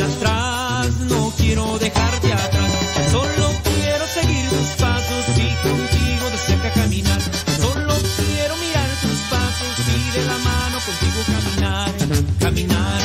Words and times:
atrás, 0.00 0.88
no 1.00 1.32
quiero 1.36 1.78
dejarte 1.78 2.32
atrás. 2.32 2.72
Solo 3.10 3.52
quiero 3.62 4.06
seguir 4.06 4.48
tus 4.48 4.68
pasos 4.80 5.24
y 5.36 5.68
contigo 5.68 6.30
de 6.30 6.38
cerca 6.38 6.70
caminar. 6.72 7.20
Solo 7.60 7.94
quiero 8.16 8.56
mirar 8.56 8.88
tus 9.02 9.20
pasos 9.28 9.74
y 9.96 10.18
de 10.18 10.24
la 10.24 10.38
mano 10.38 10.78
contigo 10.86 11.20
caminar, 11.26 11.92
caminar, 12.38 13.00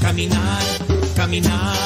caminar, 0.00 0.62
caminar. 1.14 1.79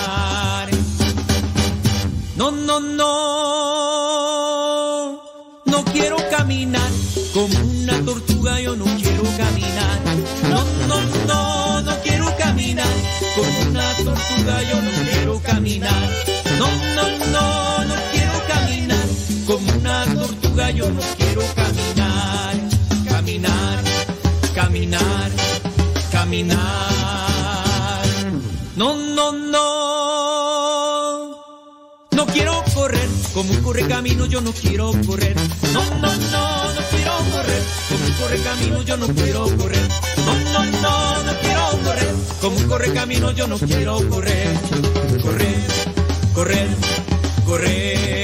Yo 20.74 20.91
no 20.91 21.01
quiero 21.16 21.42
caminar. 21.55 22.55
Caminar, 23.09 23.84
caminar, 24.55 25.30
caminar. 26.10 26.60
No, 28.77 28.95
no, 28.96 29.32
no. 29.32 30.34
No 32.10 32.27
quiero 32.27 32.65
correr 32.74 33.09
como 33.32 33.52
un 33.52 33.62
corre 33.62 33.87
camino, 33.87 34.27
yo 34.27 34.41
no 34.41 34.52
quiero 34.52 34.92
correr. 35.06 35.37
No, 35.73 35.84
no, 36.01 36.12
no, 36.15 36.73
no 36.74 36.80
quiero 36.91 37.16
correr 37.32 37.62
como 37.88 38.04
un 38.04 38.12
corre 38.12 38.38
camino, 38.43 38.82
yo 38.82 38.96
no 38.96 39.06
quiero 39.06 39.56
correr. 39.56 39.88
No, 40.27 40.34
no, 40.52 40.65
no, 40.80 41.23
no 41.23 41.32
quiero 41.41 41.70
correr 41.84 42.15
como 42.41 42.56
un 42.56 42.68
corre 42.68 42.93
camino, 42.93 43.30
yo 43.30 43.46
no 43.46 43.59
quiero 43.59 44.09
correr. 44.09 44.59
Correr, 45.23 45.56
correr, 46.34 46.68
correr. 47.46 48.24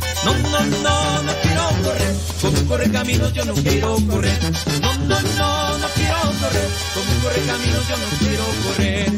No, 0.23 0.33
no, 0.37 0.59
no, 0.83 1.23
no 1.23 1.33
quiero 1.41 1.63
correr. 1.83 2.15
Como 2.41 2.67
corre 2.67 2.91
camino 2.91 3.29
yo 3.29 3.45
no 3.45 3.53
quiero 3.55 3.95
correr. 4.07 4.39
No, 4.81 4.93
no, 5.09 5.21
no, 5.21 5.77
no 5.79 5.87
quiero 5.95 6.19
correr. 6.41 6.69
Como 6.93 7.23
corre 7.23 7.41
camino 7.47 7.79
yo 7.89 7.97
no 7.97 8.07
quiero 8.19 8.45
correr. 8.63 9.11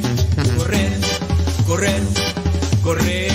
Correr, 0.57 0.99
correr, 1.67 2.03
correr. 2.83 3.32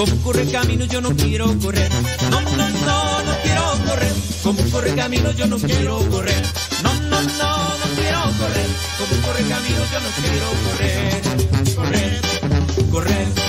Como 0.00 0.16
corre 0.22 0.46
camino 0.46 0.86
yo 0.86 1.02
no 1.02 1.14
quiero 1.14 1.58
correr. 1.58 1.90
No, 2.30 2.40
no, 2.40 2.70
no, 2.70 3.22
no 3.22 3.32
quiero 3.42 3.62
correr. 3.86 4.12
Como 4.42 4.62
corre 4.70 4.94
camino 4.94 5.30
yo 5.32 5.46
no 5.46 5.58
quiero 5.58 5.98
correr. 6.08 6.42
No, 6.82 6.94
no, 6.94 7.20
no, 7.20 7.68
no 7.76 7.86
quiero 7.96 8.22
correr. 8.38 8.66
Como 8.96 9.22
corre 9.26 9.42
camino 9.46 9.84
yo 9.92 10.00
no 10.00 10.08
quiero. 10.16 10.46
Correr, 11.76 12.20
correr, 12.90 12.90
correr. 12.90 13.39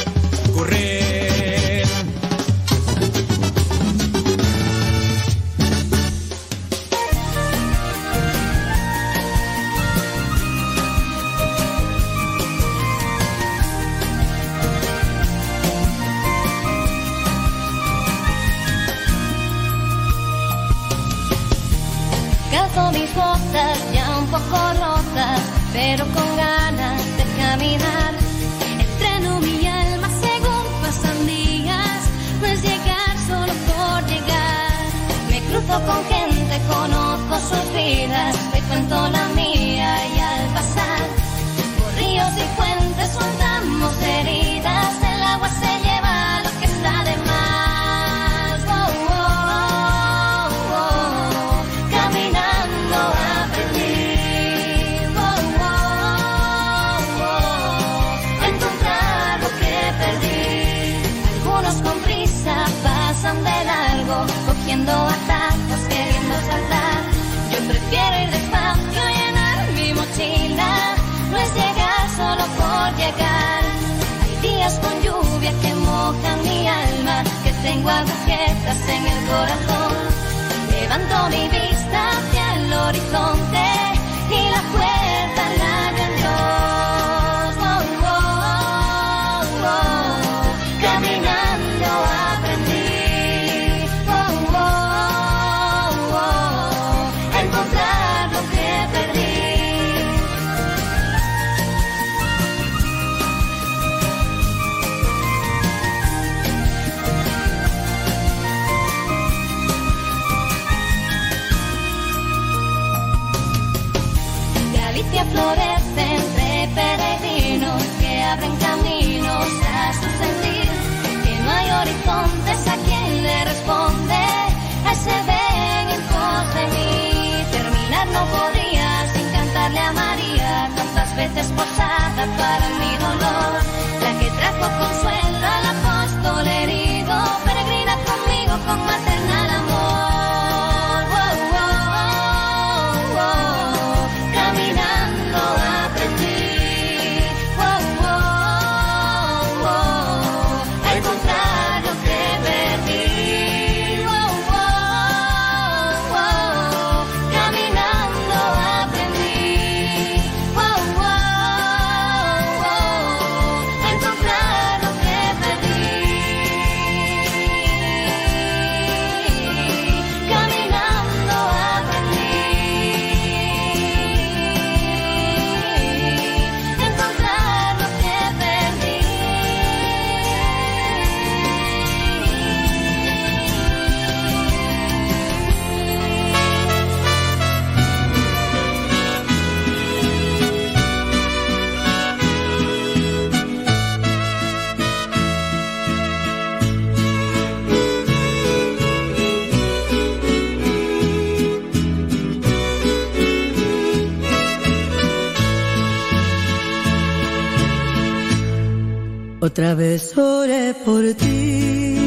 Otra 209.51 209.75
vez 209.75 210.17
oré 210.17 210.73
por 210.85 211.03
ti. 211.13 211.97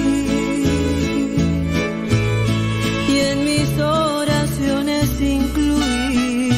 Y 3.13 3.19
en 3.31 3.45
mis 3.45 3.79
oraciones 3.79 5.21
incluí 5.21 6.49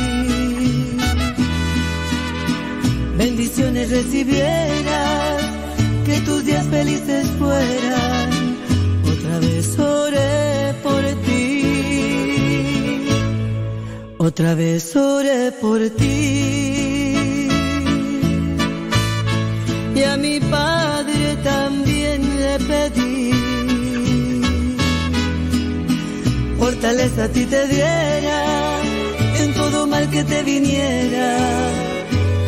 bendiciones 3.18 3.90
recibieras, 3.90 5.42
que 6.04 6.20
tus 6.20 6.44
días 6.44 6.64
felices 6.68 7.26
fueran. 7.36 8.30
Otra 9.12 9.40
vez 9.40 9.76
oré 9.80 10.72
por 10.84 11.02
ti. 11.26 13.08
Otra 14.18 14.54
vez 14.54 14.94
oré 14.94 15.50
por 15.50 15.80
ti. 15.90 16.95
Fortaleza 26.58 27.24
a 27.24 27.28
ti 27.28 27.44
te 27.46 27.66
diera 27.68 28.80
en 29.40 29.54
todo 29.54 29.86
mal 29.86 30.10
que 30.10 30.24
te 30.24 30.42
viniera. 30.42 31.38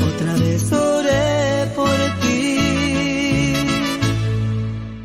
Otra 0.09 0.35
vez 0.35 0.73
oré 0.73 1.67
por 1.77 1.97
ti. 2.23 3.55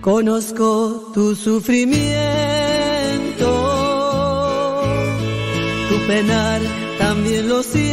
Conozco 0.01 1.12
tu 1.13 1.36
sufrimiento, 1.36 2.01
tu 5.89 5.95
penar 6.07 6.62
también 6.98 7.50
lo 7.50 7.62
siento 7.62 7.93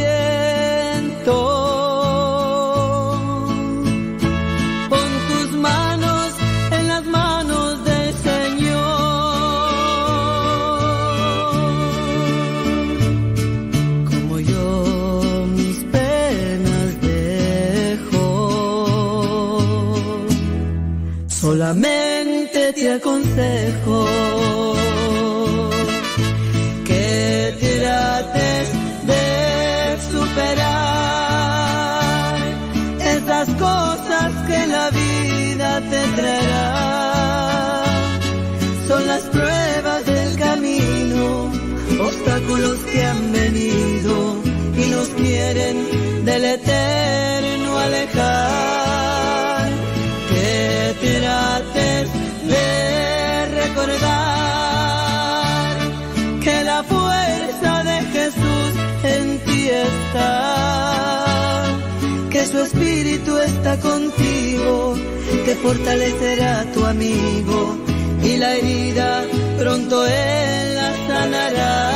Te 22.73 22.89
aconsejo 22.89 24.05
que 26.85 27.53
trates 27.59 28.69
de 29.05 29.97
superar 30.09 30.75
esas 33.01 33.49
cosas 33.49 34.31
que 34.47 34.67
la 34.67 34.89
vida 34.89 35.81
te 35.91 36.01
traerá. 36.15 37.83
Son 38.87 39.05
las 39.05 39.23
pruebas 39.23 40.05
del 40.05 40.37
camino, 40.37 41.51
obstáculos 41.99 42.77
que 42.91 43.03
han 43.03 43.33
venido 43.33 44.37
y 44.77 44.85
nos 44.91 45.09
quieren 45.09 46.25
del 46.25 46.45
eterno 46.45 47.77
alejar 47.77 48.80
que 56.43 56.63
la 56.63 56.83
fuerza 56.83 57.83
de 57.83 58.01
Jesús 58.15 58.71
en 59.03 59.39
ti 59.45 59.69
está, 59.69 61.65
que 62.29 62.45
su 62.45 62.59
espíritu 62.59 63.37
está 63.37 63.77
contigo, 63.79 64.95
que 65.45 65.55
fortalecerá 65.55 66.65
tu 66.73 66.85
amigo 66.85 67.77
y 68.23 68.37
la 68.37 68.55
herida 68.55 69.23
pronto 69.57 70.05
él 70.05 70.75
la 70.75 70.91
sanará. 71.07 71.91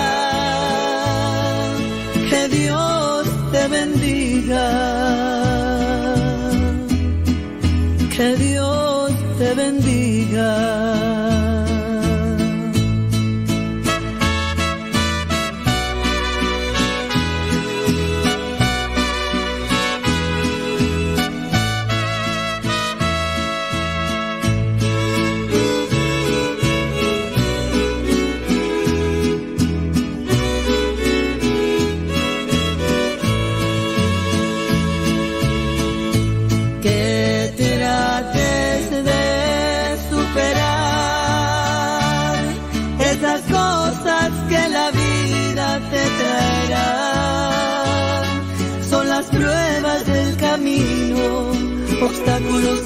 Que 2.30 2.48
Dios 2.50 3.28
te 3.52 3.68
bendiga 3.68 4.95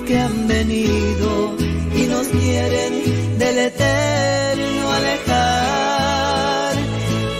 que 0.10 0.18
han 0.18 0.48
venido 0.48 1.56
y 1.96 2.08
nos 2.08 2.28
quieren 2.30 3.38
del 3.38 3.58
eterno 3.60 4.92
alejar. 4.92 6.76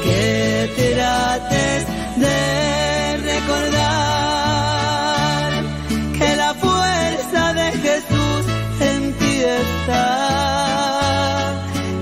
Que 0.04 0.70
trates 0.78 1.88
de 2.24 3.18
recordar 3.32 3.90
que 6.16 6.36
la 6.36 6.54
fuerza 6.54 7.54
de 7.54 7.72
Jesús 7.86 8.46
en 8.82 9.14
ti 9.14 9.42
está, 9.66 10.06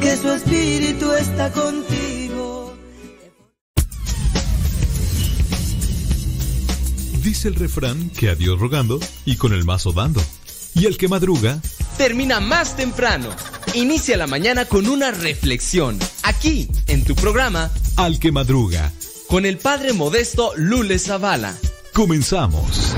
que 0.01 0.17
su 0.17 0.29
espíritu 0.33 1.13
está 1.13 1.50
contigo 1.53 1.97
Dice 7.27 7.47
el 7.50 7.55
refrán 7.55 8.09
que 8.12 8.29
a 8.29 8.36
Dios 8.36 8.57
rogando 8.57 9.00
y 9.25 9.36
con 9.36 9.51
el 9.51 9.65
mazo 9.65 9.91
dando. 9.91 10.21
Y 10.79 10.86
el 10.86 10.96
que 10.98 11.07
madruga 11.07 11.60
termina 11.98 12.39
más 12.39 12.75
temprano. 12.75 13.29
Inicia 13.74 14.15
la 14.15 14.27
mañana 14.27 14.65
con 14.65 14.88
una 14.88 15.10
reflexión, 15.10 15.98
aquí, 16.22 16.69
en 16.86 17.03
tu 17.03 17.15
programa, 17.15 17.72
Al 17.96 18.19
que 18.19 18.31
madruga, 18.31 18.91
con 19.27 19.48
el 19.48 19.57
padre 19.57 19.93
modesto 19.93 20.53
Lule 20.55 21.00
Zavala. 21.00 21.55
Comenzamos. 21.93 22.96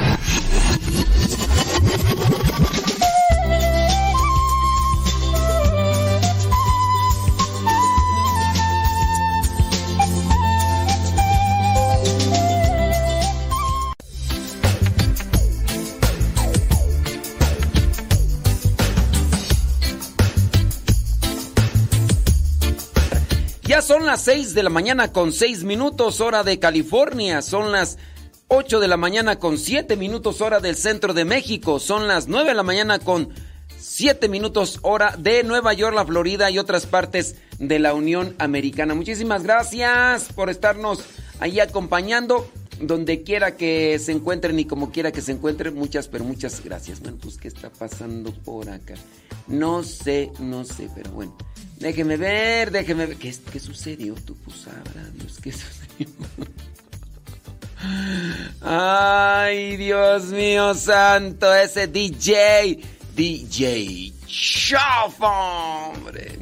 Las 24.10 24.22
6 24.22 24.56
de 24.56 24.64
la 24.64 24.72
mañana 24.72 25.14
con 25.14 25.32
6 25.32 25.66
minutos 25.66 26.20
hora 26.20 26.44
de 26.44 26.58
California. 26.58 27.44
Son 27.44 27.72
las 27.72 28.00
8 28.48 28.80
de 28.80 28.88
la 28.88 28.98
mañana 28.98 29.38
con 29.38 29.60
7 29.60 29.96
minutos 29.98 30.42
hora 30.42 30.60
del 30.60 30.76
centro 30.76 31.14
de 31.14 31.26
México. 31.26 31.78
Son 31.80 32.08
las 32.08 32.28
9 32.28 32.50
de 32.50 32.56
la 32.56 32.64
mañana 32.64 32.98
con 32.98 33.30
7 33.78 34.28
minutos 34.28 34.80
hora 34.82 35.16
de 35.16 35.44
Nueva 35.44 35.74
York, 35.74 35.94
la 35.96 36.08
Florida 36.08 36.50
y 36.50 36.58
otras 36.58 36.88
partes 36.88 37.36
de 37.60 37.78
la 37.78 37.94
Unión 37.94 38.34
Americana. 38.40 38.96
Muchísimas 38.96 39.44
gracias 39.44 40.34
por 40.34 40.50
estarnos 40.50 41.04
ahí 41.40 41.60
acompañando. 41.60 42.50
Donde 42.82 43.22
quiera 43.22 43.58
que 43.58 44.00
se 44.00 44.12
encuentren 44.12 44.58
y 44.58 44.66
como 44.66 44.92
quiera 44.92 45.12
que 45.12 45.22
se 45.22 45.34
encuentren, 45.34 45.76
muchas, 45.76 46.08
pero 46.08 46.24
muchas 46.24 46.64
gracias. 46.64 47.00
Bueno, 47.00 47.20
pues, 47.22 47.38
¿qué 47.38 47.48
está 47.48 47.70
pasando 47.70 48.34
por 48.34 48.70
acá? 48.70 48.96
No 49.46 49.84
sé, 49.84 50.32
no 50.40 50.66
sé, 50.66 50.90
pero 50.96 51.12
bueno. 51.12 51.36
Déjeme 51.80 52.18
ver, 52.18 52.72
déjeme 52.72 53.06
ver. 53.06 53.18
¿Qué, 53.18 53.34
qué 53.52 53.60
sucedió? 53.60 54.14
Tú 54.16 54.36
pues 54.38 54.58
sabrá 54.58 55.10
Dios 55.14 55.40
qué 55.42 55.52
sucedió. 55.54 56.08
Ay, 58.62 59.78
Dios 59.78 60.26
mío 60.26 60.74
santo, 60.74 61.54
ese 61.56 61.88
DJ. 61.88 62.80
DJ 63.16 64.14
Chofo, 64.26 65.26
hombre. 65.26 66.40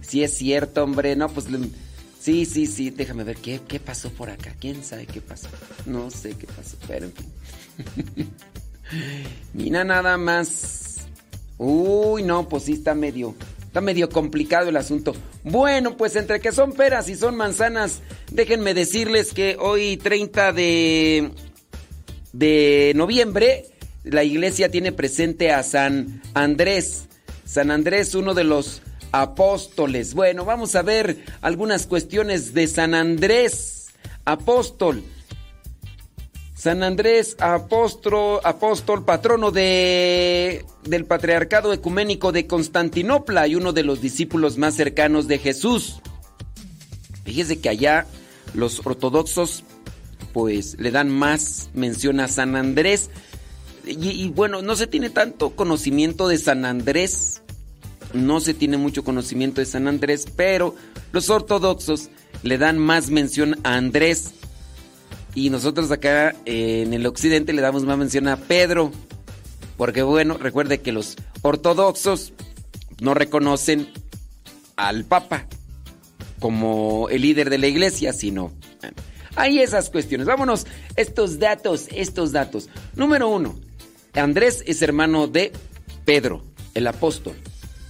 Sí 0.00 0.22
es 0.22 0.36
cierto, 0.36 0.82
hombre. 0.82 1.16
No, 1.16 1.28
pues... 1.28 1.46
Sí, 2.20 2.44
sí, 2.44 2.66
sí. 2.66 2.90
Déjame 2.90 3.24
ver 3.24 3.36
qué, 3.36 3.60
qué 3.66 3.80
pasó 3.80 4.10
por 4.10 4.28
acá. 4.28 4.54
¿Quién 4.58 4.82
sabe 4.84 5.06
qué 5.06 5.20
pasó? 5.20 5.48
No 5.86 6.10
sé 6.10 6.36
qué 6.36 6.46
pasó, 6.46 6.76
pero 6.86 7.06
en 7.06 7.12
fin. 7.12 8.30
Mira 9.54 9.84
nada 9.84 10.18
más. 10.18 11.06
Uy, 11.58 12.22
no, 12.22 12.48
pues 12.48 12.64
sí 12.64 12.72
está 12.72 12.94
medio... 12.94 13.34
Está 13.70 13.80
medio 13.80 14.08
complicado 14.08 14.68
el 14.68 14.76
asunto. 14.76 15.14
Bueno, 15.44 15.96
pues 15.96 16.16
entre 16.16 16.40
que 16.40 16.50
son 16.50 16.72
peras 16.72 17.08
y 17.08 17.14
son 17.14 17.36
manzanas, 17.36 18.00
déjenme 18.32 18.74
decirles 18.74 19.32
que 19.32 19.56
hoy 19.60 19.96
30 19.96 20.52
de, 20.52 21.30
de 22.32 22.92
noviembre 22.96 23.66
la 24.02 24.24
iglesia 24.24 24.72
tiene 24.72 24.90
presente 24.90 25.52
a 25.52 25.62
San 25.62 26.20
Andrés. 26.34 27.06
San 27.44 27.70
Andrés, 27.70 28.16
uno 28.16 28.34
de 28.34 28.42
los 28.42 28.82
apóstoles. 29.12 30.14
Bueno, 30.14 30.44
vamos 30.44 30.74
a 30.74 30.82
ver 30.82 31.18
algunas 31.40 31.86
cuestiones 31.86 32.52
de 32.54 32.66
San 32.66 32.92
Andrés, 32.92 33.90
apóstol. 34.24 35.04
San 36.60 36.82
Andrés, 36.82 37.38
apóstol, 37.40 38.42
patrono 39.06 39.50
de, 39.50 40.66
del 40.84 41.06
Patriarcado 41.06 41.72
Ecuménico 41.72 42.32
de 42.32 42.46
Constantinopla 42.46 43.46
y 43.46 43.54
uno 43.54 43.72
de 43.72 43.82
los 43.82 44.02
discípulos 44.02 44.58
más 44.58 44.74
cercanos 44.74 45.26
de 45.26 45.38
Jesús. 45.38 46.02
Fíjese 47.24 47.62
que 47.62 47.70
allá 47.70 48.06
los 48.52 48.84
ortodoxos 48.84 49.64
pues 50.34 50.76
le 50.78 50.90
dan 50.90 51.08
más 51.08 51.70
mención 51.72 52.20
a 52.20 52.28
San 52.28 52.54
Andrés. 52.56 53.08
Y, 53.86 54.28
bueno, 54.28 54.60
no 54.60 54.76
se 54.76 54.86
tiene 54.86 55.08
tanto 55.08 55.56
conocimiento 55.56 56.28
de 56.28 56.36
San 56.36 56.66
Andrés, 56.66 57.40
no 58.12 58.38
se 58.40 58.52
tiene 58.52 58.76
mucho 58.76 59.02
conocimiento 59.02 59.62
de 59.62 59.66
San 59.66 59.88
Andrés, 59.88 60.26
pero 60.36 60.74
los 61.12 61.30
ortodoxos 61.30 62.10
le 62.42 62.58
dan 62.58 62.76
más 62.76 63.08
mención 63.08 63.58
a 63.64 63.76
Andrés 63.76 64.34
y 65.34 65.50
nosotros 65.50 65.90
acá 65.90 66.34
eh, 66.44 66.82
en 66.86 66.94
el 66.94 67.06
occidente 67.06 67.52
le 67.52 67.62
damos 67.62 67.84
más 67.84 67.98
mención 67.98 68.28
a 68.28 68.36
Pedro. 68.36 68.90
Porque 69.76 70.02
bueno, 70.02 70.36
recuerde 70.36 70.80
que 70.80 70.92
los 70.92 71.16
ortodoxos 71.42 72.32
no 73.00 73.14
reconocen 73.14 73.88
al 74.76 75.04
Papa 75.04 75.46
como 76.38 77.08
el 77.10 77.22
líder 77.22 77.50
de 77.50 77.58
la 77.58 77.66
iglesia, 77.66 78.12
sino... 78.12 78.52
hay 79.36 79.60
esas 79.60 79.90
cuestiones. 79.90 80.26
Vámonos, 80.26 80.66
estos 80.96 81.38
datos, 81.38 81.86
estos 81.92 82.32
datos. 82.32 82.68
Número 82.96 83.28
uno, 83.28 83.58
Andrés 84.14 84.64
es 84.66 84.82
hermano 84.82 85.28
de 85.28 85.52
Pedro, 86.04 86.44
el 86.74 86.86
apóstol. 86.86 87.36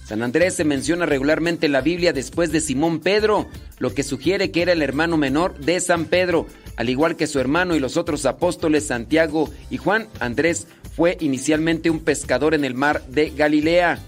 San 0.05 0.23
Andrés 0.23 0.55
se 0.55 0.65
menciona 0.65 1.05
regularmente 1.05 1.67
en 1.67 1.71
la 1.71 1.79
Biblia 1.79 2.11
después 2.11 2.51
de 2.51 2.59
Simón 2.59 2.99
Pedro, 2.99 3.47
lo 3.79 3.93
que 3.93 4.03
sugiere 4.03 4.51
que 4.51 4.61
era 4.61 4.73
el 4.73 4.81
hermano 4.81 5.15
menor 5.15 5.57
de 5.57 5.79
San 5.79 6.05
Pedro. 6.05 6.47
Al 6.77 6.89
igual 6.89 7.15
que 7.15 7.27
su 7.27 7.39
hermano 7.39 7.75
y 7.75 7.79
los 7.79 7.97
otros 7.97 8.25
apóstoles 8.25 8.87
Santiago 8.87 9.49
y 9.69 9.77
Juan, 9.77 10.07
Andrés 10.19 10.67
fue 10.95 11.17
inicialmente 11.19 11.89
un 11.89 11.99
pescador 11.99 12.53
en 12.53 12.65
el 12.65 12.75
mar 12.75 13.03
de 13.07 13.29
Galilea. 13.29 13.99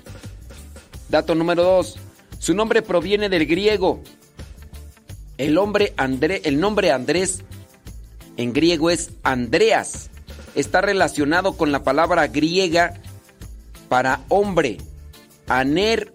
Dato 1.09 1.35
número 1.35 1.63
2. 1.63 1.95
Su 2.39 2.53
nombre 2.53 2.81
proviene 2.81 3.29
del 3.29 3.45
griego. 3.45 4.01
El, 5.37 5.57
el 6.43 6.59
nombre 6.59 6.91
Andrés 6.91 7.43
en 8.37 8.53
griego 8.53 8.89
es 8.89 9.11
Andreas. 9.23 10.09
Está 10.55 10.81
relacionado 10.81 11.53
con 11.53 11.71
la 11.71 11.83
palabra 11.83 12.27
griega 12.27 12.93
para 13.89 14.21
hombre 14.29 14.77
Aner 15.47 16.13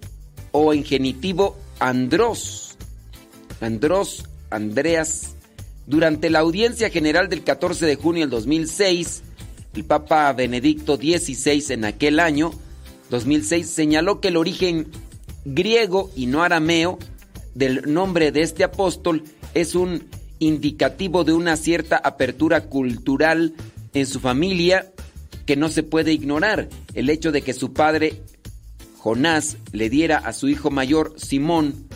o 0.52 0.72
en 0.72 0.84
genitivo 0.84 1.56
Andros. 1.78 2.76
Andros, 3.60 4.24
Andreas. 4.50 5.34
Durante 5.88 6.28
la 6.28 6.40
audiencia 6.40 6.90
general 6.90 7.30
del 7.30 7.42
14 7.42 7.86
de 7.86 7.96
junio 7.96 8.20
del 8.20 8.30
2006, 8.30 9.22
el 9.72 9.86
Papa 9.86 10.30
Benedicto 10.34 10.96
XVI 10.96 11.64
en 11.72 11.86
aquel 11.86 12.20
año, 12.20 12.52
2006, 13.08 13.66
señaló 13.66 14.20
que 14.20 14.28
el 14.28 14.36
origen 14.36 14.88
griego 15.46 16.10
y 16.14 16.26
no 16.26 16.42
arameo 16.42 16.98
del 17.54 17.90
nombre 17.90 18.32
de 18.32 18.42
este 18.42 18.64
apóstol 18.64 19.24
es 19.54 19.74
un 19.74 20.04
indicativo 20.40 21.24
de 21.24 21.32
una 21.32 21.56
cierta 21.56 21.96
apertura 21.96 22.64
cultural 22.64 23.54
en 23.94 24.04
su 24.04 24.20
familia 24.20 24.92
que 25.46 25.56
no 25.56 25.70
se 25.70 25.84
puede 25.84 26.12
ignorar. 26.12 26.68
El 26.92 27.08
hecho 27.08 27.32
de 27.32 27.40
que 27.40 27.54
su 27.54 27.72
padre 27.72 28.20
Jonás 28.98 29.56
le 29.72 29.88
diera 29.88 30.18
a 30.18 30.34
su 30.34 30.50
hijo 30.50 30.70
mayor 30.70 31.14
Simón 31.16 31.88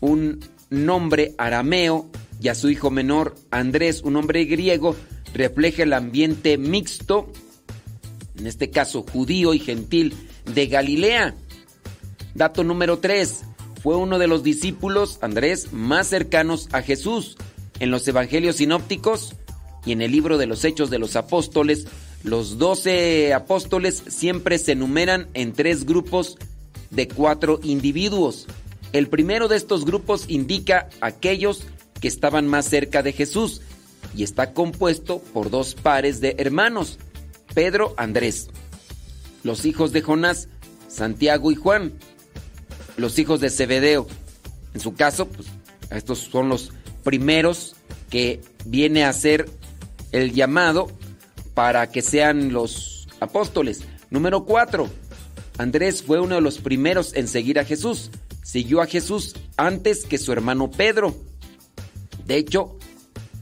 un 0.00 0.38
nombre 0.70 1.34
arameo 1.36 2.08
y 2.44 2.48
a 2.48 2.54
su 2.54 2.68
hijo 2.68 2.90
menor 2.90 3.34
Andrés 3.50 4.02
un 4.02 4.12
nombre 4.12 4.44
griego, 4.44 4.94
refleja 5.32 5.82
el 5.82 5.94
ambiente 5.94 6.58
mixto, 6.58 7.32
en 8.38 8.46
este 8.46 8.68
caso 8.68 9.02
judío 9.10 9.54
y 9.54 9.58
gentil, 9.58 10.14
de 10.44 10.66
Galilea. 10.66 11.34
Dato 12.34 12.62
número 12.62 12.98
3. 12.98 13.44
Fue 13.82 13.96
uno 13.96 14.18
de 14.18 14.26
los 14.26 14.42
discípulos, 14.42 15.18
Andrés, 15.22 15.72
más 15.72 16.08
cercanos 16.08 16.68
a 16.72 16.82
Jesús. 16.82 17.38
En 17.80 17.90
los 17.90 18.06
evangelios 18.08 18.56
sinópticos 18.56 19.34
y 19.86 19.92
en 19.92 20.02
el 20.02 20.12
libro 20.12 20.36
de 20.36 20.46
los 20.46 20.66
Hechos 20.66 20.90
de 20.90 20.98
los 20.98 21.16
Apóstoles 21.16 21.86
los 22.24 22.58
doce 22.58 23.32
apóstoles 23.32 24.02
siempre 24.08 24.58
se 24.58 24.72
enumeran 24.72 25.28
en 25.32 25.54
tres 25.54 25.86
grupos 25.86 26.36
de 26.90 27.08
cuatro 27.08 27.58
individuos. 27.62 28.46
El 28.92 29.08
primero 29.08 29.48
de 29.48 29.56
estos 29.56 29.84
grupos 29.84 30.26
indica 30.28 30.88
aquellos 31.00 31.64
que 32.04 32.08
estaban 32.08 32.46
más 32.46 32.66
cerca 32.66 33.02
de 33.02 33.14
Jesús 33.14 33.62
y 34.14 34.24
está 34.24 34.52
compuesto 34.52 35.20
por 35.32 35.48
dos 35.48 35.74
pares 35.74 36.20
de 36.20 36.36
hermanos, 36.36 36.98
Pedro, 37.54 37.94
Andrés. 37.96 38.50
Los 39.42 39.64
hijos 39.64 39.90
de 39.92 40.02
Jonás, 40.02 40.50
Santiago 40.86 41.50
y 41.50 41.54
Juan. 41.54 41.94
Los 42.98 43.18
hijos 43.18 43.40
de 43.40 43.48
Zebedeo. 43.48 44.06
En 44.74 44.82
su 44.82 44.92
caso, 44.92 45.28
pues, 45.28 45.48
estos 45.90 46.18
son 46.18 46.50
los 46.50 46.72
primeros 47.04 47.74
que 48.10 48.42
viene 48.66 49.06
a 49.06 49.12
ser 49.14 49.48
el 50.12 50.34
llamado 50.34 50.90
para 51.54 51.90
que 51.90 52.02
sean 52.02 52.52
los 52.52 53.08
apóstoles. 53.20 53.80
Número 54.10 54.44
4. 54.44 54.90
Andrés 55.56 56.02
fue 56.02 56.20
uno 56.20 56.34
de 56.34 56.42
los 56.42 56.58
primeros 56.58 57.14
en 57.14 57.28
seguir 57.28 57.58
a 57.58 57.64
Jesús. 57.64 58.10
Siguió 58.42 58.82
a 58.82 58.86
Jesús 58.86 59.34
antes 59.56 60.04
que 60.04 60.18
su 60.18 60.32
hermano 60.32 60.70
Pedro. 60.70 61.16
De 62.26 62.36
hecho, 62.36 62.76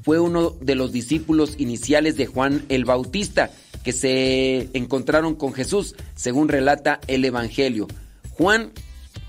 fue 0.02 0.18
uno 0.18 0.50
de 0.60 0.74
los 0.74 0.92
discípulos 0.92 1.54
iniciales 1.58 2.16
de 2.16 2.26
Juan 2.26 2.64
el 2.68 2.84
Bautista, 2.84 3.50
que 3.84 3.92
se 3.92 4.68
encontraron 4.72 5.34
con 5.34 5.52
Jesús, 5.52 5.94
según 6.14 6.48
relata 6.48 7.00
el 7.06 7.24
Evangelio. 7.24 7.88
Juan, 8.30 8.72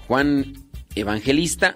Juan 0.08 0.54
Evangelista, 0.96 1.76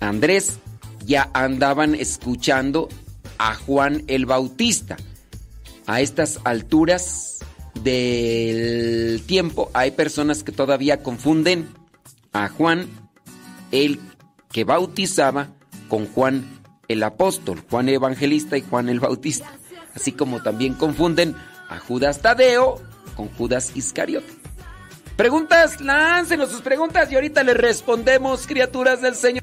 Andrés, 0.00 0.58
ya 1.06 1.30
andaban 1.32 1.94
escuchando 1.94 2.88
a 3.38 3.54
Juan 3.54 4.04
el 4.08 4.26
Bautista. 4.26 4.96
A 5.86 6.02
estas 6.02 6.40
alturas 6.44 7.38
del 7.82 9.22
tiempo 9.26 9.70
hay 9.72 9.92
personas 9.92 10.42
que 10.42 10.52
todavía 10.52 11.02
confunden 11.02 11.68
a 12.32 12.48
Juan 12.48 12.88
el 13.70 14.00
que 14.50 14.64
bautizaba 14.64 15.48
con 15.88 16.06
Juan 16.06 16.57
el 16.88 17.02
apóstol, 17.02 17.62
Juan 17.70 17.88
el 17.88 17.94
evangelista 17.94 18.56
y 18.56 18.62
Juan 18.62 18.88
el 18.88 19.00
bautista. 19.00 19.50
Así 19.94 20.12
como 20.12 20.42
también 20.42 20.74
confunden 20.74 21.36
a 21.68 21.78
Judas 21.78 22.20
Tadeo 22.20 22.80
con 23.16 23.28
Judas 23.28 23.72
Iscariote. 23.74 24.32
Preguntas, 25.16 25.80
láncenos 25.80 26.50
sus 26.50 26.62
preguntas 26.62 27.10
y 27.10 27.16
ahorita 27.16 27.42
les 27.42 27.56
respondemos, 27.56 28.46
criaturas 28.46 29.02
del 29.02 29.14
Señor. 29.14 29.42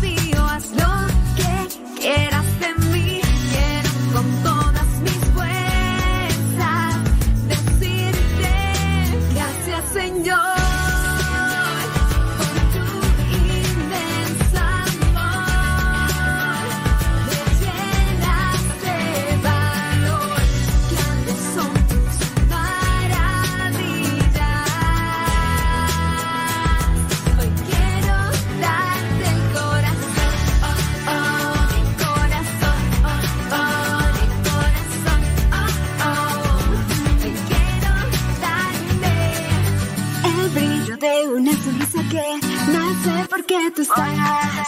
que 43.47 43.71
tú 43.75 43.81
estás 43.81 44.67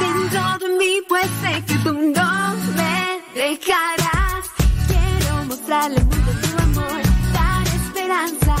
dentro 0.00 0.58
de 0.58 0.78
mí, 0.78 1.02
pues 1.08 1.26
sé 1.42 1.62
que 1.66 1.74
tú 1.84 1.92
no 1.92 2.54
me 2.76 3.22
dejarás. 3.34 4.44
Quiero 4.88 5.44
mostrarle 5.46 5.98
al 5.98 6.06
mundo 6.06 6.32
tu 6.42 6.62
amor, 6.62 7.02
dar 7.32 7.66
esperanza, 7.66 8.56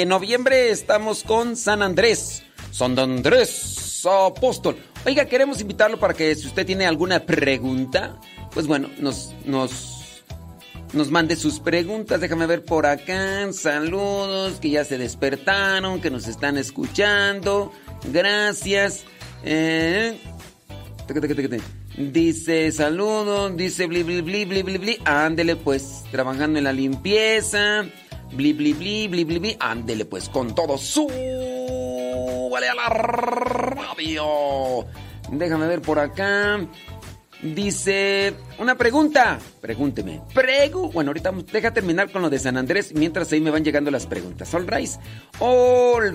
de 0.00 0.06
noviembre 0.06 0.70
estamos 0.70 1.22
con 1.22 1.56
San 1.56 1.82
Andrés. 1.82 2.42
San 2.72 2.98
Andrés 2.98 4.02
Apóstol. 4.06 4.78
Oiga, 5.04 5.26
queremos 5.26 5.60
invitarlo 5.60 5.98
para 5.98 6.14
que 6.14 6.34
si 6.34 6.46
usted 6.46 6.64
tiene 6.64 6.86
alguna 6.86 7.20
pregunta, 7.26 8.18
pues 8.54 8.66
bueno, 8.66 8.88
nos, 8.98 9.34
nos, 9.44 10.22
nos 10.94 11.10
mande 11.10 11.36
sus 11.36 11.60
preguntas. 11.60 12.18
Déjame 12.18 12.46
ver 12.46 12.64
por 12.64 12.86
acá. 12.86 13.52
Saludos, 13.52 14.54
que 14.58 14.70
ya 14.70 14.86
se 14.86 14.96
despertaron, 14.96 16.00
que 16.00 16.10
nos 16.10 16.26
están 16.28 16.56
escuchando. 16.56 17.70
Gracias. 18.10 19.04
Eh. 19.44 20.18
Dice 21.98 22.72
saludos, 22.72 23.54
dice 23.54 23.86
bli 23.86 24.02
bli 24.02 24.22
bli 24.22 24.62
bli 24.62 24.78
bli. 24.78 24.98
Ándele 25.04 25.56
pues, 25.56 26.04
trabajando 26.10 26.56
en 26.56 26.64
la 26.64 26.72
limpieza. 26.72 27.84
Bli 28.32 28.52
bli 28.52 28.72
bli 28.74 29.08
bli 29.08 29.24
bli 29.24 29.38
bli. 29.38 29.56
Ándele 29.58 30.04
pues 30.04 30.28
con 30.28 30.54
todo 30.54 30.78
su 30.78 31.06
vale 32.50 32.68
a 32.68 32.74
la 32.74 32.88
radio. 32.88 34.86
Déjame 35.30 35.66
ver 35.66 35.80
por 35.80 35.98
acá. 35.98 36.66
Dice, 37.42 38.34
una 38.58 38.76
pregunta. 38.76 39.38
Pregúnteme. 39.62 40.20
Pregu. 40.34 40.92
Bueno, 40.92 41.08
ahorita 41.10 41.32
deja 41.50 41.72
terminar 41.72 42.12
con 42.12 42.20
lo 42.20 42.28
de 42.28 42.38
San 42.38 42.58
Andrés 42.58 42.92
mientras 42.94 43.32
ahí 43.32 43.40
me 43.40 43.50
van 43.50 43.64
llegando 43.64 43.90
las 43.90 44.06
preguntas. 44.06 44.52
All 44.52 44.66
right. 44.66 44.90
All. 45.38 46.12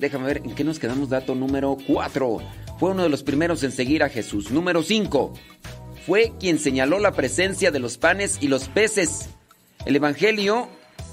Déjame 0.00 0.26
ver 0.26 0.38
en 0.38 0.54
qué 0.56 0.64
nos 0.64 0.80
quedamos. 0.80 1.10
Dato 1.10 1.36
número 1.36 1.76
4. 1.86 2.38
Fue 2.80 2.90
uno 2.90 3.04
de 3.04 3.08
los 3.08 3.22
primeros 3.22 3.62
en 3.62 3.70
seguir 3.70 4.02
a 4.02 4.08
Jesús. 4.08 4.50
Número 4.50 4.82
5. 4.82 5.32
Fue 6.06 6.32
quien 6.40 6.58
señaló 6.58 6.98
la 6.98 7.12
presencia 7.12 7.70
de 7.70 7.78
los 7.78 7.98
panes 7.98 8.38
y 8.40 8.48
los 8.48 8.68
peces. 8.68 9.28
El 9.84 9.94
Evangelio 9.94 10.68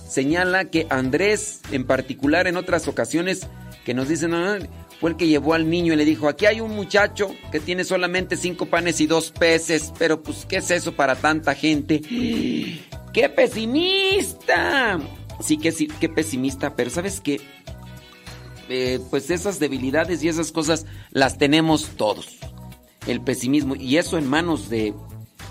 señala 0.07 0.65
que 0.65 0.87
Andrés, 0.89 1.61
en 1.71 1.85
particular 1.85 2.47
en 2.47 2.57
otras 2.57 2.87
ocasiones, 2.87 3.47
que 3.83 3.93
nos 3.93 4.07
dicen, 4.07 4.33
"Ah, 4.33 4.57
fue 4.99 5.11
el 5.11 5.17
que 5.17 5.27
llevó 5.27 5.53
al 5.53 5.69
niño 5.69 5.93
y 5.93 5.95
le 5.97 6.05
dijo, 6.05 6.27
aquí 6.27 6.45
hay 6.45 6.61
un 6.61 6.75
muchacho 6.75 7.29
que 7.51 7.59
tiene 7.59 7.83
solamente 7.83 8.37
cinco 8.37 8.65
panes 8.65 9.01
y 9.01 9.07
dos 9.07 9.31
peces, 9.31 9.93
pero 9.99 10.23
pues, 10.23 10.45
¿qué 10.45 10.57
es 10.57 10.71
eso 10.71 10.93
para 10.93 11.15
tanta 11.15 11.53
gente? 11.53 12.01
¡Qué 12.01 13.29
pesimista! 13.29 14.99
Sí, 15.41 15.57
que 15.57 15.71
sí, 15.71 15.87
qué 15.99 16.07
pesimista, 16.07 16.75
pero 16.75 16.89
¿sabes 16.89 17.19
qué? 17.19 17.41
Eh, 18.69 18.99
pues 19.09 19.29
esas 19.29 19.59
debilidades 19.59 20.23
y 20.23 20.29
esas 20.29 20.51
cosas 20.51 20.85
las 21.11 21.37
tenemos 21.37 21.89
todos. 21.97 22.37
El 23.05 23.21
pesimismo, 23.21 23.75
y 23.75 23.97
eso 23.97 24.17
en 24.17 24.27
manos 24.27 24.69
de, 24.69 24.93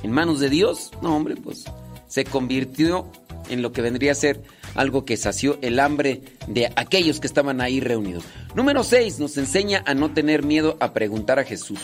en 0.03 0.11
manos 0.11 0.41
de 0.41 0.49
Dios, 0.49 0.91
no 1.03 1.15
hombre, 1.15 1.37
pues 1.37 1.65
se 2.09 2.25
convirtió 2.25 3.11
en 3.49 3.63
lo 3.63 3.73
que 3.73 3.83
vendría 3.83 4.13
a 4.13 4.17
ser 4.17 4.43
algo 4.75 5.05
que 5.05 5.17
sació 5.17 5.59
el 5.63 5.81
hambre 5.81 6.23
de 6.49 6.73
aquellos 6.77 7.21
que 7.21 7.27
estaban 7.27 7.61
ahí 7.61 7.81
reunidos. 7.81 8.25
Número 8.55 8.85
6 8.85 9.21
nos 9.21 9.37
enseña 9.37 9.83
a 9.87 9.95
no 9.95 10.13
tener 10.13 10.43
miedo 10.43 10.77
a 10.81 10.93
preguntar 10.93 11.39
a 11.39 11.45
Jesús. 11.45 11.81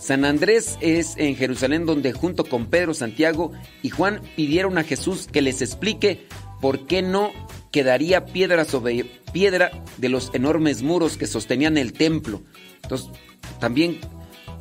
San 0.00 0.24
Andrés 0.24 0.78
es 0.80 1.16
en 1.16 1.34
Jerusalén 1.34 1.84
donde 1.84 2.12
junto 2.12 2.44
con 2.44 2.66
Pedro, 2.66 2.94
Santiago 2.94 3.52
y 3.82 3.90
Juan 3.90 4.20
pidieron 4.36 4.78
a 4.78 4.84
Jesús 4.84 5.28
que 5.30 5.42
les 5.42 5.62
explique 5.62 6.26
por 6.60 6.86
qué 6.86 7.02
no 7.02 7.32
quedaría 7.72 8.24
piedra 8.26 8.64
sobre 8.64 9.04
piedra 9.32 9.70
de 9.98 10.08
los 10.08 10.30
enormes 10.32 10.82
muros 10.82 11.16
que 11.16 11.26
sostenían 11.26 11.76
el 11.76 11.92
templo. 11.92 12.42
Entonces, 12.82 13.10
también 13.58 13.98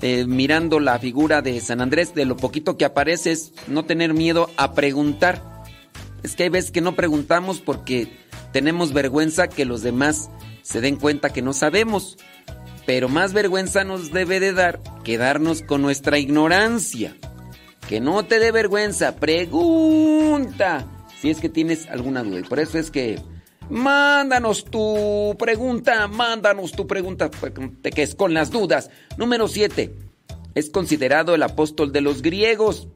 eh, 0.02 0.26
mirando 0.26 0.80
la 0.80 1.00
figura 1.00 1.42
de 1.42 1.60
San 1.62 1.80
Andrés, 1.80 2.14
de 2.14 2.26
lo 2.26 2.36
poquito 2.36 2.78
que 2.78 2.86
aparece 2.86 3.32
es 3.32 3.54
no 3.68 3.86
tener 3.86 4.14
miedo 4.14 4.50
a 4.58 4.74
preguntar. 4.74 5.55
Es 6.26 6.36
que 6.36 6.42
hay 6.42 6.50
veces 6.50 6.72
que 6.72 6.82
no 6.82 6.96
preguntamos 6.96 7.62
porque 7.62 8.08
tenemos 8.52 8.94
vergüenza 8.94 9.48
que 9.48 9.64
los 9.64 9.84
demás 9.84 10.32
se 10.64 10.82
den 10.82 10.96
cuenta 10.96 11.30
que 11.30 11.44
no 11.44 11.54
sabemos. 11.54 12.18
Pero 12.88 13.10
más 13.10 13.32
vergüenza 13.32 13.84
nos 13.84 14.12
debe 14.12 14.40
de 14.40 14.52
dar 14.52 14.82
quedarnos 15.04 15.62
con 15.62 15.84
nuestra 15.84 16.18
ignorancia. 16.18 17.16
Que 17.88 18.00
no 18.00 18.26
te 18.26 18.40
dé 18.40 18.52
vergüenza, 18.52 19.18
pregunta 19.18 20.88
si 21.22 21.30
es 21.30 21.40
que 21.40 21.48
tienes 21.50 21.88
alguna 21.92 22.24
duda. 22.24 22.40
Y 22.40 22.44
por 22.44 22.60
eso 22.60 22.80
es 22.80 22.90
que 22.90 23.22
mándanos 23.70 24.66
tu 24.66 25.36
pregunta, 25.38 26.08
mándanos 26.08 26.72
tu 26.72 26.88
pregunta, 26.88 27.30
te 27.84 27.92
quedes 27.92 28.16
con 28.16 28.34
las 28.34 28.50
dudas. 28.50 28.90
Número 29.16 29.48
7. 29.48 29.94
Es 30.56 30.72
considerado 30.72 31.36
el 31.36 31.44
apóstol 31.44 31.92
de 31.92 32.02
los 32.02 32.24
griegos. 32.24 32.88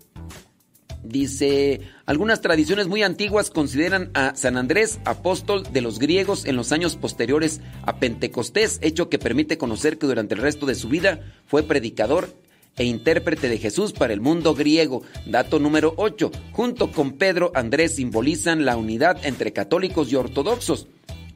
Dice, 1.03 1.81
algunas 2.05 2.41
tradiciones 2.41 2.87
muy 2.87 3.03
antiguas 3.03 3.49
consideran 3.49 4.11
a 4.13 4.35
San 4.35 4.57
Andrés 4.57 4.99
apóstol 5.05 5.63
de 5.71 5.81
los 5.81 5.97
griegos 5.97 6.45
en 6.45 6.55
los 6.55 6.71
años 6.71 6.97
posteriores 6.97 7.61
a 7.83 7.99
Pentecostés, 7.99 8.79
hecho 8.81 9.09
que 9.09 9.17
permite 9.17 9.57
conocer 9.57 9.97
que 9.97 10.07
durante 10.07 10.35
el 10.35 10.41
resto 10.41 10.65
de 10.65 10.75
su 10.75 10.89
vida 10.89 11.21
fue 11.45 11.63
predicador 11.63 12.29
e 12.75 12.83
intérprete 12.85 13.49
de 13.49 13.57
Jesús 13.57 13.93
para 13.93 14.13
el 14.13 14.21
mundo 14.21 14.55
griego. 14.55 15.03
Dato 15.25 15.59
número 15.59 15.93
8. 15.97 16.31
Junto 16.51 16.91
con 16.91 17.13
Pedro, 17.13 17.51
Andrés 17.55 17.95
simbolizan 17.95 18.65
la 18.65 18.77
unidad 18.77 19.25
entre 19.25 19.53
católicos 19.53 20.11
y 20.11 20.15
ortodoxos. 20.15 20.87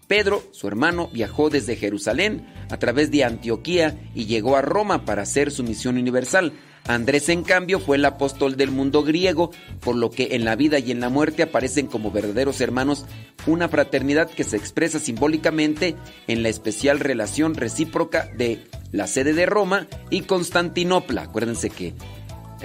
Pedro, 0.08 0.44
su 0.52 0.68
hermano, 0.68 1.10
viajó 1.14 1.50
desde 1.50 1.76
Jerusalén 1.76 2.46
a 2.70 2.78
través 2.78 3.12
de 3.12 3.24
Antioquía 3.24 3.98
y 4.14 4.26
llegó 4.26 4.58
a 4.58 4.62
Roma 4.62 5.06
para 5.06 5.24
hacer 5.24 5.52
su 5.52 5.64
misión 5.64 5.98
universal. 5.98 6.54
Andrés, 6.86 7.30
en 7.30 7.44
cambio, 7.44 7.80
fue 7.80 7.98
el 7.98 8.06
apóstol 8.06 8.58
del 8.58 8.72
mundo 8.72 9.04
griego, 9.04 9.52
por 9.80 9.96
lo 9.96 10.12
que 10.12 10.36
en 10.36 10.44
la 10.44 10.56
vida 10.56 10.80
y 10.80 10.92
en 10.92 11.00
la 11.00 11.10
muerte 11.10 11.44
aparecen 11.44 11.88
como 11.88 12.12
verdaderos 12.12 12.60
hermanos, 12.60 13.06
una 13.48 13.70
fraternidad 13.70 14.30
que 14.30 14.44
se 14.44 14.58
expresa 14.58 15.00
simbólicamente 15.00 15.96
en 16.28 16.44
la 16.44 16.50
especial 16.50 17.00
relación 17.00 17.56
recíproca 17.56 18.30
de 18.38 18.66
la 18.92 19.08
sede 19.08 19.34
de 19.34 19.46
Roma 19.46 19.88
y 20.10 20.22
Constantinopla. 20.22 21.24
Acuérdense 21.24 21.70
que 21.70 21.94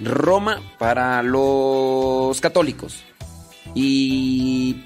Roma 0.02 0.62
para 0.78 1.22
los 1.22 2.40
católicos 2.40 3.04
y 3.74 4.84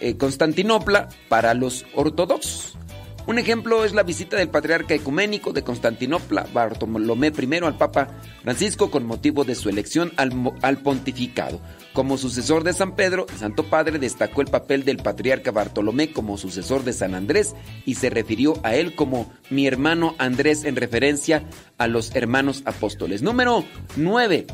eh, 0.00 0.16
Constantinopla 0.16 1.08
para 1.28 1.54
los 1.54 1.86
ortodoxos. 1.94 2.71
Un 3.24 3.38
ejemplo 3.38 3.84
es 3.84 3.94
la 3.94 4.02
visita 4.02 4.36
del 4.36 4.48
patriarca 4.48 4.94
ecuménico 4.94 5.52
de 5.52 5.62
Constantinopla, 5.62 6.48
Bartolomé 6.52 7.28
I, 7.28 7.54
al 7.64 7.76
Papa 7.76 8.08
Francisco 8.42 8.90
con 8.90 9.06
motivo 9.06 9.44
de 9.44 9.54
su 9.54 9.68
elección 9.68 10.12
al, 10.16 10.78
pontificado. 10.78 11.60
Como 11.92 12.18
sucesor 12.18 12.64
de 12.64 12.72
San 12.72 12.96
Pedro, 12.96 13.26
el 13.30 13.38
Santo 13.38 13.64
Padre 13.70 14.00
destacó 14.00 14.40
el 14.40 14.48
papel 14.48 14.84
del 14.84 14.96
patriarca 14.96 15.52
Bartolomé 15.52 16.12
como 16.12 16.36
sucesor 16.36 16.82
de 16.82 16.92
San 16.92 17.14
Andrés 17.14 17.54
y 17.86 17.94
se 17.94 18.10
refirió 18.10 18.54
a 18.64 18.74
él 18.74 18.96
como 18.96 19.32
mi 19.50 19.68
hermano 19.68 20.16
Andrés 20.18 20.64
en 20.64 20.74
referencia 20.74 21.44
a 21.78 21.86
los 21.86 22.16
hermanos 22.16 22.62
apóstoles. 22.64 23.22
Número 23.22 23.64
9. 23.94 24.48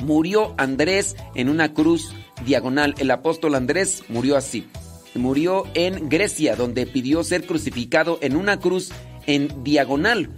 Murió 0.00 0.54
Andrés 0.58 1.14
en 1.36 1.48
una 1.48 1.72
cruz 1.72 2.12
diagonal. 2.44 2.96
El 2.98 3.12
apóstol 3.12 3.54
Andrés 3.54 4.02
murió 4.08 4.36
así. 4.36 4.66
Murió 5.14 5.64
en 5.74 6.08
Grecia, 6.08 6.56
donde 6.56 6.86
pidió 6.86 7.22
ser 7.22 7.46
crucificado 7.46 8.18
en 8.20 8.36
una 8.36 8.58
cruz 8.58 8.90
en 9.26 9.62
diagonal 9.62 10.30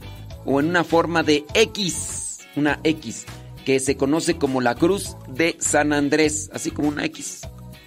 o 0.45 0.61
en 0.61 0.67
una 0.67 0.85
forma 0.85 1.23
de 1.23 1.45
X, 1.55 2.41
una 2.57 2.81
X, 2.85 3.25
que 3.65 3.81
se 3.81 3.97
conoce 3.97 4.37
como 4.37 4.61
la 4.61 4.75
cruz 4.75 5.17
de 5.29 5.57
San 5.59 5.93
Andrés, 5.93 6.51
así 6.53 6.71
como 6.71 6.89
una 6.89 7.05
X. 7.07 7.41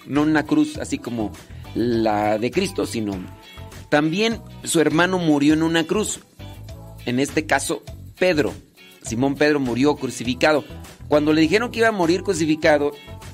No 0.08 0.24
una 0.24 0.46
cruz 0.46 0.78
así 0.78 0.98
como 0.98 1.32
la 1.76 2.40
de 2.40 2.50
Cristo, 2.50 2.86
sino 2.86 3.14
también 3.90 4.42
su 4.64 4.82
hermano 4.82 5.20
murió 5.20 5.54
en 5.54 5.64
una 5.64 5.84
cruz. 5.86 6.20
En 7.06 7.20
este 7.20 7.46
caso, 7.46 7.84
Pedro. 8.18 8.54
Simón 9.04 9.36
Pedro 9.36 9.60
murió 9.60 9.96
crucificado. 9.96 10.66
Cuando 11.08 11.34
le 11.34 11.42
dijeron 11.42 11.72
que 11.72 11.80
iba 11.80 11.88
a 11.88 11.94
morir 11.94 12.24
crucificado, 12.24 12.92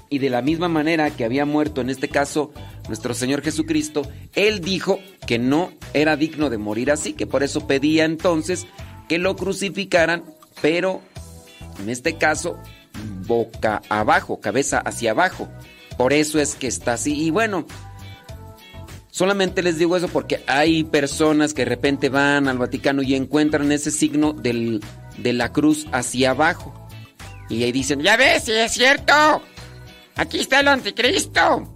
y 0.09 0.19
de 0.19 0.29
la 0.29 0.41
misma 0.41 0.67
manera 0.69 1.11
que 1.11 1.25
había 1.25 1.45
muerto 1.45 1.81
en 1.81 1.89
este 1.89 2.07
caso 2.07 2.51
nuestro 2.87 3.13
Señor 3.13 3.41
Jesucristo, 3.41 4.07
Él 4.33 4.61
dijo 4.61 4.99
que 5.25 5.39
no 5.39 5.71
era 5.93 6.15
digno 6.15 6.49
de 6.49 6.57
morir 6.57 6.91
así, 6.91 7.13
que 7.13 7.27
por 7.27 7.43
eso 7.43 7.67
pedía 7.67 8.05
entonces 8.05 8.67
que 9.07 9.17
lo 9.17 9.35
crucificaran, 9.35 10.23
pero 10.61 11.01
en 11.79 11.89
este 11.89 12.17
caso 12.17 12.57
boca 13.27 13.81
abajo, 13.89 14.39
cabeza 14.39 14.79
hacia 14.79 15.11
abajo. 15.11 15.49
Por 15.97 16.13
eso 16.13 16.39
es 16.39 16.55
que 16.55 16.67
está 16.67 16.93
así. 16.93 17.13
Y 17.23 17.31
bueno, 17.31 17.65
solamente 19.11 19.63
les 19.63 19.77
digo 19.77 19.95
eso 19.95 20.07
porque 20.07 20.43
hay 20.47 20.83
personas 20.83 21.53
que 21.53 21.63
de 21.63 21.69
repente 21.69 22.09
van 22.09 22.47
al 22.47 22.57
Vaticano 22.57 23.01
y 23.01 23.15
encuentran 23.15 23.71
ese 23.71 23.91
signo 23.91 24.33
de 24.33 25.33
la 25.33 25.51
cruz 25.51 25.87
hacia 25.91 26.31
abajo. 26.31 26.87
Y 27.49 27.63
ahí 27.63 27.71
dicen, 27.71 28.01
ya 28.01 28.17
ves, 28.17 28.43
sí 28.45 28.51
es 28.51 28.73
cierto. 28.73 29.13
Aquí 30.15 30.39
está 30.39 30.61
el 30.61 30.67
anticristo. 30.67 31.74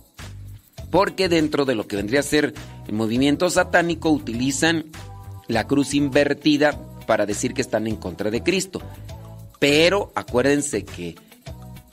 Porque 0.89 1.29
dentro 1.29 1.65
de 1.65 1.75
lo 1.75 1.87
que 1.87 1.95
vendría 1.95 2.21
a 2.21 2.23
ser 2.23 2.53
el 2.87 2.93
movimiento 2.93 3.49
satánico 3.49 4.09
utilizan 4.09 4.85
la 5.47 5.67
cruz 5.67 5.93
invertida 5.93 6.79
para 7.05 7.25
decir 7.25 7.53
que 7.53 7.61
están 7.61 7.87
en 7.87 7.95
contra 7.95 8.31
de 8.31 8.43
Cristo. 8.43 8.81
Pero 9.59 10.11
acuérdense 10.15 10.85
que 10.85 11.15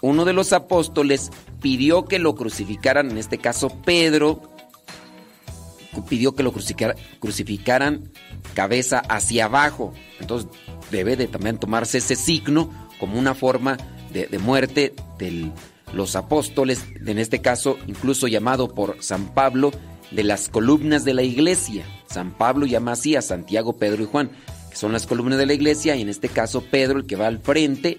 uno 0.02 0.24
de 0.24 0.32
los 0.32 0.52
apóstoles 0.52 1.30
pidió 1.60 2.04
que 2.04 2.18
lo 2.18 2.34
crucificaran, 2.34 3.10
en 3.10 3.18
este 3.18 3.38
caso 3.38 3.70
Pedro, 3.84 4.42
pidió 6.08 6.34
que 6.34 6.42
lo 6.42 6.52
crucificaran 6.52 8.10
cabeza 8.54 8.98
hacia 8.98 9.46
abajo. 9.46 9.92
Entonces 10.20 10.48
debe 10.90 11.16
de 11.16 11.26
también 11.26 11.58
tomarse 11.58 11.98
ese 11.98 12.16
signo 12.16 12.70
como 12.98 13.18
una 13.18 13.34
forma 13.34 13.76
de, 14.12 14.38
muerte 14.38 14.94
de 15.18 15.50
los 15.92 16.16
apóstoles, 16.16 16.84
en 17.04 17.18
este 17.18 17.40
caso 17.40 17.78
incluso 17.86 18.26
llamado 18.28 18.74
por 18.74 18.96
San 19.00 19.34
Pablo, 19.34 19.72
de 20.10 20.24
las 20.24 20.48
columnas 20.48 21.04
de 21.04 21.14
la 21.14 21.22
iglesia. 21.22 21.84
San 22.08 22.32
Pablo 22.32 22.66
llama 22.66 22.92
así 22.92 23.16
a 23.16 23.22
Santiago, 23.22 23.74
Pedro 23.74 24.02
y 24.02 24.06
Juan, 24.06 24.30
que 24.70 24.76
son 24.76 24.92
las 24.92 25.06
columnas 25.06 25.38
de 25.38 25.46
la 25.46 25.54
iglesia, 25.54 25.96
y 25.96 26.02
en 26.02 26.08
este 26.08 26.28
caso 26.28 26.62
Pedro, 26.62 26.98
el 26.98 27.06
que 27.06 27.16
va 27.16 27.26
al 27.26 27.40
frente, 27.40 27.98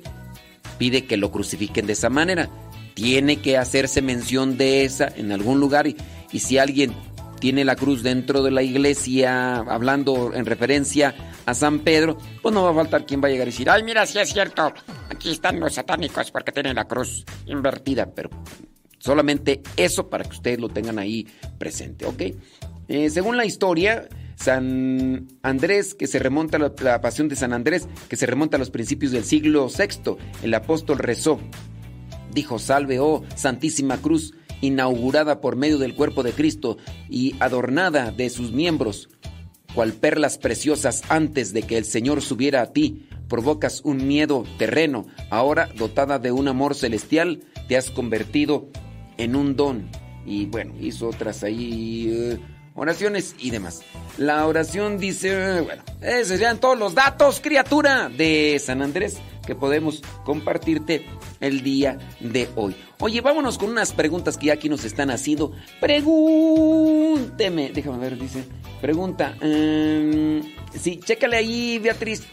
pide 0.77 1.05
que 1.05 1.17
lo 1.17 1.31
crucifiquen 1.31 1.87
de 1.87 1.93
esa 1.93 2.09
manera. 2.09 2.49
Tiene 2.93 3.41
que 3.41 3.57
hacerse 3.57 4.01
mención 4.01 4.57
de 4.57 4.83
esa 4.83 5.07
en 5.15 5.31
algún 5.31 5.59
lugar 5.59 5.87
y, 5.87 5.95
y 6.31 6.39
si 6.39 6.57
alguien 6.57 6.93
tiene 7.39 7.63
la 7.65 7.75
cruz 7.75 8.03
dentro 8.03 8.43
de 8.43 8.51
la 8.51 8.61
iglesia, 8.61 9.57
hablando 9.57 10.33
en 10.33 10.45
referencia 10.45 11.15
a 11.45 11.53
San 11.53 11.79
Pedro, 11.79 12.17
pues 12.41 12.53
no 12.53 12.63
va 12.63 12.71
a 12.71 12.73
faltar 12.73 13.05
quien 13.05 13.21
va 13.21 13.27
a 13.27 13.31
llegar 13.31 13.47
y 13.47 13.51
decir, 13.51 13.69
ay, 13.69 13.83
mira, 13.83 14.05
si 14.05 14.19
es 14.19 14.29
cierto, 14.29 14.73
aquí 15.09 15.31
están 15.31 15.59
los 15.59 15.73
satánicos 15.73 16.31
porque 16.31 16.51
tienen 16.51 16.75
la 16.75 16.85
cruz 16.85 17.25
invertida, 17.45 18.09
pero 18.13 18.29
solamente 18.99 19.61
eso 19.75 20.09
para 20.09 20.23
que 20.23 20.35
ustedes 20.35 20.59
lo 20.59 20.69
tengan 20.69 20.99
ahí 20.99 21.27
presente, 21.57 22.05
¿ok? 22.05 22.21
Eh, 22.89 23.09
según 23.09 23.37
la 23.37 23.45
historia, 23.45 24.07
San 24.35 25.27
Andrés, 25.41 25.93
que 25.93 26.07
se 26.07 26.19
remonta 26.19 26.57
a 26.57 26.59
la, 26.59 26.73
la 26.81 27.01
pasión 27.01 27.27
de 27.27 27.35
San 27.35 27.53
Andrés, 27.53 27.87
que 28.07 28.15
se 28.15 28.25
remonta 28.25 28.57
a 28.57 28.59
los 28.59 28.69
principios 28.69 29.11
del 29.11 29.23
siglo 29.23 29.67
VI, 29.67 30.17
el 30.43 30.53
apóstol 30.53 30.99
rezó, 30.99 31.39
dijo, 32.31 32.59
salve, 32.59 32.99
oh 32.99 33.23
Santísima 33.35 33.97
Cruz, 33.97 34.33
inaugurada 34.61 35.41
por 35.41 35.55
medio 35.55 35.77
del 35.77 35.95
cuerpo 35.95 36.23
de 36.23 36.33
Cristo 36.33 36.77
y 37.09 37.35
adornada 37.39 38.11
de 38.11 38.29
sus 38.29 38.51
miembros, 38.51 39.09
cual 39.73 39.93
perlas 39.93 40.37
preciosas 40.37 41.03
antes 41.09 41.53
de 41.53 41.63
que 41.63 41.77
el 41.77 41.85
Señor 41.85 42.21
subiera 42.21 42.61
a 42.61 42.73
ti, 42.73 43.07
provocas 43.27 43.81
un 43.83 44.07
miedo 44.07 44.45
terreno, 44.57 45.05
ahora 45.29 45.69
dotada 45.75 46.19
de 46.19 46.31
un 46.31 46.47
amor 46.47 46.75
celestial, 46.75 47.43
te 47.67 47.77
has 47.77 47.91
convertido 47.91 48.69
en 49.17 49.35
un 49.35 49.55
don. 49.55 49.89
Y 50.25 50.45
bueno, 50.45 50.73
hizo 50.79 51.07
otras 51.07 51.43
ahí 51.43 52.07
eh, 52.09 52.39
oraciones 52.75 53.35
y 53.39 53.49
demás. 53.49 53.81
La 54.17 54.45
oración 54.45 54.97
dice, 54.97 55.29
eh, 55.31 55.61
bueno, 55.61 55.83
esos 56.01 56.27
serían 56.27 56.59
todos 56.59 56.77
los 56.77 56.95
datos, 56.95 57.39
criatura, 57.41 58.09
de 58.09 58.61
San 58.63 58.81
Andrés 58.81 59.17
que 59.47 59.55
podemos 59.55 60.03
compartirte 60.23 61.07
el 61.39 61.63
día 61.63 61.97
de 62.19 62.49
hoy. 62.55 62.75
Oye, 62.99 63.21
vámonos 63.21 63.57
con 63.57 63.71
unas 63.71 63.93
preguntas 63.93 64.37
que 64.37 64.47
ya 64.47 64.53
aquí 64.53 64.69
nos 64.69 64.83
están 64.85 65.09
haciendo. 65.09 65.53
Pregúnteme, 65.79 67.71
déjame 67.73 67.97
ver, 67.97 68.19
dice. 68.19 68.43
Pregunta. 68.81 69.35
Um, 69.41 70.41
sí, 70.77 70.99
chécale 71.03 71.37
ahí, 71.37 71.79
Beatriz. 71.79 72.27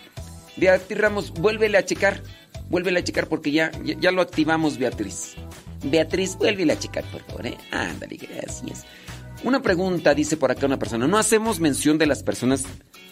Beatriz 0.56 0.98
Ramos, 0.98 1.32
vuélvele 1.32 1.78
a 1.78 1.84
checar. 1.86 2.20
Vuélvele 2.68 2.98
a 3.00 3.04
checar 3.04 3.28
porque 3.28 3.52
ya, 3.52 3.70
ya, 3.84 3.94
ya 3.98 4.10
lo 4.10 4.20
activamos, 4.20 4.76
Beatriz. 4.76 5.36
Beatriz, 5.84 6.36
vuélvele 6.36 6.72
a 6.72 6.78
checar, 6.78 7.04
por 7.04 7.22
favor. 7.22 7.46
¿eh? 7.46 7.56
Ándale, 7.70 8.16
gracias. 8.16 8.84
Una 9.44 9.62
pregunta, 9.62 10.14
dice 10.14 10.36
por 10.36 10.50
acá 10.50 10.66
una 10.66 10.78
persona. 10.78 11.06
No 11.06 11.18
hacemos 11.18 11.60
mención 11.60 11.98
de 11.98 12.06
las 12.06 12.22
personas 12.22 12.64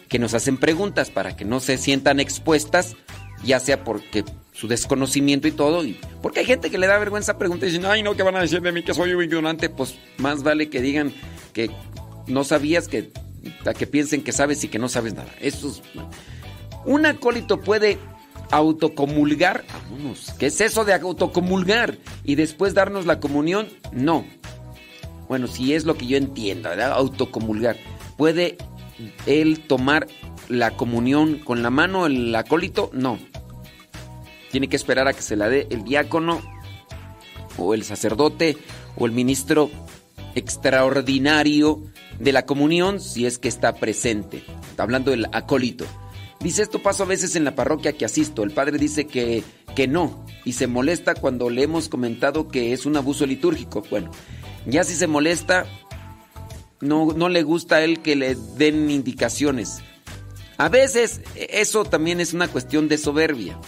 que 0.09 0.19
nos 0.19 0.35
hacen 0.35 0.57
preguntas 0.57 1.11
para 1.11 1.37
que 1.37 1.45
no 1.45 1.61
se 1.61 1.79
sientan 1.79 2.21
expuestas 2.21 2.97
ya 3.44 3.61
sea 3.61 3.85
porque 3.85 4.24
su 4.52 4.68
desconocimiento 4.68 5.48
y 5.48 5.52
todo, 5.52 5.85
y 5.85 5.98
porque 6.20 6.40
hay 6.40 6.46
gente 6.46 6.70
que 6.70 6.78
le 6.78 6.87
da 6.87 6.98
vergüenza 6.98 7.38
preguntar 7.38 7.68
y 7.68 7.72
dicen, 7.72 7.87
ay 7.87 8.02
no, 8.02 8.14
¿qué 8.14 8.22
van 8.22 8.37
a 8.37 8.40
decir 8.40 8.61
de 8.61 8.72
mí 8.72 8.83
que 8.83 8.94
soy 8.94 9.12
un 9.14 9.22
ignorante? 9.22 9.70
Pues 9.70 9.96
más 10.18 10.42
vale 10.42 10.68
que 10.68 10.81
digan 10.81 11.12
que 11.52 11.70
no 12.26 12.44
sabías 12.44 12.87
que, 12.87 13.11
que 13.78 13.87
piensen 13.87 14.22
que 14.22 14.33
sabes 14.33 14.62
y 14.64 14.68
que 14.68 14.78
no 14.78 14.88
sabes 14.88 15.14
nada. 15.14 15.31
Eso 15.40 15.68
es... 15.68 15.83
Un 16.85 17.07
acólito 17.07 17.61
puede 17.61 17.98
autocomulgar, 18.50 19.64
vámonos, 19.72 20.35
¿qué 20.38 20.46
es 20.46 20.61
eso 20.61 20.85
de 20.85 20.92
autocomulgar? 20.92 21.96
Y 22.24 22.35
después 22.35 22.74
darnos 22.74 23.07
la 23.07 23.20
comunión, 23.20 23.68
no. 23.92 24.26
Bueno, 25.28 25.46
si 25.46 25.72
es 25.72 25.85
lo 25.85 25.96
que 25.96 26.07
yo 26.07 26.18
entiendo. 26.18 26.68
Autocomulgar. 26.68 27.78
¿Puede 28.18 28.59
él 29.24 29.61
tomar 29.61 30.07
la 30.48 30.72
comunión 30.72 31.38
con 31.38 31.62
la 31.62 31.70
mano, 31.70 32.05
el 32.05 32.35
acólito? 32.35 32.90
No 32.92 33.18
tiene 34.53 34.69
que 34.69 34.77
esperar 34.77 35.09
a 35.09 35.15
que 35.15 35.23
se 35.23 35.35
la 35.35 35.49
dé 35.49 35.67
el 35.71 35.83
diácono 35.83 36.43
o 37.57 37.73
el 37.73 37.85
sacerdote 37.85 38.59
o 38.97 39.07
el 39.07 39.12
ministro 39.12 39.71
extraordinario 40.35 41.83
de 42.21 42.33
la 42.33 42.45
comunión 42.45 43.01
si 43.01 43.25
es 43.25 43.38
que 43.38 43.49
está 43.49 43.75
presente. 43.75 44.45
Está 44.71 44.83
hablando 44.83 45.11
del 45.11 45.27
acólito. 45.33 45.87
Dice 46.38 46.62
esto 46.62 46.83
paso 46.83 47.05
a 47.05 47.07
veces 47.07 47.35
en 47.35 47.45
la 47.45 47.55
parroquia 47.55 47.95
que 47.95 48.05
asisto. 48.05 48.43
El 48.43 48.51
padre 48.51 48.77
dice 48.77 49.07
que, 49.07 49.43
que 49.75 49.88
no 49.88 50.27
y 50.45 50.53
se 50.53 50.67
molesta 50.67 51.15
cuando 51.15 51.49
le 51.49 51.62
hemos 51.62 51.88
comentado 51.88 52.49
que 52.49 52.75
es 52.75 52.85
un 52.85 52.97
abuso 52.97 53.25
litúrgico. 53.25 53.83
Bueno, 53.91 54.11
ya 54.67 54.85
si 54.85 54.95
se 54.95 55.07
molesta, 55.07 55.65
no, 56.83 57.07
no 57.17 57.31
le 57.31 57.43
gusta 57.43 57.77
a 57.77 57.85
él 57.85 58.03
que 58.03 58.17
le 58.17 58.37
den 58.57 58.91
indicaciones. 58.91 59.79
A 60.59 60.69
veces 60.69 61.23
eso 61.37 61.85
también 61.85 62.21
es 62.21 62.35
una 62.35 62.49
cuestión 62.49 62.87
de 62.88 62.99
soberbia. 62.99 63.59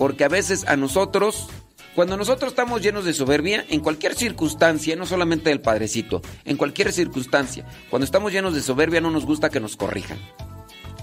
Porque 0.00 0.24
a 0.24 0.28
veces 0.28 0.66
a 0.66 0.76
nosotros, 0.76 1.48
cuando 1.94 2.16
nosotros 2.16 2.52
estamos 2.52 2.80
llenos 2.80 3.04
de 3.04 3.12
soberbia, 3.12 3.66
en 3.68 3.80
cualquier 3.80 4.14
circunstancia, 4.14 4.96
no 4.96 5.04
solamente 5.04 5.50
del 5.50 5.60
padrecito, 5.60 6.22
en 6.46 6.56
cualquier 6.56 6.90
circunstancia, 6.94 7.66
cuando 7.90 8.06
estamos 8.06 8.32
llenos 8.32 8.54
de 8.54 8.62
soberbia 8.62 9.02
no 9.02 9.10
nos 9.10 9.26
gusta 9.26 9.50
que 9.50 9.60
nos 9.60 9.76
corrijan. 9.76 10.16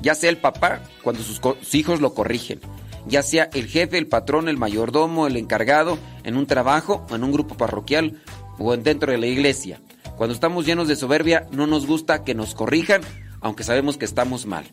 Ya 0.02 0.16
sea 0.16 0.32
el 0.32 0.38
papá, 0.38 0.82
cuando 1.04 1.22
sus 1.22 1.40
hijos 1.76 2.02
lo 2.02 2.16
corrigen. 2.16 2.60
Ya 3.06 3.22
sea 3.22 3.52
el 3.54 3.68
jefe, 3.68 4.00
el 4.00 4.08
patrón, 4.08 4.50
el 4.50 4.58
mayordomo, 4.58 5.28
el 5.28 5.38
encargado, 5.38 6.00
en 6.24 6.36
un 6.36 6.48
trabajo, 6.48 7.06
en 7.12 7.24
un 7.24 7.32
grupo 7.32 7.56
parroquial 7.56 8.24
o 8.58 8.76
dentro 8.78 9.12
de 9.12 9.20
la 9.20 9.28
iglesia. 9.28 9.80
Cuando 10.16 10.34
estamos 10.34 10.66
llenos 10.66 10.88
de 10.88 10.96
soberbia 10.96 11.46
no 11.52 11.68
nos 11.68 11.86
gusta 11.86 12.24
que 12.24 12.34
nos 12.34 12.56
corrijan, 12.56 13.02
aunque 13.42 13.64
sabemos 13.64 13.96
que 13.98 14.06
estamos 14.06 14.48
mal. 14.48 14.66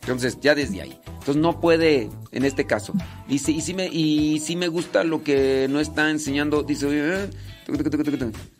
Entonces, 0.00 0.40
ya 0.40 0.54
desde 0.54 0.80
ahí. 0.80 0.98
Entonces 1.20 1.36
no 1.36 1.60
puede, 1.60 2.08
en 2.32 2.44
este 2.46 2.66
caso. 2.66 2.94
Y 3.28 3.38
si 3.38 3.74
me, 3.74 3.88
y 3.88 4.40
si 4.40 4.56
me 4.56 4.68
gusta 4.68 5.04
lo 5.04 5.22
que 5.22 5.66
no 5.68 5.78
está 5.78 6.10
enseñando, 6.10 6.62
dice, 6.62 6.86
eh, 6.90 7.30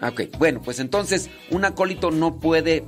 ok, 0.03 0.39
bueno, 0.39 0.61
pues 0.63 0.79
entonces 0.79 1.31
un 1.51 1.65
acólito 1.65 2.11
no 2.11 2.39
puede, 2.39 2.85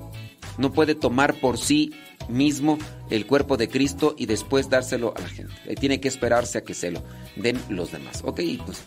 no 0.59 0.73
puede 0.73 0.95
tomar 0.95 1.41
por 1.41 1.57
sí 1.57 1.93
mismo 2.29 2.79
el 3.09 3.27
cuerpo 3.27 3.57
de 3.57 3.69
Cristo 3.69 4.15
y 4.19 4.27
después 4.27 4.69
dárselo 4.69 5.15
a 5.17 5.21
la 5.21 5.29
gente. 5.29 5.55
Tiene 5.81 6.01
que 6.01 6.09
esperarse 6.09 6.59
a 6.59 6.65
que 6.65 6.75
se 6.75 6.91
lo 6.91 7.03
den 7.37 7.59
los 7.71 7.93
demás. 7.93 8.21
Ok, 8.25 8.41
pues 8.67 8.85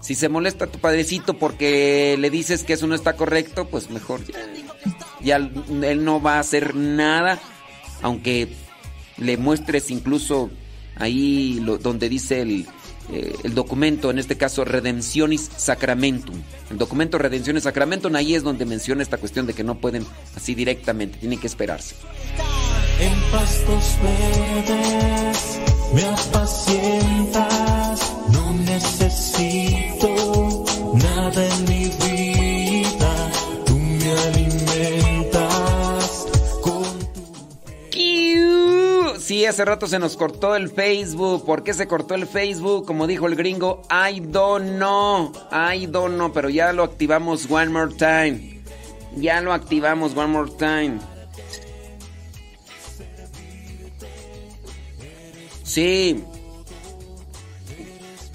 Si 0.00 0.14
se 0.14 0.30
molesta 0.30 0.66
tu 0.66 0.78
padrecito 0.78 1.38
porque 1.38 2.16
le 2.18 2.30
dices 2.30 2.64
que 2.64 2.72
eso 2.72 2.86
no 2.86 2.94
está 2.94 3.12
correcto, 3.12 3.68
pues 3.68 3.90
mejor 3.90 4.20
ya 5.22 5.36
él 5.36 6.04
no 6.04 6.22
va 6.22 6.36
a 6.36 6.40
hacer 6.40 6.74
nada, 6.74 7.38
aunque 8.02 8.63
le 9.18 9.36
muestres 9.36 9.90
incluso 9.90 10.50
ahí 10.96 11.60
donde 11.80 12.08
dice 12.08 12.42
el, 12.42 12.66
eh, 13.12 13.34
el 13.42 13.54
documento, 13.54 14.10
en 14.10 14.18
este 14.18 14.36
caso 14.36 14.64
Redemptionis 14.64 15.50
Sacramentum. 15.56 16.40
El 16.70 16.78
documento 16.78 17.18
Redemptionis 17.18 17.64
Sacramentum, 17.64 18.14
ahí 18.14 18.34
es 18.34 18.42
donde 18.42 18.64
menciona 18.64 19.02
esta 19.02 19.18
cuestión 19.18 19.46
de 19.46 19.52
que 19.52 19.64
no 19.64 19.76
pueden 19.76 20.06
así 20.36 20.54
directamente, 20.54 21.18
tienen 21.18 21.38
que 21.38 21.46
esperarse. 21.46 21.96
En 23.00 23.12
pastos 23.30 23.98
verdes 24.02 25.58
me 25.94 26.02
no 28.32 28.52
necesito 28.64 30.33
Sí, 39.24 39.46
hace 39.46 39.64
rato 39.64 39.86
se 39.86 39.98
nos 39.98 40.18
cortó 40.18 40.54
el 40.54 40.68
Facebook. 40.68 41.46
¿Por 41.46 41.64
qué 41.64 41.72
se 41.72 41.86
cortó 41.86 42.14
el 42.14 42.26
Facebook? 42.26 42.84
Como 42.84 43.06
dijo 43.06 43.26
el 43.26 43.36
gringo, 43.36 43.80
I 43.90 44.20
don't 44.20 44.76
know. 44.76 45.32
I 45.50 45.86
don't 45.86 46.16
know, 46.16 46.30
pero 46.30 46.50
ya 46.50 46.74
lo 46.74 46.82
activamos 46.82 47.50
one 47.50 47.70
more 47.70 47.90
time. 47.94 48.60
Ya 49.16 49.40
lo 49.40 49.54
activamos 49.54 50.14
one 50.14 50.26
more 50.26 50.50
time. 50.58 50.98
Sí. 55.62 56.22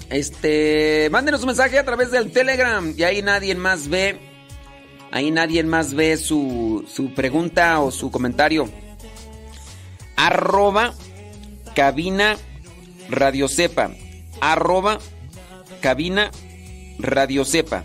Este, 0.08 1.08
mándenos 1.12 1.42
un 1.42 1.46
mensaje 1.46 1.78
a 1.78 1.84
través 1.84 2.10
del 2.10 2.32
Telegram 2.32 2.92
y 2.96 3.04
ahí 3.04 3.22
nadie 3.22 3.54
más 3.54 3.86
ve, 3.86 4.18
ahí 5.12 5.30
nadie 5.30 5.62
más 5.62 5.94
ve 5.94 6.16
su, 6.16 6.84
su 6.92 7.14
pregunta 7.14 7.78
o 7.78 7.92
su 7.92 8.10
comentario. 8.10 8.68
Arroba 10.20 10.92
cabina 11.74 12.36
radio 13.08 13.48
sepa. 13.48 13.90
Arroba 14.42 14.98
cabina 15.80 16.30
radio 16.98 17.46
sepa. 17.46 17.84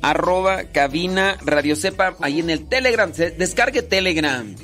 Arroba 0.00 0.64
cabina 0.72 1.36
radio 1.44 1.76
sepa. 1.76 2.16
Ahí 2.22 2.40
en 2.40 2.48
el 2.48 2.66
Telegram. 2.66 3.12
Descargue 3.12 3.82
Telegram. 3.82 4.56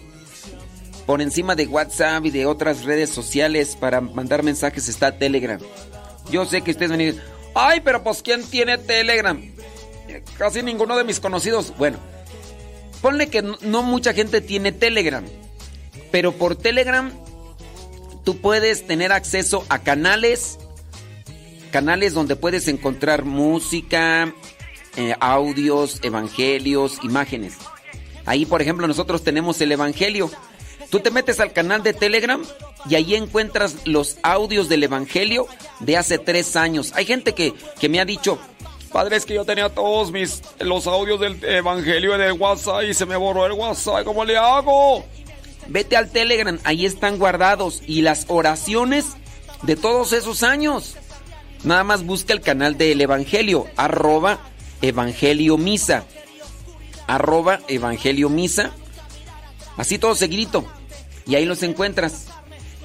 Por 1.04 1.20
encima 1.20 1.54
de 1.54 1.66
WhatsApp 1.66 2.24
y 2.24 2.30
de 2.30 2.46
otras 2.46 2.84
redes 2.84 3.10
sociales 3.10 3.76
para 3.78 4.00
mandar 4.00 4.42
mensajes 4.42 4.88
está 4.88 5.18
Telegram. 5.18 5.60
Yo 6.30 6.46
sé 6.46 6.62
que 6.62 6.70
ustedes 6.70 6.90
van 6.90 7.20
ay, 7.56 7.82
pero 7.84 8.02
pues 8.02 8.22
¿quién 8.22 8.42
tiene 8.42 8.78
Telegram? 8.78 9.38
Casi 10.38 10.62
ninguno 10.62 10.96
de 10.96 11.04
mis 11.04 11.20
conocidos. 11.20 11.74
Bueno, 11.76 11.98
ponle 13.02 13.28
que 13.28 13.42
no 13.42 13.82
mucha 13.82 14.14
gente 14.14 14.40
tiene 14.40 14.72
Telegram. 14.72 15.26
Pero 16.10 16.32
por 16.32 16.56
Telegram 16.56 17.12
tú 18.24 18.38
puedes 18.38 18.86
tener 18.86 19.12
acceso 19.12 19.64
a 19.68 19.80
canales, 19.80 20.58
canales 21.70 22.14
donde 22.14 22.36
puedes 22.36 22.68
encontrar 22.68 23.24
música, 23.24 24.34
eh, 24.96 25.14
audios, 25.20 26.00
evangelios, 26.02 26.98
imágenes. 27.02 27.54
Ahí, 28.26 28.44
por 28.44 28.60
ejemplo, 28.62 28.86
nosotros 28.86 29.22
tenemos 29.22 29.60
el 29.60 29.72
evangelio. 29.72 30.30
Tú 30.90 31.00
te 31.00 31.10
metes 31.10 31.38
al 31.40 31.52
canal 31.52 31.82
de 31.82 31.92
Telegram 31.92 32.42
y 32.88 32.94
ahí 32.96 33.14
encuentras 33.14 33.86
los 33.86 34.18
audios 34.22 34.68
del 34.68 34.82
evangelio 34.82 35.46
de 35.78 35.96
hace 35.96 36.18
tres 36.18 36.56
años. 36.56 36.92
Hay 36.96 37.04
gente 37.04 37.32
que, 37.32 37.54
que 37.78 37.88
me 37.88 38.00
ha 38.00 38.04
dicho, 38.04 38.38
Padre, 38.92 39.16
es 39.16 39.24
que 39.24 39.34
yo 39.34 39.44
tenía 39.44 39.68
todos 39.68 40.10
mis 40.10 40.42
los 40.58 40.88
audios 40.88 41.20
del 41.20 41.42
evangelio 41.44 42.20
en 42.20 42.40
WhatsApp 42.40 42.82
y 42.88 42.94
se 42.94 43.06
me 43.06 43.16
borró 43.16 43.46
el 43.46 43.52
WhatsApp. 43.52 44.04
¿Cómo 44.04 44.24
le 44.24 44.36
hago? 44.36 45.04
Vete 45.70 45.96
al 45.96 46.10
Telegram, 46.10 46.58
ahí 46.64 46.84
están 46.84 47.18
guardados 47.18 47.82
y 47.86 48.02
las 48.02 48.24
oraciones 48.26 49.06
de 49.62 49.76
todos 49.76 50.12
esos 50.12 50.42
años. 50.42 50.96
Nada 51.62 51.84
más 51.84 52.04
busca 52.04 52.32
el 52.32 52.40
canal 52.40 52.76
del 52.76 53.00
Evangelio, 53.00 53.66
arroba 53.76 54.40
Evangelio 54.82 55.56
Misa. 55.58 56.04
Arroba 57.06 57.60
Evangelio 57.68 58.28
Misa. 58.28 58.72
Así 59.76 59.96
todo 59.96 60.16
seguidito. 60.16 60.64
Y 61.24 61.36
ahí 61.36 61.44
los 61.44 61.62
encuentras. 61.62 62.26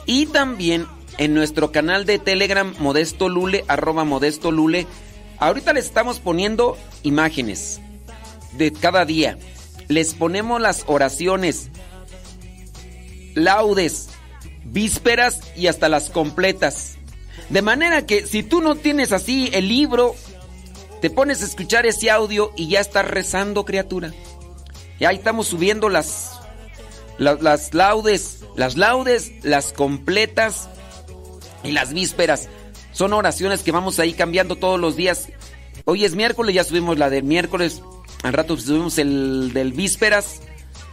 Y 0.06 0.28
también 0.28 0.86
en 1.18 1.34
nuestro 1.34 1.72
canal 1.72 2.06
de 2.06 2.20
Telegram, 2.20 2.76
Modesto 2.78 3.30
Lule, 3.30 3.66
arroba 3.68 4.04
Modesto 4.04 4.52
Lule. 4.52 4.86
Ahorita 5.40 5.74
les 5.74 5.86
estamos 5.86 6.20
poniendo 6.20 6.78
imágenes 7.02 7.82
de 8.54 8.72
cada 8.72 9.06
día. 9.06 9.38
Les 9.88 10.14
ponemos 10.14 10.62
las 10.62 10.84
oraciones, 10.88 11.70
laudes, 13.36 14.10
vísperas 14.66 15.40
y 15.56 15.68
hasta 15.68 15.90
las 15.90 16.10
completas. 16.10 16.96
De 17.50 17.62
manera 17.62 18.06
que 18.06 18.26
si 18.26 18.42
tú 18.42 18.62
no 18.62 18.76
tienes 18.76 19.12
así 19.12 19.50
el 19.54 19.68
libro, 19.68 20.16
te 21.02 21.10
pones 21.10 21.42
a 21.42 21.46
escuchar 21.46 21.86
ese 21.86 22.10
audio 22.10 22.52
y 22.56 22.68
ya 22.70 22.80
estás 22.80 23.06
rezando, 23.08 23.66
criatura. 23.66 24.12
Y 25.00 25.06
ahí 25.06 25.18
estamos 25.18 25.48
subiendo 25.48 25.90
las, 25.90 26.40
la- 27.20 27.36
las, 27.40 27.74
laudes, 27.74 28.40
las 28.56 28.78
laudes, 28.78 29.32
las 29.44 29.74
completas 29.74 30.70
y 31.64 31.72
las 31.72 31.94
vísperas. 31.94 32.48
Son 32.92 33.14
oraciones 33.14 33.62
que 33.62 33.72
vamos 33.74 34.00
ahí 34.00 34.14
cambiando 34.14 34.56
todos 34.56 34.80
los 34.80 34.96
días. 34.96 35.28
Hoy 35.84 36.06
es 36.06 36.16
miércoles, 36.16 36.56
ya 36.56 36.64
subimos 36.64 36.98
la 36.98 37.10
del 37.10 37.24
miércoles. 37.24 37.82
Al 38.24 38.34
rato 38.34 38.58
subimos 38.58 38.98
el 38.98 39.52
del 39.54 39.74
vísperas 39.74 40.40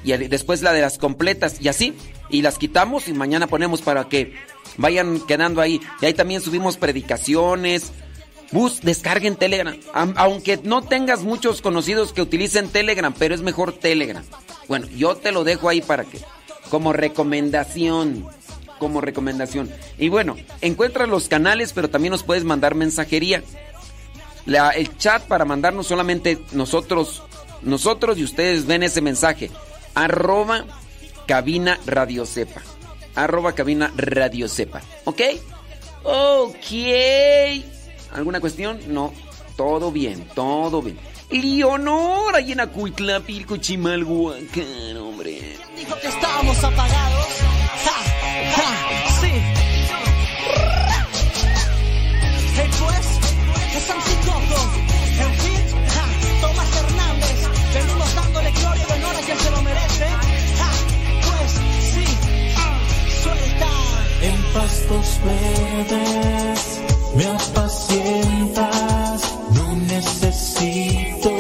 y 0.04 0.12
después 0.16 0.62
la 0.62 0.72
de 0.72 0.80
las 0.80 0.98
completas 0.98 1.56
y 1.60 1.68
así. 1.68 1.94
Y 2.28 2.42
las 2.42 2.58
quitamos 2.58 3.08
y 3.08 3.12
mañana 3.12 3.46
ponemos 3.46 3.82
para 3.82 4.08
que 4.08 4.34
vayan 4.78 5.20
quedando 5.26 5.60
ahí. 5.60 5.80
Y 6.00 6.06
ahí 6.06 6.14
también 6.14 6.40
subimos 6.40 6.76
predicaciones. 6.78 7.92
Bus, 8.52 8.80
descarguen 8.82 9.36
Telegram. 9.36 9.76
Am- 9.94 10.14
Aunque 10.16 10.58
no 10.62 10.82
tengas 10.82 11.22
muchos 11.22 11.60
conocidos 11.62 12.12
que 12.12 12.22
utilicen 12.22 12.68
Telegram, 12.68 13.14
pero 13.18 13.34
es 13.34 13.40
mejor 13.42 13.72
Telegram. 13.72 14.22
Bueno, 14.68 14.86
yo 14.96 15.14
te 15.16 15.32
lo 15.32 15.44
dejo 15.44 15.68
ahí 15.68 15.80
para 15.82 16.04
que, 16.04 16.18
como 16.70 16.92
recomendación, 16.92 18.26
como 18.78 19.00
recomendación. 19.00 19.70
Y 19.98 20.08
bueno, 20.08 20.36
encuentras 20.60 21.08
los 21.08 21.28
canales, 21.28 21.72
pero 21.72 21.88
también 21.90 22.12
nos 22.12 22.22
puedes 22.24 22.44
mandar 22.44 22.74
mensajería. 22.74 23.42
La- 24.46 24.70
el 24.70 24.96
chat 24.98 25.22
para 25.24 25.44
mandarnos 25.44 25.86
solamente 25.86 26.38
nosotros, 26.52 27.22
nosotros 27.62 28.18
y 28.18 28.24
ustedes 28.24 28.66
ven 28.66 28.82
ese 28.82 29.00
mensaje. 29.00 29.50
Arroba 29.94 30.64
cabina 31.26 31.78
radio 31.86 32.24
sepa. 32.26 32.62
Arroba 33.14 33.52
cabina 33.54 33.92
radio 33.96 34.48
sepa. 34.48 34.80
¿Ok? 35.04 35.20
Ok. 36.04 36.72
¿Alguna 38.12 38.40
cuestión? 38.40 38.80
No. 38.88 39.12
Todo 39.56 39.92
bien, 39.92 40.26
todo 40.34 40.82
bien. 40.82 40.98
Leonor, 41.30 42.34
ahí 42.36 42.52
en 42.52 42.60
Acuitlapilco, 42.60 43.56
Chimalhuacán, 43.56 44.96
hombre. 44.98 45.56
Dijo 45.76 45.94
que 46.00 46.08
estábamos 46.08 46.62
apagados. 46.62 47.26
Ja, 47.84 47.96
ja, 48.56 49.20
sí. 49.20 49.31
En 64.82 64.88
pastos 64.88 65.20
verdes. 65.24 66.80
Me 67.14 67.26
apacientas, 67.26 69.22
no 69.54 69.76
necesito 69.76 71.30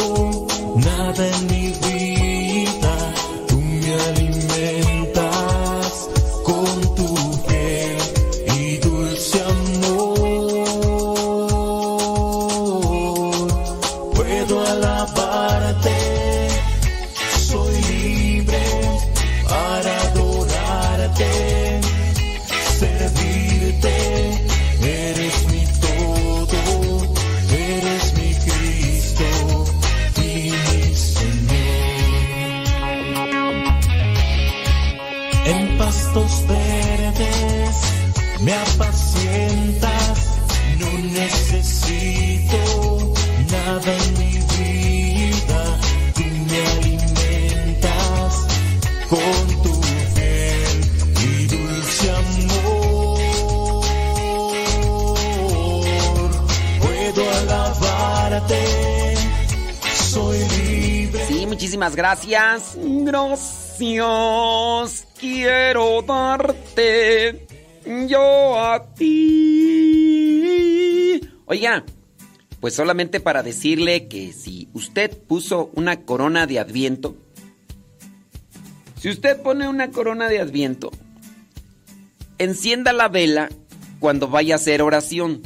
nada 0.76 1.26
en 1.26 1.46
mi 1.46 1.61
muchísimas 61.52 61.94
gracias. 61.94 62.78
Gracias. 62.82 63.78
Quiero 65.20 66.00
darte 66.00 67.46
yo 68.08 68.58
a 68.58 68.94
ti. 68.94 70.30
Oiga, 71.44 71.84
pues 72.58 72.74
solamente 72.74 73.20
para 73.20 73.42
decirle 73.42 74.08
que 74.08 74.32
si 74.32 74.70
usted 74.72 75.14
puso 75.14 75.70
una 75.74 76.00
corona 76.00 76.46
de 76.46 76.58
adviento, 76.58 77.18
si 78.98 79.10
usted 79.10 79.42
pone 79.42 79.68
una 79.68 79.90
corona 79.90 80.30
de 80.30 80.40
adviento, 80.40 80.90
encienda 82.38 82.94
la 82.94 83.08
vela 83.08 83.50
cuando 84.00 84.26
vaya 84.26 84.54
a 84.54 84.56
hacer 84.56 84.80
oración. 84.80 85.42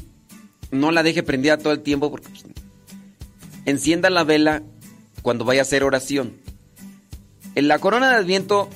No 0.70 0.92
la 0.92 1.02
deje 1.02 1.24
prendida 1.24 1.58
todo 1.58 1.72
el 1.72 1.82
tiempo 1.82 2.12
porque 2.12 2.28
encienda 3.64 4.08
la 4.08 4.22
vela 4.22 4.62
cuando 5.26 5.44
vaya 5.44 5.62
a 5.62 5.62
hacer 5.62 5.82
oración. 5.82 6.36
En 7.56 7.66
la 7.66 7.80
corona 7.80 8.10
de 8.10 8.14
adviento, 8.14 8.70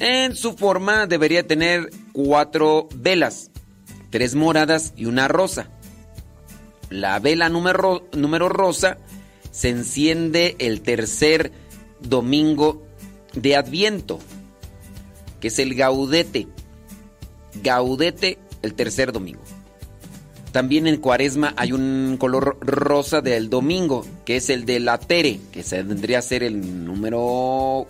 en 0.00 0.34
su 0.34 0.56
forma, 0.56 1.06
debería 1.06 1.46
tener 1.46 1.90
cuatro 2.12 2.88
velas, 2.92 3.52
tres 4.10 4.34
moradas 4.34 4.94
y 4.96 5.04
una 5.04 5.28
rosa. 5.28 5.70
La 6.90 7.20
vela 7.20 7.48
número, 7.50 8.04
número 8.12 8.48
rosa 8.48 8.98
se 9.52 9.68
enciende 9.68 10.56
el 10.58 10.80
tercer 10.80 11.52
domingo 12.00 12.84
de 13.34 13.54
adviento, 13.54 14.18
que 15.38 15.46
es 15.46 15.58
el 15.60 15.76
gaudete. 15.76 16.48
Gaudete 17.62 18.40
el 18.62 18.74
tercer 18.74 19.12
domingo. 19.12 19.44
También 20.56 20.86
en 20.86 20.96
cuaresma 20.96 21.52
hay 21.58 21.72
un 21.72 22.16
color 22.18 22.56
rosa 22.62 23.20
del 23.20 23.50
domingo, 23.50 24.06
que 24.24 24.36
es 24.36 24.48
el 24.48 24.64
de 24.64 24.80
la 24.80 24.96
tere, 24.96 25.38
que 25.52 25.62
tendría 25.62 26.20
a 26.20 26.22
ser 26.22 26.42
el 26.42 26.82
número... 26.82 27.86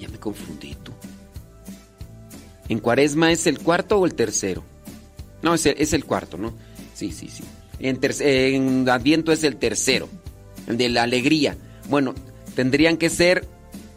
Ya 0.00 0.08
me 0.08 0.18
confundí 0.18 0.74
tú. 0.82 0.90
¿En 2.68 2.80
cuaresma 2.80 3.30
es 3.30 3.46
el 3.46 3.60
cuarto 3.60 4.00
o 4.00 4.06
el 4.06 4.16
tercero? 4.16 4.64
No, 5.40 5.54
es 5.54 5.64
el, 5.66 5.76
es 5.78 5.92
el 5.92 6.04
cuarto, 6.04 6.36
¿no? 6.36 6.52
Sí, 6.94 7.12
sí, 7.12 7.28
sí. 7.28 7.44
En, 7.78 8.00
en 8.02 8.88
adviento 8.88 9.30
es 9.30 9.44
el 9.44 9.54
tercero, 9.54 10.08
el 10.66 10.76
de 10.76 10.88
la 10.88 11.04
alegría. 11.04 11.56
Bueno, 11.88 12.16
tendrían 12.56 12.96
que 12.96 13.08
ser 13.08 13.46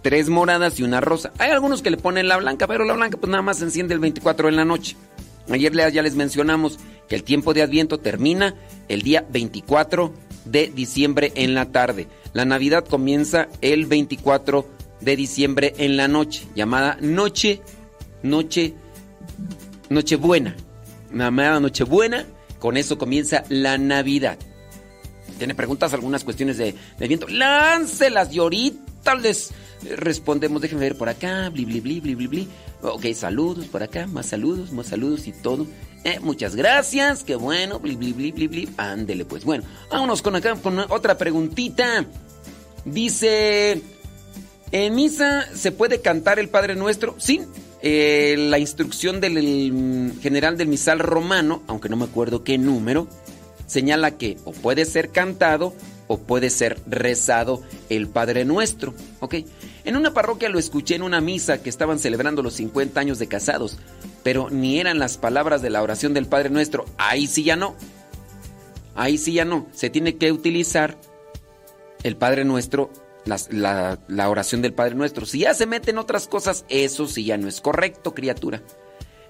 tres 0.03 0.29
moradas 0.29 0.79
y 0.79 0.83
una 0.83 1.01
rosa. 1.01 1.33
Hay 1.39 1.49
algunos 1.49 1.81
que 1.81 1.89
le 1.89 1.97
ponen 1.97 2.27
la 2.27 2.37
blanca, 2.37 2.67
pero 2.67 2.85
la 2.85 2.93
blanca 2.93 3.17
pues 3.17 3.31
nada 3.31 3.41
más 3.41 3.57
se 3.57 3.63
enciende 3.63 3.95
el 3.95 3.99
24 4.01 4.49
en 4.49 4.55
la 4.55 4.65
noche. 4.65 4.95
Ayer 5.49 5.73
ya 5.91 6.01
les 6.01 6.15
mencionamos 6.15 6.77
que 7.07 7.15
el 7.15 7.23
tiempo 7.23 7.53
de 7.53 7.61
Adviento 7.61 7.99
termina 7.99 8.55
el 8.87 9.01
día 9.01 9.25
24 9.29 10.13
de 10.45 10.67
diciembre 10.67 11.31
en 11.35 11.53
la 11.53 11.71
tarde. 11.71 12.07
La 12.33 12.45
Navidad 12.45 12.85
comienza 12.85 13.47
el 13.61 13.85
24 13.85 14.67
de 15.01 15.15
diciembre 15.15 15.73
en 15.77 15.97
la 15.97 16.07
noche, 16.07 16.47
llamada 16.55 16.97
Noche, 17.01 17.61
Noche, 18.23 18.73
Nochebuena. 19.89 20.55
Llamada 21.13 21.59
Nochebuena, 21.59 22.25
con 22.59 22.77
eso 22.77 22.97
comienza 22.97 23.43
la 23.49 23.77
Navidad. 23.77 24.37
¿Tiene 25.37 25.55
preguntas, 25.55 25.93
algunas 25.93 26.23
cuestiones 26.23 26.57
de, 26.57 26.73
de 26.97 27.07
viento? 27.07 27.27
Láncelas 27.27 28.33
y 28.33 28.39
ahorita 28.39 29.15
les 29.15 29.51
respondemos. 29.97 30.61
Déjenme 30.61 30.85
ver 30.85 30.97
por 30.97 31.09
acá, 31.09 31.49
bli, 31.49 31.65
bli, 31.65 31.79
bli, 31.79 31.99
bli, 31.99 32.15
bli, 32.15 32.27
bli. 32.27 32.47
Ok, 32.81 33.05
saludos 33.13 33.65
por 33.67 33.83
acá, 33.83 34.07
más 34.07 34.27
saludos, 34.27 34.71
más 34.71 34.87
saludos 34.87 35.27
y 35.27 35.31
todo. 35.31 35.67
Eh, 36.03 36.19
muchas 36.21 36.55
gracias, 36.55 37.23
qué 37.23 37.35
bueno, 37.35 37.79
bli, 37.79 37.95
bli, 37.95 38.13
bli, 38.13 38.31
bli. 38.31 38.69
Ándele 38.77 39.25
pues. 39.25 39.43
Bueno, 39.43 39.63
vámonos 39.89 40.21
con 40.21 40.35
acá 40.35 40.55
con 40.55 40.79
otra 40.79 41.17
preguntita. 41.17 42.05
Dice, 42.85 43.81
¿en 44.71 44.95
misa 44.95 45.47
se 45.53 45.71
puede 45.71 46.01
cantar 46.01 46.39
el 46.39 46.49
Padre 46.49 46.75
Nuestro? 46.75 47.15
Sí. 47.17 47.41
Eh, 47.81 48.35
la 48.37 48.57
instrucción 48.57 49.21
del 49.21 50.13
general 50.21 50.57
del 50.57 50.67
misal 50.67 50.99
romano, 50.99 51.61
aunque 51.67 51.89
no 51.89 51.97
me 51.97 52.05
acuerdo 52.05 52.43
qué 52.43 52.57
número, 52.57 53.07
señala 53.67 54.17
que 54.17 54.37
o 54.45 54.51
puede 54.51 54.85
ser 54.85 55.09
cantado 55.09 55.75
o 56.07 56.17
puede 56.17 56.49
ser 56.49 56.79
rezado 56.87 57.61
el 57.89 58.07
Padre 58.07 58.45
Nuestro. 58.45 58.93
¿Ok? 59.19 59.35
En 59.87 59.95
una 59.95 60.13
parroquia 60.13 60.49
lo 60.49 60.59
escuché 60.59 60.95
en 60.95 61.01
una 61.01 61.21
misa 61.21 61.63
que 61.63 61.69
estaban 61.69 61.97
celebrando 61.97 62.43
los 62.43 62.55
50 62.55 62.99
años 62.99 63.19
de 63.19 63.27
casados, 63.27 63.77
pero 64.21 64.49
ni 64.49 64.81
eran 64.81 64.99
las 64.99 65.17
palabras 65.17 65.61
de 65.61 65.69
la 65.69 65.81
oración 65.81 66.13
del 66.13 66.25
Padre 66.25 66.49
Nuestro. 66.49 66.83
Ahí 66.97 67.25
sí 67.25 67.45
ya 67.45 67.55
no. 67.55 67.73
Ahí 68.95 69.17
sí 69.17 69.31
ya 69.31 69.45
no. 69.45 69.65
Se 69.71 69.89
tiene 69.89 70.17
que 70.17 70.33
utilizar 70.33 70.97
el 72.03 72.17
Padre 72.17 72.43
Nuestro, 72.43 72.91
la, 73.23 73.97
la 74.09 74.29
oración 74.29 74.61
del 74.61 74.73
Padre 74.73 74.95
Nuestro. 74.95 75.25
Si 75.25 75.39
ya 75.39 75.53
se 75.53 75.65
meten 75.65 75.99
otras 75.99 76.27
cosas, 76.27 76.65
eso 76.67 77.07
sí 77.07 77.23
ya 77.23 77.37
no 77.37 77.47
es 77.47 77.61
correcto, 77.61 78.13
criatura. 78.13 78.61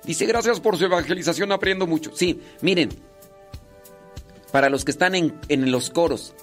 Dice, 0.05 0.25
gracias 0.25 0.59
por 0.59 0.75
su 0.75 0.85
evangelización, 0.85 1.51
aprendo 1.51 1.85
mucho. 1.85 2.09
Sí, 2.15 2.41
miren, 2.61 2.89
para 4.51 4.69
los 4.69 4.85
que 4.85 4.89
están 4.89 5.13
en, 5.13 5.35
en 5.49 5.69
los 5.69 5.91
coros, 5.91 6.33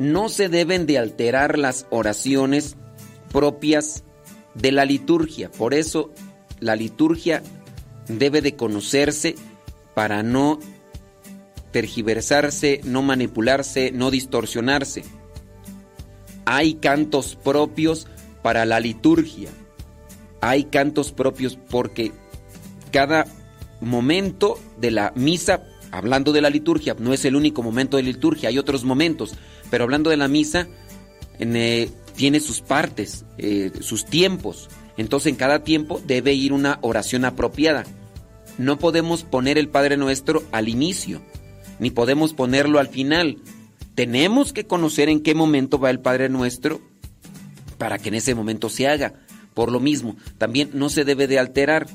no 0.00 0.28
se 0.28 0.48
deben 0.48 0.86
de 0.86 0.98
alterar 0.98 1.56
las 1.56 1.86
oraciones 1.90 2.74
propias 3.30 4.04
de 4.54 4.72
la 4.72 4.84
liturgia. 4.84 5.50
Por 5.50 5.74
eso 5.74 6.10
la 6.60 6.76
liturgia 6.76 7.42
debe 8.08 8.40
de 8.40 8.56
conocerse 8.56 9.34
para 9.94 10.22
no 10.22 10.58
tergiversarse, 11.70 12.80
no 12.84 13.02
manipularse, 13.02 13.92
no 13.92 14.10
distorsionarse. 14.10 15.04
Hay 16.44 16.74
cantos 16.74 17.36
propios 17.36 18.06
para 18.42 18.64
la 18.64 18.80
liturgia. 18.80 19.50
Hay 20.40 20.64
cantos 20.64 21.12
propios 21.12 21.58
porque 21.68 22.12
cada 22.90 23.26
momento 23.80 24.58
de 24.78 24.90
la 24.90 25.12
misa, 25.14 25.62
hablando 25.90 26.32
de 26.32 26.40
la 26.40 26.50
liturgia, 26.50 26.96
no 26.98 27.12
es 27.12 27.24
el 27.24 27.36
único 27.36 27.62
momento 27.62 27.96
de 27.96 28.02
liturgia, 28.04 28.48
hay 28.48 28.58
otros 28.58 28.84
momentos, 28.84 29.34
pero 29.70 29.84
hablando 29.84 30.10
de 30.10 30.16
la 30.16 30.28
misa, 30.28 30.68
eh, 31.38 31.90
tiene 32.18 32.40
sus 32.40 32.60
partes, 32.62 33.24
eh, 33.38 33.70
sus 33.80 34.04
tiempos. 34.04 34.68
Entonces 34.96 35.30
en 35.30 35.36
cada 35.36 35.62
tiempo 35.62 36.02
debe 36.04 36.34
ir 36.34 36.52
una 36.52 36.80
oración 36.82 37.24
apropiada. 37.24 37.84
No 38.58 38.76
podemos 38.80 39.22
poner 39.22 39.56
el 39.56 39.68
Padre 39.68 39.96
Nuestro 39.96 40.42
al 40.50 40.68
inicio, 40.68 41.22
ni 41.78 41.90
podemos 41.92 42.34
ponerlo 42.34 42.80
al 42.80 42.88
final. 42.88 43.38
Tenemos 43.94 44.52
que 44.52 44.66
conocer 44.66 45.08
en 45.08 45.20
qué 45.20 45.36
momento 45.36 45.78
va 45.78 45.90
el 45.90 46.00
Padre 46.00 46.28
Nuestro 46.28 46.80
para 47.78 47.98
que 47.98 48.08
en 48.08 48.16
ese 48.16 48.34
momento 48.34 48.68
se 48.68 48.88
haga. 48.88 49.14
Por 49.54 49.70
lo 49.70 49.78
mismo, 49.78 50.16
también 50.38 50.70
no 50.74 50.88
se 50.88 51.04
debe 51.04 51.28
de 51.28 51.38
alterar. 51.38 51.86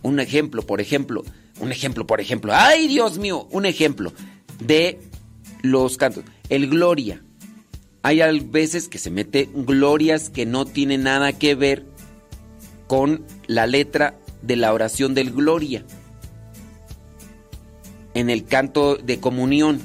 Un 0.00 0.20
ejemplo, 0.20 0.62
por 0.62 0.80
ejemplo, 0.80 1.22
un 1.60 1.70
ejemplo, 1.70 2.06
por 2.06 2.22
ejemplo, 2.22 2.52
ay 2.54 2.88
Dios 2.88 3.18
mío, 3.18 3.46
un 3.50 3.66
ejemplo 3.66 4.14
de 4.58 4.98
los 5.60 5.98
cantos. 5.98 6.24
El 6.48 6.70
Gloria. 6.70 7.22
Hay 8.02 8.40
veces 8.40 8.88
que 8.88 8.98
se 8.98 9.10
mete 9.10 9.48
glorias 9.52 10.30
que 10.30 10.46
no 10.46 10.64
tienen 10.64 11.02
nada 11.02 11.32
que 11.32 11.54
ver 11.54 11.84
con 12.86 13.24
la 13.46 13.66
letra 13.66 14.14
de 14.42 14.56
la 14.56 14.72
oración 14.72 15.14
del 15.14 15.32
Gloria. 15.32 15.84
En 18.14 18.30
el 18.30 18.44
canto 18.44 18.96
de 18.96 19.20
comunión, 19.20 19.80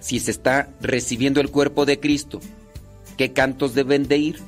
si 0.00 0.20
se 0.20 0.30
está 0.30 0.68
recibiendo 0.80 1.40
el 1.40 1.50
cuerpo 1.50 1.86
de 1.86 1.98
Cristo, 1.98 2.40
¿qué 3.16 3.32
cantos 3.32 3.74
deben 3.74 4.08
de 4.08 4.18
ir? 4.18 4.40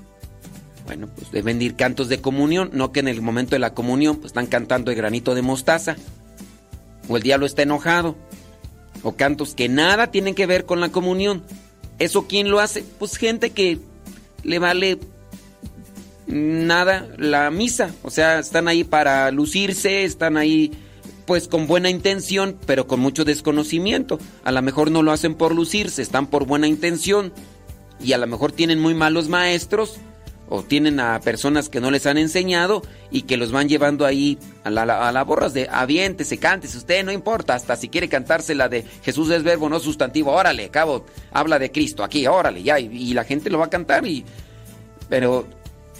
Bueno, 0.86 1.08
pues 1.14 1.30
deben 1.30 1.58
de 1.58 1.66
ir 1.66 1.76
cantos 1.76 2.08
de 2.08 2.20
comunión, 2.20 2.70
no 2.72 2.92
que 2.92 3.00
en 3.00 3.08
el 3.08 3.22
momento 3.22 3.54
de 3.54 3.60
la 3.60 3.74
comunión 3.74 4.16
pues 4.16 4.26
están 4.26 4.46
cantando 4.46 4.90
el 4.90 4.96
granito 4.96 5.34
de 5.34 5.42
mostaza, 5.42 5.96
o 7.08 7.16
el 7.16 7.22
diablo 7.22 7.46
está 7.46 7.62
enojado, 7.62 8.16
o 9.02 9.12
cantos 9.12 9.54
que 9.54 9.68
nada 9.68 10.10
tienen 10.10 10.34
que 10.34 10.46
ver 10.46 10.66
con 10.66 10.80
la 10.80 10.90
comunión. 10.90 11.44
¿Eso 12.00 12.26
quién 12.26 12.50
lo 12.50 12.58
hace? 12.58 12.82
Pues 12.98 13.16
gente 13.16 13.50
que 13.50 13.78
le 14.42 14.58
vale 14.58 14.98
nada 16.26 17.06
la 17.18 17.50
misa, 17.50 17.94
o 18.02 18.10
sea, 18.10 18.38
están 18.38 18.68
ahí 18.68 18.84
para 18.84 19.30
lucirse, 19.30 20.04
están 20.04 20.36
ahí 20.36 20.72
pues 21.26 21.46
con 21.46 21.66
buena 21.66 21.90
intención, 21.90 22.56
pero 22.66 22.86
con 22.86 23.00
mucho 23.00 23.24
desconocimiento. 23.24 24.18
A 24.44 24.50
lo 24.50 24.62
mejor 24.62 24.90
no 24.90 25.02
lo 25.02 25.12
hacen 25.12 25.34
por 25.34 25.54
lucirse, 25.54 26.02
están 26.02 26.26
por 26.26 26.46
buena 26.46 26.66
intención 26.66 27.32
y 28.02 28.14
a 28.14 28.18
lo 28.18 28.26
mejor 28.26 28.50
tienen 28.50 28.80
muy 28.80 28.94
malos 28.94 29.28
maestros 29.28 29.98
o 30.50 30.64
tienen 30.64 31.00
a 31.00 31.20
personas 31.20 31.68
que 31.68 31.80
no 31.80 31.90
les 31.90 32.06
han 32.06 32.18
enseñado 32.18 32.82
y 33.10 33.22
que 33.22 33.36
los 33.36 33.52
van 33.52 33.68
llevando 33.68 34.04
ahí 34.04 34.36
a 34.64 34.70
la, 34.70 34.82
a 34.82 35.12
la 35.12 35.24
borras 35.24 35.54
de 35.54 35.68
aviéntese, 35.70 36.38
cántese, 36.38 36.76
usted 36.76 37.04
no 37.04 37.12
importa, 37.12 37.54
hasta 37.54 37.76
si 37.76 37.88
quiere 37.88 38.08
cantarse 38.08 38.54
la 38.54 38.68
de 38.68 38.84
Jesús 39.02 39.30
es 39.30 39.44
verbo, 39.44 39.68
no 39.68 39.78
sustantivo, 39.78 40.32
órale, 40.32 40.68
cabo, 40.68 41.06
habla 41.30 41.58
de 41.58 41.70
Cristo, 41.70 42.02
aquí, 42.02 42.26
órale, 42.26 42.62
ya, 42.62 42.78
y, 42.80 43.14
la 43.14 43.24
gente 43.24 43.48
lo 43.48 43.58
va 43.58 43.66
a 43.66 43.70
cantar 43.70 44.06
y... 44.06 44.24
Pero 45.08 45.46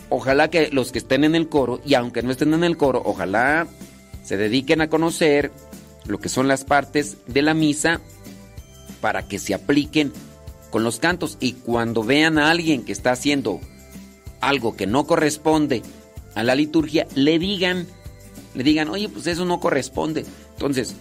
ojalá 0.09 0.49
que 0.51 0.69
los 0.71 0.93
que 0.93 0.99
estén 0.99 1.25
en 1.25 1.35
el 1.35 1.49
coro, 1.49 1.81
y 1.85 1.95
aunque 1.95 2.23
no 2.23 2.31
estén 2.31 2.55
en 2.55 2.65
el 2.65 2.77
coro, 2.77 3.03
ojalá 3.05 3.67
se 4.25 4.37
dediquen 4.37 4.81
a 4.81 4.89
conocer 4.89 5.51
lo 6.07 6.19
que 6.19 6.29
son 6.29 6.49
las 6.49 6.65
partes 6.65 7.17
de 7.27 7.43
la 7.43 7.55
misa 7.55 8.01
para 9.01 9.27
que 9.27 9.39
se 9.39 9.55
apliquen 9.55 10.13
con 10.71 10.85
los 10.85 10.99
cantos. 10.99 11.37
Y 11.41 11.55
cuando 11.55 12.05
vean 12.05 12.39
a 12.39 12.51
alguien 12.51 12.85
que 12.85 12.93
está 12.93 13.13
haciendo 13.13 13.61
algo 14.41 14.77
que 14.77 14.87
no 14.87 15.07
corresponde 15.07 15.83
a 16.35 16.43
la 16.43 16.55
liturgia, 16.55 17.07
le 17.15 17.39
digan, 17.39 17.87
le 18.55 18.65
digan, 18.65 18.89
oye, 18.89 19.09
pues 19.09 19.27
eso 19.27 19.45
no 19.45 19.61
corresponde. 19.61 20.25
Entonces, 20.53 20.95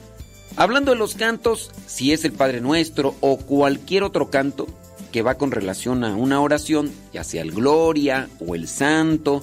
hablando 0.55 0.91
de 0.91 0.97
los 0.97 1.15
cantos, 1.15 1.71
si 1.87 2.13
es 2.13 2.25
el 2.25 2.33
Padre 2.33 2.61
Nuestro 2.61 3.15
o 3.21 3.37
cualquier 3.37 4.03
otro 4.03 4.29
canto 4.29 4.67
que 5.11 5.21
va 5.21 5.35
con 5.35 5.51
relación 5.51 6.03
a 6.03 6.15
una 6.15 6.41
oración, 6.41 6.91
ya 7.13 7.23
sea 7.23 7.41
el 7.41 7.51
Gloria 7.51 8.29
o 8.39 8.55
el 8.55 8.67
Santo, 8.67 9.41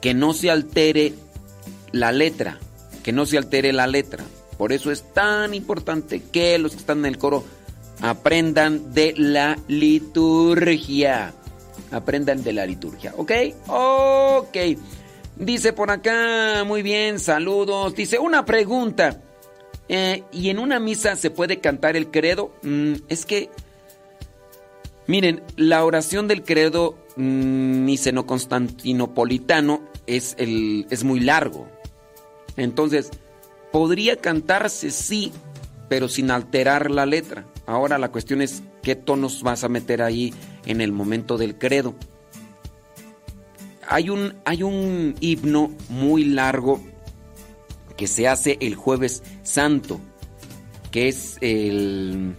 que 0.00 0.14
no 0.14 0.32
se 0.32 0.50
altere 0.50 1.14
la 1.92 2.12
letra, 2.12 2.58
que 3.02 3.12
no 3.12 3.26
se 3.26 3.38
altere 3.38 3.72
la 3.72 3.86
letra. 3.86 4.24
Por 4.56 4.72
eso 4.72 4.90
es 4.90 5.02
tan 5.12 5.54
importante 5.54 6.22
que 6.32 6.58
los 6.58 6.72
que 6.72 6.78
están 6.78 6.98
en 7.00 7.06
el 7.06 7.18
coro 7.18 7.44
aprendan 8.00 8.92
de 8.92 9.14
la 9.16 9.58
liturgia. 9.68 11.34
Aprendan 11.90 12.42
de 12.42 12.52
la 12.52 12.66
liturgia, 12.66 13.14
¿ok? 13.16 13.32
Ok. 13.68 14.56
Dice 15.36 15.72
por 15.72 15.90
acá, 15.90 16.64
muy 16.66 16.82
bien, 16.82 17.18
saludos. 17.18 17.94
Dice, 17.94 18.18
una 18.18 18.44
pregunta. 18.44 19.22
Eh, 19.88 20.24
¿Y 20.32 20.50
en 20.50 20.58
una 20.58 20.80
misa 20.80 21.16
se 21.16 21.30
puede 21.30 21.60
cantar 21.60 21.96
el 21.96 22.10
credo? 22.10 22.52
Mm, 22.62 22.94
es 23.08 23.24
que, 23.24 23.48
miren, 25.06 25.42
la 25.56 25.84
oración 25.84 26.28
del 26.28 26.42
credo 26.42 26.98
mm, 27.16 27.84
niceno-constantinopolitano 27.84 29.80
es, 30.06 30.34
el, 30.38 30.86
es 30.90 31.04
muy 31.04 31.20
largo. 31.20 31.68
Entonces, 32.56 33.10
podría 33.70 34.16
cantarse 34.16 34.90
sí, 34.90 35.32
pero 35.88 36.08
sin 36.08 36.30
alterar 36.30 36.90
la 36.90 37.06
letra. 37.06 37.46
Ahora 37.66 37.98
la 37.98 38.10
cuestión 38.10 38.42
es 38.42 38.62
qué 38.82 38.96
tonos 38.96 39.42
vas 39.42 39.62
a 39.62 39.68
meter 39.68 40.02
ahí 40.02 40.34
en 40.66 40.80
el 40.80 40.92
momento 40.92 41.38
del 41.38 41.56
credo. 41.56 41.94
Hay 43.86 44.10
un, 44.10 44.34
hay 44.44 44.62
un 44.62 45.14
himno 45.20 45.70
muy 45.88 46.24
largo 46.24 46.80
que 47.96 48.06
se 48.06 48.28
hace 48.28 48.58
el 48.60 48.74
jueves 48.74 49.22
santo, 49.42 50.00
que 50.90 51.08
es 51.08 51.38
el... 51.40 52.36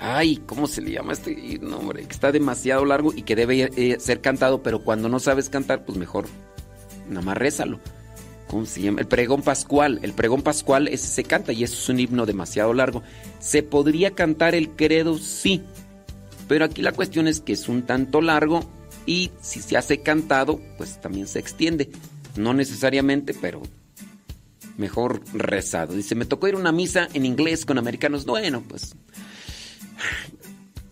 Ay, 0.00 0.36
¿cómo 0.46 0.66
se 0.66 0.80
le 0.80 0.92
llama 0.92 1.12
este 1.12 1.58
nombre? 1.60 2.04
Que 2.04 2.12
está 2.12 2.30
demasiado 2.30 2.84
largo 2.84 3.12
y 3.12 3.22
que 3.22 3.34
debe 3.34 3.70
eh, 3.76 3.98
ser 3.98 4.20
cantado, 4.20 4.62
pero 4.62 4.82
cuando 4.82 5.08
no 5.08 5.18
sabes 5.18 5.48
cantar, 5.48 5.84
pues 5.84 5.98
mejor 5.98 6.26
nada 7.08 7.22
más 7.22 7.36
rézalo. 7.36 7.80
¿Cómo 8.48 8.64
se 8.64 8.80
llama? 8.80 9.00
El 9.00 9.06
pregón 9.06 9.42
pascual. 9.42 10.00
El 10.02 10.14
pregón 10.14 10.42
pascual 10.42 10.88
ese 10.88 11.06
se 11.06 11.24
canta 11.24 11.52
y 11.52 11.64
eso 11.64 11.74
es 11.74 11.88
un 11.88 12.00
himno 12.00 12.26
demasiado 12.26 12.72
largo. 12.72 13.02
¿Se 13.40 13.62
podría 13.62 14.12
cantar 14.12 14.54
el 14.54 14.70
credo? 14.70 15.18
Sí. 15.18 15.62
Pero 16.48 16.64
aquí 16.64 16.82
la 16.82 16.92
cuestión 16.92 17.28
es 17.28 17.40
que 17.40 17.52
es 17.52 17.68
un 17.68 17.82
tanto 17.82 18.20
largo 18.20 18.68
y 19.06 19.30
si 19.40 19.60
se 19.60 19.76
hace 19.76 20.00
cantado, 20.00 20.60
pues 20.76 21.00
también 21.00 21.26
se 21.26 21.38
extiende. 21.38 21.90
No 22.36 22.54
necesariamente, 22.54 23.34
pero 23.34 23.62
mejor 24.76 25.22
rezado. 25.32 25.94
Dice, 25.94 26.14
me 26.14 26.24
tocó 26.24 26.48
ir 26.48 26.54
a 26.54 26.58
una 26.58 26.72
misa 26.72 27.08
en 27.12 27.26
inglés 27.26 27.64
con 27.64 27.78
americanos. 27.78 28.24
Bueno, 28.24 28.62
pues... 28.66 28.94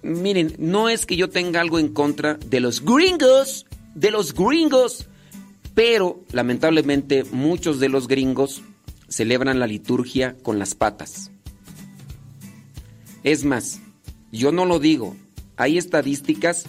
Miren, 0.03 0.55
no 0.59 0.89
es 0.89 1.05
que 1.05 1.17
yo 1.17 1.31
tenga 1.31 1.61
algo 1.61 1.81
en 1.81 1.89
contra 1.89 2.35
de 2.35 2.61
los 2.61 2.85
gringos, 2.85 3.67
de 3.95 4.13
los 4.13 4.35
gringos 4.35 5.09
pero 5.77 6.25
lamentablemente 6.33 7.25
muchos 7.25 7.79
de 7.81 7.91
los 7.91 8.09
gringos 8.09 8.63
celebran 9.09 9.61
la 9.61 9.67
liturgia 9.67 10.35
con 10.43 10.59
las 10.59 10.75
patas. 10.75 11.31
Es 13.23 13.45
más, 13.45 13.83
yo 14.33 14.53
no 14.53 14.65
lo 14.65 14.79
digo, 14.79 15.15
hay 15.57 15.79
estadísticas 15.79 16.67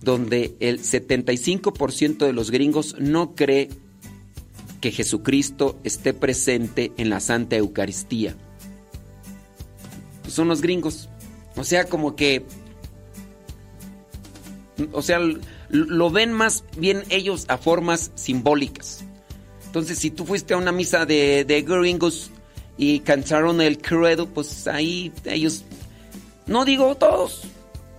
donde 0.00 0.54
el 0.60 0.80
75% 0.80 2.18
de 2.18 2.32
los 2.32 2.50
gringos 2.50 2.94
no 2.98 3.34
cree 3.34 3.70
que 4.80 4.92
Jesucristo 4.92 5.78
esté 5.82 6.14
presente 6.14 6.92
en 6.96 7.10
la 7.10 7.20
Santa 7.20 7.56
Eucaristía. 7.56 8.36
son 10.28 10.48
los 10.48 10.60
gringos. 10.60 11.08
O 11.56 11.64
sea, 11.64 11.86
como 11.86 12.14
que... 12.14 12.44
O 14.92 15.02
sea, 15.02 15.18
lo 15.70 16.10
ven 16.10 16.32
más 16.32 16.64
bien 16.76 17.02
ellos 17.08 17.46
a 17.48 17.56
formas 17.56 18.12
simbólicas. 18.14 19.04
Entonces, 19.64 19.98
si 19.98 20.10
tú 20.10 20.24
fuiste 20.26 20.54
a 20.54 20.58
una 20.58 20.70
misa 20.70 21.06
de, 21.06 21.44
de 21.44 21.62
gringos 21.62 22.30
y 22.76 23.00
cantaron 23.00 23.60
el 23.60 23.78
credo, 23.78 24.26
pues 24.26 24.68
ahí 24.68 25.12
ellos, 25.24 25.64
no 26.46 26.64
digo 26.64 26.94
todos, 26.96 27.48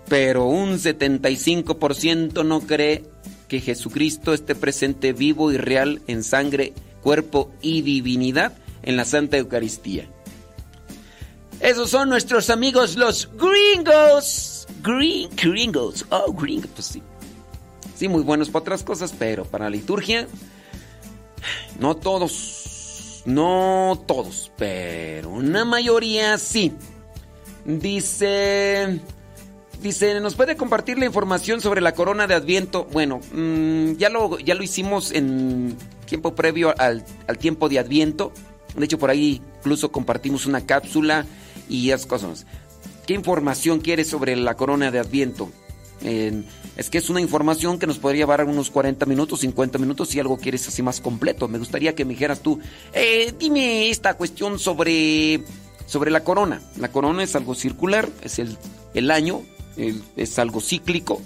pero 0.08 0.46
un 0.46 0.80
75% 0.80 2.46
no 2.46 2.62
cree 2.62 3.04
que 3.48 3.62
Jesucristo 3.62 4.34
esté 4.34 4.56
presente 4.56 5.14
vivo 5.14 5.52
y 5.52 5.58
real 5.58 6.02
en 6.08 6.24
sangre, 6.24 6.74
cuerpo 7.02 7.52
y 7.62 7.82
divinidad 7.82 8.54
en 8.84 8.98
la 8.98 9.06
Santa 9.06 9.38
Eucaristía. 9.38 10.10
Esos 11.60 11.90
son 11.90 12.10
nuestros 12.10 12.50
amigos 12.50 12.96
los 12.96 13.30
gringos. 13.36 14.68
Green, 14.84 15.30
gringos. 15.36 16.06
Oh, 16.10 16.32
gringos. 16.32 16.70
Pues 16.76 16.88
sí. 16.88 17.02
Sí, 17.96 18.08
muy 18.08 18.22
buenos 18.22 18.50
para 18.50 18.62
otras 18.62 18.84
cosas, 18.84 19.14
pero 19.18 19.44
para 19.44 19.66
la 19.66 19.72
liturgia, 19.72 20.28
no 21.80 21.96
todos, 21.96 23.24
no 23.26 24.04
todos, 24.06 24.52
pero 24.56 25.32
una 25.32 25.66
mayoría 25.66 26.38
sí. 26.38 26.74
Dice, 27.66 29.02
dice, 29.82 30.20
¿nos 30.20 30.36
puede 30.36 30.56
compartir 30.56 30.98
la 30.98 31.06
información 31.06 31.62
sobre 31.62 31.82
la 31.82 31.94
corona 31.94 32.28
de 32.28 32.36
Adviento? 32.36 32.88
Bueno, 32.92 33.20
mm, 33.34 33.94
ya, 33.94 34.10
lo, 34.10 34.38
ya 34.40 34.56
lo 34.56 34.64
hicimos 34.64 35.12
en 35.12 35.76
tiempo 36.06 36.36
previo 36.36 36.74
al, 36.78 37.06
al 37.28 37.38
tiempo 37.38 37.70
de 37.70 37.80
Adviento. 37.80 38.32
De 38.76 38.86
hecho, 38.86 39.00
por 39.00 39.10
ahí 39.10 39.42
incluso 39.60 39.92
compartimos 39.92 40.46
una 40.46 40.66
cápsula 40.66 41.26
y 41.70 41.90
esas 41.90 42.06
cosas. 42.06 42.46
¿Qué 43.06 43.14
información 43.14 43.80
quieres 43.80 44.10
sobre 44.10 44.36
la 44.36 44.56
corona 44.56 44.92
de 44.92 45.00
Adviento? 45.00 45.50
es 46.78 46.92
que 46.92 47.00
es 47.00 47.10
una 47.10 47.20
información 47.20 47.80
que 47.80 47.88
nos 47.88 47.98
podría 47.98 48.22
llevar 48.22 48.46
unos 48.46 48.70
40 48.70 49.06
minutos, 49.08 49.40
50 49.40 49.80
minutos 49.80 50.10
si 50.10 50.20
algo 50.20 50.38
quieres 50.38 50.68
así 50.68 50.84
más 50.84 51.02
completo. 51.02 51.48
Me 51.48 51.58
gustaría 51.58 51.96
que 51.96 52.06
me 52.06 52.14
dijeras 52.14 52.42
tú, 52.42 52.60
eh, 52.94 53.34
dime 53.40 53.90
esta 53.90 54.14
cuestión 54.14 54.60
sobre, 54.60 55.42
sobre 55.88 56.12
la 56.12 56.24
corona. 56.24 56.62
La 56.78 56.90
corona 56.90 57.24
es 57.24 57.36
algo 57.36 57.56
circular, 57.56 58.08
es 58.22 58.38
el, 58.38 58.58
el 58.94 59.10
año, 59.10 59.42
es 60.16 60.40
algo 60.40 60.62
cíclico. 60.62 61.22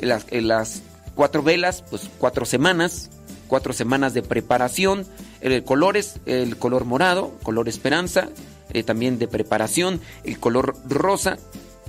Las, 0.00 0.26
las 0.30 0.82
cuatro 1.14 1.42
velas, 1.42 1.82
pues 1.88 2.10
cuatro 2.18 2.44
semanas, 2.44 3.10
cuatro 3.48 3.72
semanas 3.72 4.14
de 4.14 4.22
preparación. 4.22 5.06
El 5.40 5.64
color 5.64 5.96
es 5.96 6.20
el 6.26 6.56
color 6.56 6.84
morado, 6.84 7.32
color 7.42 7.68
esperanza, 7.68 8.28
eh, 8.72 8.82
también 8.82 9.18
de 9.18 9.28
preparación. 9.28 10.00
El 10.24 10.38
color 10.38 10.76
rosa, 10.88 11.38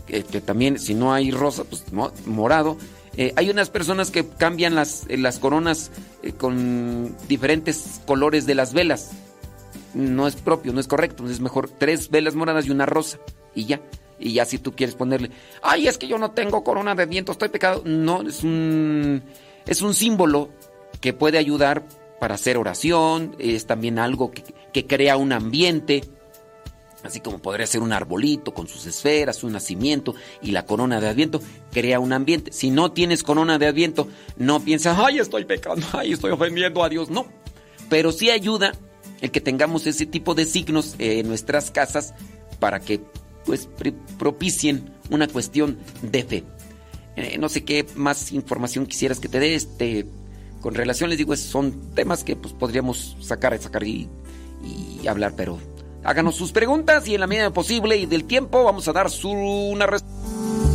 que, 0.05 0.22
también 0.41 0.80
si 0.80 0.93
no 0.93 1.13
hay 1.13 1.32
rosa, 1.32 1.63
pues 1.63 1.86
morado. 2.26 2.78
Eh, 3.18 3.34
hay 3.38 3.49
unas 3.49 3.70
personas 3.70 4.11
que 4.11 4.28
cambian 4.28 4.76
las, 4.76 5.05
eh, 5.07 5.18
las 5.18 5.39
coronas 5.39 5.91
eh, 6.22 6.34
con 6.34 7.16
diferentes 7.30 8.01
colores 8.05 8.45
de 8.45 8.55
las 8.55 8.74
velas. 8.74 9.11
No 9.93 10.28
es 10.28 10.36
propio, 10.36 10.74
no 10.74 10.82
es 10.82 10.88
correcto. 10.88 11.28
Es 11.30 11.39
mejor 11.39 11.70
tres 11.70 12.09
velas 12.09 12.36
moradas 12.36 12.66
y 12.66 12.72
una 12.72 12.86
rosa. 12.86 13.18
Y 13.53 13.66
ya. 13.66 13.82
Y 14.26 14.34
ya 14.34 14.46
si 14.46 14.58
tú 14.58 14.76
quieres 14.76 14.96
ponerle, 14.96 15.30
ay, 15.62 15.88
es 15.88 16.00
que 16.00 16.08
yo 16.08 16.18
no 16.18 16.32
tengo 16.32 16.64
corona 16.64 16.96
de 16.96 17.06
viento, 17.06 17.32
estoy 17.32 17.50
pecado. 17.50 17.84
No, 17.86 18.24
es 18.24 18.44
un, 18.44 19.22
es 19.68 19.84
un 19.84 19.94
símbolo 19.94 20.50
que 21.00 21.14
puede 21.14 21.38
ayudar 21.38 21.84
para 22.20 22.34
hacer 22.34 22.58
oración. 22.58 23.36
Es 23.38 23.68
también 23.68 24.00
algo 24.00 24.32
que, 24.32 24.44
que 24.74 24.88
crea 24.88 25.16
un 25.16 25.32
ambiente 25.32 26.04
así 27.04 27.20
como 27.20 27.38
podría 27.38 27.68
ser 27.68 27.82
un 27.82 27.94
arbolito 27.94 28.52
con 28.52 28.68
sus 28.68 28.88
esferas, 28.88 29.44
un 29.44 29.54
nacimiento 29.54 30.16
y 30.42 30.50
la 30.50 30.66
corona 30.66 31.00
de 31.00 31.08
Adviento, 31.08 31.40
crea 31.72 32.00
un 32.00 32.12
ambiente. 32.12 32.52
Si 32.52 32.72
no 32.72 32.94
tienes 32.94 33.22
corona 33.22 33.60
de 33.60 33.68
Adviento, 33.68 34.08
no 34.38 34.60
piensas, 34.60 34.98
ay, 34.98 35.20
estoy 35.20 35.46
pecando, 35.46 35.86
ay, 35.94 36.14
estoy 36.14 36.32
ofendiendo 36.32 36.84
a 36.84 36.90
Dios. 36.90 37.12
No, 37.12 37.28
pero 37.90 38.12
sí 38.12 38.32
ayuda 38.32 38.74
el 39.22 39.30
que 39.30 39.40
tengamos 39.40 39.86
ese 39.86 40.08
tipo 40.08 40.34
de 40.34 40.46
signos 40.46 40.96
en 40.98 41.28
nuestras 41.28 41.70
casas 41.70 42.16
para 42.60 42.80
que 42.80 43.02
pues 43.46 43.70
propicien 44.18 44.91
una 45.10 45.28
cuestión 45.28 45.78
de 46.02 46.24
fe. 46.24 46.43
Eh, 47.16 47.38
no 47.38 47.48
sé 47.50 47.64
qué 47.64 47.86
más 47.96 48.32
información 48.32 48.86
quisieras 48.86 49.20
que 49.20 49.30
te 49.30 49.39
dé 49.39 49.56
este 49.56 50.06
con 50.60 50.74
relación 50.74 51.10
les 51.10 51.18
digo 51.18 51.36
son 51.38 51.93
temas 51.93 52.26
que 52.26 52.36
pues 52.36 52.54
podríamos 52.54 53.16
sacar 53.22 53.58
sacar 53.58 53.86
y, 53.86 54.10
hablar 55.08 55.34
pero 55.38 55.60
Háganos 56.04 56.36
sus 56.36 56.52
preguntas 56.52 57.08
y 57.08 57.16
en 57.16 57.22
la 57.22 57.28
medida 57.28 57.52
posible 57.52 57.98
y 57.98 58.06
del 58.06 58.26
tiempo 58.26 58.64
vamos 58.64 58.88
a 58.88 58.93
dar 58.93 59.10
su, 59.10 59.30
una 59.30 59.88
respuesta. 59.88 60.75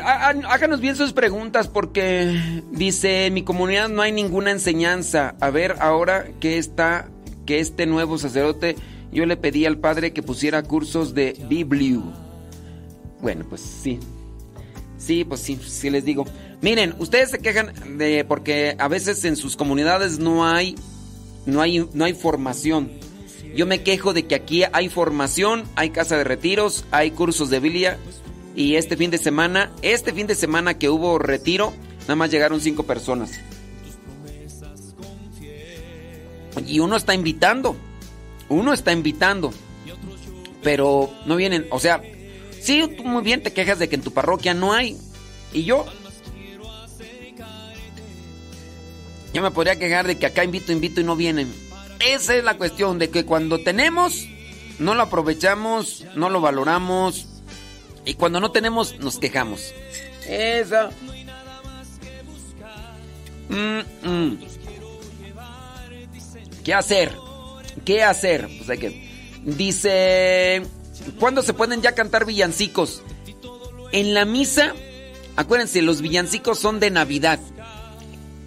Háganos 0.00 0.80
bien 0.80 0.96
sus 0.96 1.12
preguntas 1.12 1.68
porque 1.68 2.62
dice, 2.70 3.26
en 3.26 3.34
mi 3.34 3.42
comunidad 3.42 3.88
no 3.88 4.02
hay 4.02 4.12
ninguna 4.12 4.50
enseñanza. 4.50 5.34
A 5.40 5.50
ver, 5.50 5.76
ahora 5.80 6.26
que 6.40 6.58
está, 6.58 7.08
que 7.46 7.60
este 7.60 7.86
nuevo 7.86 8.18
sacerdote, 8.18 8.76
yo 9.12 9.26
le 9.26 9.36
pedí 9.36 9.66
al 9.66 9.78
padre 9.78 10.12
que 10.12 10.22
pusiera 10.22 10.62
cursos 10.62 11.14
de 11.14 11.36
Bibliu. 11.48 12.12
Bueno, 13.20 13.44
pues 13.48 13.60
sí. 13.60 13.98
Sí, 14.98 15.24
pues 15.24 15.40
sí, 15.40 15.58
sí 15.66 15.90
les 15.90 16.04
digo. 16.04 16.26
Miren, 16.60 16.94
ustedes 16.98 17.30
se 17.30 17.38
quejan 17.38 17.98
de 17.98 18.24
porque 18.24 18.76
a 18.78 18.88
veces 18.88 19.24
en 19.24 19.36
sus 19.36 19.56
comunidades 19.56 20.18
no 20.18 20.46
hay 20.46 20.76
no 21.46 21.62
hay 21.62 21.88
no 21.94 22.04
hay 22.04 22.12
formación. 22.12 22.90
Yo 23.56 23.66
me 23.66 23.82
quejo 23.82 24.12
de 24.12 24.26
que 24.26 24.34
aquí 24.34 24.62
hay 24.72 24.88
formación, 24.88 25.64
hay 25.74 25.90
casa 25.90 26.16
de 26.16 26.24
retiros, 26.24 26.84
hay 26.90 27.10
cursos 27.10 27.50
de 27.50 27.60
Biblia 27.60 27.98
y 28.54 28.76
este 28.76 28.96
fin 28.96 29.10
de 29.10 29.18
semana, 29.18 29.72
este 29.82 30.12
fin 30.12 30.26
de 30.26 30.34
semana 30.34 30.78
que 30.78 30.88
hubo 30.88 31.18
retiro, 31.18 31.72
nada 32.02 32.16
más 32.16 32.30
llegaron 32.30 32.60
cinco 32.60 32.84
personas. 32.84 33.40
Y 36.66 36.80
uno 36.80 36.96
está 36.96 37.14
invitando, 37.14 37.76
uno 38.48 38.72
está 38.72 38.92
invitando, 38.92 39.52
pero 40.62 41.10
no 41.26 41.36
vienen, 41.36 41.66
o 41.70 41.78
sea, 41.78 42.02
sí, 42.60 42.82
tú 42.96 43.04
muy 43.04 43.22
bien 43.22 43.42
te 43.42 43.52
quejas 43.52 43.78
de 43.78 43.88
que 43.88 43.94
en 43.94 44.02
tu 44.02 44.12
parroquia 44.12 44.52
no 44.52 44.72
hay, 44.72 44.98
y 45.52 45.64
yo, 45.64 45.86
yo 49.32 49.42
me 49.42 49.50
podría 49.52 49.78
quejar 49.78 50.06
de 50.06 50.18
que 50.18 50.26
acá 50.26 50.44
invito, 50.44 50.72
invito 50.72 51.00
y 51.00 51.04
no 51.04 51.16
vienen. 51.16 51.52
Esa 52.00 52.34
es 52.34 52.44
la 52.44 52.56
cuestión, 52.56 52.98
de 52.98 53.10
que 53.10 53.24
cuando 53.24 53.58
tenemos, 53.62 54.26
no 54.78 54.94
lo 54.94 55.02
aprovechamos, 55.02 56.04
no 56.16 56.30
lo 56.30 56.40
valoramos, 56.40 57.26
y 58.04 58.14
cuando 58.14 58.40
no 58.40 58.50
tenemos, 58.50 58.98
nos 58.98 59.18
quejamos. 59.18 59.72
Mm. 63.48 64.34
¿Qué 66.64 66.74
hacer? 66.74 67.12
¿Qué 67.84 68.02
hacer? 68.02 68.48
Pues 68.58 68.70
hay 68.70 68.78
que. 68.78 69.40
Dice. 69.44 70.62
¿Cuándo 71.18 71.42
se 71.42 71.54
pueden 71.54 71.82
ya 71.82 71.94
cantar 71.94 72.26
villancicos? 72.26 73.02
En 73.92 74.14
la 74.14 74.24
misa, 74.24 74.74
acuérdense, 75.36 75.82
los 75.82 76.00
villancicos 76.00 76.58
son 76.58 76.78
de 76.78 76.90
Navidad. 76.90 77.40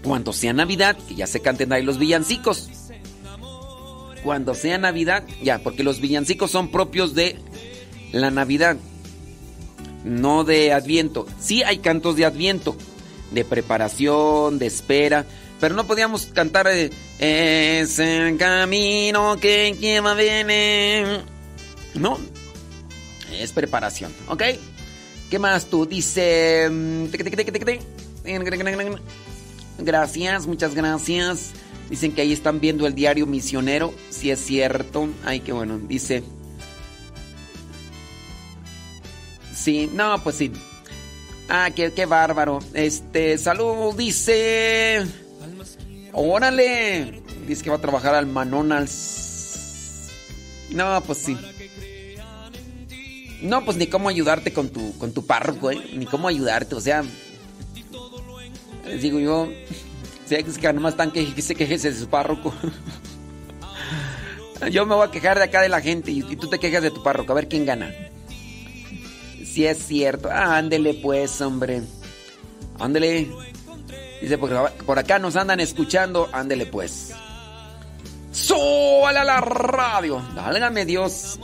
Cuando 0.04 0.34
sea 0.34 0.54
Navidad, 0.54 0.98
que 1.08 1.16
ya 1.16 1.28
se 1.28 1.42
canten 1.42 1.74
ahí 1.74 1.84
los 1.84 1.98
villancicos. 1.98 2.70
Cuando 4.24 4.54
sea 4.54 4.78
Navidad, 4.78 5.24
ya, 5.42 5.60
porque 5.60 5.84
los 5.84 6.00
villancicos 6.00 6.52
son 6.52 6.72
propios 6.72 7.14
de 7.14 7.38
la 8.14 8.32
Navidad, 8.32 8.78
no 10.04 10.44
de 10.44 10.74
Adviento. 10.74 11.26
Sí 11.40 11.64
hay 11.64 11.80
cantos 11.80 12.16
de 12.16 12.26
Adviento, 12.26 12.76
de 13.32 13.46
preparación, 13.46 14.60
de 14.60 14.68
espera, 14.68 15.26
pero 15.60 15.76
no 15.76 15.86
podíamos 15.88 16.26
cantar 16.28 16.68
es 16.68 18.00
el 18.00 18.38
camino 18.38 19.38
que 19.40 19.76
lleva 19.80 20.14
viene. 20.14 21.22
No, 21.96 22.18
es 23.32 23.52
preparación, 23.52 24.12
¿ok? 24.28 24.44
¿Qué 25.30 25.40
más 25.40 25.66
tú? 25.66 25.86
Dice... 25.86 26.70
Gracias, 29.80 30.46
muchas 30.46 30.76
gracias. 30.76 31.52
Dicen 31.90 32.12
que 32.12 32.22
ahí 32.22 32.32
están 32.32 32.60
viendo 32.60 32.86
el 32.86 32.94
diario 32.94 33.26
misionero. 33.26 33.94
Si 34.10 34.30
es 34.30 34.40
cierto. 34.40 35.10
Ay, 35.26 35.40
qué 35.40 35.52
bueno. 35.52 35.80
Dice... 35.80 36.24
Sí, 39.54 39.90
no, 39.94 40.22
pues 40.24 40.38
sí. 40.38 40.52
Ah, 41.50 41.70
qué, 41.76 41.92
qué 41.94 42.06
bárbaro. 42.06 42.60
Este, 42.74 43.38
salud, 43.38 43.96
dice... 43.96 45.06
Órale. 46.14 47.22
Dice 47.48 47.64
que 47.64 47.70
va 47.70 47.78
a 47.78 47.82
trabajar 47.82 48.16
al 48.16 48.28
McDonald's. 48.28 50.10
No, 50.70 51.02
pues 51.06 51.20
sí. 51.20 51.38
No, 53.42 53.66
pues 53.66 53.78
ni 53.78 53.88
cómo 53.88 54.10
ayudarte 54.10 54.54
con 54.54 54.70
tu, 54.70 54.98
con 54.98 55.14
tu 55.14 55.26
párroco, 55.26 55.70
¿eh? 55.72 55.92
Ni 55.94 56.06
cómo 56.06 56.28
ayudarte, 56.28 56.76
o 56.76 56.82
sea... 56.82 57.04
Les 58.86 59.02
digo 59.02 59.20
yo... 59.20 59.50
Es 60.30 60.58
que 60.58 60.74
nomás 60.74 60.94
están 60.94 61.12
que 61.12 61.40
se 61.44 61.54
quejese 61.54 61.92
de 61.92 62.00
su 62.00 62.08
párroco. 62.08 62.52
Yo 64.72 64.84
me 64.88 64.96
voy 64.96 65.08
a 65.08 65.12
quejar 65.12 65.38
de 65.38 65.44
acá 65.44 65.62
de 65.62 65.70
la 65.70 65.80
gente 65.80 66.10
y, 66.10 66.26
y 66.28 66.36
tú 66.38 66.50
te 66.50 66.58
quejas 66.58 66.82
de 66.82 66.90
tu 66.90 67.04
párroco. 67.04 67.34
A 67.34 67.36
ver 67.36 67.48
quién 67.48 67.68
gana. 67.68 67.94
Si 69.54 69.68
es 69.68 69.86
cierto. 69.86 70.32
Ándele 70.32 70.96
pues, 70.96 71.40
hombre. 71.40 71.84
Ándele. 72.80 73.30
Dice, 74.20 74.40
por, 74.40 74.72
por 74.72 74.98
acá 74.98 75.20
nos 75.20 75.36
andan 75.36 75.60
escuchando. 75.60 76.28
Ándele 76.34 76.66
pues. 76.66 77.12
¡Súbale 78.32 79.24
la 79.24 79.42
radio! 79.42 80.24
Válgame 80.34 80.88
Dios. 80.88 81.40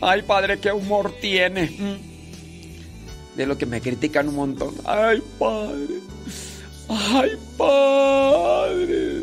Ay, 0.00 0.22
padre, 0.22 0.58
qué 0.58 0.72
humor 0.72 1.14
tiene. 1.20 1.66
Mm. 1.78 3.36
De 3.36 3.46
lo 3.46 3.56
que 3.56 3.66
me 3.66 3.80
critican 3.80 4.26
un 4.30 4.34
montón. 4.34 4.74
Ay, 4.84 5.22
padre. 5.38 6.00
Ay, 6.88 7.30
padre. 7.56 9.22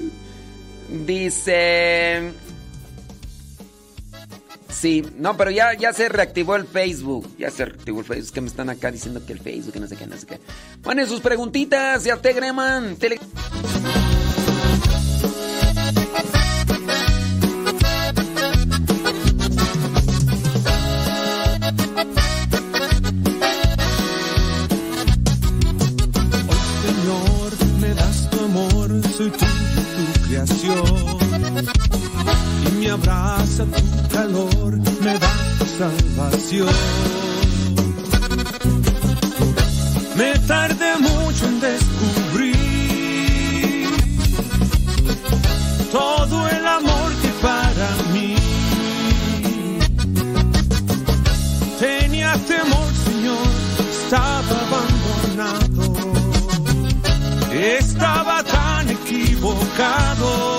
Dice... 1.06 2.49
Sí, 4.80 5.06
no, 5.18 5.36
pero 5.36 5.52
ya, 5.52 5.74
ya 5.74 5.92
se 5.92 6.08
reactivó 6.08 6.56
el 6.56 6.66
Facebook. 6.66 7.36
Ya 7.38 7.52
se 7.52 7.66
reactivó 7.66 8.00
el 8.00 8.06
Facebook. 8.06 8.26
Es 8.26 8.32
que 8.32 8.40
me 8.40 8.48
están 8.48 8.70
acá 8.70 8.90
diciendo 8.90 9.22
que 9.26 9.34
el 9.34 9.40
Facebook, 9.40 9.74
que 9.74 9.80
no 9.82 9.88
sé 9.88 9.98
qué, 9.98 10.08
no 10.08 10.16
sé 10.16 10.26
qué. 10.26 10.40
Bueno, 10.84 11.06
sus 11.06 11.20
preguntitas, 11.20 12.06
ya 12.06 12.16
te 12.16 12.32
greman. 12.32 12.96
Tele... 12.96 13.20
Soy 29.18 29.32
tuyo, 29.32 29.52
tu 30.14 30.28
creación. 30.30 31.09
Me 32.90 32.96
abraza 32.96 33.66
tu 33.66 34.08
calor, 34.12 34.72
me 35.02 35.20
da 35.20 35.34
salvación. 35.78 36.74
Me 40.16 40.40
tardé 40.48 40.98
mucho 40.98 41.46
en 41.46 41.60
descubrir 41.60 42.56
todo 45.92 46.48
el 46.48 46.66
amor 46.66 47.14
que 47.22 47.28
para 47.44 47.90
mí 48.12 48.36
tenía 51.80 52.34
temor, 52.48 52.92
Señor, 53.06 53.48
estaba 54.02 54.56
abandonado. 54.66 55.84
Estaba 57.54 58.44
tan 58.44 58.90
equivocado. 58.90 60.59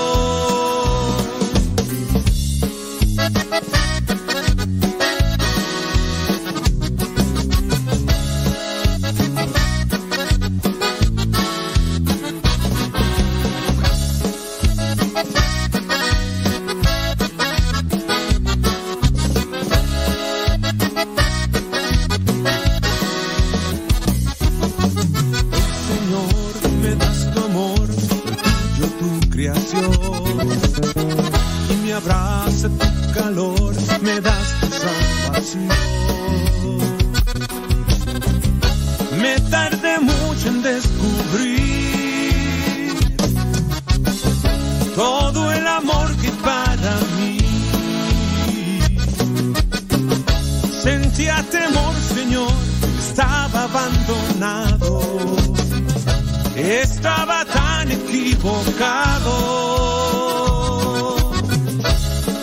Estaba 56.90 57.44
tan 57.46 57.90
equivocado. 57.90 59.36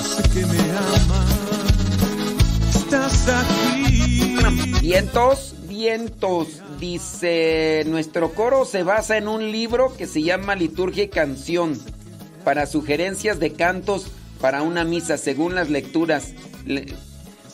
Sé 0.03 0.29
que 0.29 0.45
me 0.45 0.59
amas, 0.71 1.31
estás 2.75 3.27
aquí. 3.27 4.37
Vientos, 4.81 5.55
vientos. 5.67 6.47
Dice, 6.79 7.83
nuestro 7.87 8.33
coro 8.33 8.65
se 8.65 8.83
basa 8.83 9.17
en 9.17 9.27
un 9.27 9.51
libro 9.51 9.95
que 9.97 10.07
se 10.07 10.21
llama 10.21 10.55
Liturgia 10.55 11.03
y 11.03 11.09
Canción 11.09 11.79
para 12.43 12.65
sugerencias 12.65 13.39
de 13.39 13.53
cantos 13.53 14.07
para 14.39 14.61
una 14.61 14.83
misa 14.83 15.17
según 15.17 15.55
las 15.55 15.69
lecturas. 15.69 16.33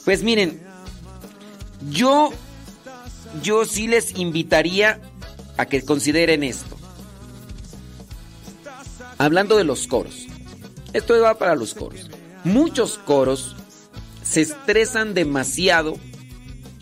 Pues 0.05 0.23
miren, 0.23 0.61
yo 1.89 2.31
yo 3.41 3.65
sí 3.65 3.87
les 3.87 4.17
invitaría 4.17 4.99
a 5.57 5.65
que 5.65 5.83
consideren 5.83 6.43
esto. 6.43 6.77
Hablando 9.17 9.57
de 9.57 9.63
los 9.63 9.87
coros. 9.87 10.27
Esto 10.93 11.19
va 11.21 11.37
para 11.37 11.55
los 11.55 11.73
coros. 11.73 12.09
Muchos 12.43 12.97
coros 12.97 13.55
se 14.23 14.41
estresan 14.41 15.13
demasiado, 15.13 15.95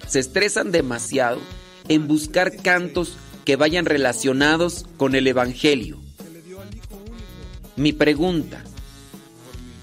se 0.07 0.19
estresan 0.19 0.71
demasiado 0.71 1.39
en 1.87 2.07
buscar 2.07 2.55
cantos 2.57 3.17
que 3.45 3.55
vayan 3.55 3.85
relacionados 3.85 4.85
con 4.97 5.15
el 5.15 5.27
Evangelio. 5.27 5.97
Mi 7.75 7.93
pregunta, 7.93 8.63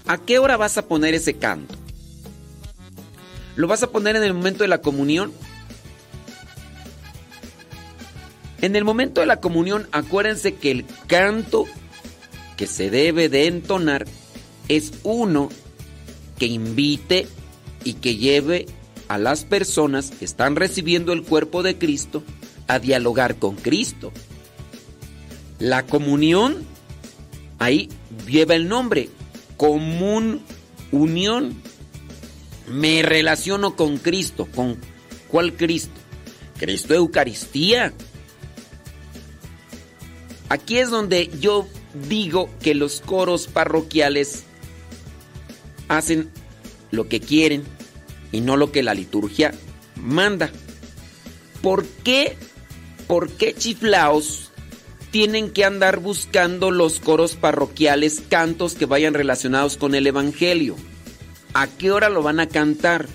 ¿a 0.07 0.17
qué 0.17 0.39
hora 0.39 0.57
vas 0.57 0.77
a 0.77 0.87
poner 0.87 1.13
ese 1.13 1.35
canto? 1.35 1.75
¿Lo 3.55 3.67
vas 3.67 3.83
a 3.83 3.91
poner 3.91 4.15
en 4.15 4.23
el 4.23 4.33
momento 4.33 4.63
de 4.63 4.69
la 4.69 4.81
comunión? 4.81 5.33
En 8.61 8.75
el 8.75 8.83
momento 8.83 9.21
de 9.21 9.27
la 9.27 9.39
comunión, 9.39 9.87
acuérdense 9.91 10.55
que 10.55 10.71
el 10.71 10.85
canto 11.07 11.65
que 12.59 12.67
se 12.67 12.89
debe 12.89 13.29
de 13.29 13.47
entonar 13.47 14.05
es 14.67 14.91
uno 15.03 15.47
que 16.37 16.45
invite 16.45 17.25
y 17.85 17.93
que 17.93 18.17
lleve 18.17 18.65
a 19.07 19.17
las 19.17 19.45
personas 19.45 20.11
que 20.11 20.25
están 20.25 20.57
recibiendo 20.57 21.13
el 21.13 21.23
cuerpo 21.23 21.63
de 21.63 21.77
Cristo 21.77 22.21
a 22.67 22.79
dialogar 22.79 23.37
con 23.37 23.55
Cristo. 23.55 24.11
La 25.57 25.85
comunión, 25.85 26.57
ahí 27.59 27.87
lleva 28.27 28.55
el 28.55 28.67
nombre, 28.67 29.07
común 29.55 30.41
unión. 30.91 31.61
Me 32.67 33.03
relaciono 33.03 33.77
con 33.77 33.99
Cristo. 33.99 34.49
¿Con 34.53 34.75
cuál 35.29 35.53
Cristo? 35.53 35.93
Cristo 36.57 36.93
Eucaristía. 36.93 37.93
Aquí 40.49 40.77
es 40.77 40.89
donde 40.89 41.31
yo 41.39 41.65
digo 41.93 42.49
que 42.61 42.75
los 42.75 43.01
coros 43.01 43.47
parroquiales 43.47 44.43
hacen 45.87 46.29
lo 46.91 47.07
que 47.07 47.19
quieren 47.19 47.63
y 48.31 48.41
no 48.41 48.57
lo 48.57 48.71
que 48.71 48.83
la 48.83 48.93
liturgia 48.93 49.53
manda. 49.95 50.51
¿Por 51.61 51.85
qué? 51.85 52.37
¿Por 53.07 53.31
qué 53.31 53.53
chiflaos 53.53 54.51
tienen 55.11 55.51
que 55.51 55.65
andar 55.65 55.99
buscando 55.99 56.69
los 56.71 56.99
coros 56.99 57.35
parroquiales 57.35 58.21
cantos 58.29 58.75
que 58.75 58.85
vayan 58.85 59.13
relacionados 59.13 59.77
con 59.77 59.95
el 59.95 60.07
evangelio? 60.07 60.75
¿A 61.53 61.67
qué 61.67 61.91
hora 61.91 62.09
lo 62.09 62.21
van 62.21 62.39
a 62.39 62.47
cantar? 62.47 63.07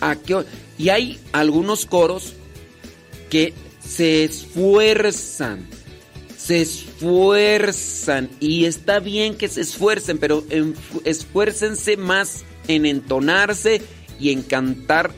¿A 0.00 0.16
qué 0.16 0.44
Y 0.78 0.90
hay 0.90 1.18
algunos 1.32 1.86
coros 1.86 2.34
que 3.30 3.54
se 3.80 4.24
esfuerzan 4.24 5.66
se 6.44 6.60
esfuerzan 6.60 8.28
y 8.40 8.64
está 8.64 8.98
bien 8.98 9.36
que 9.36 9.48
se 9.48 9.60
esfuercen, 9.60 10.18
pero 10.18 10.44
esfuércense 11.04 11.96
más 11.96 12.44
en 12.66 12.84
entonarse 12.84 13.80
y 14.18 14.30
en 14.30 14.42
cantar 14.42 15.12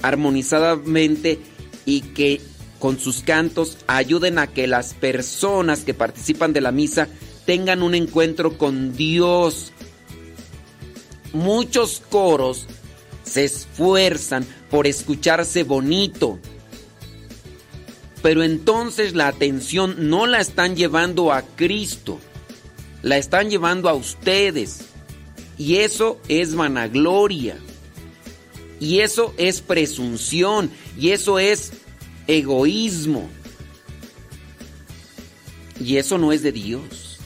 armonizadamente 0.00 1.38
y 1.84 2.00
que 2.00 2.40
con 2.78 2.98
sus 2.98 3.22
cantos 3.22 3.76
ayuden 3.86 4.38
a 4.38 4.46
que 4.46 4.66
las 4.66 4.94
personas 4.94 5.80
que 5.80 5.94
participan 5.94 6.52
de 6.52 6.62
la 6.62 6.72
misa 6.72 7.08
tengan 7.44 7.82
un 7.82 7.94
encuentro 7.94 8.56
con 8.56 8.96
Dios. 8.96 9.72
Muchos 11.34 12.02
coros 12.08 12.66
se 13.22 13.44
esfuerzan 13.44 14.46
por 14.70 14.86
escucharse 14.86 15.62
bonito, 15.62 16.38
pero 18.22 18.44
entonces 18.44 19.14
la 19.14 19.26
atención 19.28 20.08
no 20.08 20.26
la 20.26 20.40
están 20.40 20.76
llevando 20.76 21.32
a 21.32 21.42
Cristo, 21.42 22.20
la 23.02 23.18
están 23.18 23.50
llevando 23.50 23.88
a 23.88 23.94
ustedes. 23.94 24.86
Y 25.58 25.76
eso 25.76 26.20
es 26.28 26.54
vanagloria. 26.54 27.56
Y 28.80 29.00
eso 29.00 29.34
es 29.36 29.60
presunción. 29.60 30.70
Y 30.98 31.10
eso 31.10 31.38
es 31.38 31.72
egoísmo. 32.26 33.28
Y 35.80 35.96
eso 35.96 36.18
no 36.18 36.32
es 36.32 36.42
de 36.42 36.52
Dios. 36.52 37.18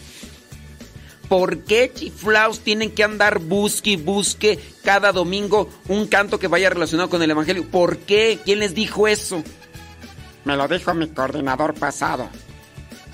¿Por 1.28 1.64
qué 1.64 1.90
chiflaos 1.92 2.60
tienen 2.60 2.90
que 2.90 3.02
andar 3.02 3.40
busque 3.40 3.90
y 3.90 3.96
busque 3.96 4.58
cada 4.82 5.12
domingo 5.12 5.68
un 5.88 6.06
canto 6.06 6.38
que 6.38 6.46
vaya 6.46 6.70
relacionado 6.70 7.10
con 7.10 7.22
el 7.22 7.30
Evangelio? 7.30 7.66
¿Por 7.68 7.98
qué? 7.98 8.38
¿Quién 8.44 8.60
les 8.60 8.74
dijo 8.74 9.08
eso? 9.08 9.42
Me 10.46 10.56
lo 10.56 10.68
dijo 10.68 10.94
mi 10.94 11.08
coordinador 11.08 11.74
pasado. 11.74 12.28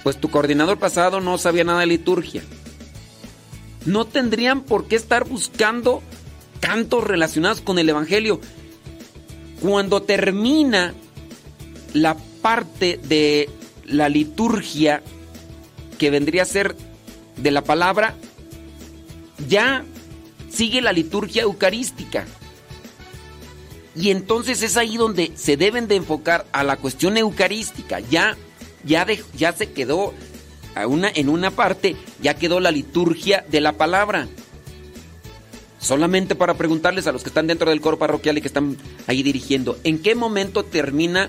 Pues 0.02 0.20
tu 0.20 0.30
coordinador 0.30 0.78
pasado 0.78 1.22
no 1.22 1.38
sabía 1.38 1.64
nada 1.64 1.80
de 1.80 1.86
liturgia. 1.86 2.42
No 3.86 4.04
tendrían 4.04 4.60
por 4.60 4.86
qué 4.86 4.96
estar 4.96 5.26
buscando 5.26 6.02
cantos 6.60 7.02
relacionados 7.04 7.62
con 7.62 7.78
el 7.78 7.88
Evangelio. 7.88 8.38
Cuando 9.62 10.02
termina 10.02 10.92
la 11.94 12.18
parte 12.42 13.00
de 13.02 13.48
la 13.86 14.10
liturgia 14.10 15.02
que 15.98 16.10
vendría 16.10 16.42
a 16.42 16.46
ser 16.46 16.76
de 17.38 17.50
la 17.50 17.64
palabra, 17.64 18.14
ya 19.48 19.86
sigue 20.50 20.82
la 20.82 20.92
liturgia 20.92 21.44
eucarística. 21.44 22.26
Y 23.94 24.10
entonces 24.10 24.62
es 24.62 24.76
ahí 24.76 24.96
donde 24.96 25.32
se 25.34 25.56
deben 25.56 25.86
de 25.86 25.96
enfocar 25.96 26.46
a 26.52 26.64
la 26.64 26.76
cuestión 26.76 27.16
eucarística. 27.16 28.00
Ya, 28.00 28.36
ya, 28.84 29.06
ya 29.34 29.52
se 29.52 29.70
quedó 29.72 30.14
en 30.74 31.28
una 31.28 31.50
parte, 31.50 31.96
ya 32.20 32.34
quedó 32.34 32.60
la 32.60 32.70
liturgia 32.70 33.44
de 33.50 33.60
la 33.60 33.72
palabra. 33.72 34.28
Solamente 35.78 36.34
para 36.34 36.54
preguntarles 36.54 37.06
a 37.06 37.12
los 37.12 37.22
que 37.22 37.28
están 37.28 37.46
dentro 37.46 37.68
del 37.68 37.80
coro 37.80 37.98
parroquial 37.98 38.38
y 38.38 38.40
que 38.40 38.46
están 38.46 38.76
ahí 39.06 39.22
dirigiendo, 39.22 39.78
¿en 39.84 40.00
qué 40.00 40.14
momento 40.14 40.64
termina 40.64 41.28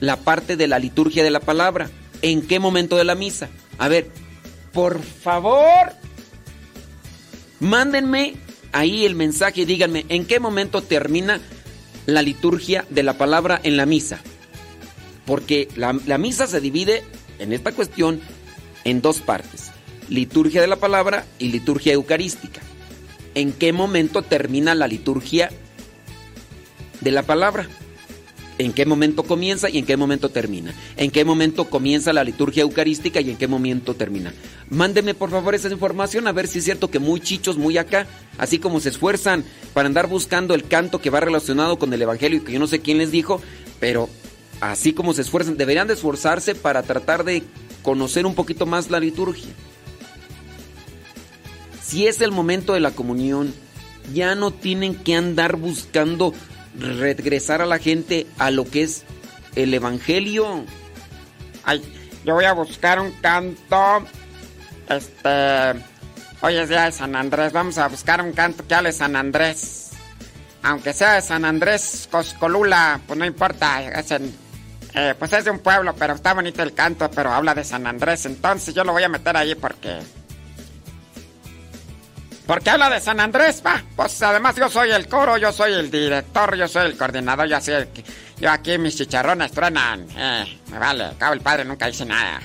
la 0.00 0.16
parte 0.16 0.56
de 0.56 0.66
la 0.66 0.78
liturgia 0.78 1.24
de 1.24 1.30
la 1.30 1.40
palabra? 1.40 1.88
¿En 2.20 2.42
qué 2.42 2.58
momento 2.58 2.96
de 2.96 3.04
la 3.04 3.14
misa? 3.14 3.48
A 3.78 3.88
ver, 3.88 4.10
por 4.72 5.00
favor, 5.00 5.92
mándenme 7.60 8.34
ahí 8.72 9.06
el 9.06 9.14
mensaje 9.14 9.62
y 9.62 9.64
díganme 9.64 10.04
en 10.08 10.26
qué 10.26 10.40
momento 10.40 10.82
termina 10.82 11.40
la 12.08 12.22
liturgia 12.22 12.86
de 12.88 13.02
la 13.02 13.18
palabra 13.18 13.60
en 13.62 13.76
la 13.76 13.84
misa. 13.84 14.20
Porque 15.26 15.68
la, 15.76 15.92
misa 15.92 16.46
se 16.46 16.58
divide 16.58 17.04
en 17.38 17.52
esta 17.52 17.72
cuestión 17.72 18.18
en 18.84 19.02
dos 19.02 19.20
partes. 19.20 19.72
Liturgia 20.08 20.62
de 20.62 20.68
la 20.68 20.76
palabra 20.76 21.26
y 21.38 21.48
liturgia 21.48 21.92
eucarística. 21.92 22.62
¿En 23.34 23.52
qué 23.52 23.74
momento 23.74 24.22
termina 24.22 24.74
la 24.74 24.86
liturgia 24.86 25.50
de 27.02 27.10
la 27.10 27.24
palabra? 27.24 27.68
En 28.58 28.72
qué 28.72 28.84
momento 28.84 29.22
comienza 29.22 29.70
y 29.70 29.78
en 29.78 29.86
qué 29.86 29.96
momento 29.96 30.28
termina. 30.28 30.74
En 30.96 31.10
qué 31.10 31.24
momento 31.24 31.64
comienza 31.66 32.12
la 32.12 32.24
liturgia 32.24 32.62
eucarística 32.62 33.20
y 33.20 33.30
en 33.30 33.36
qué 33.36 33.46
momento 33.46 33.94
termina. 33.94 34.34
Mándeme 34.68 35.14
por 35.14 35.30
favor 35.30 35.54
esa 35.54 35.70
información 35.70 36.26
a 36.26 36.32
ver 36.32 36.48
si 36.48 36.58
es 36.58 36.64
cierto 36.64 36.90
que 36.90 36.98
muy 36.98 37.20
chichos, 37.20 37.56
muy 37.56 37.78
acá, 37.78 38.06
así 38.36 38.58
como 38.58 38.80
se 38.80 38.90
esfuerzan 38.90 39.44
para 39.72 39.86
andar 39.86 40.08
buscando 40.08 40.54
el 40.54 40.64
canto 40.64 41.00
que 41.00 41.10
va 41.10 41.20
relacionado 41.20 41.78
con 41.78 41.92
el 41.92 42.02
Evangelio 42.02 42.38
y 42.38 42.42
que 42.42 42.52
yo 42.52 42.58
no 42.58 42.66
sé 42.66 42.80
quién 42.80 42.98
les 42.98 43.10
dijo, 43.10 43.40
pero 43.80 44.08
así 44.60 44.92
como 44.92 45.14
se 45.14 45.22
esfuerzan, 45.22 45.56
deberían 45.56 45.86
de 45.86 45.94
esforzarse 45.94 46.54
para 46.54 46.82
tratar 46.82 47.24
de 47.24 47.44
conocer 47.82 48.26
un 48.26 48.34
poquito 48.34 48.66
más 48.66 48.90
la 48.90 49.00
liturgia. 49.00 49.48
Si 51.82 52.06
es 52.06 52.20
el 52.20 52.32
momento 52.32 52.74
de 52.74 52.80
la 52.80 52.90
comunión, 52.90 53.54
ya 54.12 54.34
no 54.34 54.50
tienen 54.50 54.94
que 54.94 55.14
andar 55.14 55.56
buscando 55.56 56.34
regresar 56.78 57.62
a 57.62 57.66
la 57.66 57.78
gente 57.78 58.26
a 58.38 58.50
lo 58.50 58.64
que 58.64 58.82
es 58.82 59.04
el 59.54 59.74
Evangelio. 59.74 60.64
Ay, 61.64 61.82
yo 62.24 62.34
voy 62.34 62.44
a 62.44 62.52
buscar 62.52 63.00
un 63.00 63.12
canto. 63.20 64.04
Este. 64.88 65.84
Hoy 66.40 66.56
es 66.56 66.68
día 66.68 66.84
de 66.84 66.92
San 66.92 67.16
Andrés. 67.16 67.52
Vamos 67.52 67.78
a 67.78 67.88
buscar 67.88 68.22
un 68.22 68.32
canto 68.32 68.66
que 68.66 68.74
hable 68.74 68.92
San 68.92 69.16
Andrés. 69.16 69.90
Aunque 70.62 70.92
sea 70.92 71.14
de 71.14 71.22
San 71.22 71.44
Andrés 71.44 72.08
Coscolula, 72.10 73.00
pues 73.06 73.18
no 73.18 73.24
importa. 73.24 73.80
Eh, 74.94 75.14
pues 75.18 75.32
es 75.32 75.44
de 75.44 75.50
un 75.50 75.60
pueblo, 75.60 75.94
pero 75.96 76.14
está 76.14 76.34
bonito 76.34 76.62
el 76.62 76.74
canto, 76.74 77.10
pero 77.10 77.32
habla 77.32 77.54
de 77.54 77.64
San 77.64 77.86
Andrés. 77.86 78.26
Entonces 78.26 78.74
yo 78.74 78.84
lo 78.84 78.92
voy 78.92 79.02
a 79.02 79.08
meter 79.08 79.36
ahí 79.36 79.54
porque. 79.54 79.98
¿Por 82.48 82.62
qué 82.62 82.70
habla 82.70 82.88
de 82.88 82.98
San 82.98 83.20
Andrés? 83.20 83.62
Va, 83.64 83.82
pues 83.94 84.22
además 84.22 84.56
yo 84.56 84.70
soy 84.70 84.90
el 84.90 85.06
coro, 85.06 85.36
yo 85.36 85.52
soy 85.52 85.74
el 85.74 85.90
director, 85.90 86.56
yo 86.56 86.66
soy 86.66 86.86
el 86.86 86.96
coordinador, 86.96 87.46
yo 87.46 87.60
soy 87.60 87.74
el 87.74 87.88
que... 87.88 88.02
Yo 88.38 88.50
aquí 88.50 88.78
mis 88.78 88.96
chicharrones 88.96 89.52
truenan. 89.52 90.06
Eh, 90.16 90.58
me 90.70 90.78
vale, 90.78 91.10
cabo 91.18 91.34
el 91.34 91.42
padre 91.42 91.66
nunca 91.66 91.88
dice 91.88 92.06
nada. 92.06 92.40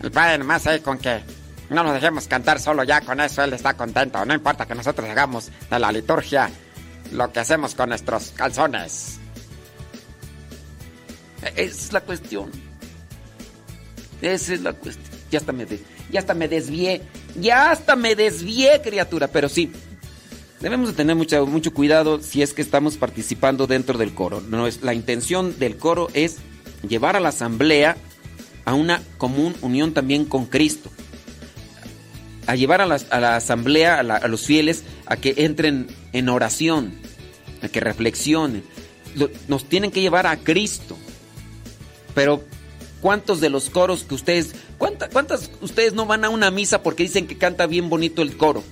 El 0.00 0.12
padre 0.12 0.38
nomás 0.38 0.68
ahí 0.68 0.78
con 0.78 0.98
que 0.98 1.20
no 1.68 1.82
nos 1.82 1.94
dejemos 1.94 2.28
cantar 2.28 2.60
solo 2.60 2.84
ya 2.84 3.00
con 3.00 3.18
eso, 3.18 3.42
él 3.42 3.52
está 3.54 3.74
contento. 3.74 4.24
No 4.24 4.34
importa 4.34 4.66
que 4.66 4.74
nosotros 4.76 5.10
hagamos 5.10 5.50
de 5.68 5.78
la 5.80 5.90
liturgia 5.90 6.48
lo 7.10 7.32
que 7.32 7.40
hacemos 7.40 7.74
con 7.74 7.88
nuestros 7.88 8.30
calzones. 8.36 9.18
E-, 11.42 11.64
esa 11.64 11.76
es 11.86 11.92
la 11.92 12.02
cuestión. 12.02 12.52
Esa 14.22 14.54
es 14.54 14.60
la 14.60 14.74
cuestión. 14.74 15.13
Ya 15.34 15.40
hasta 15.40 15.52
me, 15.52 15.66
ya 16.12 16.20
hasta 16.20 16.34
me 16.34 16.46
desvié. 16.46 17.02
Ya 17.40 17.72
hasta 17.72 17.96
me 17.96 18.14
desvié, 18.14 18.80
criatura. 18.80 19.26
Pero 19.26 19.48
sí, 19.48 19.72
debemos 20.60 20.90
de 20.90 20.94
tener 20.94 21.16
mucho, 21.16 21.44
mucho 21.44 21.74
cuidado 21.74 22.22
si 22.22 22.40
es 22.40 22.54
que 22.54 22.62
estamos 22.62 22.96
participando 22.96 23.66
dentro 23.66 23.98
del 23.98 24.14
coro. 24.14 24.40
No 24.40 24.68
es, 24.68 24.82
la 24.82 24.94
intención 24.94 25.58
del 25.58 25.76
coro 25.76 26.06
es 26.14 26.36
llevar 26.88 27.16
a 27.16 27.20
la 27.20 27.30
asamblea 27.30 27.96
a 28.64 28.74
una 28.74 29.02
común 29.18 29.56
unión 29.60 29.92
también 29.92 30.24
con 30.24 30.46
Cristo. 30.46 30.88
A 32.46 32.54
llevar 32.54 32.80
a 32.80 32.86
la, 32.86 33.00
a 33.10 33.18
la 33.18 33.34
asamblea, 33.34 33.98
a, 33.98 34.28
los 34.28 34.46
fieles, 34.46 34.84
a 35.06 35.16
que 35.16 35.34
entren 35.38 35.88
en 36.12 36.28
oración, 36.28 36.94
a 37.60 37.66
que 37.66 37.80
reflexionen. 37.80 38.62
Nos 39.48 39.68
tienen 39.68 39.90
que 39.90 40.00
llevar 40.00 40.28
a 40.28 40.36
Cristo. 40.36 40.96
Pero, 42.14 42.44
¿cuántos 43.04 43.38
de 43.42 43.50
los 43.50 43.68
coros 43.68 44.02
que 44.02 44.14
ustedes, 44.14 44.54
cuántas, 44.78 45.10
cuántas 45.10 45.50
ustedes 45.60 45.92
no 45.92 46.06
van 46.06 46.24
a 46.24 46.30
una 46.30 46.50
misa 46.50 46.82
porque 46.82 47.02
dicen 47.02 47.26
que 47.26 47.36
canta 47.36 47.66
bien 47.66 47.90
bonito 47.90 48.22
el 48.22 48.34
coro? 48.38 48.64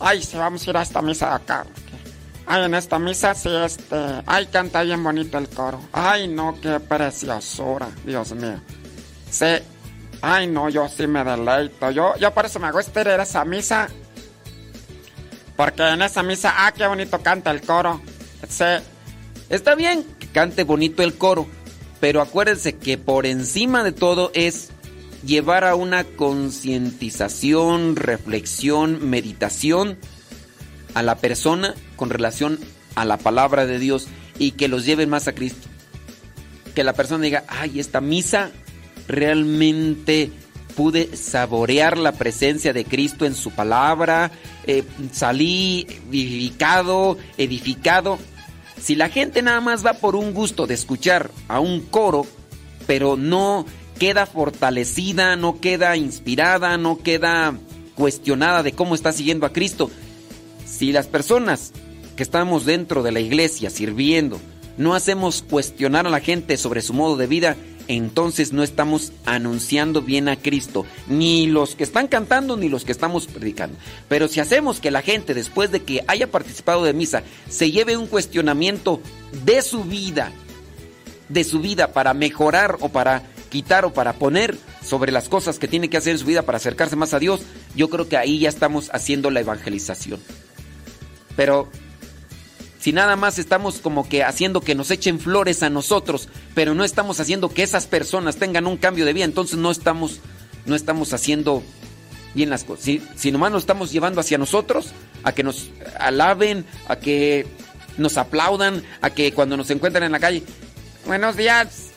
Ay, 0.00 0.24
si 0.24 0.36
vamos 0.36 0.66
a 0.66 0.70
ir 0.70 0.76
a 0.76 0.82
esta 0.82 1.00
misa 1.02 1.28
de 1.28 1.34
acá. 1.36 1.66
Ay, 2.46 2.64
en 2.64 2.74
esta 2.74 2.98
misa 2.98 3.32
sí, 3.36 3.48
este. 3.64 3.94
Ay, 4.26 4.46
canta 4.46 4.82
bien 4.82 5.04
bonito 5.04 5.38
el 5.38 5.48
coro. 5.48 5.78
Ay, 5.92 6.26
no, 6.26 6.60
qué 6.60 6.80
preciosura, 6.80 7.88
Dios 8.04 8.32
mío. 8.32 8.60
Sí. 9.30 9.54
Ay, 10.20 10.48
no, 10.48 10.68
yo 10.68 10.88
sí 10.88 11.06
me 11.06 11.22
deleito. 11.22 11.92
Yo, 11.92 12.16
yo 12.16 12.34
por 12.34 12.46
eso 12.46 12.58
me 12.58 12.72
gusta 12.72 13.02
ir 13.02 13.08
a 13.08 13.22
esa 13.22 13.44
misa. 13.44 13.86
Porque 15.56 15.88
en 15.88 16.02
esa 16.02 16.24
misa, 16.24 16.54
ah, 16.56 16.72
qué 16.72 16.84
bonito 16.88 17.20
canta 17.20 17.52
el 17.52 17.60
coro. 17.60 18.00
Sí. 18.48 18.64
Está 19.48 19.76
bien 19.76 20.04
que 20.18 20.26
cante 20.26 20.64
bonito 20.64 21.04
el 21.04 21.16
coro. 21.16 21.46
Pero 22.00 22.20
acuérdense 22.20 22.76
que 22.76 22.98
por 22.98 23.26
encima 23.26 23.82
de 23.82 23.92
todo 23.92 24.30
es 24.34 24.70
llevar 25.24 25.64
a 25.64 25.74
una 25.74 26.04
concientización, 26.04 27.96
reflexión, 27.96 29.08
meditación 29.08 29.98
a 30.94 31.02
la 31.02 31.16
persona 31.16 31.74
con 31.96 32.10
relación 32.10 32.58
a 32.94 33.04
la 33.04 33.18
palabra 33.18 33.66
de 33.66 33.78
Dios 33.78 34.08
y 34.38 34.52
que 34.52 34.68
los 34.68 34.84
lleven 34.84 35.10
más 35.10 35.28
a 35.28 35.34
Cristo. 35.34 35.68
Que 36.74 36.84
la 36.84 36.92
persona 36.92 37.24
diga, 37.24 37.44
ay, 37.48 37.80
esta 37.80 38.00
misa 38.00 38.50
realmente 39.08 40.30
pude 40.76 41.16
saborear 41.16 41.96
la 41.96 42.12
presencia 42.12 42.72
de 42.72 42.84
Cristo 42.84 43.24
en 43.24 43.34
su 43.34 43.50
palabra, 43.50 44.30
eh, 44.66 44.84
salí 45.12 45.86
vivificado, 46.08 47.16
edificado. 47.38 48.18
Si 48.80 48.94
la 48.94 49.08
gente 49.08 49.42
nada 49.42 49.60
más 49.60 49.84
va 49.84 49.94
por 49.94 50.16
un 50.16 50.32
gusto 50.34 50.66
de 50.66 50.74
escuchar 50.74 51.30
a 51.48 51.60
un 51.60 51.80
coro, 51.80 52.26
pero 52.86 53.16
no 53.16 53.66
queda 53.98 54.26
fortalecida, 54.26 55.36
no 55.36 55.60
queda 55.60 55.96
inspirada, 55.96 56.76
no 56.76 56.98
queda 56.98 57.58
cuestionada 57.94 58.62
de 58.62 58.72
cómo 58.72 58.94
está 58.94 59.12
siguiendo 59.12 59.46
a 59.46 59.52
Cristo. 59.52 59.90
Si 60.66 60.92
las 60.92 61.06
personas 61.06 61.72
que 62.14 62.22
estamos 62.22 62.64
dentro 62.64 63.02
de 63.02 63.12
la 63.12 63.20
iglesia 63.20 63.70
sirviendo 63.70 64.40
no 64.76 64.94
hacemos 64.94 65.42
cuestionar 65.42 66.06
a 66.06 66.10
la 66.10 66.20
gente 66.20 66.56
sobre 66.56 66.82
su 66.82 66.92
modo 66.92 67.16
de 67.16 67.26
vida, 67.26 67.56
entonces 67.88 68.52
no 68.52 68.62
estamos 68.62 69.12
anunciando 69.24 70.02
bien 70.02 70.28
a 70.28 70.36
Cristo, 70.36 70.84
ni 71.08 71.46
los 71.46 71.74
que 71.74 71.84
están 71.84 72.08
cantando 72.08 72.56
ni 72.56 72.68
los 72.68 72.84
que 72.84 72.92
estamos 72.92 73.26
predicando. 73.26 73.76
Pero 74.08 74.28
si 74.28 74.40
hacemos 74.40 74.80
que 74.80 74.90
la 74.90 75.02
gente, 75.02 75.34
después 75.34 75.70
de 75.70 75.82
que 75.82 76.04
haya 76.08 76.30
participado 76.30 76.84
de 76.84 76.94
misa, 76.94 77.22
se 77.48 77.70
lleve 77.70 77.96
un 77.96 78.06
cuestionamiento 78.06 79.00
de 79.44 79.62
su 79.62 79.84
vida, 79.84 80.32
de 81.28 81.44
su 81.44 81.60
vida 81.60 81.92
para 81.92 82.14
mejorar 82.14 82.76
o 82.80 82.88
para 82.88 83.22
quitar 83.48 83.84
o 83.84 83.92
para 83.92 84.14
poner 84.14 84.56
sobre 84.82 85.12
las 85.12 85.28
cosas 85.28 85.58
que 85.58 85.68
tiene 85.68 85.88
que 85.88 85.96
hacer 85.96 86.12
en 86.12 86.18
su 86.18 86.26
vida 86.26 86.42
para 86.42 86.56
acercarse 86.56 86.96
más 86.96 87.14
a 87.14 87.18
Dios, 87.18 87.40
yo 87.74 87.88
creo 87.90 88.08
que 88.08 88.16
ahí 88.16 88.38
ya 88.38 88.48
estamos 88.48 88.90
haciendo 88.92 89.30
la 89.30 89.40
evangelización. 89.40 90.20
Pero 91.36 91.68
si 92.86 92.92
nada 92.92 93.16
más 93.16 93.40
estamos 93.40 93.80
como 93.80 94.08
que 94.08 94.22
haciendo 94.22 94.60
que 94.60 94.76
nos 94.76 94.92
echen 94.92 95.18
flores 95.18 95.64
a 95.64 95.70
nosotros, 95.70 96.28
pero 96.54 96.72
no 96.72 96.84
estamos 96.84 97.18
haciendo 97.18 97.48
que 97.48 97.64
esas 97.64 97.88
personas 97.88 98.36
tengan 98.36 98.68
un 98.68 98.76
cambio 98.76 99.04
de 99.04 99.12
vida, 99.12 99.24
entonces 99.24 99.58
no 99.58 99.72
estamos, 99.72 100.20
no 100.66 100.76
estamos 100.76 101.12
haciendo 101.12 101.64
bien 102.32 102.48
las 102.48 102.62
cosas. 102.62 102.84
Si, 102.84 103.02
si 103.16 103.32
nomás 103.32 103.50
nos 103.50 103.64
estamos 103.64 103.90
llevando 103.90 104.20
hacia 104.20 104.38
nosotros, 104.38 104.92
a 105.24 105.32
que 105.32 105.42
nos 105.42 105.68
alaben, 105.98 106.64
a 106.86 106.94
que 106.94 107.48
nos 107.98 108.18
aplaudan, 108.18 108.84
a 109.00 109.10
que 109.10 109.32
cuando 109.32 109.56
nos 109.56 109.68
encuentran 109.70 110.04
en 110.04 110.12
la 110.12 110.20
calle, 110.20 110.44
buenos 111.06 111.36
días, 111.36 111.88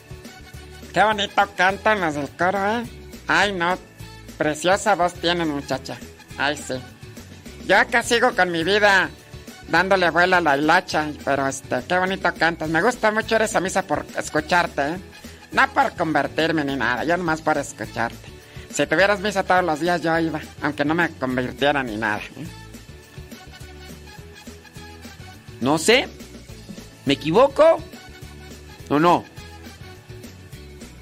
qué 0.92 1.04
bonito 1.04 1.40
cantan 1.56 2.00
las 2.00 2.16
del 2.16 2.28
coro, 2.30 2.58
¿eh? 2.66 2.82
Ay, 3.28 3.52
no, 3.52 3.78
preciosa 4.36 4.96
voz 4.96 5.14
tienen, 5.14 5.50
muchacha. 5.50 5.96
Ay, 6.36 6.56
sí. 6.56 6.74
Yo 7.68 7.76
acá 7.78 8.02
sigo 8.02 8.34
con 8.34 8.50
mi 8.50 8.64
vida 8.64 9.08
dándole 9.70 10.10
vuela 10.10 10.38
a 10.38 10.40
la 10.40 10.56
hilacha, 10.56 11.10
pero 11.24 11.46
este, 11.46 11.82
qué 11.88 11.98
bonito 11.98 12.32
cantas. 12.34 12.68
Me 12.68 12.82
gusta 12.82 13.10
mucho 13.10 13.36
ir 13.36 13.42
a 13.54 13.60
misa 13.60 13.82
por 13.82 14.04
escucharte, 14.16 14.82
¿eh? 14.82 14.96
No 15.52 15.68
por 15.72 15.92
convertirme 15.96 16.64
ni 16.64 16.76
nada, 16.76 17.04
yo 17.04 17.16
nomás 17.16 17.40
por 17.42 17.58
escucharte. 17.58 18.28
Si 18.72 18.86
tuvieras 18.86 19.20
misa 19.20 19.42
todos 19.42 19.64
los 19.64 19.80
días 19.80 20.00
yo 20.00 20.16
iba, 20.18 20.40
aunque 20.62 20.84
no 20.84 20.94
me 20.94 21.10
convirtiera 21.10 21.82
ni 21.82 21.96
nada. 21.96 22.18
¿eh? 22.18 22.46
No 25.60 25.76
sé, 25.76 26.08
¿me 27.04 27.14
equivoco 27.14 27.82
o 28.88 28.98
no? 28.98 29.24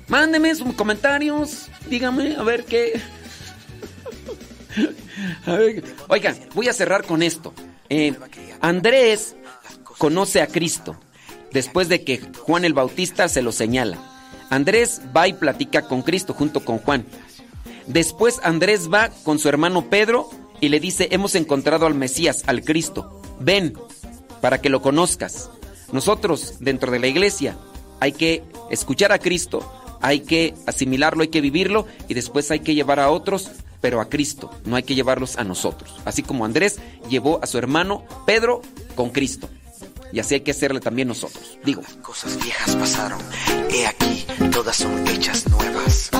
Mándeme 0.09 0.55
sus 0.55 0.73
comentarios, 0.75 1.69
dígame 1.89 2.37
a 2.37 2.43
ver 2.43 2.65
qué. 2.65 2.99
a 5.47 5.53
ver. 5.53 5.85
Oigan, 6.09 6.37
voy 6.55 6.69
a 6.69 6.73
cerrar 6.73 7.05
con 7.05 7.23
esto. 7.23 7.53
Eh, 7.91 8.15
Andrés 8.61 9.37
conoce 9.99 10.41
a 10.41 10.47
Cristo 10.47 10.97
después 11.53 11.89
de 11.89 12.05
que 12.05 12.21
Juan 12.41 12.65
el 12.65 12.75
Bautista 12.75 13.29
se 13.29 13.43
lo 13.43 13.53
señala. 13.53 13.99
Andrés 14.51 15.01
va 15.17 15.29
y 15.29 15.33
platica 15.33 15.83
con 15.83 16.03
Cristo 16.03 16.35
junto 16.35 16.65
con 16.65 16.79
Juan. 16.79 17.07
Después 17.87 18.41
Andrés 18.43 18.89
va 18.93 19.11
con 19.25 19.39
su 19.39 19.49
hermano 19.49 19.89
Pedro 19.89 20.31
y 20.61 20.69
le 20.69 20.81
dice, 20.81 21.09
hemos 21.11 21.35
encontrado 21.35 21.87
al 21.87 21.95
Mesías, 21.95 22.43
al 22.47 22.63
Cristo. 22.63 23.21
Ven 23.41 23.75
para 24.41 24.61
que 24.61 24.71
lo 24.71 24.83
conozcas. 24.83 25.51
Nosotros 25.93 26.57
dentro 26.61 26.91
de 26.91 26.99
la 26.99 27.07
iglesia 27.07 27.57
hay 28.01 28.13
que 28.13 28.45
escuchar 28.71 29.13
a 29.13 29.19
Cristo, 29.19 29.61
hay 30.01 30.21
que 30.21 30.55
asimilarlo, 30.67 31.23
hay 31.23 31.29
que 31.29 31.41
vivirlo 31.41 31.87
y 32.09 32.15
después 32.15 32.51
hay 32.51 32.61
que 32.61 32.75
llevar 32.75 33.01
a 33.01 33.11
otros 33.11 33.51
pero 33.81 34.01
a 34.01 34.09
Cristo, 34.09 34.51
no 34.65 34.77
hay 34.77 34.83
que 34.83 34.95
llevarlos 34.95 35.37
a 35.37 35.45
nosotros. 35.45 35.95
Así 36.05 36.23
como 36.23 36.45
Andrés 36.45 36.79
llevó 37.09 37.41
a 37.43 37.47
su 37.47 37.59
hermano 37.59 38.05
Pedro 38.27 38.63
con 38.95 39.11
Cristo. 39.11 39.49
Y 40.13 40.21
así 40.21 40.35
hay 40.35 40.41
que 40.41 40.53
hacerle 40.53 40.81
también 40.81 41.09
nosotros. 41.09 41.59
Digo. 41.65 41.83
Cosas 42.03 42.43
viejas 42.43 42.75
pasaron. 42.77 43.21
He 43.71 43.87
aquí, 43.87 44.27
todas 44.51 44.77
son 44.77 45.07
hechas 45.07 45.47
nuevas. 45.49 46.11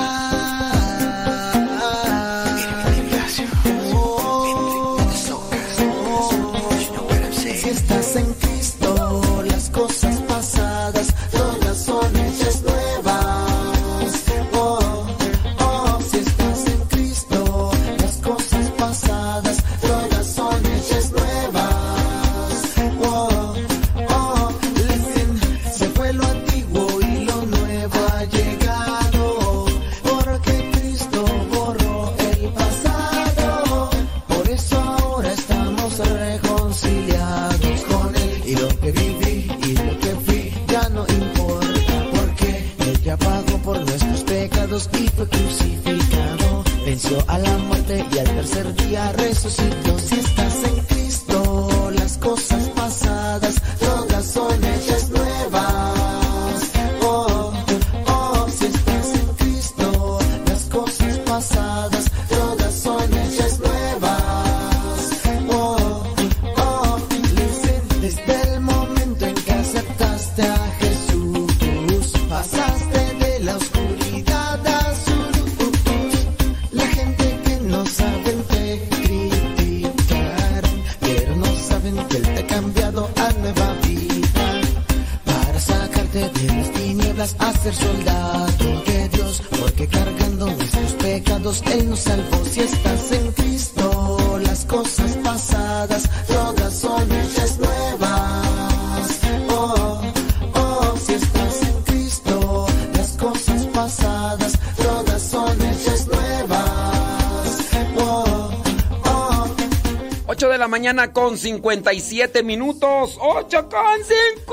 Mañana 110.99 111.13
con 111.13 111.37
57 111.37 112.43
minutos. 112.43 113.17
8 113.21 113.69
con 113.69 114.03
57. 114.03 114.48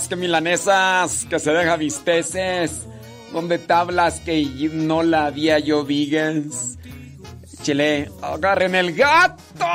Ordaz, 0.00 0.08
que 0.08 0.16
milanesas, 0.16 1.26
que 1.28 1.38
se 1.38 1.52
deja 1.52 1.76
visteces, 1.76 2.86
donde 3.32 3.58
tablas 3.58 4.20
que 4.20 4.70
no 4.72 5.02
la 5.02 5.26
había 5.26 5.58
yo 5.58 5.84
vigas. 5.84 6.78
Chile, 7.62 8.10
agarren 8.22 8.74
el 8.74 8.94
gato. 8.94 9.66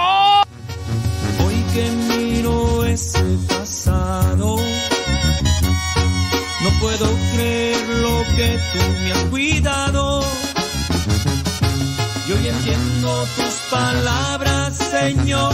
Hoy 1.45 1.63
que 1.73 1.91
miro 1.91 2.85
ese 2.85 3.23
pasado, 3.47 4.57
no 6.63 6.69
puedo 6.81 7.07
creer 7.35 7.87
lo 7.87 8.23
que 8.35 8.59
tú 8.73 8.79
me 9.03 9.11
has 9.11 9.23
cuidado. 9.25 10.23
Y 12.27 12.31
hoy 12.31 12.47
entiendo 12.47 13.27
tus 13.35 13.53
palabras, 13.69 14.75
Señor, 14.77 15.53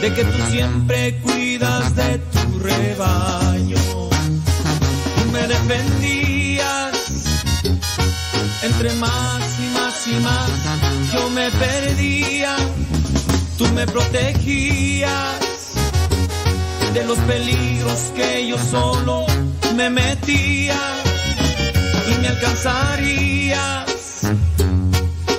de 0.00 0.14
que 0.14 0.24
tú 0.24 0.38
siempre 0.50 1.20
cuidas 1.22 1.94
de 1.94 2.18
tu 2.18 2.39
rebaño. 2.60 3.76
Tú 5.16 5.30
me 5.32 5.46
defendías. 5.46 6.92
Entre 8.62 8.92
más 8.94 9.42
y 9.58 9.68
más 9.74 10.06
y 10.06 10.14
más 10.20 10.50
yo 11.12 11.30
me 11.30 11.50
perdía, 11.50 12.56
tú 13.56 13.66
me 13.68 13.86
protegías 13.86 15.38
de 16.92 17.04
los 17.04 17.18
peligros 17.20 18.12
que 18.14 18.46
yo 18.46 18.58
solo 18.58 19.26
me 19.74 19.90
metía. 19.90 20.78
Y 22.10 22.20
me 22.20 22.28
alcanzarías 22.28 24.20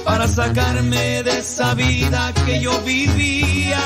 para 0.03 0.27
sacarme 0.27 1.23
de 1.23 1.39
esa 1.39 1.73
vida 1.75 2.33
que 2.45 2.59
yo 2.59 2.79
vivía. 2.81 3.81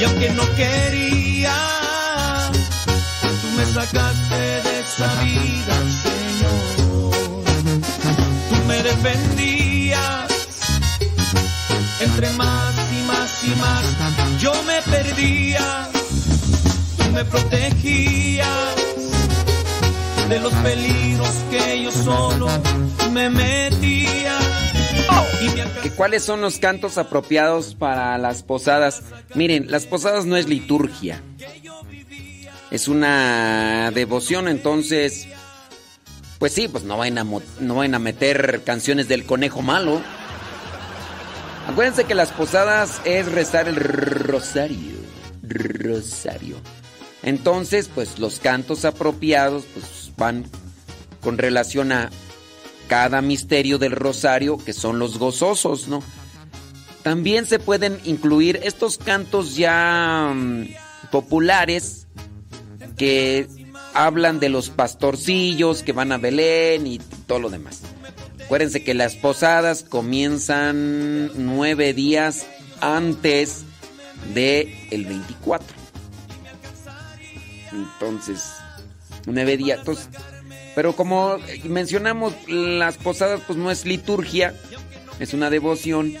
Y 0.00 0.04
aunque 0.04 0.30
no 0.30 0.44
quería 0.54 1.77
me 3.58 3.64
sacaste 3.66 4.36
de 4.36 4.80
esa 4.80 5.14
vida 5.20 5.74
Señor 6.04 7.42
tú 8.48 8.64
me 8.68 8.82
defendías 8.84 10.28
entre 12.00 12.30
más 12.34 12.74
y 12.92 13.06
más 13.06 13.44
y 13.44 13.54
más 13.56 14.40
yo 14.40 14.52
me 14.62 14.80
perdía 14.82 15.88
tú 16.96 17.04
me 17.12 17.24
protegías 17.24 18.76
de 20.28 20.38
los 20.38 20.52
peligros 20.52 21.34
que 21.50 21.82
yo 21.82 21.90
solo 21.90 22.48
me 23.10 23.28
metía 23.28 24.38
¿Que 25.82 25.90
¿Cuáles 25.90 26.24
son 26.24 26.40
los 26.40 26.58
cantos 26.58 26.98
apropiados 26.98 27.74
para 27.74 28.18
las 28.18 28.42
posadas? 28.42 29.02
Miren, 29.34 29.70
las 29.70 29.86
posadas 29.86 30.26
no 30.26 30.36
es 30.36 30.48
liturgia. 30.48 31.22
Es 32.70 32.88
una 32.88 33.90
devoción, 33.92 34.48
entonces... 34.48 35.28
Pues 36.38 36.52
sí, 36.52 36.68
pues 36.68 36.84
no 36.84 36.96
vayan 36.96 37.18
a, 37.18 37.24
no 37.58 37.82
a 37.82 37.98
meter 37.98 38.62
canciones 38.64 39.08
del 39.08 39.26
conejo 39.26 39.60
malo. 39.60 40.00
Acuérdense 41.66 42.04
que 42.04 42.14
las 42.14 42.30
posadas 42.30 43.00
es 43.04 43.30
rezar 43.32 43.66
el 43.68 43.74
rosario. 43.74 44.94
Rosario. 45.42 46.56
Entonces, 47.24 47.90
pues 47.92 48.20
los 48.20 48.38
cantos 48.38 48.84
apropiados 48.84 49.64
pues 49.74 50.12
van 50.16 50.46
con 51.20 51.38
relación 51.38 51.90
a 51.90 52.10
cada 52.86 53.20
misterio 53.20 53.78
del 53.78 53.92
rosario, 53.92 54.58
que 54.58 54.72
son 54.72 54.98
los 54.98 55.18
gozosos, 55.18 55.88
¿no? 55.88 56.02
También 57.02 57.46
se 57.46 57.58
pueden 57.58 58.00
incluir 58.04 58.60
estos 58.62 58.98
cantos 58.98 59.56
ya 59.56 60.32
mm, 60.34 60.68
populares 61.10 62.06
que 62.98 63.46
hablan 63.94 64.40
de 64.40 64.50
los 64.50 64.68
pastorcillos 64.68 65.82
que 65.82 65.92
van 65.92 66.12
a 66.12 66.18
Belén 66.18 66.86
y 66.86 66.98
todo 67.26 67.38
lo 67.38 67.50
demás. 67.50 67.80
Acuérdense 68.44 68.84
que 68.84 68.94
las 68.94 69.14
posadas 69.14 69.82
comienzan 69.82 71.30
nueve 71.34 71.94
días 71.94 72.46
antes 72.80 73.64
de 74.34 74.88
el 74.90 75.04
24. 75.04 75.66
Entonces, 77.72 78.42
nueve 79.26 79.56
días. 79.56 79.78
Entonces, 79.80 80.08
pero 80.74 80.94
como 80.94 81.38
mencionamos, 81.64 82.34
las 82.46 82.96
posadas 82.96 83.40
pues 83.46 83.58
no 83.58 83.70
es 83.70 83.84
liturgia, 83.84 84.54
es 85.18 85.34
una 85.34 85.50
devoción. 85.50 86.14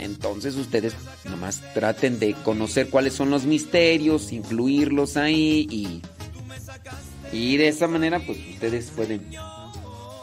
Entonces 0.00 0.56
ustedes 0.56 0.94
nomás 1.24 1.60
traten 1.74 2.18
de 2.18 2.34
conocer 2.34 2.88
cuáles 2.88 3.14
son 3.14 3.30
los 3.30 3.44
misterios, 3.44 4.32
incluirlos 4.32 5.16
ahí 5.16 5.66
y, 5.70 6.02
y 7.32 7.56
de 7.56 7.68
esa 7.68 7.86
manera 7.86 8.20
pues 8.24 8.38
ustedes 8.54 8.90
pueden... 8.94 9.26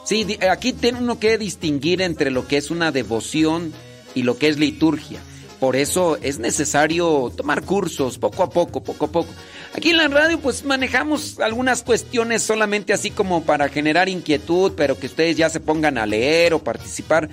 Sí, 0.06 0.24
di- 0.24 0.40
aquí 0.50 0.74
tiene 0.74 1.00
uno 1.00 1.20
que 1.20 1.38
distinguir 1.38 2.02
entre 2.02 2.32
lo 2.32 2.48
que 2.48 2.58
es 2.58 2.72
una 2.72 2.92
devoción 2.92 3.74
y 4.16 4.24
lo 4.24 4.38
que 4.38 4.48
es 4.48 4.58
liturgia. 4.58 5.20
Por 5.60 5.76
eso 5.76 6.18
es 6.22 6.38
necesario 6.40 7.32
tomar 7.36 7.64
cursos 7.64 8.18
poco 8.20 8.44
a 8.44 8.50
poco, 8.50 8.84
poco 8.84 9.06
a 9.06 9.12
poco. 9.12 9.30
Aquí 9.76 9.90
en 9.90 9.98
la 9.98 10.08
radio 10.08 10.40
pues 10.40 10.64
manejamos 10.64 11.40
algunas 11.40 11.84
cuestiones 11.84 12.44
solamente 12.44 12.94
así 12.94 13.10
como 13.12 13.44
para 13.44 13.68
generar 13.68 14.08
inquietud, 14.08 14.74
pero 14.78 14.98
que 14.98 15.08
ustedes 15.08 15.36
ya 15.36 15.50
se 15.50 15.60
pongan 15.60 15.98
a 15.98 16.06
leer 16.06 16.54
o 16.54 16.60
participar. 16.64 17.30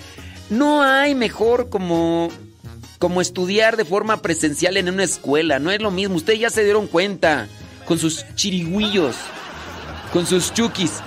No 0.49 0.83
hay 0.83 1.15
mejor 1.15 1.69
como 1.69 2.29
como 2.99 3.21
estudiar 3.21 3.77
de 3.77 3.85
forma 3.85 4.21
presencial 4.21 4.77
en 4.77 4.89
una 4.89 5.03
escuela, 5.03 5.59
no 5.59 5.69
es 5.69 5.81
lo 5.81 5.91
mismo, 5.91 6.15
ustedes 6.15 6.39
ya 6.39 6.49
se 6.49 6.63
dieron 6.63 6.87
cuenta 6.87 7.47
con 7.85 7.99
sus 7.99 8.25
chirigüillos, 8.35 9.15
con 10.13 10.25
sus 10.25 10.53
chukis. 10.53 11.01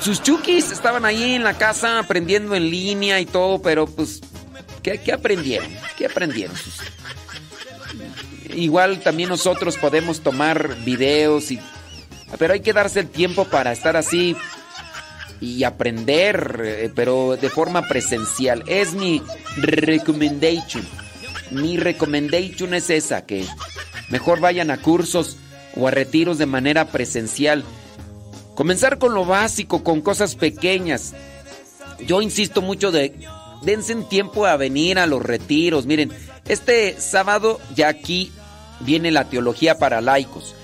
Sus 0.00 0.22
chukis 0.22 0.72
estaban 0.72 1.04
ahí 1.04 1.34
en 1.34 1.44
la 1.44 1.56
casa 1.56 2.00
aprendiendo 2.00 2.54
en 2.54 2.70
línea 2.70 3.20
y 3.20 3.26
todo, 3.26 3.62
pero 3.62 3.86
pues 3.86 4.20
¿qué, 4.82 4.98
qué 4.98 5.12
aprendieron? 5.12 5.70
¿Qué 5.96 6.06
aprendieron? 6.06 6.56
Igual 8.54 9.00
también 9.00 9.28
nosotros 9.28 9.76
podemos 9.78 10.20
tomar 10.20 10.76
videos 10.84 11.50
y 11.50 11.60
pero 12.38 12.54
hay 12.54 12.60
que 12.60 12.72
darse 12.72 13.00
el 13.00 13.08
tiempo 13.08 13.44
para 13.44 13.72
estar 13.72 13.96
así 13.96 14.36
y 15.42 15.64
aprender, 15.64 16.62
eh, 16.64 16.92
pero 16.94 17.36
de 17.36 17.50
forma 17.50 17.82
presencial. 17.88 18.62
Es 18.68 18.94
mi 18.94 19.20
recommendation. 19.56 20.86
Mi 21.50 21.76
recommendation 21.76 22.72
es 22.74 22.88
esa, 22.90 23.26
que 23.26 23.44
mejor 24.08 24.38
vayan 24.38 24.70
a 24.70 24.78
cursos 24.80 25.36
o 25.74 25.88
a 25.88 25.90
retiros 25.90 26.38
de 26.38 26.46
manera 26.46 26.92
presencial. 26.92 27.64
Comenzar 28.54 28.98
con 28.98 29.14
lo 29.14 29.24
básico, 29.24 29.82
con 29.82 30.00
cosas 30.00 30.36
pequeñas. 30.36 31.12
Yo 32.06 32.22
insisto 32.22 32.62
mucho 32.62 32.92
de 32.92 33.12
dense 33.62 33.96
tiempo 34.08 34.46
a 34.46 34.56
venir 34.56 35.00
a 35.00 35.06
los 35.06 35.22
retiros. 35.22 35.86
Miren, 35.86 36.12
este 36.46 37.00
sábado 37.00 37.60
ya 37.74 37.88
aquí 37.88 38.30
viene 38.80 39.10
la 39.10 39.28
teología 39.28 39.76
para 39.76 40.00
laicos. 40.00 40.54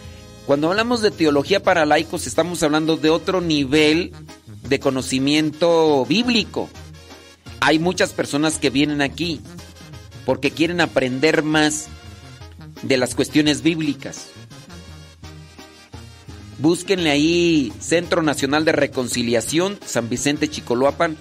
Cuando 0.49 0.71
hablamos 0.71 1.03
de 1.03 1.11
teología 1.11 1.63
para 1.63 1.85
laicos 1.85 2.27
estamos 2.27 2.63
hablando 2.63 2.97
de 2.97 3.11
otro 3.11 3.43
nivel 3.43 4.13
de 4.67 4.81
conocimiento 4.81 6.07
bíblico. 6.07 6.71
Hay 7.61 7.79
muchas 7.79 8.15
personas 8.15 8.59
que 8.59 8.71
vienen 8.71 9.03
aquí 9.03 9.43
porque 10.25 10.51
quieren 10.51 10.81
aprender 10.81 11.43
más 11.43 11.89
de 12.81 12.97
las 12.97 13.15
cuestiones 13.15 13.61
bíblicas. 13.61 14.29
Búsquenle 16.61 17.11
ahí 17.11 17.71
Centro 17.79 18.23
Nacional 18.23 18.65
de 18.65 18.73
Reconciliación, 18.73 19.79
San 19.85 20.09
Vicente 20.09 20.49
Chicoloapan, 20.49 21.19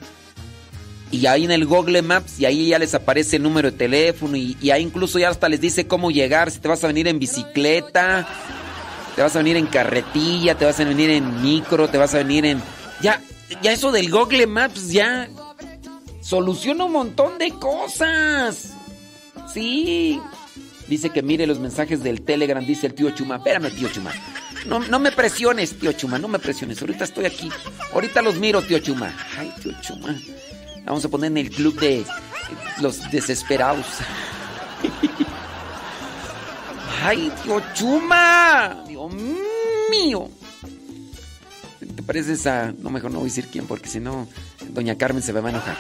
y 1.11 1.25
ahí 1.25 1.43
en 1.43 1.51
el 1.51 1.65
Google 1.65 2.01
Maps, 2.01 2.39
y 2.39 2.45
ahí 2.45 2.69
ya 2.69 2.79
les 2.79 2.95
aparece 2.95 3.35
el 3.35 3.43
número 3.43 3.71
de 3.71 3.77
teléfono, 3.77 4.37
y, 4.37 4.55
y 4.61 4.69
ahí 4.69 4.83
incluso 4.83 5.19
ya 5.19 5.27
hasta 5.29 5.49
les 5.49 5.59
dice 5.59 5.85
cómo 5.85 6.11
llegar, 6.11 6.49
si 6.49 6.59
te 6.59 6.69
vas 6.69 6.81
a 6.85 6.87
venir 6.87 7.09
en 7.09 7.19
bicicleta, 7.19 8.25
te 9.17 9.23
vas 9.23 9.35
a 9.35 9.39
venir 9.39 9.57
en 9.57 9.65
carretilla, 9.65 10.55
te 10.55 10.63
vas 10.63 10.79
a 10.79 10.83
venir 10.83 11.09
en 11.09 11.41
micro, 11.41 11.89
te 11.89 11.97
vas 11.97 12.13
a 12.13 12.19
venir 12.19 12.45
en... 12.45 12.61
Ya, 13.01 13.19
ya 13.63 13.71
eso 13.71 13.91
del 13.91 14.11
Google 14.11 14.45
Maps 14.45 14.91
ya 14.91 15.27
soluciona 16.21 16.85
un 16.85 16.91
montón 16.91 17.39
de 17.39 17.49
cosas. 17.49 18.73
Sí. 19.51 20.21
Dice 20.87 21.09
que 21.09 21.23
mire 21.23 21.47
los 21.47 21.57
mensajes 21.57 22.03
del 22.03 22.21
Telegram, 22.21 22.63
dice 22.63 22.85
el 22.85 22.93
tío 22.93 23.09
Chuma. 23.09 23.37
Espérame, 23.37 23.71
tío 23.71 23.89
Chuma. 23.89 24.11
No, 24.67 24.81
no 24.81 24.99
me 24.99 25.11
presiones, 25.11 25.79
tío 25.79 25.93
Chuma, 25.93 26.19
no 26.19 26.27
me 26.27 26.37
presiones. 26.37 26.79
Ahorita 26.79 27.05
estoy 27.05 27.25
aquí. 27.25 27.49
Ahorita 27.93 28.21
los 28.21 28.35
miro, 28.35 28.61
tío 28.61 28.77
Chuma. 28.77 29.11
Ay, 29.35 29.51
tío 29.63 29.73
Chuma. 29.81 30.15
Vamos 30.85 31.03
a 31.03 31.09
poner 31.09 31.31
en 31.31 31.37
el 31.37 31.49
club 31.49 31.79
de 31.79 32.05
los 32.81 33.09
desesperados. 33.09 33.87
Ay, 37.03 37.31
tío 37.43 37.61
Chuma. 37.73 38.83
Mío. 39.09 40.29
¿Te 41.79 42.03
pareces 42.03 42.45
a.? 42.47 42.73
No, 42.77 42.89
mejor 42.89 43.11
no 43.11 43.19
voy 43.19 43.27
a 43.27 43.31
decir 43.31 43.47
quién, 43.51 43.65
porque 43.67 43.89
si 43.89 43.99
no, 43.99 44.27
doña 44.69 44.97
Carmen 44.97 45.23
se 45.23 45.33
me 45.33 45.41
va 45.41 45.49
a 45.49 45.51
enojar. 45.51 45.77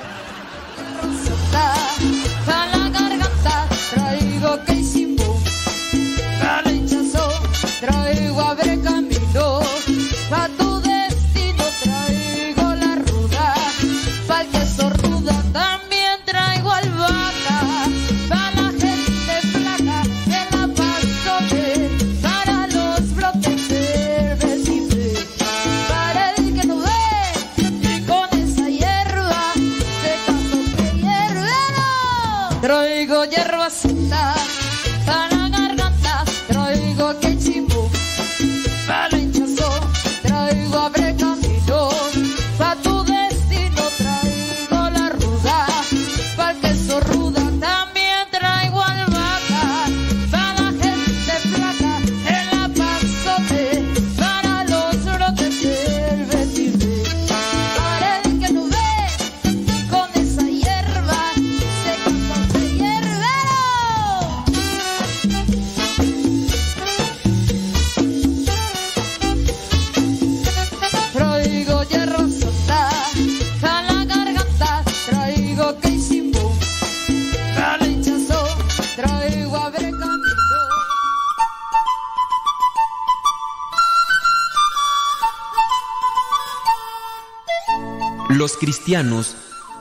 Los 88.47 88.55
cristianos 88.55 89.35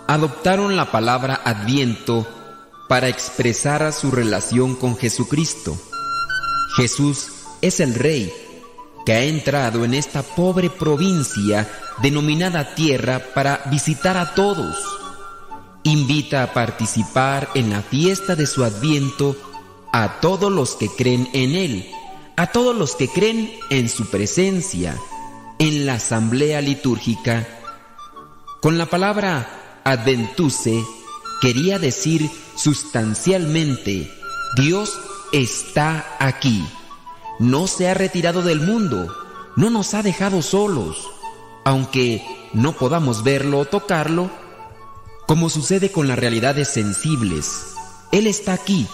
adoptaron 0.08 0.74
la 0.74 0.90
palabra 0.90 1.40
adviento 1.44 2.26
para 2.88 3.06
expresar 3.06 3.92
su 3.92 4.10
relación 4.10 4.74
con 4.74 4.96
Jesucristo. 4.96 5.78
Jesús 6.74 7.28
es 7.62 7.78
el 7.78 7.94
Rey 7.94 8.32
que 9.04 9.12
ha 9.12 9.22
entrado 9.22 9.84
en 9.84 9.94
esta 9.94 10.24
pobre 10.24 10.68
provincia 10.68 11.70
denominada 12.02 12.74
tierra 12.74 13.22
para 13.36 13.62
visitar 13.70 14.16
a 14.16 14.34
todos. 14.34 14.76
Invita 15.84 16.42
a 16.42 16.52
participar 16.52 17.48
en 17.54 17.70
la 17.70 17.82
fiesta 17.82 18.34
de 18.34 18.48
su 18.48 18.64
adviento 18.64 19.36
a 19.92 20.18
todos 20.20 20.50
los 20.50 20.74
que 20.74 20.88
creen 20.88 21.28
en 21.34 21.54
Él, 21.54 21.88
a 22.34 22.48
todos 22.48 22.74
los 22.74 22.96
que 22.96 23.06
creen 23.06 23.48
en 23.70 23.88
su 23.88 24.06
presencia, 24.06 24.98
en 25.60 25.86
la 25.86 25.94
asamblea 25.94 26.60
litúrgica. 26.60 27.55
Con 28.66 28.78
la 28.78 28.86
palabra 28.86 29.80
adventuse 29.84 30.84
quería 31.40 31.78
decir 31.78 32.28
sustancialmente, 32.56 34.12
Dios 34.56 34.98
está 35.32 36.16
aquí. 36.18 36.66
No 37.38 37.68
se 37.68 37.88
ha 37.88 37.94
retirado 37.94 38.42
del 38.42 38.60
mundo, 38.60 39.14
no 39.54 39.70
nos 39.70 39.94
ha 39.94 40.02
dejado 40.02 40.42
solos, 40.42 40.96
aunque 41.64 42.24
no 42.54 42.72
podamos 42.72 43.22
verlo 43.22 43.60
o 43.60 43.66
tocarlo, 43.66 44.32
como 45.28 45.48
sucede 45.48 45.92
con 45.92 46.08
las 46.08 46.18
realidades 46.18 46.66
sensibles. 46.66 47.76
Él 48.10 48.26
está 48.26 48.54
aquí 48.54 48.88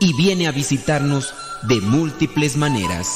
y 0.00 0.14
viene 0.14 0.48
a 0.48 0.50
visitarnos 0.50 1.32
de 1.68 1.80
múltiples 1.80 2.56
maneras. 2.56 3.06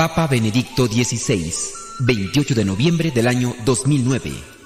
Papa 0.00 0.26
Benedicto 0.26 0.86
XVI, 0.86 1.52
28 1.98 2.54
de 2.54 2.64
noviembre 2.64 3.10
del 3.10 3.26
año 3.26 3.54
2009. 3.66 4.59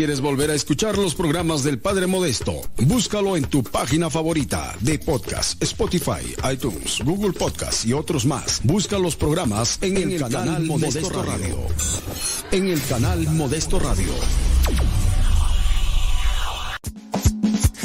Quieres 0.00 0.22
volver 0.22 0.50
a 0.50 0.54
escuchar 0.54 0.96
los 0.96 1.14
programas 1.14 1.62
del 1.62 1.78
Padre 1.78 2.06
Modesto, 2.06 2.54
búscalo 2.86 3.36
en 3.36 3.44
tu 3.44 3.62
página 3.62 4.08
favorita 4.08 4.74
de 4.80 4.98
podcast, 4.98 5.62
Spotify, 5.62 6.34
iTunes, 6.50 7.02
Google 7.04 7.34
Podcast 7.34 7.84
y 7.84 7.92
otros 7.92 8.24
más. 8.24 8.62
Busca 8.64 8.98
los 8.98 9.14
programas 9.14 9.78
en, 9.82 9.98
el, 9.98 10.18
canal, 10.18 10.64
Modesto, 10.64 11.22
Radio. 11.22 11.58
En 12.50 12.68
el 12.68 12.82
canal 12.86 13.28
Modesto 13.28 13.78
Radio. 13.78 14.08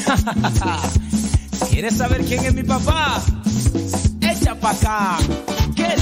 ¿Quieres 1.70 1.98
saber 1.98 2.24
quién 2.24 2.46
es 2.46 2.54
mi 2.54 2.64
papá? 2.64 3.22
Echa 4.22 4.58
pa' 4.58 4.72
acá. 4.72 5.18
¿Qué 5.76 5.96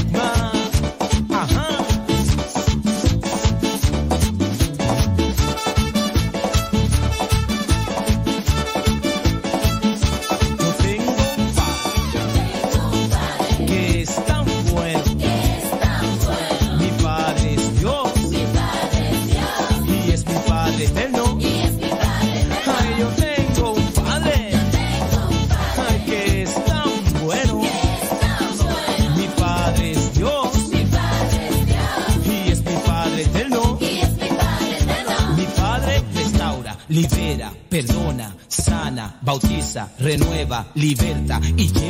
liberta 40.83 41.39
y 41.55 41.82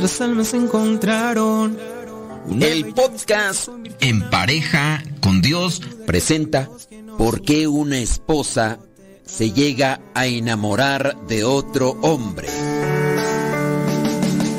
Nuestras 0.00 0.20
almas 0.20 0.46
se 0.46 0.58
encontraron. 0.58 1.76
El 2.60 2.94
podcast 2.94 3.68
En 3.98 4.30
pareja 4.30 5.02
con 5.20 5.42
Dios 5.42 5.82
presenta 6.06 6.68
¿Por 7.16 7.42
qué 7.42 7.66
una 7.66 7.98
esposa 7.98 8.78
se 9.24 9.50
llega 9.50 10.00
a 10.14 10.28
enamorar 10.28 11.16
de 11.26 11.42
otro 11.42 11.96
hombre? 12.02 12.46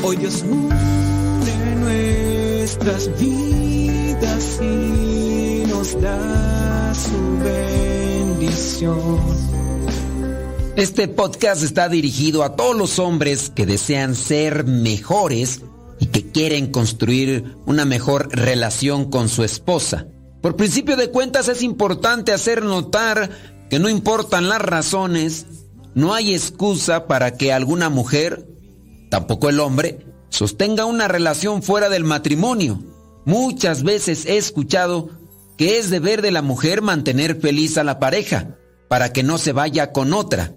Hoy 0.03 0.17
Dios 0.17 0.43
une 0.43 1.75
nuestras 1.75 3.09
vidas 3.17 4.59
y 4.61 5.63
nos 5.69 6.01
da 6.01 6.93
su 6.93 7.39
bendición. 7.41 9.48
Este 10.79 11.09
podcast 11.09 11.61
está 11.61 11.89
dirigido 11.89 12.41
a 12.41 12.55
todos 12.55 12.73
los 12.73 12.99
hombres 12.99 13.51
que 13.53 13.65
desean 13.65 14.15
ser 14.15 14.63
mejores 14.63 15.59
y 15.99 16.05
que 16.05 16.31
quieren 16.31 16.71
construir 16.71 17.57
una 17.65 17.83
mejor 17.83 18.29
relación 18.31 19.11
con 19.11 19.27
su 19.27 19.43
esposa. 19.43 20.07
Por 20.41 20.55
principio 20.55 20.95
de 20.95 21.09
cuentas 21.09 21.49
es 21.49 21.63
importante 21.63 22.31
hacer 22.31 22.63
notar 22.63 23.29
que 23.69 23.77
no 23.77 23.89
importan 23.89 24.47
las 24.47 24.61
razones, 24.61 25.47
no 25.95 26.13
hay 26.13 26.33
excusa 26.33 27.07
para 27.07 27.35
que 27.35 27.51
alguna 27.51 27.89
mujer, 27.89 28.47
tampoco 29.11 29.49
el 29.49 29.59
hombre, 29.59 30.07
sostenga 30.29 30.85
una 30.85 31.09
relación 31.09 31.61
fuera 31.61 31.89
del 31.89 32.05
matrimonio. 32.05 32.81
Muchas 33.25 33.83
veces 33.83 34.25
he 34.25 34.37
escuchado 34.37 35.09
que 35.57 35.77
es 35.77 35.89
deber 35.89 36.21
de 36.21 36.31
la 36.31 36.41
mujer 36.41 36.81
mantener 36.81 37.37
feliz 37.41 37.77
a 37.77 37.83
la 37.83 37.99
pareja. 37.99 38.55
para 38.87 39.13
que 39.13 39.21
no 39.21 39.37
se 39.37 39.51
vaya 39.51 39.91
con 39.91 40.13
otra. 40.13 40.55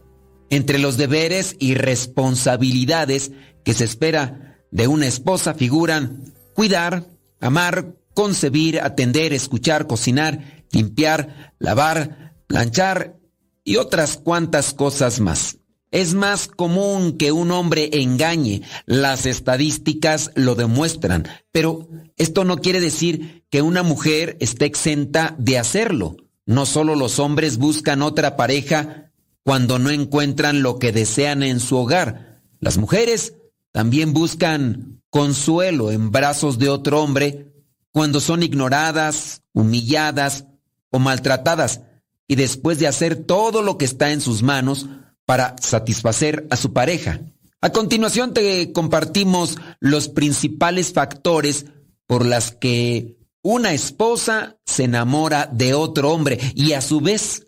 Entre 0.53 0.79
los 0.79 0.99
deberes 0.99 1.57
y 1.61 1.77
responsabilidades 1.77 3.33
que 3.65 3.73
se 3.73 3.85
espera 3.85 4.59
de 4.71 4.87
una 4.87 5.07
esposa 5.07 5.55
figuran 5.55 6.35
cuidar, 6.53 7.09
amar, 7.41 7.97
concebir, 8.13 8.79
atender, 8.83 9.33
escuchar, 9.33 9.87
cocinar, 9.87 10.67
limpiar, 10.71 11.55
lavar, 11.59 12.35
planchar 12.49 13.17
y 13.65 13.77
otras 13.77 14.19
cuantas 14.19 14.75
cosas 14.75 15.21
más. 15.21 15.57
Es 15.91 16.13
más 16.13 16.49
común 16.49 17.17
que 17.17 17.33
un 17.33 17.51
hombre 17.51 17.89
engañe, 17.91 18.61
las 18.85 19.25
estadísticas 19.25 20.33
lo 20.35 20.55
demuestran, 20.55 21.27
pero 21.51 21.89
esto 22.19 22.45
no 22.45 22.59
quiere 22.59 22.83
decir 22.83 23.47
que 23.49 23.63
una 23.63 23.83
mujer 23.83 24.37
esté 24.39 24.67
exenta 24.67 25.35
de 25.39 25.57
hacerlo. 25.57 26.19
No 26.45 26.67
solo 26.67 26.95
los 26.95 27.19
hombres 27.21 27.57
buscan 27.57 28.03
otra 28.03 28.37
pareja 28.37 29.12
cuando 29.45 29.79
no 29.79 29.91
encuentran 29.91 30.63
lo 30.63 30.79
que 30.79 30.93
desean 30.93 31.43
en 31.43 31.61
su 31.61 31.77
hogar, 31.77 32.43
las 32.61 32.79
mujeres 32.79 33.35
también 33.73 34.13
buscan 34.13 35.03
consuelo 35.11 35.91
en 35.91 36.11
brazos 36.11 36.59
de 36.59 36.69
otro 36.69 37.03
hombre 37.03 37.53
cuando 37.91 38.21
son 38.21 38.43
ignoradas, 38.43 39.43
humilladas 39.53 40.47
o 40.91 40.99
maltratadas, 40.99 41.83
y 42.27 42.37
después 42.37 42.79
de 42.79 42.87
hacer 42.87 43.17
todo 43.17 43.63
lo 43.63 43.77
que 43.77 43.85
está 43.85 44.13
en 44.13 44.21
sus 44.21 44.43
manos, 44.43 44.87
para 45.25 45.57
satisfacer 45.61 46.47
a 46.51 46.57
su 46.57 46.73
pareja. 46.73 47.21
A 47.61 47.71
continuación 47.71 48.35
te 48.35 48.73
compartimos 48.73 49.57
los 49.79 50.09
principales 50.09 50.93
factores 50.93 51.67
por 52.07 52.27
las 52.27 52.51
que 52.51 53.17
una 53.43 53.73
esposa 53.73 54.59
se 54.67 54.85
enamora 54.85 55.49
de 55.53 55.75
otro 55.75 56.11
hombre 56.11 56.39
y 56.55 56.73
a 56.73 56.81
su 56.81 57.01
vez 57.01 57.47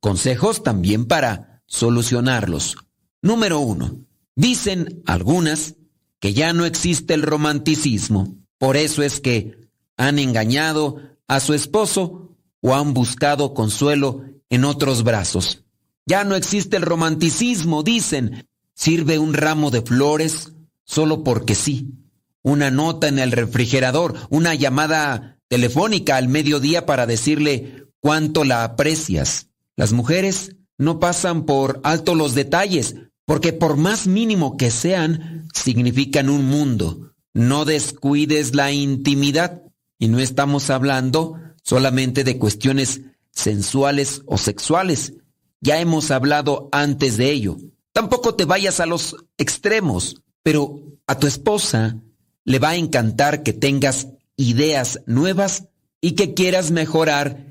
consejos 0.00 0.62
también 0.62 1.06
para 1.06 1.62
solucionarlos. 1.66 2.76
Número 3.22 3.60
uno. 3.60 3.96
Dicen 4.34 5.02
algunas 5.06 5.76
que 6.20 6.34
ya 6.34 6.52
no 6.52 6.64
existe 6.64 7.14
el 7.14 7.22
romanticismo. 7.22 8.36
Por 8.58 8.76
eso 8.76 9.02
es 9.02 9.20
que 9.20 9.68
han 9.96 10.18
engañado 10.18 10.96
a 11.26 11.40
su 11.40 11.54
esposo 11.54 12.36
o 12.60 12.74
han 12.74 12.94
buscado 12.94 13.54
consuelo 13.54 14.24
en 14.50 14.64
otros 14.64 15.02
brazos. 15.02 15.64
Ya 16.06 16.24
no 16.24 16.36
existe 16.36 16.76
el 16.76 16.82
romanticismo, 16.82 17.82
dicen. 17.82 18.48
Sirve 18.74 19.18
un 19.18 19.32
ramo 19.32 19.70
de 19.70 19.82
flores 19.82 20.52
solo 20.84 21.24
porque 21.24 21.54
sí. 21.54 21.94
Una 22.42 22.70
nota 22.70 23.08
en 23.08 23.18
el 23.18 23.32
refrigerador, 23.32 24.14
una 24.30 24.54
llamada 24.54 25.38
telefónica 25.48 26.16
al 26.16 26.28
mediodía 26.28 26.86
para 26.86 27.06
decirle 27.06 27.86
cuánto 28.00 28.44
la 28.44 28.64
aprecias. 28.64 29.48
Las 29.76 29.92
mujeres 29.92 30.56
no 30.78 30.98
pasan 30.98 31.44
por 31.44 31.80
alto 31.84 32.14
los 32.14 32.34
detalles, 32.34 32.96
porque 33.24 33.52
por 33.52 33.76
más 33.76 34.06
mínimo 34.06 34.56
que 34.56 34.70
sean, 34.70 35.48
significan 35.54 36.28
un 36.28 36.46
mundo. 36.46 37.12
No 37.34 37.64
descuides 37.64 38.54
la 38.54 38.72
intimidad. 38.72 39.62
Y 39.98 40.08
no 40.08 40.18
estamos 40.18 40.70
hablando 40.70 41.34
solamente 41.62 42.22
de 42.24 42.38
cuestiones 42.38 43.00
sensuales 43.32 44.22
o 44.26 44.38
sexuales, 44.38 45.14
ya 45.60 45.80
hemos 45.80 46.10
hablado 46.10 46.68
antes 46.72 47.16
de 47.16 47.30
ello. 47.30 47.56
Tampoco 47.92 48.34
te 48.34 48.44
vayas 48.44 48.80
a 48.80 48.86
los 48.86 49.16
extremos, 49.36 50.22
pero 50.42 50.82
a 51.06 51.18
tu 51.18 51.26
esposa 51.26 52.00
le 52.44 52.58
va 52.58 52.70
a 52.70 52.76
encantar 52.76 53.42
que 53.42 53.52
tengas 53.52 54.08
ideas 54.36 55.00
nuevas 55.06 55.64
y 56.00 56.12
que 56.12 56.34
quieras 56.34 56.70
mejorar 56.70 57.46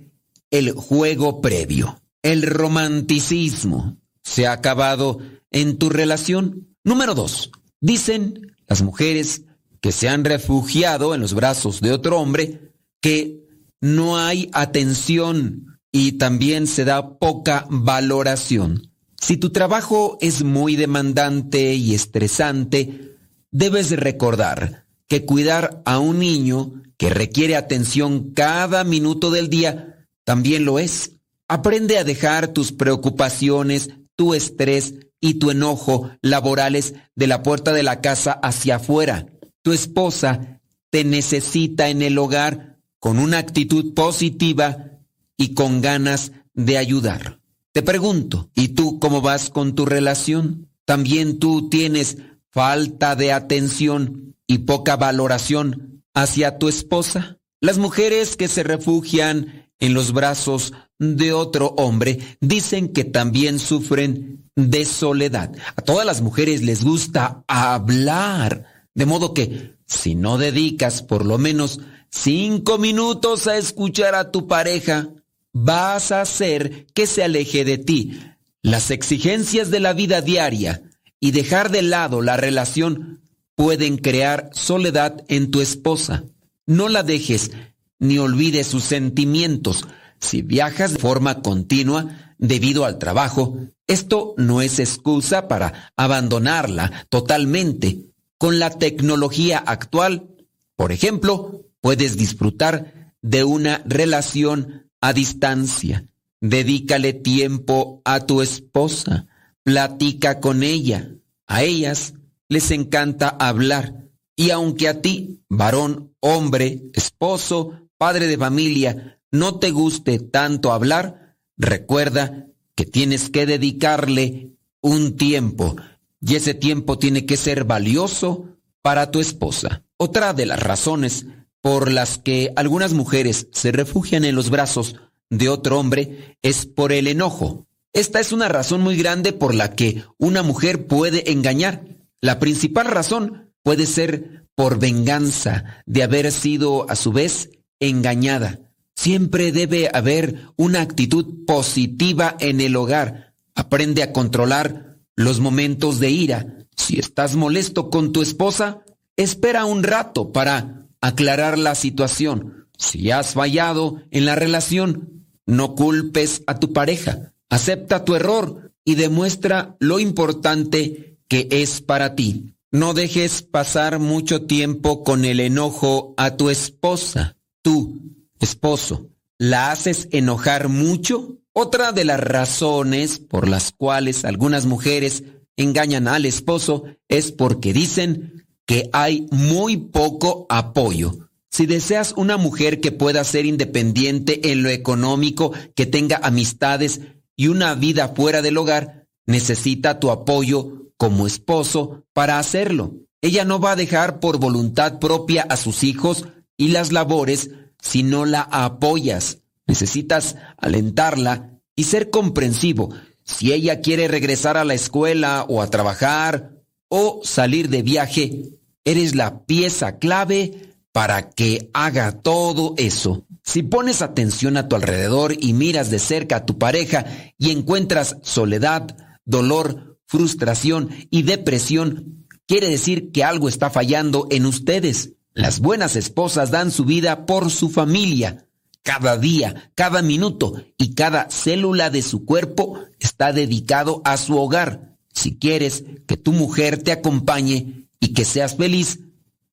el 0.49 0.71
juego 0.71 1.41
previo. 1.41 2.01
El 2.25 2.41
romanticismo 2.41 3.97
se 4.23 4.47
ha 4.47 4.53
acabado 4.53 5.19
en 5.51 5.77
tu 5.77 5.89
relación. 5.89 6.75
Número 6.83 7.13
dos. 7.13 7.51
Dicen 7.79 8.55
las 8.67 8.81
mujeres 8.81 9.43
que 9.79 9.91
se 9.91 10.09
han 10.09 10.25
refugiado 10.25 11.13
en 11.13 11.21
los 11.21 11.35
brazos 11.35 11.81
de 11.81 11.91
otro 11.91 12.19
hombre 12.19 12.73
que 12.99 13.45
no 13.79 14.17
hay 14.17 14.49
atención 14.53 15.77
y 15.91 16.13
también 16.13 16.65
se 16.65 16.83
da 16.83 17.19
poca 17.19 17.67
valoración. 17.69 18.91
Si 19.21 19.37
tu 19.37 19.51
trabajo 19.51 20.17
es 20.19 20.43
muy 20.43 20.75
demandante 20.75 21.75
y 21.75 21.93
estresante, 21.93 23.17
debes 23.51 23.91
recordar 23.91 24.87
que 25.07 25.25
cuidar 25.25 25.83
a 25.85 25.99
un 25.99 26.17
niño 26.17 26.73
que 26.97 27.11
requiere 27.11 27.55
atención 27.55 28.31
cada 28.31 28.83
minuto 28.83 29.29
del 29.29 29.47
día 29.47 30.07
también 30.23 30.65
lo 30.65 30.79
es. 30.79 31.14
Aprende 31.47 31.99
a 31.99 32.03
dejar 32.03 32.47
tus 32.47 32.71
preocupaciones, 32.71 33.89
tu 34.15 34.33
estrés 34.33 34.95
y 35.21 35.35
tu 35.35 35.51
enojo 35.51 36.09
laborales 36.21 36.95
de 37.15 37.27
la 37.27 37.43
puerta 37.43 37.71
de 37.73 37.83
la 37.83 38.01
casa 38.01 38.31
hacia 38.31 38.77
afuera. 38.77 39.27
Tu 39.61 39.73
esposa 39.73 40.61
te 40.89 41.03
necesita 41.03 41.89
en 41.89 42.01
el 42.01 42.17
hogar 42.17 42.79
con 42.99 43.19
una 43.19 43.37
actitud 43.37 43.93
positiva 43.93 44.91
y 45.37 45.53
con 45.53 45.81
ganas 45.81 46.31
de 46.53 46.77
ayudar. 46.77 47.39
Te 47.73 47.83
pregunto, 47.83 48.49
¿y 48.55 48.69
tú 48.69 48.99
cómo 48.99 49.21
vas 49.21 49.49
con 49.49 49.75
tu 49.75 49.85
relación? 49.85 50.69
¿También 50.85 51.39
tú 51.39 51.69
tienes 51.69 52.17
falta 52.49 53.15
de 53.15 53.33
atención 53.33 54.35
y 54.47 54.59
poca 54.59 54.95
valoración 54.95 56.03
hacia 56.13 56.57
tu 56.57 56.69
esposa? 56.69 57.37
Las 57.59 57.77
mujeres 57.77 58.37
que 58.37 58.47
se 58.47 58.63
refugian 58.63 59.69
en 59.79 59.93
los 59.93 60.13
brazos 60.13 60.73
de 60.99 61.33
otro 61.33 61.73
hombre 61.77 62.19
dicen 62.39 62.89
que 62.89 63.03
también 63.03 63.59
sufren 63.59 64.49
de 64.55 64.85
soledad. 64.85 65.51
A 65.75 65.81
todas 65.81 66.05
las 66.05 66.21
mujeres 66.21 66.61
les 66.61 66.83
gusta 66.83 67.43
hablar, 67.47 68.65
de 68.93 69.05
modo 69.05 69.33
que 69.33 69.75
si 69.85 70.15
no 70.15 70.37
dedicas 70.37 71.01
por 71.01 71.25
lo 71.25 71.37
menos 71.37 71.79
cinco 72.09 72.77
minutos 72.77 73.47
a 73.47 73.57
escuchar 73.57 74.15
a 74.15 74.31
tu 74.31 74.47
pareja, 74.47 75.09
vas 75.51 76.11
a 76.11 76.21
hacer 76.21 76.87
que 76.93 77.07
se 77.07 77.23
aleje 77.23 77.65
de 77.65 77.77
ti. 77.77 78.19
Las 78.61 78.89
exigencias 78.91 79.69
de 79.69 79.79
la 79.79 79.93
vida 79.93 80.21
diaria 80.21 80.81
y 81.19 81.31
dejar 81.31 81.71
de 81.71 81.81
lado 81.81 82.21
la 82.21 82.37
relación 82.37 83.21
pueden 83.55 83.97
crear 83.97 84.49
soledad 84.53 85.23
en 85.27 85.51
tu 85.51 85.61
esposa. 85.61 86.23
No 86.65 86.89
la 86.89 87.03
dejes 87.03 87.51
ni 87.99 88.17
olvides 88.17 88.67
sus 88.67 88.83
sentimientos. 88.83 89.85
Si 90.25 90.41
viajas 90.41 90.93
de 90.93 90.99
forma 90.99 91.41
continua 91.43 92.33
debido 92.39 92.85
al 92.85 92.97
trabajo, 92.97 93.57
esto 93.85 94.33
no 94.37 94.63
es 94.63 94.79
excusa 94.79 95.47
para 95.47 95.93
abandonarla 95.95 97.05
totalmente. 97.09 98.07
Con 98.39 98.57
la 98.57 98.71
tecnología 98.71 99.59
actual, 99.59 100.27
por 100.75 100.91
ejemplo, 100.91 101.67
puedes 101.79 102.17
disfrutar 102.17 103.13
de 103.21 103.43
una 103.43 103.83
relación 103.85 104.89
a 104.99 105.13
distancia. 105.13 106.07
Dedícale 106.41 107.13
tiempo 107.13 108.01
a 108.03 108.25
tu 108.25 108.41
esposa. 108.41 109.27
Platica 109.63 110.39
con 110.39 110.63
ella. 110.63 111.11
A 111.45 111.61
ellas 111.61 112.15
les 112.49 112.71
encanta 112.71 113.29
hablar. 113.29 114.09
Y 114.35 114.49
aunque 114.49 114.89
a 114.89 115.01
ti, 115.01 115.43
varón, 115.49 116.15
hombre, 116.19 116.89
esposo, 116.93 117.89
padre 117.97 118.27
de 118.27 118.37
familia, 118.37 119.14
no 119.39 119.59
te 119.59 119.71
guste 119.71 120.19
tanto 120.19 120.71
hablar, 120.71 121.35
recuerda 121.57 122.47
que 122.75 122.85
tienes 122.85 123.29
que 123.29 123.45
dedicarle 123.45 124.51
un 124.81 125.15
tiempo 125.15 125.75
y 126.21 126.35
ese 126.35 126.53
tiempo 126.53 126.97
tiene 126.97 127.25
que 127.25 127.37
ser 127.37 127.63
valioso 127.63 128.57
para 128.81 129.11
tu 129.11 129.19
esposa. 129.19 129.83
Otra 129.97 130.33
de 130.33 130.45
las 130.45 130.59
razones 130.59 131.25
por 131.61 131.91
las 131.91 132.17
que 132.17 132.51
algunas 132.55 132.93
mujeres 132.93 133.47
se 133.51 133.71
refugian 133.71 134.25
en 134.25 134.35
los 134.35 134.49
brazos 134.49 134.95
de 135.29 135.49
otro 135.49 135.79
hombre 135.79 136.37
es 136.41 136.65
por 136.65 136.91
el 136.91 137.07
enojo. 137.07 137.65
Esta 137.93 138.19
es 138.19 138.31
una 138.31 138.49
razón 138.49 138.81
muy 138.81 138.97
grande 138.97 139.33
por 139.33 139.55
la 139.55 139.73
que 139.73 140.03
una 140.17 140.43
mujer 140.43 140.85
puede 140.87 141.31
engañar. 141.31 141.85
La 142.21 142.39
principal 142.39 142.87
razón 142.87 143.51
puede 143.63 143.85
ser 143.85 144.45
por 144.53 144.79
venganza 144.79 145.83
de 145.85 146.03
haber 146.03 146.31
sido 146.31 146.89
a 146.89 146.95
su 146.95 147.11
vez 147.11 147.49
engañada. 147.79 148.64
Siempre 148.95 149.51
debe 149.51 149.89
haber 149.93 150.47
una 150.55 150.81
actitud 150.81 151.45
positiva 151.45 152.35
en 152.39 152.61
el 152.61 152.75
hogar. 152.75 153.33
Aprende 153.53 154.03
a 154.03 154.13
controlar 154.13 154.97
los 155.15 155.39
momentos 155.39 155.99
de 155.99 156.09
ira. 156.09 156.67
Si 156.75 156.99
estás 156.99 157.35
molesto 157.35 157.89
con 157.89 158.11
tu 158.11 158.21
esposa, 158.21 158.83
espera 159.15 159.65
un 159.65 159.83
rato 159.83 160.31
para 160.31 160.87
aclarar 161.01 161.57
la 161.57 161.75
situación. 161.75 162.67
Si 162.77 163.11
has 163.11 163.33
fallado 163.33 164.01
en 164.11 164.25
la 164.25 164.35
relación, 164.35 165.25
no 165.45 165.75
culpes 165.75 166.43
a 166.47 166.59
tu 166.59 166.73
pareja. 166.73 167.33
Acepta 167.49 168.03
tu 168.03 168.15
error 168.15 168.73
y 168.83 168.95
demuestra 168.95 169.75
lo 169.79 169.99
importante 169.99 171.17
que 171.27 171.47
es 171.51 171.81
para 171.81 172.15
ti. 172.15 172.55
No 172.71 172.93
dejes 172.93 173.41
pasar 173.41 173.99
mucho 173.99 174.43
tiempo 174.43 175.03
con 175.03 175.23
el 175.23 175.39
enojo 175.39 176.13
a 176.17 176.35
tu 176.35 176.49
esposa. 176.49 177.37
Tú, 177.61 178.14
esposo, 178.39 179.09
¿la 179.37 179.71
haces 179.71 180.07
enojar 180.11 180.69
mucho? 180.69 181.39
Otra 181.53 181.91
de 181.91 182.05
las 182.05 182.19
razones 182.19 183.19
por 183.19 183.47
las 183.47 183.71
cuales 183.71 184.25
algunas 184.25 184.65
mujeres 184.65 185.23
engañan 185.57 186.07
al 186.07 186.25
esposo 186.25 186.83
es 187.07 187.31
porque 187.31 187.71
dicen 187.71 188.45
que 188.65 188.89
hay 188.91 189.27
muy 189.31 189.77
poco 189.77 190.45
apoyo. 190.49 191.29
Si 191.49 191.65
deseas 191.65 192.13
una 192.17 192.35
mujer 192.35 192.81
que 192.81 192.91
pueda 192.91 193.23
ser 193.23 193.45
independiente 193.45 194.51
en 194.51 194.63
lo 194.63 194.69
económico, 194.69 195.53
que 195.75 195.85
tenga 195.85 196.19
amistades 196.21 196.99
y 197.37 197.47
una 197.47 197.75
vida 197.75 198.09
fuera 198.09 198.41
del 198.41 198.57
hogar, 198.57 199.07
necesita 199.25 199.99
tu 199.99 200.11
apoyo 200.11 200.91
como 200.97 201.27
esposo 201.27 202.03
para 202.13 202.39
hacerlo. 202.39 202.95
Ella 203.21 203.45
no 203.45 203.59
va 203.59 203.71
a 203.71 203.75
dejar 203.75 204.19
por 204.19 204.39
voluntad 204.39 204.99
propia 204.99 205.43
a 205.43 205.55
sus 205.55 205.83
hijos 205.83 206.25
y 206.57 206.69
las 206.69 206.91
labores 206.91 207.51
si 207.85 208.01
no 208.01 208.25
la 208.25 208.41
apoyas. 208.41 209.39
Necesitas 209.67 210.35
alentarla 210.57 211.59
y 211.75 211.83
ser 211.83 212.09
comprensivo. 212.09 212.89
Si 213.23 213.53
ella 213.53 213.81
quiere 213.81 214.07
regresar 214.07 214.57
a 214.57 214.65
la 214.65 214.73
escuela 214.73 215.45
o 215.47 215.61
a 215.61 215.69
trabajar 215.69 216.51
o 216.89 217.21
salir 217.23 217.69
de 217.69 217.83
viaje, 217.83 218.49
eres 218.83 219.15
la 219.15 219.45
pieza 219.45 219.97
clave 219.97 220.73
para 220.91 221.29
que 221.29 221.69
haga 221.73 222.11
todo 222.21 222.73
eso. 222.77 223.25
Si 223.43 223.61
pones 223.61 224.01
atención 224.01 224.57
a 224.57 224.67
tu 224.67 224.75
alrededor 224.75 225.35
y 225.39 225.53
miras 225.53 225.91
de 225.91 225.99
cerca 225.99 226.37
a 226.37 226.45
tu 226.45 226.57
pareja 226.57 227.05
y 227.37 227.51
encuentras 227.51 228.17
soledad, 228.23 228.97
dolor, 229.25 229.99
frustración 230.05 230.89
y 231.11 231.23
depresión, 231.23 232.25
quiere 232.47 232.69
decir 232.69 233.11
que 233.11 233.23
algo 233.23 233.47
está 233.47 233.69
fallando 233.69 234.27
en 234.31 234.45
ustedes. 234.45 235.14
Las 235.35 235.59
buenas 235.59 235.97
esposas 235.97 236.49
dan 236.49 236.71
su 236.71 236.85
vida 236.85 237.25
por 237.25 237.51
su 237.51 237.69
familia. 237.69 238.47
Cada 238.83 239.17
día, 239.17 239.69
cada 239.75 240.01
minuto 240.01 240.63
y 240.77 240.95
cada 240.95 241.29
célula 241.29 241.89
de 241.89 242.01
su 242.01 242.23
cuerpo 242.23 242.79
está 242.99 243.33
dedicado 243.33 244.01
a 244.05 244.15
su 244.15 244.37
hogar. 244.37 244.95
Si 245.11 245.37
quieres 245.37 245.83
que 246.07 246.15
tu 246.15 246.31
mujer 246.31 246.81
te 246.81 246.93
acompañe 246.93 247.85
y 247.99 248.13
que 248.13 248.23
seas 248.23 248.55
feliz, 248.55 249.01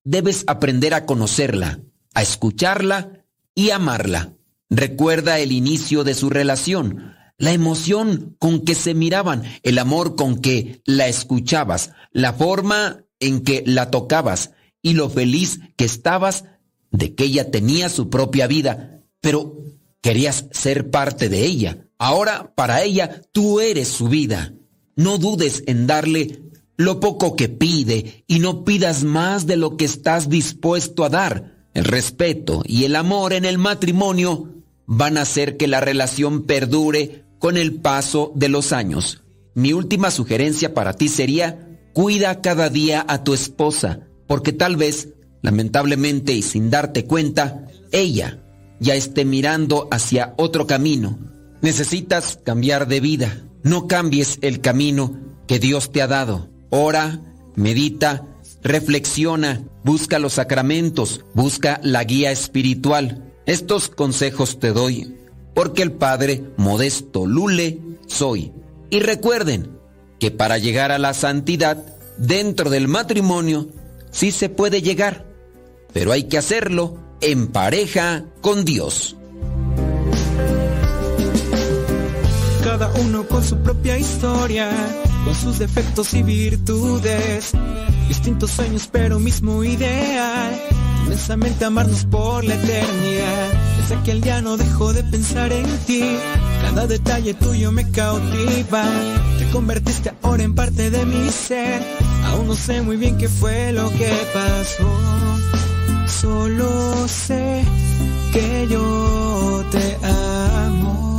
debes 0.05 0.45
aprender 0.47 0.95
a 0.95 1.05
conocerla, 1.05 1.81
a 2.15 2.23
escucharla 2.23 3.25
y 3.53 3.71
amarla. 3.71 4.35
Recuerda 4.71 5.41
el 5.41 5.51
inicio 5.51 6.05
de 6.05 6.15
su 6.15 6.31
relación, 6.31 7.17
la 7.39 7.53
emoción 7.53 8.37
con 8.39 8.65
que 8.65 8.77
se 8.77 8.95
miraban, 8.95 9.43
el 9.65 9.81
amor 9.81 10.15
con 10.15 10.41
que 10.41 10.81
la 10.85 11.09
escuchabas, 11.09 11.91
la 12.13 12.33
forma 12.35 13.03
en 13.19 13.43
que 13.43 13.65
la 13.67 13.91
tocabas 13.91 14.53
y 14.83 14.95
lo 14.95 15.09
feliz 15.09 15.61
que 15.77 15.85
estabas 15.85 16.45
de 16.91 17.15
que 17.15 17.25
ella 17.25 17.51
tenía 17.51 17.89
su 17.89 18.11
propia 18.11 18.47
vida, 18.47 19.03
pero 19.21 19.57
querías 20.01 20.47
ser 20.51 20.91
parte 20.91 21.29
de 21.29 21.45
ella. 21.47 21.87
Ahora, 21.99 22.53
para 22.55 22.83
ella, 22.83 23.23
tú 23.33 23.61
eres 23.61 23.89
su 23.89 24.09
vida. 24.09 24.53
No 24.97 25.19
dudes 25.19 25.63
en 25.67 25.87
darle 25.87 26.43
lo 26.77 27.01
poco 27.01 27.37
que 27.37 27.49
pide 27.49 28.25
y 28.27 28.41
no 28.41 28.65
pidas 28.65 29.05
más 29.05 29.47
de 29.47 29.57
lo 29.57 29.77
que 29.77 29.85
estás 29.85 30.29
dispuesto 30.29 31.05
a 31.05 31.09
dar. 31.09 31.69
El 31.75 31.85
respeto 31.85 32.63
y 32.67 32.85
el 32.85 32.97
amor 32.97 33.33
en 33.33 33.45
el 33.45 33.57
matrimonio 33.57 34.57
van 34.87 35.17
a 35.17 35.23
hacer 35.23 35.57
que 35.57 35.69
la 35.69 35.81
relación 35.81 36.43
perdure 36.43 37.25
con 37.39 37.57
el 37.57 37.81
paso 37.81 38.33
de 38.35 38.49
los 38.49 38.73
años. 38.73 39.23
Mi 39.55 39.73
última 39.73 40.11
sugerencia 40.11 40.75
para 40.75 40.95
ti 40.95 41.09
sería, 41.09 41.79
cuida 41.95 42.41
cada 42.41 42.69
día 42.69 43.05
a 43.09 43.25
tu 43.25 43.33
esposa, 43.33 44.09
porque 44.33 44.55
tal 44.55 44.79
vez, 44.79 45.11
lamentablemente 45.43 46.33
y 46.33 46.41
sin 46.41 46.71
darte 46.71 47.05
cuenta, 47.05 47.67
ella 47.91 48.39
ya 48.81 48.95
esté 48.95 49.27
mirando 49.27 49.89
hacia 49.91 50.33
otro 50.39 50.67
camino. 50.67 51.19
Necesitas 51.61 52.39
cambiar 52.43 52.89
de 52.89 53.01
vida. 53.01 53.45
No 53.63 53.87
cambies 53.89 54.39
el 54.41 54.63
camino 54.63 55.21
que 55.47 55.59
Dios 55.59 55.93
te 55.93 56.01
ha 56.01 56.07
dado. 56.07 56.49
Ora, 56.71 57.21
medita, 57.57 58.27
reflexiona, 58.63 59.65
busca 59.85 60.19
los 60.19 60.33
sacramentos, 60.33 61.27
busca 61.35 61.79
la 61.83 62.03
guía 62.05 62.31
espiritual. 62.31 63.35
Estos 63.45 63.91
consejos 63.91 64.59
te 64.59 64.73
doy 64.73 65.15
porque 65.55 65.83
el 65.83 65.93
Padre 65.93 66.43
Modesto 66.57 67.27
Lule 67.27 67.81
soy. 68.07 68.51
Y 68.89 69.01
recuerden 69.01 69.79
que 70.19 70.31
para 70.31 70.57
llegar 70.57 70.91
a 70.91 70.99
la 70.99 71.13
santidad 71.13 71.85
dentro 72.17 72.71
del 72.71 72.89
matrimonio 72.89 73.69
sí 74.13 74.31
se 74.31 74.49
puede 74.49 74.83
llegar, 74.83 75.27
pero 75.93 76.13
hay 76.13 76.25
que 76.25 76.39
hacerlo 76.39 76.97
en 77.21 77.49
pareja 77.49 78.25
con 78.41 78.65
Dios. 78.65 79.17
Cada 82.63 82.93
uno 83.01 83.27
con 83.27 83.43
su 83.43 83.57
propia 83.59 83.99
historia, 83.99 84.71
con 85.25 85.35
sus 85.35 85.59
defectos 85.59 86.15
y 86.15 86.23
virtudes. 86.23 87.53
Distintos 88.09 88.51
sueños, 88.53 88.89
pero 88.91 89.19
mismo 89.19 89.65
ideal. 89.65 90.61
Inmensamente 91.05 91.65
amarnos 91.65 92.05
por 92.07 92.45
la 92.45 92.55
eternidad. 92.55 93.49
Desde 93.81 93.95
aquel 93.97 94.21
día 94.21 94.41
no 94.43 94.57
dejo 94.57 94.93
de 94.93 95.03
pensar 95.05 95.53
en 95.53 95.67
ti. 95.87 96.17
Cada 96.63 96.87
detalle 96.87 97.35
tuyo 97.35 97.73
me 97.73 97.91
cautiva. 97.91 98.85
Te 99.53 99.57
convertiste 99.59 100.11
ahora 100.23 100.45
en 100.45 100.55
parte 100.55 100.91
de 100.91 101.05
mi 101.05 101.29
ser. 101.29 101.83
Aún 102.25 102.47
no 102.47 102.55
sé 102.55 102.81
muy 102.81 102.97
bien 102.97 103.19
qué 103.19 103.29
fue 103.29 103.71
lo 103.75 103.91
que 103.91 104.11
pasó. 104.33 104.99
Solo 106.07 107.07
sé 107.07 107.63
que 108.33 108.67
yo 108.71 109.63
te 109.71 109.99
amo. 110.07 111.19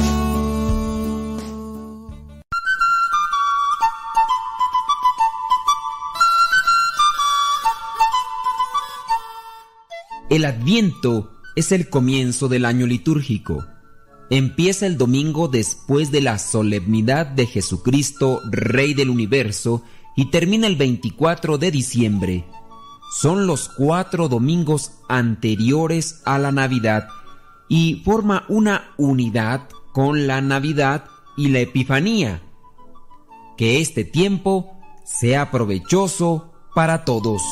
El 10.32 10.46
Adviento 10.46 11.30
es 11.56 11.72
el 11.72 11.88
comienzo 11.88 12.48
del 12.48 12.66
año 12.66 12.88
litúrgico. 12.88 13.64
Empieza 14.34 14.88
el 14.88 14.98
domingo 14.98 15.48
después 15.48 16.10
de 16.10 16.20
la 16.20 16.40
solemnidad 16.40 17.28
de 17.28 17.46
Jesucristo, 17.46 18.42
Rey 18.50 18.96
del 18.96 19.12
Universo, 19.12 19.84
y 20.16 20.32
termina 20.32 20.66
el 20.66 20.76
24 20.76 21.60
de 21.60 21.70
diciembre. 21.70 22.44
Son 23.16 23.46
los 23.46 23.70
cuatro 23.70 24.30
domingos 24.30 24.94
anteriores 25.08 26.24
a 26.26 26.40
la 26.40 26.52
Navidad 26.52 27.10
y 27.70 28.02
forma 28.04 28.46
una 28.50 28.96
unidad 28.98 29.70
con 29.92 30.26
la 30.26 30.42
Navidad 30.42 31.06
y 31.38 31.50
la 31.50 31.60
Epifanía. 31.60 32.42
Que 33.56 33.82
este 33.82 34.04
tiempo 34.04 34.80
sea 35.06 35.52
provechoso 35.52 36.54
para 36.74 37.06
todos. 37.06 37.44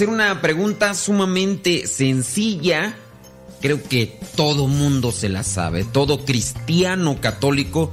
Hacer 0.00 0.08
una 0.08 0.40
pregunta 0.40 0.94
sumamente 0.94 1.86
sencilla. 1.86 2.94
Creo 3.60 3.82
que 3.82 4.18
todo 4.34 4.66
mundo 4.66 5.12
se 5.12 5.28
la 5.28 5.42
sabe. 5.42 5.84
Todo 5.84 6.24
cristiano 6.24 7.20
católico 7.20 7.92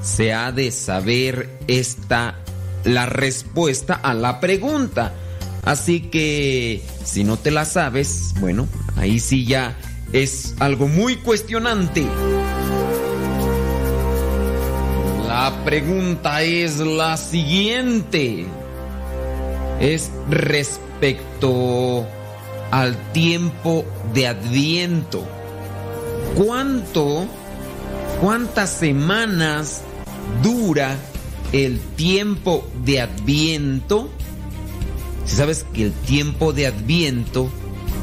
se 0.00 0.32
ha 0.32 0.52
de 0.52 0.70
saber 0.70 1.58
esta 1.66 2.38
la 2.84 3.06
respuesta 3.06 3.94
a 3.94 4.14
la 4.14 4.38
pregunta. 4.38 5.12
Así 5.64 6.02
que 6.02 6.84
si 7.02 7.24
no 7.24 7.36
te 7.36 7.50
la 7.50 7.64
sabes, 7.64 8.32
bueno, 8.38 8.68
ahí 8.94 9.18
sí 9.18 9.44
ya 9.44 9.76
es 10.12 10.54
algo 10.60 10.86
muy 10.86 11.16
cuestionante. 11.16 12.06
La 15.26 15.64
pregunta 15.64 16.44
es 16.44 16.76
la 16.78 17.16
siguiente. 17.16 18.46
Es 19.80 20.12
respecto 21.00 22.06
al 22.70 22.94
tiempo 23.12 23.86
de 24.12 24.26
Adviento. 24.26 25.26
¿Cuánto, 26.36 27.26
cuántas 28.20 28.70
semanas 28.70 29.80
dura 30.42 30.98
el 31.52 31.80
tiempo 31.96 32.68
de 32.84 33.00
Adviento? 33.00 34.10
Si 35.24 35.36
sabes 35.36 35.64
que 35.72 35.84
el 35.84 35.92
tiempo 35.92 36.52
de 36.52 36.66
Adviento 36.66 37.50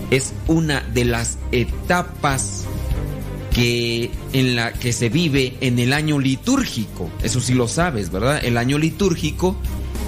es 0.09 0.33
una 0.47 0.81
de 0.81 1.05
las 1.05 1.37
etapas 1.51 2.65
que 3.53 4.09
en 4.33 4.55
la 4.55 4.73
que 4.73 4.91
se 4.91 5.09
vive 5.09 5.55
en 5.61 5.77
el 5.77 5.93
año 5.93 6.17
litúrgico. 6.17 7.11
Eso 7.21 7.41
sí 7.41 7.53
lo 7.53 7.67
sabes, 7.67 8.11
¿verdad? 8.11 8.43
El 8.43 8.57
año 8.57 8.79
litúrgico 8.79 9.55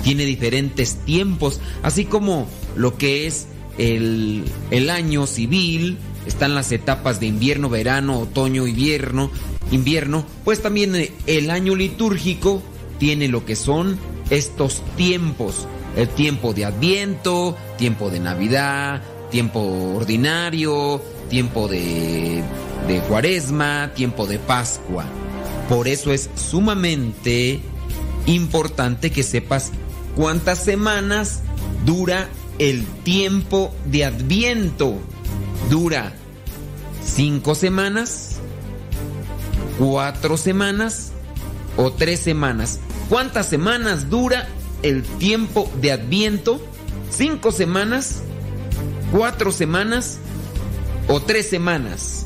tiene 0.04 0.26
diferentes 0.26 0.96
tiempos, 1.06 1.60
así 1.84 2.06
como 2.06 2.48
lo 2.76 2.98
que 2.98 3.28
es 3.28 3.48
el, 3.78 4.44
el 4.72 4.90
año 4.90 5.28
civil, 5.28 5.98
están 6.26 6.56
las 6.56 6.72
etapas 6.72 7.20
de 7.20 7.28
invierno, 7.28 7.70
verano, 7.70 8.20
otoño, 8.20 8.68
invierno, 8.68 9.32
invierno, 9.72 10.26
pues 10.44 10.62
también 10.62 10.96
el 11.28 11.50
año 11.50 11.76
litúrgico 11.76 12.62
tiene 13.00 13.28
lo 13.28 13.46
que 13.46 13.56
son 13.56 13.98
estos 14.30 14.84
tiempos. 14.96 15.68
El 15.96 16.08
tiempo 16.10 16.54
de 16.54 16.66
Adviento, 16.66 17.58
tiempo 17.78 18.10
de 18.10 18.20
Navidad, 18.20 19.02
tiempo 19.32 19.60
ordinario, 19.96 21.02
tiempo 21.30 21.68
de, 21.68 22.44
de 22.88 23.00
Cuaresma, 23.08 23.92
tiempo 23.96 24.28
de 24.28 24.38
Pascua. 24.40 25.06
Por 25.68 25.88
eso 25.88 26.12
es 26.12 26.30
sumamente 26.36 27.60
importante 28.26 29.12
que 29.12 29.24
sepas 29.24 29.72
cuántas 30.16 30.64
semanas 30.64 31.42
dura 31.86 32.30
el 32.60 32.86
tiempo 33.04 33.74
de 33.86 34.06
Adviento. 34.06 35.00
Dura 35.70 36.14
cinco 37.04 37.56
semanas, 37.56 38.38
cuatro 39.78 40.38
semanas 40.38 41.12
o 41.78 41.92
tres 41.92 42.20
semanas. 42.20 42.80
¿Cuántas 43.08 43.48
semanas 43.48 44.10
dura 44.10 44.48
el 44.84 45.04
tiempo 45.04 45.72
de 45.82 45.94
Adviento? 45.94 46.62
¿Cinco 47.10 47.52
semanas? 47.52 48.22
¿Cuatro 49.12 49.52
semanas? 49.52 50.20
¿O 51.08 51.22
tres 51.22 51.50
semanas? 51.50 52.26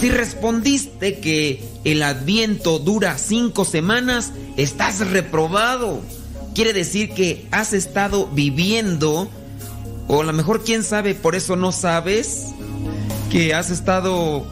Si 0.00 0.08
respondiste 0.08 1.20
que 1.20 1.62
el 1.84 2.02
Adviento 2.02 2.78
dura 2.78 3.18
cinco 3.18 3.66
semanas, 3.66 4.32
estás 4.56 5.00
reprobado. 5.10 6.00
Quiere 6.54 6.72
decir 6.72 7.10
que 7.10 7.46
has 7.50 7.72
estado 7.72 8.26
viviendo, 8.28 9.30
o 10.08 10.20
a 10.22 10.24
lo 10.24 10.32
mejor 10.32 10.64
quién 10.64 10.82
sabe, 10.82 11.14
por 11.14 11.34
eso 11.34 11.56
no 11.56 11.72
sabes, 11.72 12.48
que 13.30 13.54
has 13.54 13.70
estado 13.70 14.46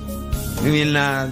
en 0.65 0.93
la 0.93 1.29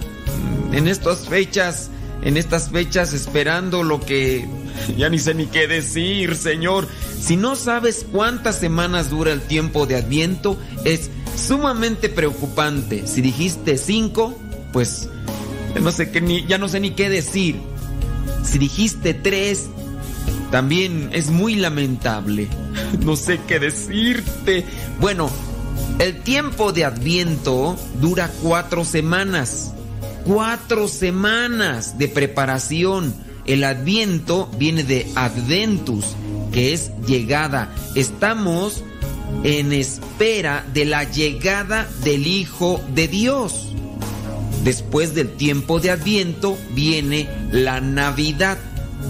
en 0.73 0.87
estas 0.87 1.27
fechas, 1.27 1.89
en 2.21 2.37
estas 2.37 2.69
fechas 2.69 3.13
esperando 3.13 3.83
lo 3.83 4.01
que 4.01 4.47
ya 4.97 5.09
ni 5.09 5.19
sé 5.19 5.33
ni 5.33 5.47
qué 5.47 5.67
decir, 5.67 6.35
Señor. 6.35 6.87
Si 7.19 7.35
no 7.35 7.55
sabes 7.55 8.05
cuántas 8.11 8.59
semanas 8.59 9.09
dura 9.09 9.31
el 9.31 9.41
tiempo 9.41 9.85
de 9.85 9.95
Adviento, 9.95 10.57
es 10.85 11.09
sumamente 11.35 12.09
preocupante. 12.09 13.07
Si 13.07 13.21
dijiste 13.21 13.77
cinco, 13.77 14.37
pues 14.71 15.09
no 15.81 15.91
sé 15.91 16.11
qué 16.11 16.21
ni, 16.21 16.45
ya 16.45 16.57
no 16.57 16.67
sé 16.67 16.79
ni 16.79 16.91
qué 16.91 17.09
decir. 17.09 17.59
Si 18.43 18.57
dijiste 18.57 19.13
tres, 19.13 19.67
también 20.51 21.09
es 21.13 21.29
muy 21.29 21.55
lamentable. 21.55 22.47
No 23.03 23.15
sé 23.15 23.39
qué 23.47 23.59
decirte. 23.59 24.65
Bueno, 24.99 25.29
el 25.99 26.21
tiempo 26.21 26.71
de 26.71 26.85
Adviento 26.85 27.75
dura 27.99 28.31
cuatro 28.41 28.85
semanas. 28.85 29.73
Cuatro 30.25 30.87
semanas 30.87 31.97
de 31.97 32.07
preparación. 32.07 33.13
El 33.45 33.63
Adviento 33.63 34.49
viene 34.57 34.83
de 34.83 35.07
Adventus, 35.15 36.05
que 36.51 36.73
es 36.73 36.91
llegada. 37.07 37.73
Estamos 37.95 38.83
en 39.43 39.73
espera 39.73 40.65
de 40.73 40.85
la 40.85 41.03
llegada 41.03 41.87
del 42.03 42.27
Hijo 42.27 42.81
de 42.93 43.07
Dios. 43.07 43.69
Después 44.63 45.15
del 45.15 45.31
tiempo 45.31 45.79
de 45.79 45.91
Adviento 45.91 46.57
viene 46.73 47.29
la 47.51 47.79
Navidad. 47.79 48.57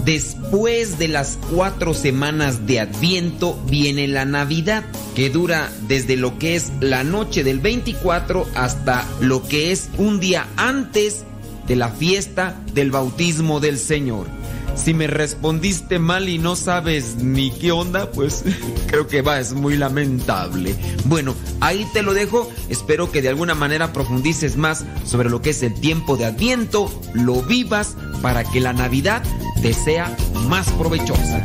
Después 0.04 0.98
de 0.98 1.08
las 1.08 1.38
cuatro 1.52 1.92
semanas 1.94 2.66
de 2.66 2.80
Adviento 2.80 3.60
viene 3.68 4.08
la 4.08 4.24
Navidad, 4.24 4.84
que 5.14 5.30
dura 5.30 5.70
desde 5.86 6.16
lo 6.16 6.38
que 6.38 6.56
es 6.56 6.72
la 6.80 7.04
noche 7.04 7.44
del 7.44 7.60
24 7.60 8.46
hasta 8.54 9.06
lo 9.20 9.46
que 9.46 9.72
es 9.72 9.88
un 9.98 10.20
día 10.20 10.46
antes 10.56 11.24
de 11.66 11.76
la 11.76 11.90
fiesta 11.90 12.56
del 12.72 12.90
bautismo 12.90 13.60
del 13.60 13.78
Señor. 13.78 14.37
Si 14.82 14.94
me 14.94 15.06
respondiste 15.06 15.98
mal 15.98 16.28
y 16.28 16.38
no 16.38 16.56
sabes 16.56 17.16
ni 17.16 17.50
qué 17.50 17.72
onda, 17.72 18.10
pues 18.10 18.44
creo 18.86 19.06
que 19.06 19.22
va, 19.22 19.40
es 19.40 19.52
muy 19.52 19.76
lamentable. 19.76 20.74
Bueno, 21.04 21.34
ahí 21.60 21.86
te 21.92 22.02
lo 22.02 22.14
dejo. 22.14 22.48
Espero 22.68 23.10
que 23.10 23.20
de 23.20 23.28
alguna 23.28 23.54
manera 23.54 23.92
profundices 23.92 24.56
más 24.56 24.84
sobre 25.04 25.30
lo 25.30 25.42
que 25.42 25.50
es 25.50 25.62
el 25.62 25.74
tiempo 25.74 26.16
de 26.16 26.26
Adviento, 26.26 26.90
lo 27.12 27.42
vivas 27.42 27.96
para 28.22 28.44
que 28.44 28.60
la 28.60 28.72
Navidad 28.72 29.22
te 29.60 29.72
sea 29.74 30.16
más 30.48 30.70
provechosa. 30.72 31.44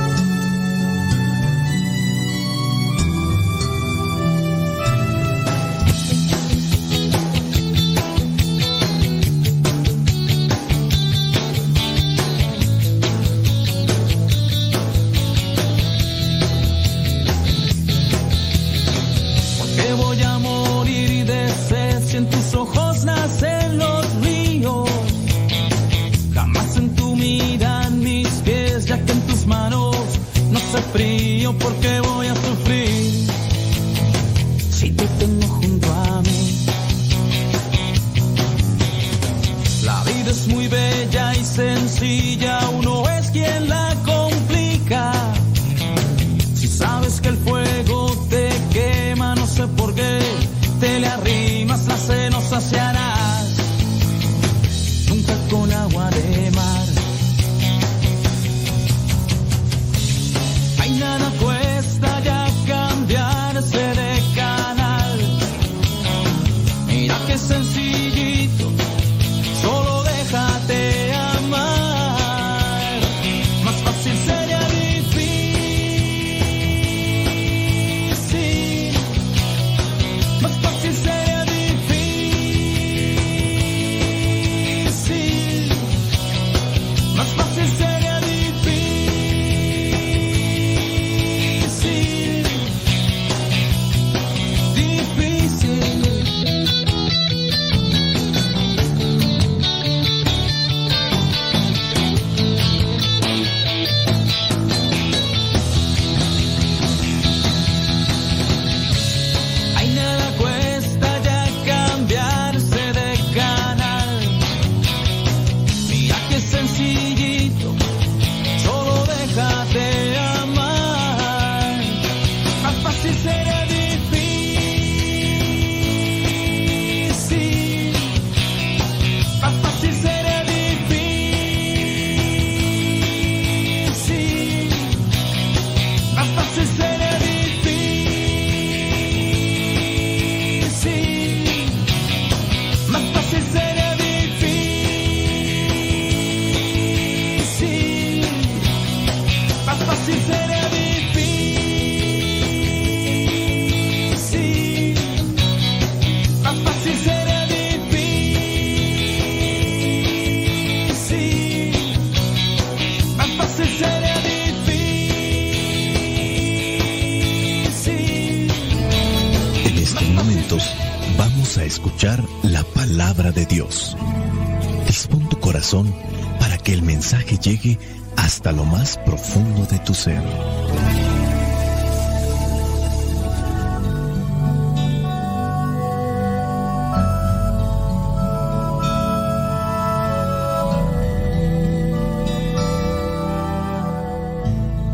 Hasta 178.41 178.53
lo 178.53 178.65
más 178.65 178.97
profundo 178.97 179.67
de 179.67 179.77
tu 179.77 179.93
ser. 179.93 180.19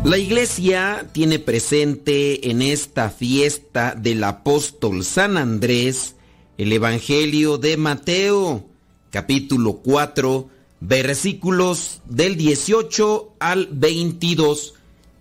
La 0.04 0.18
iglesia 0.18 1.06
tiene 1.12 1.38
presente 1.38 2.50
en 2.50 2.60
esta 2.60 3.08
fiesta 3.08 3.94
del 3.94 4.24
apóstol 4.24 5.06
San 5.06 5.38
Andrés 5.38 6.16
el 6.58 6.70
Evangelio 6.74 7.56
de 7.56 7.78
Mateo, 7.78 8.66
capítulo 9.10 9.78
4, 9.78 10.50
versículos 10.80 11.97
del 12.08 12.36
18 12.36 13.34
al 13.38 13.68
22. 13.70 14.74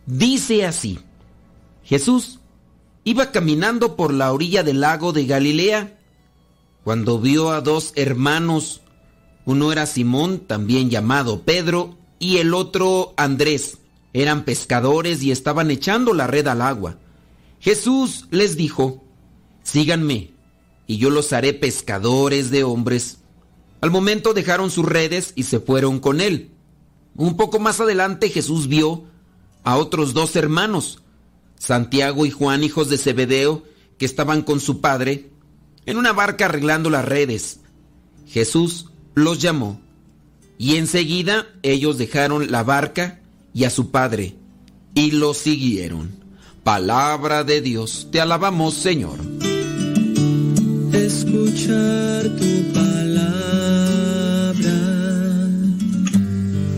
Dice 0.06 0.66
así, 0.66 1.00
Jesús 1.84 2.40
iba 3.04 3.32
caminando 3.32 3.96
por 3.96 4.14
la 4.14 4.34
orilla 4.34 4.64
del 4.64 4.82
lago 4.82 5.14
de 5.14 5.26
Galilea 5.26 5.98
cuando 6.88 7.20
vio 7.20 7.52
a 7.52 7.60
dos 7.60 7.92
hermanos, 7.98 8.80
uno 9.44 9.74
era 9.74 9.86
Simón, 9.86 10.40
también 10.40 10.90
llamado 10.90 11.42
Pedro, 11.42 11.98
y 12.18 12.38
el 12.38 12.54
otro 12.54 13.14
Andrés. 13.18 13.80
Eran 14.14 14.46
pescadores 14.46 15.22
y 15.22 15.32
estaban 15.32 15.70
echando 15.70 16.14
la 16.14 16.28
red 16.28 16.48
al 16.48 16.62
agua. 16.62 16.98
Jesús 17.60 18.28
les 18.32 18.56
dijo, 18.56 19.04
síganme, 19.64 20.32
y 20.88 20.96
yo 20.96 21.10
los 21.10 21.34
haré 21.34 21.54
pescadores 21.54 22.52
de 22.52 22.64
hombres. 22.64 23.18
Al 23.82 23.92
momento 23.92 24.34
dejaron 24.34 24.72
sus 24.72 24.86
redes 24.86 25.34
y 25.36 25.44
se 25.44 25.60
fueron 25.60 26.00
con 26.00 26.22
él. 26.22 26.52
Un 27.18 27.36
poco 27.36 27.60
más 27.60 27.82
adelante 27.82 28.30
Jesús 28.30 28.68
vio 28.68 29.04
a 29.64 29.76
otros 29.76 30.14
dos 30.14 30.36
hermanos, 30.36 31.02
Santiago 31.58 32.26
y 32.26 32.32
Juan, 32.32 32.64
hijos 32.64 32.90
de 32.90 32.98
Zebedeo, 32.98 33.64
que 33.98 34.06
estaban 34.06 34.44
con 34.44 34.60
su 34.60 34.80
padre 34.80 35.32
en 35.88 35.98
una 35.98 36.14
barca 36.14 36.46
arreglando 36.46 36.90
las 36.92 37.04
redes. 37.04 37.62
Jesús 38.28 38.92
los 39.16 39.42
llamó 39.42 39.82
y 40.60 40.76
enseguida 40.76 41.48
ellos 41.64 41.98
dejaron 41.98 42.52
la 42.52 42.64
barca 42.64 43.22
y 43.54 43.64
a 43.64 43.72
su 43.72 43.90
padre 43.90 44.36
y 44.94 45.12
lo 45.12 45.34
siguieron. 45.34 46.12
Palabra 46.64 47.44
de 47.44 47.62
Dios, 47.62 48.10
te 48.12 48.22
alabamos 48.22 48.76
Señor. 48.76 49.18
escuchar 50.94 52.24
tu 52.38 52.57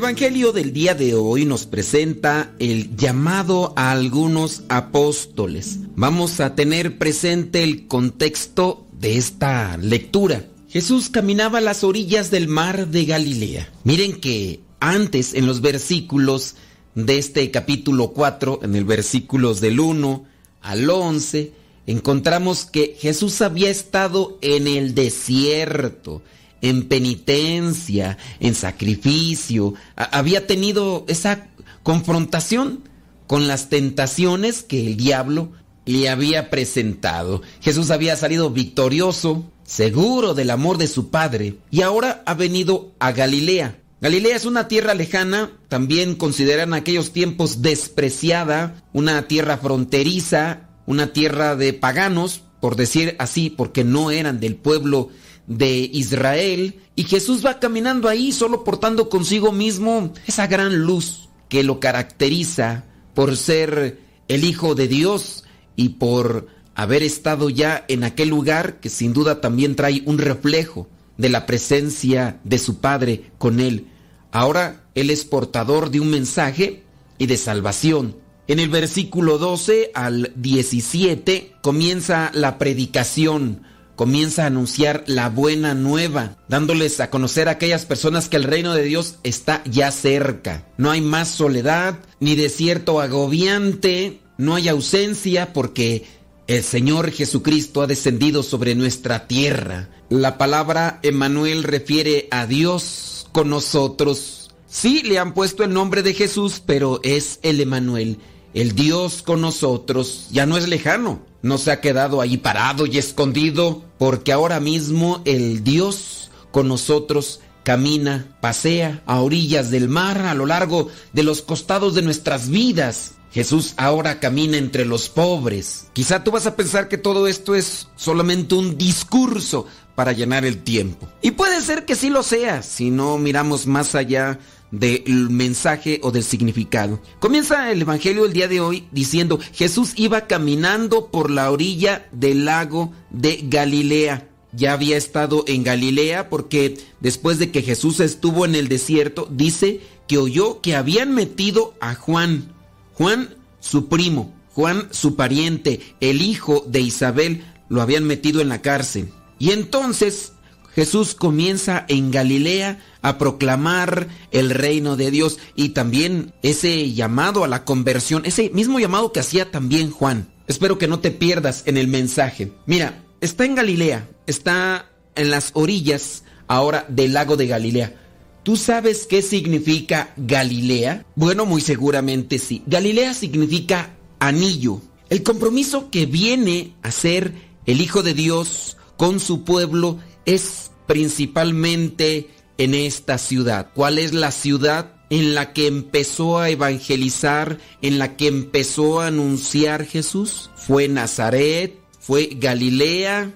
Evangelio 0.00 0.52
del 0.52 0.72
día 0.72 0.94
de 0.94 1.14
hoy 1.14 1.44
nos 1.44 1.66
presenta 1.66 2.54
el 2.58 2.96
llamado 2.96 3.74
a 3.76 3.90
algunos 3.90 4.62
apóstoles. 4.70 5.80
Vamos 5.94 6.40
a 6.40 6.54
tener 6.54 6.96
presente 6.96 7.62
el 7.62 7.86
contexto 7.86 8.86
de 8.92 9.18
esta 9.18 9.76
lectura. 9.76 10.46
Jesús 10.70 11.10
caminaba 11.10 11.58
a 11.58 11.60
las 11.60 11.84
orillas 11.84 12.30
del 12.30 12.48
mar 12.48 12.88
de 12.88 13.04
Galilea. 13.04 13.70
Miren 13.84 14.18
que 14.18 14.60
antes 14.80 15.34
en 15.34 15.44
los 15.44 15.60
versículos 15.60 16.54
de 16.94 17.18
este 17.18 17.50
capítulo 17.50 18.14
4, 18.14 18.60
en 18.62 18.76
el 18.76 18.86
versículos 18.86 19.60
del 19.60 19.80
1 19.80 20.24
al 20.62 20.88
11, 20.88 21.52
encontramos 21.86 22.64
que 22.64 22.96
Jesús 22.98 23.42
había 23.42 23.68
estado 23.68 24.38
en 24.40 24.66
el 24.66 24.94
desierto, 24.94 26.22
en 26.62 26.88
penitencia, 26.88 28.18
en 28.40 28.54
sacrificio, 28.54 29.74
había 29.96 30.46
tenido 30.46 31.04
esa 31.08 31.48
confrontación 31.82 32.88
con 33.26 33.46
las 33.46 33.68
tentaciones 33.68 34.62
que 34.62 34.86
el 34.86 34.96
diablo 34.96 35.52
le 35.86 36.08
había 36.08 36.50
presentado. 36.50 37.42
Jesús 37.60 37.90
había 37.90 38.16
salido 38.16 38.50
victorioso, 38.50 39.50
seguro 39.64 40.34
del 40.34 40.50
amor 40.50 40.78
de 40.78 40.88
su 40.88 41.10
Padre, 41.10 41.56
y 41.70 41.82
ahora 41.82 42.22
ha 42.26 42.34
venido 42.34 42.92
a 42.98 43.12
Galilea. 43.12 43.78
Galilea 44.00 44.34
es 44.34 44.46
una 44.46 44.66
tierra 44.66 44.94
lejana, 44.94 45.52
también 45.68 46.14
consideran 46.14 46.72
aquellos 46.72 47.12
tiempos 47.12 47.60
despreciada, 47.60 48.82
una 48.92 49.28
tierra 49.28 49.58
fronteriza, 49.58 50.70
una 50.86 51.12
tierra 51.12 51.54
de 51.54 51.72
paganos, 51.72 52.42
por 52.60 52.76
decir 52.76 53.14
así, 53.18 53.50
porque 53.50 53.84
no 53.84 54.10
eran 54.10 54.40
del 54.40 54.56
pueblo 54.56 55.10
de 55.50 55.90
Israel, 55.92 56.80
y 56.94 57.02
Jesús 57.02 57.44
va 57.44 57.58
caminando 57.58 58.08
ahí 58.08 58.30
solo 58.30 58.62
portando 58.62 59.08
consigo 59.08 59.50
mismo 59.50 60.12
esa 60.28 60.46
gran 60.46 60.78
luz 60.78 61.28
que 61.48 61.64
lo 61.64 61.80
caracteriza 61.80 62.84
por 63.14 63.36
ser 63.36 63.98
el 64.28 64.44
Hijo 64.44 64.76
de 64.76 64.86
Dios 64.86 65.42
y 65.74 65.90
por 65.90 66.46
haber 66.76 67.02
estado 67.02 67.50
ya 67.50 67.84
en 67.88 68.04
aquel 68.04 68.28
lugar 68.28 68.78
que 68.78 68.88
sin 68.88 69.12
duda 69.12 69.40
también 69.40 69.74
trae 69.74 70.04
un 70.06 70.18
reflejo 70.18 70.88
de 71.18 71.30
la 71.30 71.46
presencia 71.46 72.38
de 72.44 72.58
su 72.58 72.78
Padre 72.78 73.32
con 73.36 73.58
él. 73.58 73.88
Ahora 74.30 74.84
él 74.94 75.10
es 75.10 75.24
portador 75.24 75.90
de 75.90 75.98
un 75.98 76.10
mensaje 76.10 76.84
y 77.18 77.26
de 77.26 77.36
salvación. 77.36 78.16
En 78.46 78.60
el 78.60 78.68
versículo 78.68 79.38
12 79.38 79.90
al 79.94 80.32
17 80.36 81.56
comienza 81.60 82.30
la 82.34 82.56
predicación, 82.56 83.62
comienza 84.00 84.44
a 84.44 84.46
anunciar 84.46 85.04
la 85.06 85.28
buena 85.28 85.74
nueva, 85.74 86.38
dándoles 86.48 87.00
a 87.00 87.10
conocer 87.10 87.48
a 87.48 87.50
aquellas 87.50 87.84
personas 87.84 88.30
que 88.30 88.38
el 88.38 88.44
reino 88.44 88.72
de 88.72 88.84
Dios 88.84 89.16
está 89.24 89.62
ya 89.66 89.92
cerca. 89.92 90.64
No 90.78 90.90
hay 90.90 91.02
más 91.02 91.28
soledad, 91.28 91.98
ni 92.18 92.34
desierto 92.34 93.02
agobiante, 93.02 94.22
no 94.38 94.54
hay 94.54 94.68
ausencia 94.68 95.52
porque 95.52 96.06
el 96.46 96.64
Señor 96.64 97.10
Jesucristo 97.10 97.82
ha 97.82 97.86
descendido 97.86 98.42
sobre 98.42 98.74
nuestra 98.74 99.26
tierra. 99.26 99.90
La 100.08 100.38
palabra 100.38 100.98
Emmanuel 101.02 101.62
refiere 101.62 102.26
a 102.30 102.46
Dios 102.46 103.28
con 103.32 103.50
nosotros. 103.50 104.50
Sí, 104.66 105.02
le 105.02 105.18
han 105.18 105.34
puesto 105.34 105.62
el 105.62 105.74
nombre 105.74 106.02
de 106.02 106.14
Jesús, 106.14 106.62
pero 106.64 107.00
es 107.02 107.38
el 107.42 107.60
Emanuel, 107.60 108.16
el 108.54 108.74
Dios 108.74 109.22
con 109.22 109.40
nosotros. 109.40 110.26
Ya 110.30 110.46
no 110.46 110.56
es 110.56 110.68
lejano, 110.68 111.20
no 111.42 111.58
se 111.58 111.70
ha 111.72 111.80
quedado 111.80 112.20
ahí 112.20 112.36
parado 112.36 112.86
y 112.86 112.98
escondido, 112.98 113.82
porque 113.98 114.32
ahora 114.32 114.60
mismo 114.60 115.22
el 115.24 115.64
Dios 115.64 116.30
con 116.50 116.68
nosotros 116.68 117.40
camina, 117.62 118.36
pasea 118.40 119.02
a 119.06 119.20
orillas 119.20 119.70
del 119.70 119.88
mar, 119.88 120.18
a 120.22 120.34
lo 120.34 120.46
largo 120.46 120.88
de 121.12 121.22
los 121.22 121.42
costados 121.42 121.94
de 121.94 122.02
nuestras 122.02 122.48
vidas. 122.48 123.12
Jesús 123.32 123.74
ahora 123.76 124.18
camina 124.18 124.56
entre 124.56 124.84
los 124.84 125.08
pobres. 125.08 125.86
Quizá 125.92 126.24
tú 126.24 126.32
vas 126.32 126.46
a 126.46 126.56
pensar 126.56 126.88
que 126.88 126.98
todo 126.98 127.28
esto 127.28 127.54
es 127.54 127.86
solamente 127.94 128.56
un 128.56 128.76
discurso 128.76 129.66
para 129.94 130.12
llenar 130.12 130.44
el 130.44 130.62
tiempo. 130.62 131.08
Y 131.22 131.32
puede 131.32 131.60
ser 131.60 131.84
que 131.84 131.94
sí 131.94 132.10
lo 132.10 132.24
sea, 132.24 132.62
si 132.62 132.90
no 132.90 133.18
miramos 133.18 133.66
más 133.66 133.94
allá 133.94 134.40
del 134.70 135.30
mensaje 135.30 136.00
o 136.02 136.10
del 136.10 136.24
significado. 136.24 137.00
Comienza 137.18 137.70
el 137.72 137.82
Evangelio 137.82 138.24
el 138.24 138.32
día 138.32 138.48
de 138.48 138.60
hoy 138.60 138.86
diciendo, 138.92 139.38
Jesús 139.52 139.92
iba 139.96 140.26
caminando 140.26 141.06
por 141.08 141.30
la 141.30 141.50
orilla 141.50 142.08
del 142.12 142.44
lago 142.44 142.92
de 143.10 143.40
Galilea. 143.44 144.28
Ya 144.52 144.72
había 144.72 144.96
estado 144.96 145.44
en 145.46 145.62
Galilea 145.62 146.28
porque 146.28 146.78
después 147.00 147.38
de 147.38 147.50
que 147.50 147.62
Jesús 147.62 148.00
estuvo 148.00 148.44
en 148.44 148.54
el 148.54 148.68
desierto, 148.68 149.28
dice 149.30 149.80
que 150.08 150.18
oyó 150.18 150.60
que 150.60 150.74
habían 150.74 151.14
metido 151.14 151.74
a 151.80 151.94
Juan. 151.94 152.52
Juan, 152.94 153.34
su 153.60 153.88
primo, 153.88 154.34
Juan, 154.54 154.88
su 154.90 155.14
pariente, 155.14 155.80
el 156.00 156.20
hijo 156.20 156.64
de 156.66 156.80
Isabel, 156.80 157.44
lo 157.68 157.80
habían 157.80 158.04
metido 158.04 158.40
en 158.40 158.48
la 158.48 158.60
cárcel. 158.60 159.12
Y 159.38 159.52
entonces 159.52 160.32
Jesús 160.74 161.14
comienza 161.14 161.84
en 161.88 162.10
Galilea 162.10 162.78
a 163.02 163.18
proclamar 163.18 164.08
el 164.30 164.50
reino 164.50 164.96
de 164.96 165.10
Dios 165.10 165.38
y 165.56 165.70
también 165.70 166.32
ese 166.42 166.92
llamado 166.92 167.44
a 167.44 167.48
la 167.48 167.64
conversión, 167.64 168.22
ese 168.24 168.50
mismo 168.50 168.78
llamado 168.78 169.12
que 169.12 169.20
hacía 169.20 169.50
también 169.50 169.90
Juan. 169.90 170.32
Espero 170.46 170.78
que 170.78 170.88
no 170.88 171.00
te 171.00 171.10
pierdas 171.10 171.62
en 171.66 171.76
el 171.76 171.88
mensaje. 171.88 172.52
Mira, 172.66 173.04
está 173.20 173.44
en 173.44 173.54
Galilea, 173.54 174.08
está 174.26 174.90
en 175.14 175.30
las 175.30 175.50
orillas 175.54 176.24
ahora 176.46 176.84
del 176.88 177.12
lago 177.12 177.36
de 177.36 177.46
Galilea. 177.46 177.96
¿Tú 178.42 178.56
sabes 178.56 179.06
qué 179.06 179.22
significa 179.22 180.12
Galilea? 180.16 181.04
Bueno, 181.14 181.46
muy 181.46 181.60
seguramente 181.60 182.38
sí. 182.38 182.62
Galilea 182.66 183.12
significa 183.14 183.94
anillo. 184.18 184.80
El 185.10 185.22
compromiso 185.22 185.90
que 185.90 186.06
viene 186.06 186.74
a 186.82 186.90
ser 186.90 187.34
el 187.66 187.80
Hijo 187.80 188.02
de 188.02 188.14
Dios 188.14 188.76
con 188.96 189.20
su 189.20 189.44
pueblo 189.44 189.98
es 190.34 190.70
principalmente 190.86 192.30
en 192.58 192.74
esta 192.74 193.18
ciudad. 193.18 193.70
¿Cuál 193.74 193.98
es 193.98 194.12
la 194.12 194.30
ciudad 194.30 194.92
en 195.10 195.34
la 195.34 195.52
que 195.52 195.66
empezó 195.66 196.38
a 196.38 196.50
evangelizar, 196.50 197.58
en 197.82 197.98
la 197.98 198.16
que 198.16 198.28
empezó 198.28 199.00
a 199.00 199.08
anunciar 199.08 199.86
Jesús? 199.86 200.50
¿Fue 200.54 200.88
Nazaret? 200.88 201.78
¿Fue 201.98 202.30
Galilea? 202.36 203.32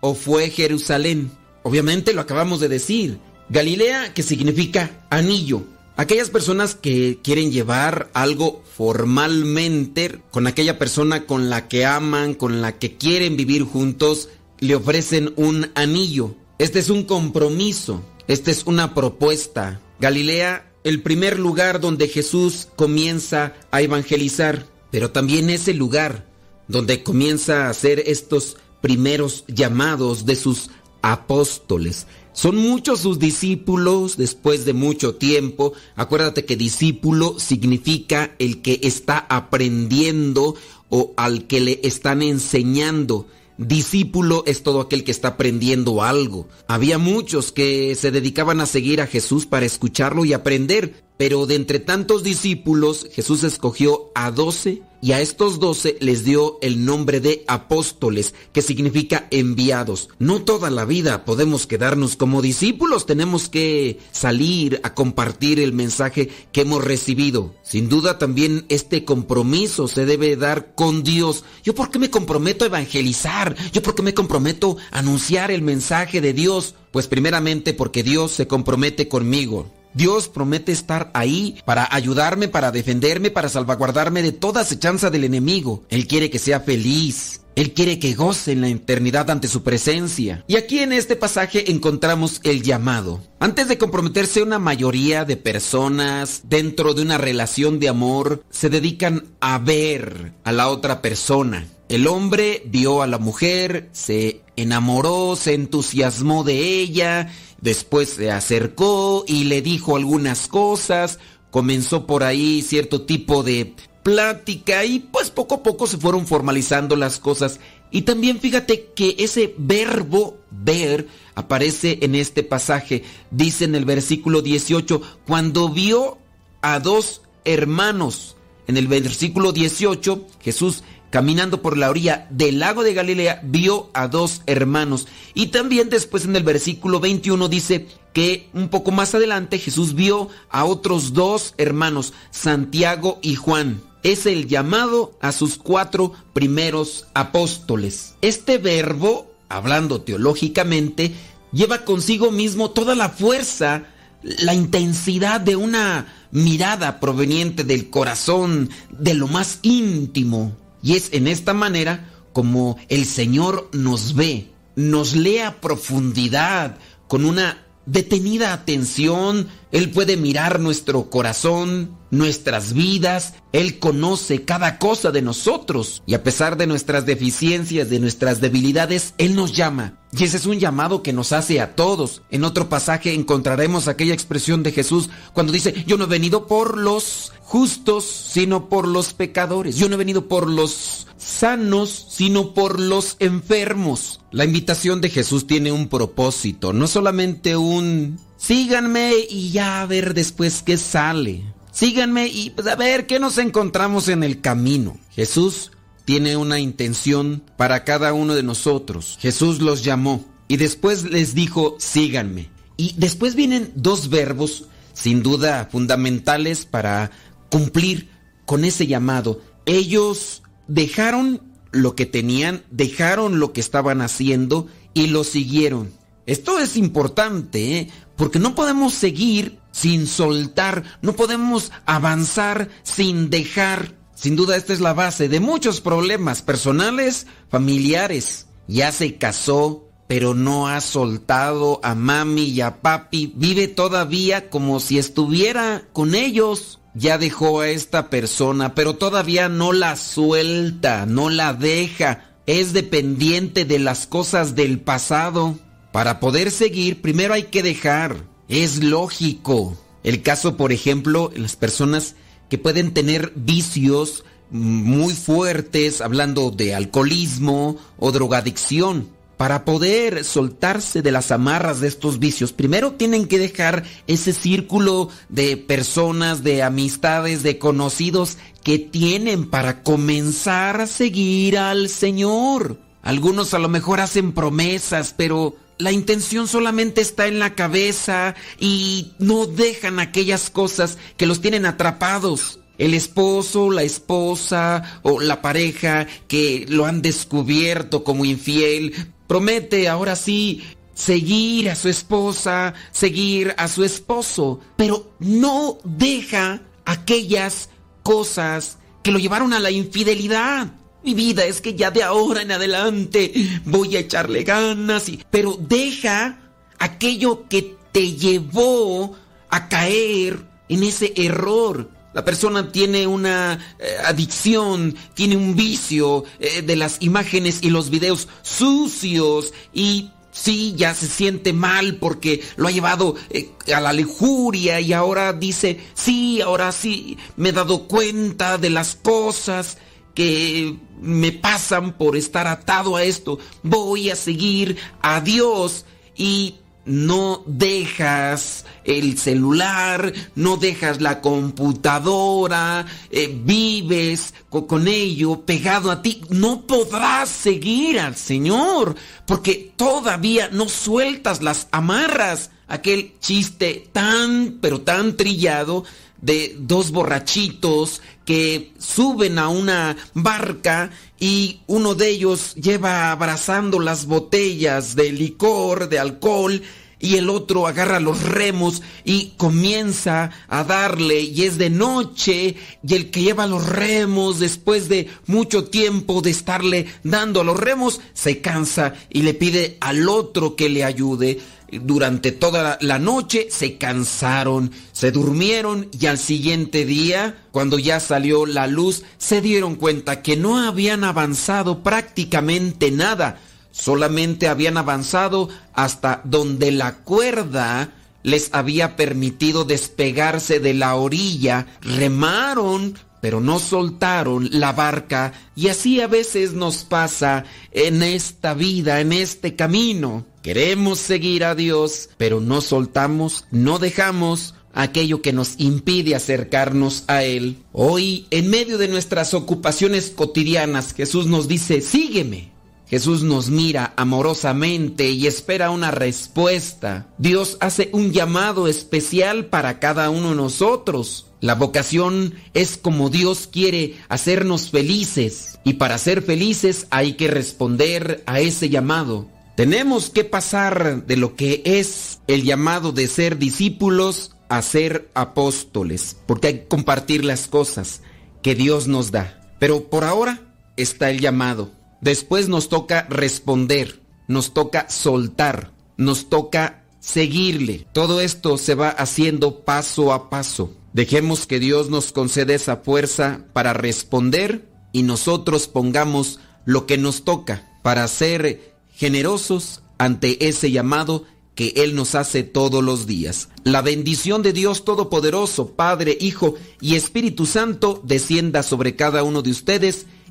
¿O 0.00 0.14
fue 0.14 0.50
Jerusalén? 0.50 1.32
Obviamente 1.62 2.12
lo 2.12 2.20
acabamos 2.20 2.60
de 2.60 2.68
decir. 2.68 3.18
Galilea 3.48 4.14
que 4.14 4.22
significa 4.22 5.06
anillo. 5.10 5.64
Aquellas 5.96 6.28
personas 6.28 6.74
que 6.74 7.18
quieren 7.24 7.50
llevar 7.50 8.10
algo 8.12 8.62
formalmente 8.76 10.20
con 10.30 10.46
aquella 10.46 10.78
persona 10.78 11.24
con 11.24 11.48
la 11.48 11.68
que 11.68 11.86
aman, 11.86 12.34
con 12.34 12.60
la 12.60 12.78
que 12.78 12.96
quieren 12.96 13.36
vivir 13.36 13.62
juntos, 13.62 14.28
le 14.60 14.74
ofrecen 14.74 15.32
un 15.36 15.70
anillo. 15.74 16.34
Este 16.58 16.78
es 16.78 16.90
un 16.90 17.04
compromiso, 17.04 18.02
esta 18.28 18.50
es 18.50 18.64
una 18.66 18.94
propuesta. 18.94 19.80
Galilea, 20.00 20.72
el 20.84 21.02
primer 21.02 21.38
lugar 21.38 21.80
donde 21.80 22.08
Jesús 22.08 22.68
comienza 22.76 23.54
a 23.70 23.82
evangelizar, 23.82 24.66
pero 24.90 25.10
también 25.10 25.50
es 25.50 25.68
el 25.68 25.76
lugar 25.76 26.26
donde 26.68 27.02
comienza 27.02 27.66
a 27.66 27.70
hacer 27.70 28.02
estos 28.06 28.56
primeros 28.80 29.44
llamados 29.48 30.26
de 30.26 30.36
sus 30.36 30.70
apóstoles. 31.02 32.06
Son 32.32 32.56
muchos 32.56 33.00
sus 33.00 33.18
discípulos 33.18 34.16
después 34.16 34.64
de 34.64 34.74
mucho 34.74 35.14
tiempo. 35.14 35.72
Acuérdate 35.94 36.44
que 36.44 36.56
discípulo 36.56 37.38
significa 37.38 38.34
el 38.38 38.60
que 38.60 38.80
está 38.82 39.26
aprendiendo 39.28 40.54
o 40.90 41.14
al 41.16 41.46
que 41.46 41.60
le 41.60 41.80
están 41.82 42.22
enseñando. 42.22 43.26
Discípulo 43.58 44.44
es 44.46 44.62
todo 44.62 44.80
aquel 44.80 45.02
que 45.02 45.10
está 45.10 45.28
aprendiendo 45.28 46.02
algo. 46.02 46.46
Había 46.66 46.98
muchos 46.98 47.52
que 47.52 47.94
se 47.94 48.10
dedicaban 48.10 48.60
a 48.60 48.66
seguir 48.66 49.00
a 49.00 49.06
Jesús 49.06 49.46
para 49.46 49.64
escucharlo 49.64 50.24
y 50.26 50.34
aprender. 50.34 51.05
Pero 51.16 51.46
de 51.46 51.54
entre 51.54 51.80
tantos 51.80 52.22
discípulos, 52.22 53.08
Jesús 53.12 53.42
escogió 53.42 54.10
a 54.14 54.30
doce 54.30 54.82
y 55.00 55.12
a 55.12 55.20
estos 55.20 55.60
doce 55.60 55.96
les 56.00 56.24
dio 56.24 56.58
el 56.62 56.84
nombre 56.84 57.20
de 57.20 57.44
apóstoles, 57.46 58.34
que 58.52 58.60
significa 58.60 59.28
enviados. 59.30 60.08
No 60.18 60.42
toda 60.42 60.68
la 60.68 60.84
vida 60.84 61.24
podemos 61.24 61.66
quedarnos 61.66 62.16
como 62.16 62.42
discípulos, 62.42 63.06
tenemos 63.06 63.48
que 63.48 63.98
salir 64.10 64.80
a 64.82 64.94
compartir 64.94 65.60
el 65.60 65.72
mensaje 65.72 66.28
que 66.52 66.62
hemos 66.62 66.84
recibido. 66.84 67.54
Sin 67.62 67.88
duda 67.88 68.18
también 68.18 68.66
este 68.68 69.04
compromiso 69.04 69.88
se 69.88 70.06
debe 70.06 70.36
dar 70.36 70.74
con 70.74 71.02
Dios. 71.02 71.44
¿Yo 71.62 71.74
por 71.74 71.90
qué 71.90 71.98
me 71.98 72.10
comprometo 72.10 72.64
a 72.64 72.68
evangelizar? 72.68 73.56
¿Yo 73.72 73.82
por 73.82 73.94
qué 73.94 74.02
me 74.02 74.14
comprometo 74.14 74.76
a 74.90 74.98
anunciar 74.98 75.50
el 75.50 75.62
mensaje 75.62 76.20
de 76.20 76.32
Dios? 76.32 76.74
Pues 76.90 77.06
primeramente 77.06 77.74
porque 77.74 78.02
Dios 78.02 78.32
se 78.32 78.46
compromete 78.46 79.08
conmigo. 79.08 79.70
Dios 79.96 80.28
promete 80.28 80.72
estar 80.72 81.10
ahí 81.14 81.58
para 81.64 81.88
ayudarme, 81.90 82.48
para 82.48 82.70
defenderme, 82.70 83.30
para 83.30 83.48
salvaguardarme 83.48 84.22
de 84.22 84.32
toda 84.32 84.60
acechanza 84.60 85.08
del 85.08 85.24
enemigo. 85.24 85.84
Él 85.88 86.06
quiere 86.06 86.28
que 86.28 86.38
sea 86.38 86.60
feliz. 86.60 87.40
Él 87.56 87.72
quiere 87.72 87.98
que 87.98 88.12
goce 88.12 88.52
en 88.52 88.60
la 88.60 88.68
eternidad 88.68 89.30
ante 89.30 89.48
su 89.48 89.62
presencia. 89.62 90.44
Y 90.46 90.56
aquí 90.56 90.80
en 90.80 90.92
este 90.92 91.16
pasaje 91.16 91.70
encontramos 91.70 92.40
el 92.44 92.62
llamado. 92.62 93.22
Antes 93.40 93.66
de 93.66 93.78
comprometerse 93.78 94.42
una 94.42 94.58
mayoría 94.58 95.24
de 95.24 95.38
personas 95.38 96.42
dentro 96.44 96.92
de 96.92 97.00
una 97.00 97.16
relación 97.16 97.80
de 97.80 97.88
amor, 97.88 98.44
se 98.50 98.68
dedican 98.68 99.24
a 99.40 99.58
ver 99.58 100.34
a 100.44 100.52
la 100.52 100.68
otra 100.68 101.00
persona. 101.00 101.66
El 101.88 102.08
hombre 102.08 102.62
vio 102.66 103.00
a 103.00 103.06
la 103.06 103.18
mujer, 103.18 103.88
se 103.92 104.42
enamoró, 104.56 105.34
se 105.34 105.54
entusiasmó 105.54 106.44
de 106.44 106.80
ella, 106.80 107.32
después 107.62 108.10
se 108.10 108.30
acercó 108.30 109.24
y 109.26 109.44
le 109.44 109.62
dijo 109.62 109.96
algunas 109.96 110.46
cosas, 110.46 111.20
comenzó 111.50 112.06
por 112.06 112.22
ahí 112.22 112.60
cierto 112.60 113.06
tipo 113.06 113.42
de 113.42 113.74
plática 114.06 114.84
y 114.84 115.00
pues 115.00 115.30
poco 115.30 115.56
a 115.56 115.62
poco 115.64 115.88
se 115.88 115.98
fueron 115.98 116.28
formalizando 116.28 116.94
las 116.94 117.18
cosas. 117.18 117.58
Y 117.90 118.02
también 118.02 118.38
fíjate 118.38 118.92
que 118.94 119.16
ese 119.18 119.52
verbo 119.58 120.38
ver 120.52 121.08
aparece 121.34 121.98
en 122.02 122.14
este 122.14 122.44
pasaje. 122.44 123.02
Dice 123.32 123.64
en 123.64 123.74
el 123.74 123.84
versículo 123.84 124.42
18, 124.42 125.02
cuando 125.26 125.70
vio 125.70 126.18
a 126.62 126.78
dos 126.78 127.22
hermanos. 127.44 128.36
En 128.68 128.76
el 128.76 128.86
versículo 128.86 129.50
18, 129.50 130.24
Jesús 130.40 130.84
caminando 131.10 131.60
por 131.60 131.76
la 131.76 131.90
orilla 131.90 132.28
del 132.30 132.60
lago 132.60 132.84
de 132.84 132.94
Galilea, 132.94 133.40
vio 133.42 133.90
a 133.92 134.06
dos 134.06 134.42
hermanos. 134.46 135.08
Y 135.34 135.46
también 135.46 135.88
después 135.88 136.26
en 136.26 136.36
el 136.36 136.44
versículo 136.44 137.00
21 137.00 137.48
dice 137.48 137.88
que 138.12 138.50
un 138.52 138.68
poco 138.68 138.92
más 138.92 139.16
adelante 139.16 139.58
Jesús 139.58 139.94
vio 139.94 140.28
a 140.48 140.64
otros 140.64 141.12
dos 141.12 141.54
hermanos, 141.58 142.12
Santiago 142.30 143.18
y 143.20 143.34
Juan. 143.34 143.80
Es 144.02 144.26
el 144.26 144.46
llamado 144.46 145.18
a 145.20 145.32
sus 145.32 145.56
cuatro 145.56 146.12
primeros 146.32 147.06
apóstoles. 147.14 148.14
Este 148.20 148.58
verbo, 148.58 149.32
hablando 149.48 150.02
teológicamente, 150.02 151.14
lleva 151.52 151.84
consigo 151.84 152.30
mismo 152.30 152.70
toda 152.70 152.94
la 152.94 153.08
fuerza, 153.08 153.84
la 154.22 154.54
intensidad 154.54 155.40
de 155.40 155.56
una 155.56 156.06
mirada 156.30 157.00
proveniente 157.00 157.64
del 157.64 157.90
corazón, 157.90 158.70
de 158.90 159.14
lo 159.14 159.26
más 159.28 159.58
íntimo. 159.62 160.56
Y 160.82 160.94
es 160.94 161.12
en 161.12 161.26
esta 161.26 161.54
manera 161.54 162.10
como 162.32 162.76
el 162.88 163.06
Señor 163.06 163.70
nos 163.72 164.14
ve, 164.14 164.50
nos 164.76 165.16
lee 165.16 165.38
a 165.38 165.60
profundidad, 165.60 166.76
con 167.08 167.24
una 167.24 167.64
detenida 167.86 168.52
atención. 168.52 169.48
Él 169.72 169.90
puede 169.90 170.16
mirar 170.16 170.60
nuestro 170.60 171.08
corazón, 171.08 171.95
nuestras 172.10 172.72
vidas. 172.72 173.34
Él 173.52 173.78
conoce 173.78 174.44
cada 174.44 174.78
cosa 174.78 175.10
de 175.10 175.22
nosotros. 175.22 176.02
Y 176.06 176.14
a 176.14 176.22
pesar 176.22 176.56
de 176.56 176.66
nuestras 176.66 177.06
deficiencias, 177.06 177.88
de 177.90 178.00
nuestras 178.00 178.40
debilidades, 178.40 179.14
Él 179.18 179.34
nos 179.34 179.52
llama. 179.52 179.98
Y 180.12 180.24
ese 180.24 180.36
es 180.36 180.46
un 180.46 180.58
llamado 180.58 181.02
que 181.02 181.12
nos 181.12 181.32
hace 181.32 181.60
a 181.60 181.74
todos. 181.74 182.22
En 182.30 182.44
otro 182.44 182.68
pasaje 182.68 183.12
encontraremos 183.12 183.88
aquella 183.88 184.14
expresión 184.14 184.62
de 184.62 184.72
Jesús 184.72 185.10
cuando 185.34 185.52
dice, 185.52 185.84
yo 185.86 185.98
no 185.98 186.04
he 186.04 186.08
venido 186.08 186.46
por 186.46 186.78
los 186.78 187.32
justos, 187.42 188.04
sino 188.04 188.68
por 188.68 188.88
los 188.88 189.12
pecadores. 189.12 189.76
Yo 189.76 189.88
no 189.88 189.94
he 189.94 189.98
venido 189.98 190.26
por 190.28 190.48
los 190.48 191.06
sanos, 191.16 192.06
sino 192.10 192.54
por 192.54 192.80
los 192.80 193.16
enfermos. 193.18 194.20
La 194.30 194.44
invitación 194.44 195.00
de 195.00 195.10
Jesús 195.10 195.46
tiene 195.46 195.72
un 195.72 195.88
propósito, 195.88 196.72
no 196.72 196.86
solamente 196.86 197.56
un 197.56 198.18
síganme 198.36 199.12
y 199.28 199.50
ya 199.50 199.82
a 199.82 199.86
ver 199.86 200.14
después 200.14 200.62
qué 200.62 200.76
sale. 200.76 201.55
Síganme 201.76 202.28
y 202.28 202.48
pues, 202.48 202.66
a 202.68 202.74
ver 202.74 203.06
qué 203.06 203.20
nos 203.20 203.36
encontramos 203.36 204.08
en 204.08 204.22
el 204.22 204.40
camino. 204.40 204.96
Jesús 205.10 205.72
tiene 206.06 206.38
una 206.38 206.58
intención 206.58 207.42
para 207.58 207.84
cada 207.84 208.14
uno 208.14 208.34
de 208.34 208.42
nosotros. 208.42 209.18
Jesús 209.20 209.60
los 209.60 209.84
llamó 209.84 210.24
y 210.48 210.56
después 210.56 211.04
les 211.04 211.34
dijo, 211.34 211.76
síganme. 211.78 212.48
Y 212.78 212.94
después 212.96 213.34
vienen 213.34 213.72
dos 213.74 214.08
verbos, 214.08 214.64
sin 214.94 215.22
duda 215.22 215.68
fundamentales 215.70 216.64
para 216.64 217.10
cumplir 217.50 218.08
con 218.46 218.64
ese 218.64 218.86
llamado. 218.86 219.42
Ellos 219.66 220.42
dejaron 220.68 221.42
lo 221.72 221.94
que 221.94 222.06
tenían, 222.06 222.62
dejaron 222.70 223.38
lo 223.38 223.52
que 223.52 223.60
estaban 223.60 224.00
haciendo 224.00 224.66
y 224.94 225.08
lo 225.08 225.24
siguieron. 225.24 225.92
Esto 226.24 226.58
es 226.58 226.78
importante, 226.78 227.76
¿eh? 227.76 227.90
porque 228.16 228.38
no 228.38 228.54
podemos 228.54 228.94
seguir 228.94 229.58
sin 229.76 230.06
soltar, 230.06 230.84
no 231.02 231.12
podemos 231.12 231.70
avanzar 231.84 232.70
sin 232.82 233.28
dejar. 233.28 233.92
Sin 234.14 234.34
duda 234.34 234.56
esta 234.56 234.72
es 234.72 234.80
la 234.80 234.94
base 234.94 235.28
de 235.28 235.38
muchos 235.38 235.82
problemas 235.82 236.40
personales, 236.40 237.26
familiares. 237.50 238.46
Ya 238.68 238.90
se 238.90 239.16
casó, 239.16 239.90
pero 240.06 240.32
no 240.32 240.66
ha 240.66 240.80
soltado 240.80 241.78
a 241.82 241.94
mami 241.94 242.44
y 242.44 242.62
a 242.62 242.80
papi. 242.80 243.34
Vive 243.36 243.68
todavía 243.68 244.48
como 244.48 244.80
si 244.80 244.98
estuviera 244.98 245.82
con 245.92 246.14
ellos. 246.14 246.80
Ya 246.94 247.18
dejó 247.18 247.60
a 247.60 247.68
esta 247.68 248.08
persona, 248.08 248.74
pero 248.74 248.96
todavía 248.96 249.50
no 249.50 249.74
la 249.74 249.96
suelta, 249.96 251.04
no 251.04 251.28
la 251.28 251.52
deja. 251.52 252.30
Es 252.46 252.72
dependiente 252.72 253.66
de 253.66 253.78
las 253.78 254.06
cosas 254.06 254.54
del 254.54 254.80
pasado. 254.80 255.58
Para 255.92 256.18
poder 256.18 256.50
seguir, 256.50 257.02
primero 257.02 257.34
hay 257.34 257.44
que 257.44 257.62
dejar. 257.62 258.35
Es 258.48 258.82
lógico. 258.82 259.76
El 260.04 260.22
caso, 260.22 260.56
por 260.56 260.72
ejemplo, 260.72 261.32
las 261.34 261.56
personas 261.56 262.14
que 262.48 262.58
pueden 262.58 262.94
tener 262.94 263.32
vicios 263.34 264.24
muy 264.50 265.14
fuertes, 265.14 266.00
hablando 266.00 266.50
de 266.50 266.74
alcoholismo 266.74 267.76
o 267.98 268.12
drogadicción. 268.12 269.08
Para 269.36 269.66
poder 269.66 270.24
soltarse 270.24 271.02
de 271.02 271.12
las 271.12 271.30
amarras 271.30 271.80
de 271.80 271.88
estos 271.88 272.18
vicios, 272.18 272.52
primero 272.52 272.92
tienen 272.92 273.26
que 273.26 273.38
dejar 273.38 273.82
ese 274.06 274.32
círculo 274.32 275.10
de 275.28 275.58
personas, 275.58 276.42
de 276.42 276.62
amistades, 276.62 277.42
de 277.42 277.58
conocidos 277.58 278.38
que 278.62 278.78
tienen 278.78 279.50
para 279.50 279.82
comenzar 279.82 280.80
a 280.80 280.86
seguir 280.86 281.58
al 281.58 281.90
Señor. 281.90 282.80
Algunos 283.02 283.52
a 283.52 283.58
lo 283.58 283.68
mejor 283.68 284.00
hacen 284.00 284.32
promesas, 284.32 285.14
pero 285.14 285.54
la 285.78 285.92
intención 285.92 286.48
solamente 286.48 287.00
está 287.00 287.26
en 287.26 287.38
la 287.38 287.54
cabeza 287.54 288.34
y 288.58 289.12
no 289.18 289.46
dejan 289.46 289.98
aquellas 289.98 290.50
cosas 290.50 290.98
que 291.16 291.26
los 291.26 291.40
tienen 291.40 291.66
atrapados. 291.66 292.60
El 292.78 292.94
esposo, 292.94 293.70
la 293.70 293.82
esposa 293.82 295.00
o 295.02 295.20
la 295.20 295.40
pareja 295.40 296.06
que 296.28 296.66
lo 296.68 296.84
han 296.86 297.00
descubierto 297.02 298.04
como 298.04 298.24
infiel, 298.24 298.94
promete 299.26 299.88
ahora 299.88 300.14
sí 300.14 300.62
seguir 300.94 301.70
a 301.70 301.74
su 301.74 301.88
esposa, 301.88 302.74
seguir 302.90 303.54
a 303.56 303.68
su 303.68 303.84
esposo, 303.84 304.60
pero 304.76 305.12
no 305.20 305.78
deja 305.84 306.62
aquellas 306.84 307.70
cosas 308.02 308.78
que 309.02 309.10
lo 309.10 309.18
llevaron 309.18 309.52
a 309.52 309.60
la 309.60 309.70
infidelidad. 309.70 310.72
Mi 311.06 311.14
vida 311.14 311.44
es 311.44 311.60
que 311.60 311.76
ya 311.76 311.92
de 311.92 312.02
ahora 312.02 312.42
en 312.42 312.50
adelante 312.50 313.32
voy 313.64 313.94
a 313.94 314.00
echarle 314.00 314.42
ganas, 314.42 315.08
y, 315.08 315.22
pero 315.30 315.56
deja 315.56 316.40
aquello 316.80 317.46
que 317.48 317.76
te 317.92 318.14
llevó 318.14 319.16
a 319.48 319.68
caer 319.68 320.40
en 320.68 320.82
ese 320.82 321.12
error. 321.14 321.88
La 322.12 322.24
persona 322.24 322.72
tiene 322.72 323.06
una 323.06 323.76
eh, 323.78 323.98
adicción, 324.04 324.96
tiene 325.14 325.36
un 325.36 325.54
vicio 325.54 326.24
eh, 326.40 326.62
de 326.62 326.74
las 326.74 327.00
imágenes 327.00 327.60
y 327.62 327.70
los 327.70 327.88
videos 327.88 328.26
sucios 328.42 329.54
y 329.72 330.10
sí, 330.32 330.74
ya 330.76 330.92
se 330.92 331.06
siente 331.06 331.52
mal 331.52 331.98
porque 331.98 332.42
lo 332.56 332.66
ha 332.66 332.72
llevado 332.72 333.14
eh, 333.30 333.52
a 333.72 333.80
la 333.80 333.92
lujuria 333.92 334.80
y 334.80 334.92
ahora 334.92 335.32
dice, 335.32 335.78
sí, 335.94 336.40
ahora 336.40 336.72
sí, 336.72 337.16
me 337.36 337.50
he 337.50 337.52
dado 337.52 337.86
cuenta 337.86 338.58
de 338.58 338.70
las 338.70 338.96
cosas 338.96 339.78
que 340.16 340.74
me 341.00 341.30
pasan 341.30 341.92
por 341.92 342.16
estar 342.16 342.46
atado 342.48 342.96
a 342.96 343.04
esto. 343.04 343.38
Voy 343.62 344.10
a 344.10 344.16
seguir 344.16 344.76
a 345.02 345.20
Dios 345.20 345.84
y 346.16 346.56
no 346.86 347.42
dejas 347.46 348.64
el 348.84 349.18
celular, 349.18 350.12
no 350.36 350.56
dejas 350.56 351.00
la 351.00 351.20
computadora, 351.20 352.86
eh, 353.10 353.28
vives 353.44 354.32
co- 354.48 354.66
con 354.66 354.86
ello 354.88 355.40
pegado 355.44 355.90
a 355.90 356.00
ti, 356.00 356.22
no 356.30 356.66
podrás 356.66 357.28
seguir 357.28 357.98
al 357.98 358.16
Señor, 358.16 358.94
porque 359.26 359.72
todavía 359.76 360.48
no 360.50 360.68
sueltas 360.68 361.42
las 361.42 361.68
amarras. 361.72 362.50
Aquel 362.68 363.12
chiste 363.20 363.88
tan, 363.92 364.58
pero 364.60 364.80
tan 364.80 365.16
trillado 365.16 365.84
de 366.20 366.56
dos 366.58 366.90
borrachitos 366.90 368.00
que 368.26 368.72
suben 368.78 369.38
a 369.38 369.48
una 369.48 369.96
barca 370.12 370.90
y 371.18 371.60
uno 371.66 371.94
de 371.94 372.10
ellos 372.10 372.54
lleva 372.56 373.10
abrazando 373.10 373.80
las 373.80 374.04
botellas 374.04 374.94
de 374.94 375.12
licor, 375.12 375.88
de 375.88 375.98
alcohol, 375.98 376.60
y 376.98 377.16
el 377.16 377.28
otro 377.28 377.66
agarra 377.66 378.00
los 378.00 378.22
remos 378.22 378.82
y 379.04 379.34
comienza 379.36 380.30
a 380.48 380.64
darle 380.64 381.20
y 381.20 381.42
es 381.42 381.58
de 381.58 381.68
noche 381.68 382.56
y 382.86 382.94
el 382.94 383.10
que 383.10 383.22
lleva 383.22 383.46
los 383.46 383.66
remos 383.68 384.38
después 384.38 384.88
de 384.88 385.08
mucho 385.26 385.64
tiempo 385.64 386.22
de 386.22 386.30
estarle 386.30 386.86
dando 387.02 387.42
a 387.42 387.44
los 387.44 387.60
remos 387.60 388.00
se 388.14 388.40
cansa 388.40 388.94
y 389.10 389.22
le 389.22 389.34
pide 389.34 389.76
al 389.80 390.08
otro 390.08 390.56
que 390.56 390.68
le 390.68 390.84
ayude. 390.84 391.38
Durante 391.70 392.32
toda 392.32 392.78
la- 392.80 392.98
noche 392.98 393.48
se 393.50 393.76
cansaron, 393.76 394.70
se 394.92 395.10
durmieron 395.10 395.88
y 395.98 396.06
al 396.06 396.18
siguiente 396.18 396.84
día, 396.84 397.42
cuando 397.50 397.78
ya 397.78 397.98
salió 398.00 398.46
la 398.46 398.66
luz, 398.66 399.02
se 399.18 399.40
dieron 399.40 399.74
cuenta 399.74 400.22
que 400.22 400.36
no 400.36 400.58
habían 400.58 401.02
avanzado 401.04 401.82
prácticamente 401.82 402.90
nada, 402.90 403.40
solamente 403.72 404.48
habían 404.48 404.76
avanzado 404.76 405.48
hasta 405.74 406.20
donde 406.24 406.70
la 406.70 406.98
cuerda 406.98 407.92
les 408.22 408.50
había 408.52 408.96
permitido 408.96 409.64
despegarse 409.64 410.58
de 410.58 410.74
la 410.74 410.94
orilla, 410.96 411.66
remaron, 411.80 412.98
pero 413.26 413.40
no 413.40 413.58
soltaron 413.58 414.48
la 414.52 414.72
barca 414.72 415.32
y 415.56 415.66
así 415.66 416.00
a 416.00 416.06
veces 416.06 416.52
nos 416.52 416.84
pasa 416.84 417.42
en 417.72 418.04
esta 418.04 418.54
vida, 418.54 419.00
en 419.00 419.12
este 419.12 419.56
camino. 419.56 420.24
Queremos 420.42 421.00
seguir 421.00 421.42
a 421.42 421.56
Dios, 421.56 422.08
pero 422.18 422.40
no 422.40 422.60
soltamos, 422.60 423.44
no 423.50 423.80
dejamos 423.80 424.54
aquello 424.74 425.22
que 425.22 425.32
nos 425.32 425.58
impide 425.58 426.14
acercarnos 426.14 427.02
a 427.08 427.24
Él. 427.24 427.56
Hoy, 427.72 428.28
en 428.30 428.48
medio 428.48 428.78
de 428.78 428.86
nuestras 428.86 429.34
ocupaciones 429.34 430.10
cotidianas, 430.10 430.94
Jesús 430.94 431.26
nos 431.26 431.48
dice, 431.48 431.80
sígueme. 431.80 432.52
Jesús 432.88 433.22
nos 433.22 433.50
mira 433.50 433.92
amorosamente 433.96 435.10
y 435.10 435.26
espera 435.26 435.70
una 435.70 435.90
respuesta. 435.90 437.08
Dios 437.18 437.56
hace 437.60 437.90
un 437.92 438.12
llamado 438.12 438.68
especial 438.68 439.46
para 439.46 439.80
cada 439.80 440.08
uno 440.08 440.30
de 440.30 440.36
nosotros. 440.36 441.26
La 441.40 441.56
vocación 441.56 442.34
es 442.54 442.76
como 442.76 443.10
Dios 443.10 443.48
quiere 443.50 443.96
hacernos 444.08 444.70
felices 444.70 445.58
y 445.64 445.74
para 445.74 445.98
ser 445.98 446.22
felices 446.22 446.86
hay 446.90 447.14
que 447.14 447.28
responder 447.28 448.22
a 448.26 448.40
ese 448.40 448.68
llamado. 448.68 449.28
Tenemos 449.56 450.10
que 450.10 450.22
pasar 450.22 451.06
de 451.06 451.16
lo 451.16 451.34
que 451.34 451.62
es 451.64 452.20
el 452.26 452.44
llamado 452.44 452.92
de 452.92 453.08
ser 453.08 453.38
discípulos 453.38 454.36
a 454.48 454.62
ser 454.62 455.10
apóstoles, 455.14 456.16
porque 456.26 456.46
hay 456.48 456.54
que 456.60 456.68
compartir 456.68 457.24
las 457.24 457.48
cosas 457.48 458.02
que 458.42 458.54
Dios 458.54 458.86
nos 458.86 459.10
da. 459.10 459.50
Pero 459.58 459.88
por 459.88 460.04
ahora 460.04 460.42
está 460.76 461.10
el 461.10 461.20
llamado. 461.20 461.75
Después 462.00 462.48
nos 462.48 462.68
toca 462.68 463.06
responder, 463.08 464.00
nos 464.28 464.52
toca 464.52 464.88
soltar, 464.88 465.72
nos 465.96 466.28
toca 466.28 466.84
seguirle. 467.00 467.86
Todo 467.92 468.20
esto 468.20 468.58
se 468.58 468.74
va 468.74 468.88
haciendo 468.88 469.60
paso 469.64 470.12
a 470.12 470.28
paso. 470.28 470.72
Dejemos 470.92 471.46
que 471.46 471.60
Dios 471.60 471.90
nos 471.90 472.12
conceda 472.12 472.54
esa 472.54 472.78
fuerza 472.78 473.44
para 473.52 473.72
responder 473.72 474.68
y 474.92 475.02
nosotros 475.02 475.68
pongamos 475.68 476.40
lo 476.64 476.86
que 476.86 476.98
nos 476.98 477.24
toca 477.24 477.78
para 477.82 478.08
ser 478.08 478.74
generosos 478.94 479.82
ante 479.98 480.48
ese 480.48 480.70
llamado 480.70 481.24
que 481.54 481.72
Él 481.76 481.94
nos 481.94 482.14
hace 482.14 482.42
todos 482.42 482.84
los 482.84 483.06
días. 483.06 483.48
La 483.64 483.82
bendición 483.82 484.42
de 484.42 484.52
Dios 484.52 484.84
Todopoderoso, 484.84 485.72
Padre, 485.72 486.16
Hijo 486.20 486.54
y 486.80 486.96
Espíritu 486.96 487.46
Santo, 487.46 488.00
descienda 488.04 488.62
sobre 488.62 488.94
cada 488.94 489.22
uno 489.22 489.42
de 489.42 489.50
ustedes 489.50 490.06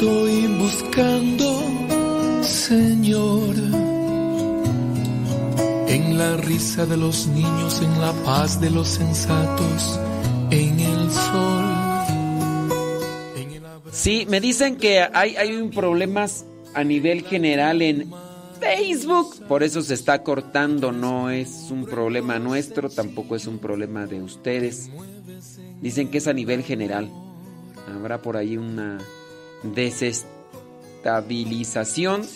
estoy 0.00 0.46
buscando, 0.56 1.62
Señor. 2.42 3.54
En 5.88 6.16
la 6.16 6.38
risa 6.38 6.86
de 6.86 6.96
los 6.96 7.26
niños, 7.26 7.82
en 7.82 8.00
la 8.00 8.12
paz 8.24 8.62
de 8.62 8.70
los 8.70 8.88
sensatos, 8.88 10.00
en 10.50 10.80
el 10.80 11.10
sol. 11.10 11.64
Sí, 13.92 14.26
me 14.30 14.40
dicen 14.40 14.76
que 14.76 15.00
hay, 15.12 15.36
hay 15.36 15.54
un 15.54 15.70
problemas 15.70 16.46
a 16.72 16.82
nivel 16.82 17.22
general 17.22 17.82
en 17.82 18.10
Facebook. 18.58 19.44
Por 19.48 19.62
eso 19.62 19.82
se 19.82 19.92
está 19.92 20.22
cortando. 20.22 20.92
No 20.92 21.28
es 21.28 21.66
un 21.70 21.84
problema 21.84 22.38
nuestro, 22.38 22.88
tampoco 22.88 23.36
es 23.36 23.46
un 23.46 23.58
problema 23.58 24.06
de 24.06 24.22
ustedes. 24.22 24.88
Dicen 25.82 26.10
que 26.10 26.18
es 26.18 26.26
a 26.26 26.32
nivel 26.32 26.62
general. 26.62 27.10
Habrá 27.94 28.22
por 28.22 28.38
ahí 28.38 28.56
una 28.56 28.98
desestabilización. 29.62 32.26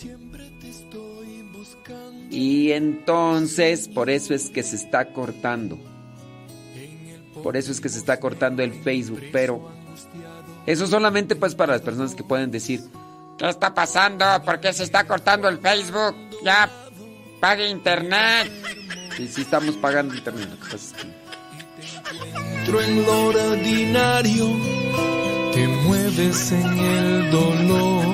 Y 2.31 2.71
entonces, 2.71 3.87
por 3.87 4.09
eso 4.09 4.33
es 4.33 4.49
que 4.49 4.63
se 4.63 4.75
está 4.75 5.13
cortando. 5.13 5.77
Por 7.43 7.55
eso 7.57 7.71
es 7.71 7.79
que 7.79 7.89
se 7.89 7.99
está 7.99 8.19
cortando 8.19 8.63
el 8.63 8.73
Facebook. 8.73 9.21
Pero 9.31 9.69
eso 10.65 10.87
solamente 10.87 11.35
pues 11.35 11.53
para 11.55 11.73
las 11.73 11.81
personas 11.81 12.15
que 12.15 12.23
pueden 12.23 12.49
decir, 12.51 12.81
¿Qué 13.37 13.49
está 13.49 13.73
pasando? 13.73 14.25
¿Por 14.45 14.61
qué 14.61 14.71
se 14.71 14.83
está 14.83 15.05
cortando 15.05 15.49
el 15.49 15.59
Facebook? 15.59 16.15
Ya, 16.43 16.69
pague 17.41 17.69
internet. 17.69 18.49
sí, 19.17 19.27
sí 19.27 19.41
estamos 19.41 19.75
pagando 19.75 20.15
internet. 20.15 20.47
lo 22.67 22.81
es 22.81 23.07
ordinario, 23.07 24.47
te 25.55 25.67
mueves 25.67 26.51
en 26.51 26.79
el 26.79 27.31
dolor. 27.31 28.05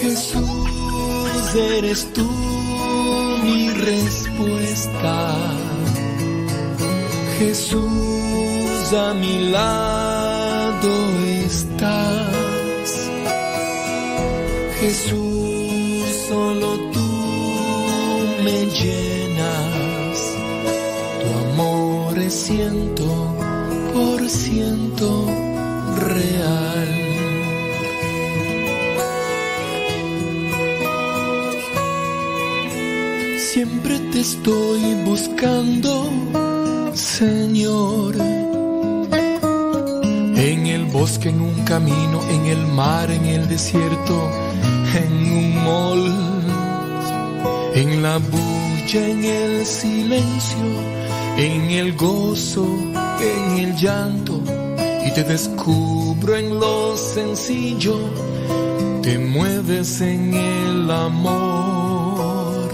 Jesús, 0.00 1.54
eres 1.76 2.12
tú 2.14 2.28
mi 3.44 3.68
respuesta. 3.68 5.34
Jesús, 7.38 8.92
a 9.06 9.12
mi 9.14 9.50
lado 9.50 10.92
estás. 11.44 12.90
Jesús, 14.80 16.04
solo 16.28 16.68
tú 16.94 17.08
me 18.44 18.66
llenas, 18.78 19.13
amor 22.24 22.26
es 22.26 22.32
ciento 22.32 23.36
por 23.92 24.28
ciento 24.28 25.26
real. 26.00 26.88
Siempre 33.38 33.98
te 34.12 34.20
estoy 34.20 34.94
buscando, 35.04 36.10
Señor. 36.94 38.16
En 40.36 40.66
el 40.66 40.84
bosque, 40.86 41.28
en 41.28 41.40
un 41.40 41.64
camino, 41.64 42.20
en 42.30 42.46
el 42.46 42.66
mar, 42.66 43.10
en 43.10 43.24
el 43.26 43.48
desierto, 43.48 44.30
en 44.94 45.12
un 45.12 45.64
mall, 45.64 46.12
en 47.74 48.02
la 48.02 48.18
bulla, 48.18 49.08
en 49.08 49.24
el 49.24 49.66
silencio, 49.66 51.03
en 51.36 51.70
el 51.70 51.96
gozo, 51.96 52.66
en 53.20 53.58
el 53.58 53.76
llanto, 53.76 54.40
y 55.06 55.10
te 55.12 55.24
descubro 55.24 56.36
en 56.36 56.58
lo 56.60 56.96
sencillo, 56.96 57.98
te 59.02 59.18
mueves 59.18 60.00
en 60.00 60.34
el 60.34 60.90
amor. 60.90 62.70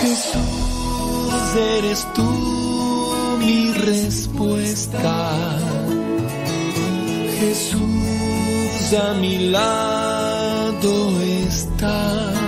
Jesús, 0.00 1.56
eres 1.78 2.06
tú 2.14 2.58
mi 3.38 3.72
respuesta. 3.72 5.58
Jesús, 7.38 8.94
a 8.94 9.14
mi 9.14 9.50
lado 9.50 11.20
estás. 11.20 12.47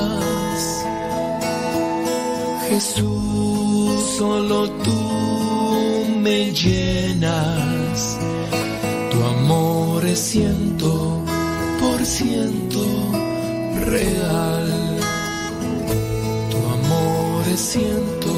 Jesús, 2.81 4.17
solo 4.17 4.67
tú 4.85 4.99
me 6.17 6.51
llenas. 6.51 8.17
Tu 9.11 9.23
amor 9.23 10.03
es 10.03 10.17
ciento 10.17 11.23
por 11.79 12.03
ciento 12.03 12.83
real. 13.85 14.97
Tu 16.49 16.57
amor 16.57 17.43
es 17.53 17.59
ciento 17.59 18.33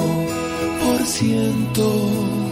por 0.84 1.00
ciento 1.06 2.43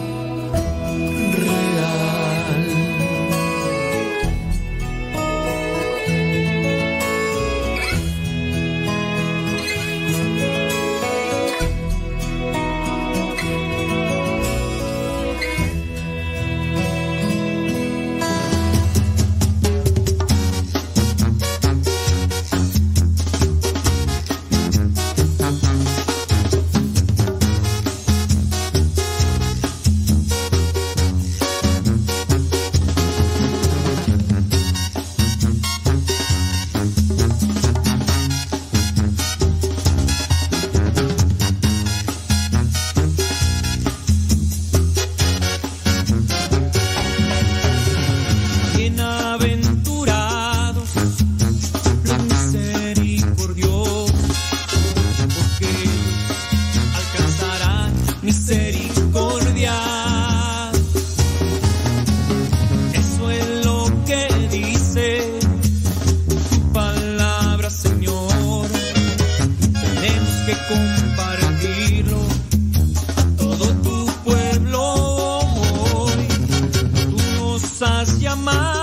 has 78.52 78.81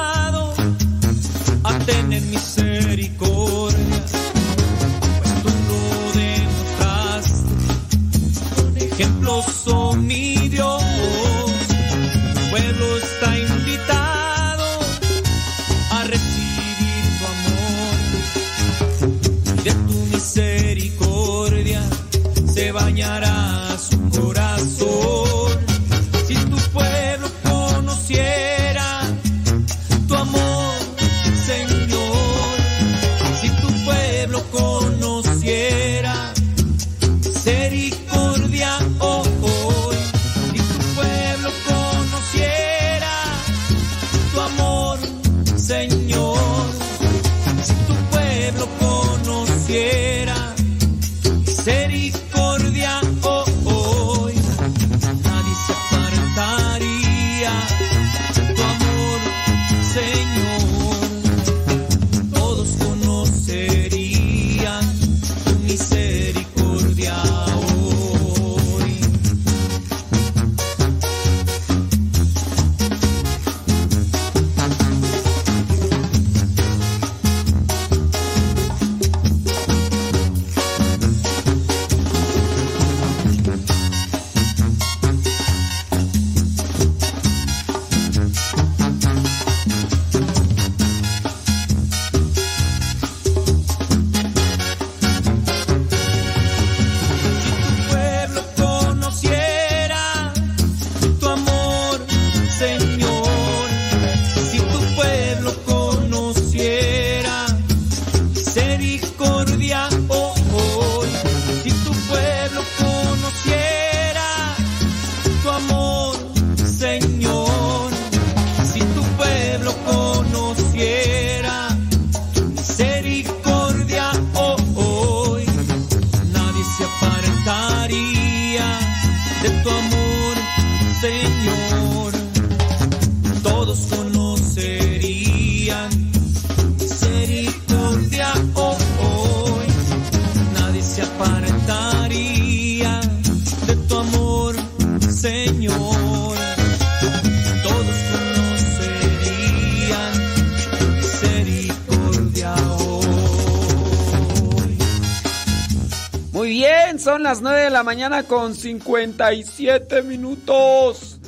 la 157.78 157.84
mañana 157.84 158.24
con 158.24 158.56
57 158.56 160.02
minutos. 160.02 161.20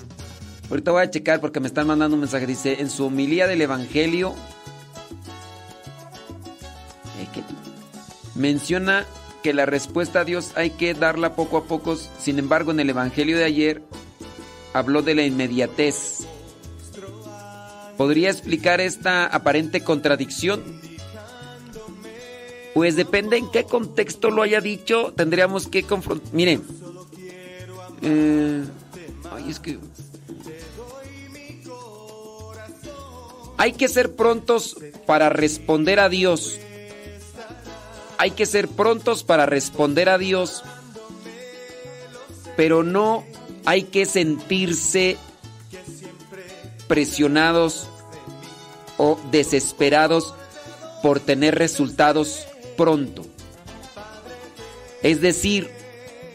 Ahorita 0.68 0.90
voy 0.90 1.04
a 1.04 1.08
checar 1.08 1.40
porque 1.40 1.60
me 1.60 1.68
están 1.68 1.86
mandando 1.86 2.16
un 2.16 2.22
mensaje. 2.22 2.44
Dice, 2.44 2.80
en 2.80 2.90
su 2.90 3.06
homilía 3.06 3.46
del 3.46 3.60
Evangelio, 3.60 4.34
eh, 7.20 7.42
menciona 8.34 9.06
que 9.44 9.54
la 9.54 9.64
respuesta 9.64 10.22
a 10.22 10.24
Dios 10.24 10.50
hay 10.56 10.70
que 10.70 10.92
darla 10.92 11.36
poco 11.36 11.56
a 11.56 11.66
poco. 11.66 11.94
Sin 12.18 12.40
embargo, 12.40 12.72
en 12.72 12.80
el 12.80 12.90
Evangelio 12.90 13.36
de 13.38 13.44
ayer 13.44 13.82
habló 14.72 15.02
de 15.02 15.14
la 15.14 15.22
inmediatez. 15.22 16.26
¿Podría 17.96 18.28
explicar 18.28 18.80
esta 18.80 19.24
aparente 19.24 19.84
contradicción? 19.84 20.64
Pues 22.74 22.96
depende 22.96 23.36
en 23.36 23.50
qué 23.50 23.64
contexto 23.64 24.30
lo 24.30 24.42
haya 24.42 24.60
dicho, 24.60 25.12
tendríamos 25.16 25.66
que 25.66 25.82
confrontar. 25.82 26.32
Mire, 26.32 26.60
eh, 28.02 28.64
ay, 29.32 29.50
es 29.50 29.58
que 29.58 29.78
hay 33.60 33.72
que 33.72 33.88
ser 33.88 34.16
prontos 34.16 34.76
para 35.04 35.28
responder 35.28 36.00
a 36.00 36.08
Dios. 36.08 36.58
Hay 38.16 38.30
que 38.30 38.46
ser 38.46 38.68
prontos 38.68 39.22
para 39.22 39.44
responder 39.44 40.08
a 40.08 40.16
Dios, 40.16 40.62
pero 42.56 42.82
no 42.82 43.24
hay 43.66 43.82
que 43.82 44.06
sentirse 44.06 45.18
presionados 46.88 47.86
o 48.96 49.18
desesperados 49.30 50.34
por 51.02 51.20
tener 51.20 51.54
resultados 51.54 52.46
pronto. 52.80 53.26
Es 55.02 55.20
decir, 55.20 55.70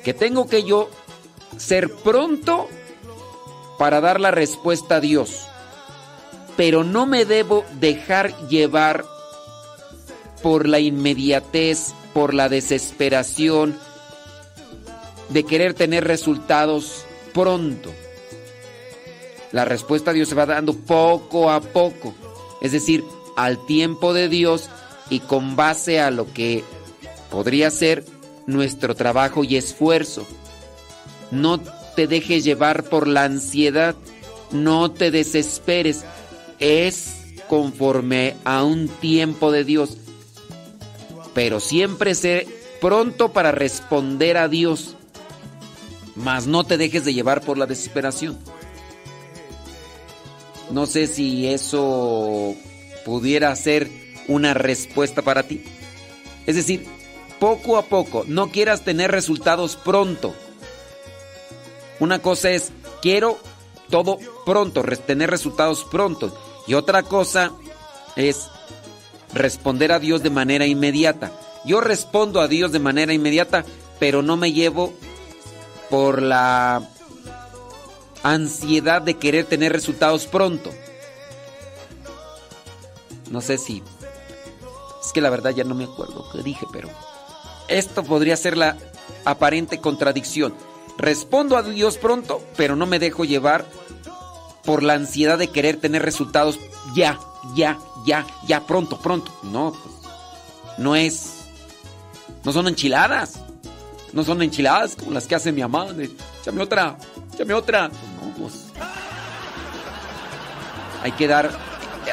que 0.03 0.13
tengo 0.13 0.47
que 0.47 0.61
yo 0.61 0.91
ser 1.57 1.91
pronto 1.91 2.67
para 3.79 3.99
dar 3.99 4.19
la 4.19 4.29
respuesta 4.29 4.97
a 4.97 4.99
Dios, 4.99 5.47
pero 6.55 6.83
no 6.83 7.07
me 7.07 7.25
debo 7.25 7.65
dejar 7.79 8.37
llevar 8.47 9.05
por 10.43 10.67
la 10.67 10.77
inmediatez, 10.77 11.95
por 12.13 12.35
la 12.35 12.47
desesperación 12.47 13.75
de 15.29 15.45
querer 15.45 15.73
tener 15.73 16.03
resultados 16.03 17.05
pronto. 17.33 17.91
La 19.51 19.65
respuesta 19.65 20.11
a 20.11 20.13
Dios 20.13 20.29
se 20.29 20.35
va 20.35 20.45
dando 20.45 20.75
poco 20.75 21.49
a 21.49 21.59
poco, 21.59 22.13
es 22.61 22.71
decir, 22.71 23.03
al 23.35 23.65
tiempo 23.65 24.13
de 24.13 24.29
Dios 24.29 24.69
y 25.09 25.19
con 25.19 25.55
base 25.55 25.99
a 25.99 26.11
lo 26.11 26.31
que 26.31 26.63
podría 27.29 27.69
ser 27.69 28.05
nuestro 28.47 28.95
trabajo 28.95 29.43
y 29.43 29.55
esfuerzo. 29.55 30.25
No 31.31 31.59
te 31.95 32.07
dejes 32.07 32.43
llevar 32.43 32.83
por 32.83 33.07
la 33.07 33.23
ansiedad, 33.23 33.95
no 34.51 34.91
te 34.91 35.11
desesperes, 35.11 36.05
es 36.59 37.15
conforme 37.47 38.35
a 38.43 38.63
un 38.63 38.87
tiempo 38.87 39.51
de 39.51 39.63
Dios. 39.63 39.97
Pero 41.33 41.59
siempre 41.59 42.15
sé 42.15 42.47
pronto 42.79 43.33
para 43.33 43.51
responder 43.51 44.37
a 44.37 44.47
Dios, 44.47 44.95
mas 46.15 46.47
no 46.47 46.63
te 46.63 46.77
dejes 46.77 47.05
de 47.05 47.13
llevar 47.13 47.41
por 47.41 47.57
la 47.57 47.65
desesperación. 47.65 48.37
No 50.71 50.85
sé 50.85 51.07
si 51.07 51.47
eso 51.47 52.55
pudiera 53.05 53.55
ser 53.55 54.04
una 54.27 54.53
respuesta 54.53 55.21
para 55.21 55.43
ti. 55.43 55.63
Es 56.45 56.55
decir, 56.55 56.85
poco 57.39 57.77
a 57.77 57.85
poco, 57.85 58.23
no 58.27 58.51
quieras 58.51 58.83
tener 58.83 59.11
resultados 59.11 59.75
pronto. 59.75 60.35
Una 61.99 62.19
cosa 62.19 62.51
es, 62.51 62.71
quiero 63.01 63.39
todo 63.89 64.17
pronto, 64.45 64.83
tener 65.05 65.29
resultados 65.29 65.85
pronto. 65.85 66.37
Y 66.67 66.73
otra 66.73 67.03
cosa 67.03 67.51
es 68.15 68.47
responder 69.33 69.91
a 69.91 69.99
Dios 69.99 70.23
de 70.23 70.29
manera 70.29 70.65
inmediata. 70.65 71.31
Yo 71.65 71.81
respondo 71.81 72.41
a 72.41 72.47
Dios 72.47 72.71
de 72.71 72.79
manera 72.79 73.13
inmediata, 73.13 73.65
pero 73.99 74.21
no 74.21 74.37
me 74.37 74.51
llevo 74.51 74.93
por 75.89 76.21
la 76.21 76.87
ansiedad 78.23 79.01
de 79.01 79.15
querer 79.15 79.45
tener 79.45 79.71
resultados 79.71 80.25
pronto. 80.25 80.71
No 83.29 83.41
sé 83.41 83.57
si... 83.57 83.83
Es 85.05 85.13
que 85.13 85.21
la 85.21 85.29
verdad 85.29 85.51
ya 85.51 85.63
no 85.63 85.75
me 85.75 85.83
acuerdo 85.83 86.27
qué 86.31 86.41
dije, 86.41 86.65
pero... 86.71 86.89
Esto 87.67 88.03
podría 88.03 88.37
ser 88.37 88.57
la 88.57 88.77
aparente 89.23 89.79
contradicción. 89.79 90.53
Respondo 90.97 91.57
a 91.57 91.63
Dios 91.63 91.97
pronto, 91.97 92.41
pero 92.55 92.75
no 92.75 92.85
me 92.85 92.99
dejo 92.99 93.25
llevar 93.25 93.65
por 94.63 94.83
la 94.83 94.93
ansiedad 94.93 95.37
de 95.37 95.49
querer 95.49 95.77
tener 95.77 96.03
resultados 96.03 96.59
ya, 96.95 97.19
ya, 97.55 97.79
ya, 98.05 98.25
ya, 98.47 98.65
pronto, 98.65 98.99
pronto. 98.99 99.31
No, 99.43 99.71
pues, 99.71 99.95
no 100.77 100.95
es... 100.95 101.47
No 102.43 102.51
son 102.51 102.67
enchiladas. 102.67 103.39
No 104.13 104.23
son 104.23 104.41
enchiladas 104.41 104.95
como 104.95 105.11
las 105.11 105.27
que 105.27 105.35
hace 105.35 105.51
mi 105.51 105.61
mamá. 105.61 105.87
Échame 106.41 106.61
otra, 106.61 106.97
échame 107.33 107.53
otra. 107.53 107.89
No, 107.89 108.33
pues... 108.39 108.65
Hay 111.03 111.11
que 111.11 111.27
dar 111.27 111.51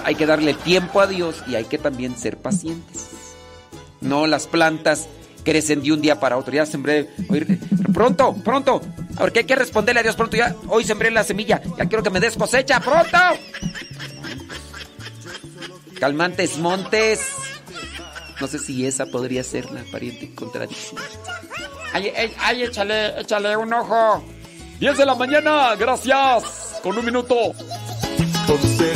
hay 0.04 0.14
que 0.14 0.26
darle 0.26 0.54
tiempo 0.54 1.00
a 1.00 1.06
Dios 1.06 1.42
y 1.46 1.54
hay 1.54 1.64
que 1.64 1.78
también 1.78 2.16
ser 2.16 2.36
pacientes. 2.38 3.08
No 4.00 4.26
las 4.26 4.46
plantas 4.46 5.08
crecen 5.44 5.82
de 5.82 5.92
un 5.92 6.00
día 6.00 6.20
para 6.20 6.36
otro. 6.36 6.52
Ya 6.52 6.66
sembré. 6.66 7.08
pronto, 7.92 8.34
pronto. 8.44 8.80
A 9.16 9.24
ver, 9.24 9.32
¿qué 9.32 9.38
hay 9.40 9.44
que 9.44 9.56
responderle 9.56 10.00
a 10.00 10.02
Dios 10.02 10.16
pronto? 10.16 10.36
Ya, 10.36 10.54
hoy 10.68 10.84
sembré 10.84 11.10
la 11.10 11.24
semilla. 11.24 11.60
Ya 11.78 11.86
quiero 11.86 12.02
que 12.02 12.10
me 12.10 12.20
des 12.20 12.36
cosecha. 12.36 12.80
¡Pronto! 12.80 13.18
Calmantes 15.98 16.58
Montes. 16.58 17.20
No 18.40 18.48
sé 18.48 18.58
si 18.58 18.84
esa 18.86 19.06
podría 19.06 19.44
ser 19.44 19.70
la 19.70 19.84
pariente 19.92 20.34
contradicción. 20.34 21.00
Ay, 21.92 22.12
ay, 22.16 22.34
ay, 22.38 22.62
échale, 22.64 23.20
échale 23.20 23.56
un 23.56 23.72
ojo. 23.72 24.24
10 24.80 24.98
de 24.98 25.06
la 25.06 25.14
mañana, 25.14 25.76
gracias. 25.76 26.80
Con 26.82 26.98
un 26.98 27.04
minuto. 27.04 27.52
Observándome 28.48 28.91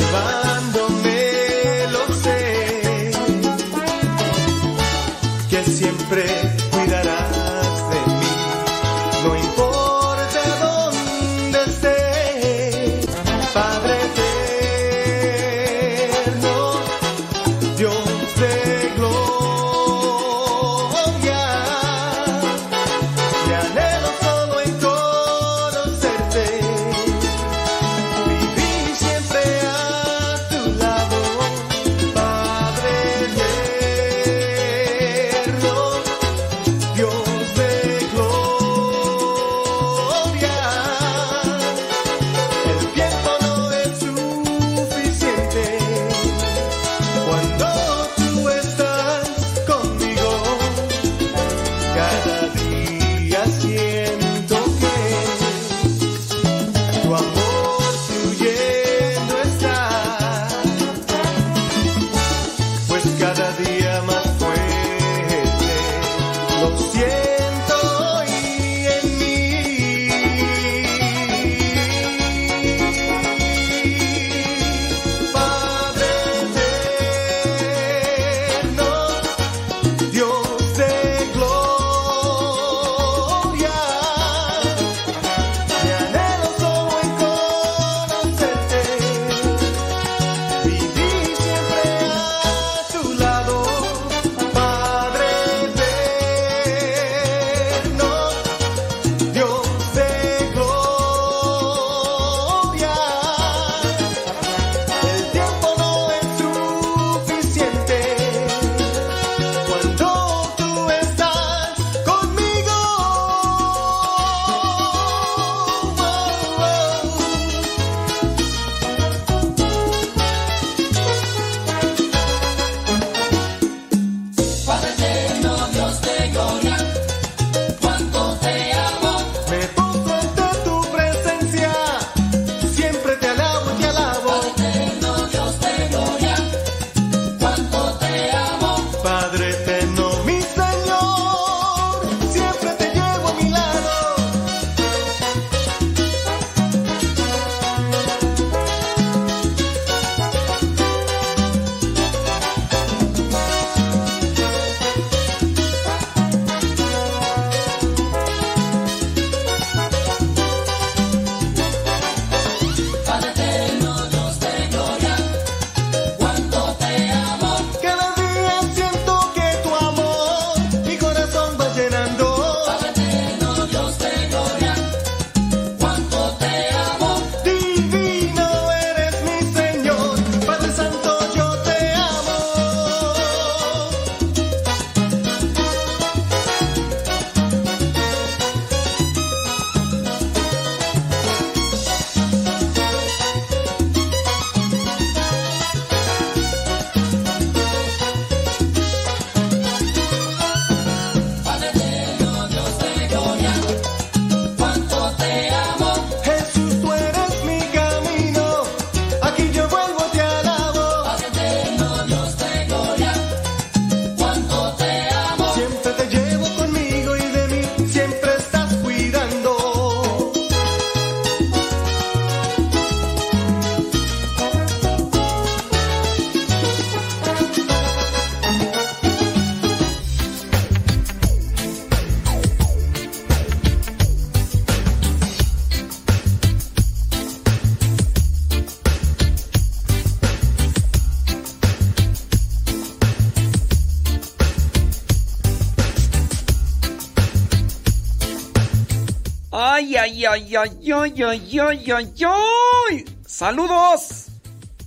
ay, 250.07 250.25
ay, 250.25 250.55
ay, 250.55 250.91
ay, 250.91 251.23
ay, 251.23 251.59
ay, 251.59 251.91
ay, 251.91 252.13
ay. 252.23 253.05
Saludos. 253.25 254.27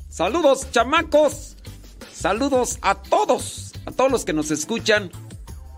Saludos, 0.09 0.71
chamacos. 0.71 1.57
Saludos 2.13 2.79
a 2.81 2.95
todos. 2.95 3.73
A 3.85 3.91
todos 3.91 4.11
los 4.11 4.25
que 4.25 4.33
nos 4.33 4.51
escuchan. 4.51 5.11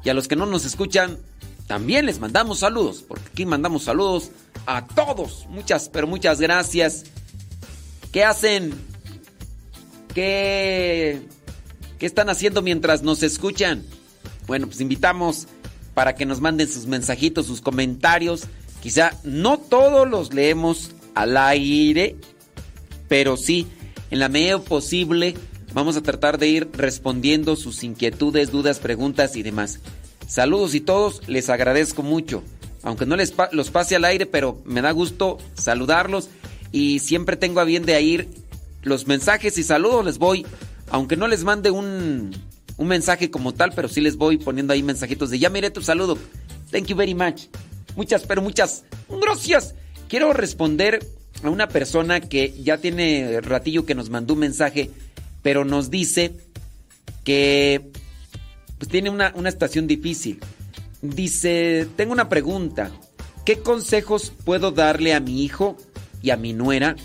Y 0.04 0.10
a 0.10 0.14
los 0.14 0.28
que 0.28 0.36
no 0.36 0.46
nos 0.46 0.64
escuchan, 0.64 1.18
también 1.66 2.06
les 2.06 2.20
mandamos 2.20 2.60
saludos. 2.60 3.04
Porque 3.06 3.28
aquí 3.32 3.46
mandamos 3.46 3.84
saludos 3.84 4.30
a 4.66 4.86
todos. 4.86 5.46
Muchas, 5.48 5.88
pero 5.88 6.06
muchas 6.06 6.40
gracias. 6.40 7.04
¿Qué 8.12 8.24
hacen? 8.24 8.72
¿Qué, 10.14 11.22
qué 11.98 12.06
están 12.06 12.28
haciendo 12.28 12.62
mientras 12.62 13.02
nos 13.02 13.24
escuchan? 13.24 13.84
Bueno, 14.46 14.66
pues 14.66 14.80
invitamos 14.80 15.48
para 15.94 16.14
que 16.14 16.26
nos 16.26 16.40
manden 16.40 16.68
sus 16.68 16.86
mensajitos, 16.86 17.46
sus 17.46 17.60
comentarios 17.60 18.46
Quizá 18.82 19.12
no 19.22 19.58
todos 19.58 20.08
los 20.08 20.34
leemos 20.34 20.90
al 21.14 21.36
aire, 21.36 22.16
pero 23.08 23.36
sí, 23.36 23.68
en 24.10 24.18
la 24.18 24.28
medida 24.28 24.58
posible, 24.58 25.34
vamos 25.72 25.96
a 25.96 26.02
tratar 26.02 26.36
de 26.38 26.48
ir 26.48 26.68
respondiendo 26.72 27.54
sus 27.54 27.84
inquietudes, 27.84 28.50
dudas, 28.50 28.80
preguntas 28.80 29.36
y 29.36 29.44
demás. 29.44 29.78
Saludos 30.26 30.74
y 30.74 30.80
todos, 30.80 31.28
les 31.28 31.48
agradezco 31.48 32.02
mucho. 32.02 32.42
Aunque 32.82 33.06
no 33.06 33.14
les 33.14 33.32
los 33.52 33.70
pase 33.70 33.94
al 33.94 34.04
aire, 34.04 34.26
pero 34.26 34.60
me 34.64 34.82
da 34.82 34.90
gusto 34.90 35.38
saludarlos 35.54 36.28
y 36.72 36.98
siempre 36.98 37.36
tengo 37.36 37.60
a 37.60 37.64
bien 37.64 37.86
de 37.86 38.00
ir 38.02 38.28
los 38.82 39.06
mensajes 39.06 39.56
y 39.58 39.62
saludos 39.62 40.04
les 40.04 40.18
voy, 40.18 40.44
aunque 40.90 41.16
no 41.16 41.28
les 41.28 41.44
mande 41.44 41.70
un, 41.70 42.32
un 42.76 42.88
mensaje 42.88 43.30
como 43.30 43.54
tal, 43.54 43.72
pero 43.76 43.88
sí 43.88 44.00
les 44.00 44.16
voy 44.16 44.38
poniendo 44.38 44.72
ahí 44.72 44.82
mensajitos 44.82 45.30
de 45.30 45.38
ya 45.38 45.50
miré 45.50 45.70
tu 45.70 45.82
saludo. 45.82 46.18
Thank 46.72 46.86
you 46.86 46.96
very 46.96 47.14
much. 47.14 47.42
Muchas, 47.96 48.24
pero 48.24 48.42
muchas 48.42 48.84
gracias. 49.08 49.74
Quiero 50.08 50.32
responder 50.32 51.06
a 51.42 51.50
una 51.50 51.68
persona 51.68 52.20
que 52.20 52.52
ya 52.62 52.78
tiene 52.78 53.40
ratillo 53.40 53.84
que 53.84 53.94
nos 53.94 54.10
mandó 54.10 54.34
un 54.34 54.40
mensaje, 54.40 54.90
pero 55.42 55.64
nos 55.64 55.90
dice 55.90 56.36
que 57.24 57.90
pues 58.78 58.88
tiene 58.90 59.10
una, 59.10 59.32
una 59.36 59.48
estación 59.48 59.86
difícil. 59.86 60.40
Dice, 61.00 61.88
tengo 61.96 62.12
una 62.12 62.28
pregunta. 62.28 62.90
¿Qué 63.44 63.58
consejos 63.58 64.32
puedo 64.44 64.70
darle 64.70 65.14
a 65.14 65.20
mi 65.20 65.42
hijo 65.42 65.76
y 66.22 66.30
a 66.30 66.36
mi 66.36 66.52
nuera? 66.52 66.96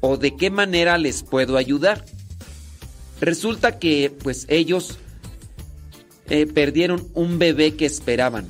¿O 0.00 0.16
de 0.16 0.36
qué 0.36 0.50
manera 0.50 0.98
les 0.98 1.22
puedo 1.22 1.56
ayudar? 1.56 2.04
Resulta 3.20 3.78
que 3.78 4.12
pues 4.22 4.46
ellos 4.48 4.98
eh, 6.28 6.46
perdieron 6.46 7.08
un 7.14 7.38
bebé 7.38 7.74
que 7.74 7.86
esperaban. 7.86 8.46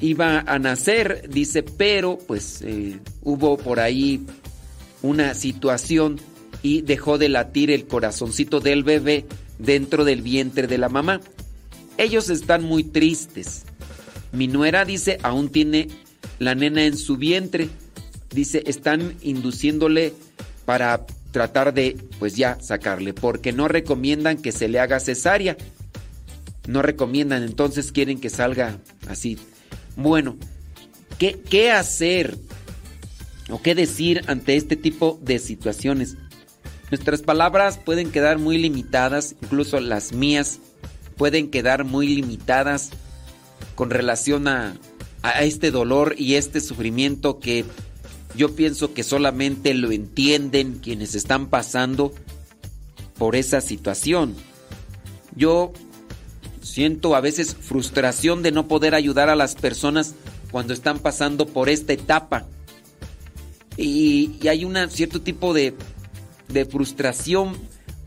Iba 0.00 0.40
a 0.40 0.58
nacer, 0.58 1.28
dice, 1.28 1.62
pero 1.62 2.18
pues 2.26 2.60
eh, 2.62 2.98
hubo 3.22 3.56
por 3.56 3.80
ahí 3.80 4.26
una 5.02 5.34
situación 5.34 6.20
y 6.62 6.82
dejó 6.82 7.16
de 7.16 7.28
latir 7.28 7.70
el 7.70 7.86
corazoncito 7.86 8.60
del 8.60 8.84
bebé 8.84 9.24
dentro 9.58 10.04
del 10.04 10.22
vientre 10.22 10.66
de 10.66 10.78
la 10.78 10.88
mamá. 10.88 11.20
Ellos 11.96 12.28
están 12.28 12.62
muy 12.62 12.84
tristes. 12.84 13.64
Mi 14.32 14.48
nuera 14.48 14.84
dice, 14.84 15.18
aún 15.22 15.48
tiene 15.48 15.88
la 16.38 16.54
nena 16.54 16.84
en 16.84 16.96
su 16.96 17.16
vientre. 17.16 17.68
Dice, 18.30 18.62
están 18.66 19.14
induciéndole 19.22 20.12
para 20.66 21.06
tratar 21.30 21.72
de, 21.72 21.96
pues 22.18 22.36
ya, 22.36 22.58
sacarle, 22.60 23.14
porque 23.14 23.52
no 23.52 23.68
recomiendan 23.68 24.36
que 24.38 24.52
se 24.52 24.68
le 24.68 24.80
haga 24.80 25.00
cesárea. 25.00 25.56
No 26.66 26.82
recomiendan, 26.82 27.44
entonces 27.44 27.92
quieren 27.92 28.20
que 28.20 28.28
salga 28.28 28.78
así. 29.08 29.38
Bueno, 29.96 30.36
¿qué, 31.18 31.40
qué 31.48 31.72
hacer 31.72 32.36
o 33.50 33.62
qué 33.62 33.74
decir 33.74 34.22
ante 34.26 34.56
este 34.56 34.76
tipo 34.76 35.18
de 35.22 35.38
situaciones? 35.38 36.16
Nuestras 36.90 37.22
palabras 37.22 37.78
pueden 37.78 38.12
quedar 38.12 38.38
muy 38.38 38.58
limitadas, 38.58 39.34
incluso 39.42 39.80
las 39.80 40.12
mías 40.12 40.60
pueden 41.16 41.50
quedar 41.50 41.84
muy 41.84 42.08
limitadas 42.08 42.90
con 43.74 43.90
relación 43.90 44.46
a, 44.48 44.76
a 45.22 45.42
este 45.42 45.70
dolor 45.70 46.14
y 46.18 46.34
este 46.34 46.60
sufrimiento 46.60 47.40
que 47.40 47.64
yo 48.36 48.54
pienso 48.54 48.92
que 48.92 49.02
solamente 49.02 49.72
lo 49.74 49.90
entienden 49.90 50.78
quienes 50.78 51.14
están 51.14 51.48
pasando 51.48 52.12
por 53.18 53.34
esa 53.34 53.62
situación. 53.62 54.34
Yo 55.34 55.72
siento 56.76 57.16
a 57.16 57.22
veces 57.22 57.56
frustración 57.58 58.42
de 58.42 58.52
no 58.52 58.68
poder 58.68 58.94
ayudar 58.94 59.30
a 59.30 59.34
las 59.34 59.54
personas 59.54 60.14
cuando 60.50 60.74
están 60.74 60.98
pasando 60.98 61.46
por 61.46 61.70
esta 61.70 61.94
etapa. 61.94 62.44
Y, 63.78 64.46
hay 64.46 64.66
un 64.66 64.76
cierto 64.90 65.22
tipo 65.22 65.54
de, 65.54 65.72
frustración 66.70 67.56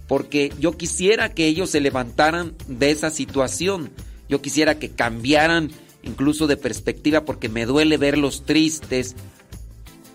porque 0.07 0.53
yo 0.59 0.77
quisiera 0.77 1.33
que 1.33 1.47
ellos 1.47 1.71
se 1.71 1.81
levantaran 1.81 2.53
de 2.67 2.91
esa 2.91 3.09
situación. 3.09 3.89
Yo 4.29 4.39
quisiera 4.39 4.77
que 4.77 4.91
cambiaran 4.91 5.71
incluso 6.03 6.45
de 6.45 6.55
perspectiva 6.55 7.25
porque 7.25 7.49
me 7.49 7.65
duele 7.65 7.97
verlos 7.97 8.45
tristes. 8.45 9.15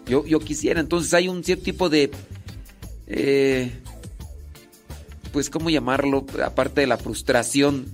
Yo, 0.07 0.25
yo 0.27 0.39
quisiera, 0.39 0.79
entonces 0.79 1.13
hay 1.13 1.27
un 1.27 1.43
cierto 1.43 1.65
tipo 1.65 1.89
de... 1.89 2.13
eh, 3.09 3.73
pues, 5.33 5.51
¿cómo 5.51 5.71
llamarlo? 5.71 6.25
Aparte 6.41 6.83
de 6.83 6.87
la 6.87 6.99
frustración, 6.99 7.87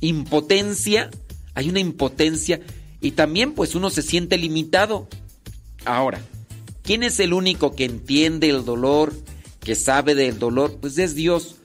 impotencia. 0.00 1.10
Hay 1.54 1.68
una 1.68 1.80
impotencia 1.80 2.60
y 3.00 3.12
también 3.12 3.52
pues 3.52 3.74
uno 3.74 3.90
se 3.90 4.02
siente 4.02 4.38
limitado. 4.38 5.08
Ahora, 5.84 6.20
¿quién 6.82 7.02
es 7.02 7.20
el 7.20 7.32
único 7.32 7.74
que 7.74 7.84
entiende 7.84 8.48
el 8.50 8.64
dolor, 8.64 9.12
que 9.60 9.74
sabe 9.74 10.14
del 10.14 10.38
dolor? 10.38 10.78
Pues 10.80 10.98
es 10.98 11.14
Dios. 11.14 11.56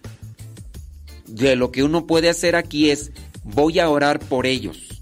De 1.27 1.55
lo 1.55 1.71
que 1.71 1.83
uno 1.83 2.05
puede 2.05 2.29
hacer 2.29 2.55
aquí 2.55 2.91
es, 2.91 3.11
voy 3.43 3.79
a 3.79 3.89
orar 3.89 4.19
por 4.19 4.45
ellos. 4.45 5.01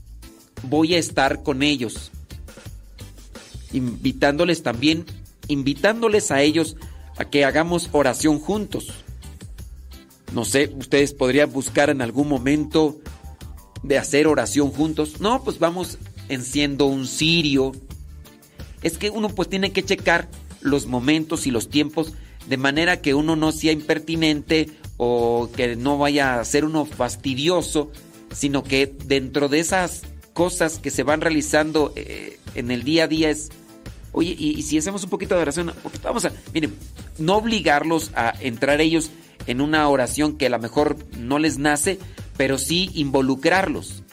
Voy 0.63 0.95
a 0.95 0.99
estar 0.99 1.43
con 1.43 1.63
ellos. 1.63 2.11
Invitándoles 3.73 4.63
también, 4.63 5.05
invitándoles 5.47 6.31
a 6.31 6.41
ellos 6.41 6.75
a 7.17 7.25
que 7.29 7.45
hagamos 7.45 7.89
oración 7.91 8.39
juntos. 8.39 8.93
No 10.33 10.45
sé, 10.45 10.73
ustedes 10.77 11.13
podrían 11.13 11.51
buscar 11.51 11.89
en 11.89 12.01
algún 12.01 12.29
momento 12.29 12.99
de 13.83 13.97
hacer 13.97 14.27
oración 14.27 14.71
juntos. 14.71 15.19
No, 15.19 15.43
pues 15.43 15.59
vamos 15.59 15.97
enciendo 16.29 16.85
un 16.85 17.07
cirio. 17.07 17.71
Es 18.81 18.97
que 18.97 19.09
uno 19.09 19.29
pues 19.29 19.49
tiene 19.49 19.71
que 19.71 19.83
checar 19.83 20.29
los 20.61 20.85
momentos 20.85 21.47
y 21.47 21.51
los 21.51 21.69
tiempos 21.69 22.13
de 22.47 22.57
manera 22.57 23.01
que 23.01 23.13
uno 23.13 23.35
no 23.35 23.51
sea 23.51 23.71
impertinente 23.71 24.69
o 24.97 25.49
que 25.55 25.75
no 25.75 25.97
vaya 25.97 26.39
a 26.39 26.45
ser 26.45 26.65
uno 26.65 26.85
fastidioso, 26.85 27.91
sino 28.31 28.63
que 28.63 28.93
dentro 29.05 29.47
de 29.47 29.59
esas 29.59 30.03
cosas 30.33 30.79
que 30.79 30.91
se 30.91 31.03
van 31.03 31.21
realizando 31.21 31.93
eh, 31.95 32.39
en 32.55 32.71
el 32.71 32.83
día 32.83 33.03
a 33.03 33.07
día 33.07 33.29
es, 33.29 33.49
oye, 34.11 34.35
y, 34.37 34.51
y 34.51 34.61
si 34.63 34.77
hacemos 34.77 35.03
un 35.03 35.09
poquito 35.09 35.35
de 35.35 35.41
oración, 35.41 35.73
vamos 36.03 36.25
a, 36.25 36.31
miren, 36.53 36.73
no 37.17 37.37
obligarlos 37.37 38.11
a 38.15 38.33
entrar 38.39 38.81
ellos 38.81 39.11
en 39.47 39.61
una 39.61 39.87
oración 39.89 40.37
que 40.37 40.47
a 40.47 40.49
lo 40.49 40.59
mejor 40.59 40.97
no 41.17 41.39
les 41.39 41.57
nace, 41.57 41.99
pero 42.37 42.57
sí 42.57 42.91
involucrarlos. 42.93 44.03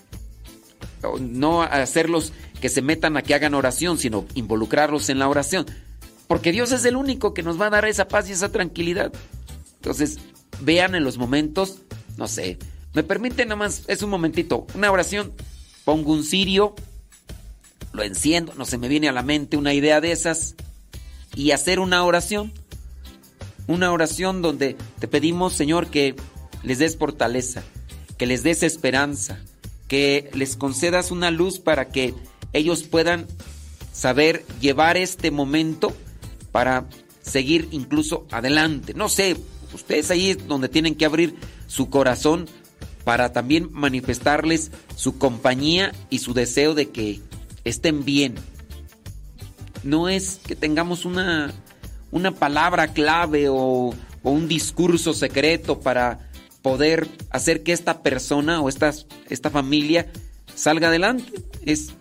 No 1.21 1.63
hacerlos 1.63 2.33
que 2.61 2.69
se 2.69 2.83
metan 2.83 3.17
a 3.17 3.23
que 3.23 3.35
hagan 3.35 3.55
oración, 3.55 3.99
sino 3.99 4.27
involucrarlos 4.35 5.09
en 5.09 5.19
la 5.19 5.29
oración. 5.29 5.67
Porque 6.27 6.53
Dios 6.53 6.73
es 6.73 6.85
el 6.85 6.97
único 6.97 7.35
que 7.35 7.43
nos 7.43 7.61
va 7.61 7.67
a 7.67 7.71
dar 7.71 7.85
esa 7.85 8.09
paz 8.09 8.29
y 8.29 8.33
esa 8.33 8.51
tranquilidad. 8.51 9.13
Entonces, 9.77 10.19
vean 10.61 10.95
en 10.95 11.05
los 11.05 11.19
momentos, 11.19 11.79
no 12.17 12.29
sé, 12.29 12.59
me 12.95 13.03
permite 13.03 13.45
nada 13.45 13.57
más, 13.57 13.85
es 13.87 14.03
un 14.03 14.11
momentito, 14.11 14.67
una 14.75 14.91
oración, 14.91 15.33
pongo 15.85 16.13
un 16.13 16.25
cirio, 16.25 16.75
lo 17.93 18.03
enciendo, 18.03 18.55
no 18.55 18.65
se 18.65 18.77
me 18.77 18.89
viene 18.89 19.09
a 19.09 19.13
la 19.13 19.23
mente 19.23 19.57
una 19.57 19.73
idea 19.73 20.01
de 20.01 20.13
esas, 20.13 20.57
y 21.35 21.53
hacer 21.53 21.79
una 21.79 22.05
oración. 22.05 22.53
Una 23.69 23.93
oración 23.93 24.41
donde 24.43 24.77
te 24.99 25.09
pedimos, 25.09 25.53
Señor, 25.53 25.89
que 25.89 26.17
les 26.63 26.79
des 26.79 26.97
fortaleza, 26.97 27.63
que 28.19 28.27
les 28.27 28.43
des 28.43 28.63
esperanza, 28.63 29.39
que 29.87 30.29
les 30.35 30.57
concedas 30.57 31.11
una 31.11 31.31
luz 31.31 31.59
para 31.61 31.89
que 31.89 32.15
ellos 32.53 32.83
puedan 32.83 33.27
saber 33.93 34.45
llevar 34.61 34.97
este 34.97 35.31
momento 35.31 35.97
para 36.53 36.87
seguir 37.23 37.69
incluso 37.71 38.27
adelante. 38.31 38.93
No 38.95 39.09
sé, 39.09 39.37
ustedes 39.73 40.11
ahí 40.11 40.31
es 40.31 40.47
donde 40.47 40.69
tienen 40.69 40.95
que 40.95 41.05
abrir 41.05 41.37
su 41.67 41.89
corazón 41.89 42.49
para 43.05 43.33
también 43.33 43.71
manifestarles 43.73 44.71
su 44.97 45.17
compañía 45.17 45.93
y 46.11 46.19
su 46.19 46.35
deseo 46.35 46.75
de 46.75 46.91
que 46.91 47.21
estén 47.65 48.05
bien. 48.05 48.35
No 49.85 50.09
es 50.09 50.41
que 50.47 50.57
tengamos 50.57 51.05
una, 51.05 51.53
una 52.11 52.33
palabra 52.35 52.89
clave 52.89 53.49
o, 53.49 53.95
o 54.23 54.31
un 54.31 54.49
discurso 54.49 55.15
secreto 55.15 55.81
para 55.81 56.28
poder 56.63 57.09
hacer 57.31 57.63
que 57.63 57.73
esta 57.73 58.03
persona 58.03 58.61
o 58.61 58.69
esta, 58.69 58.93
esta 59.29 59.51
familia 59.51 60.07
salga 60.55 60.89
adelante. 60.89 61.33
Es 61.65 61.93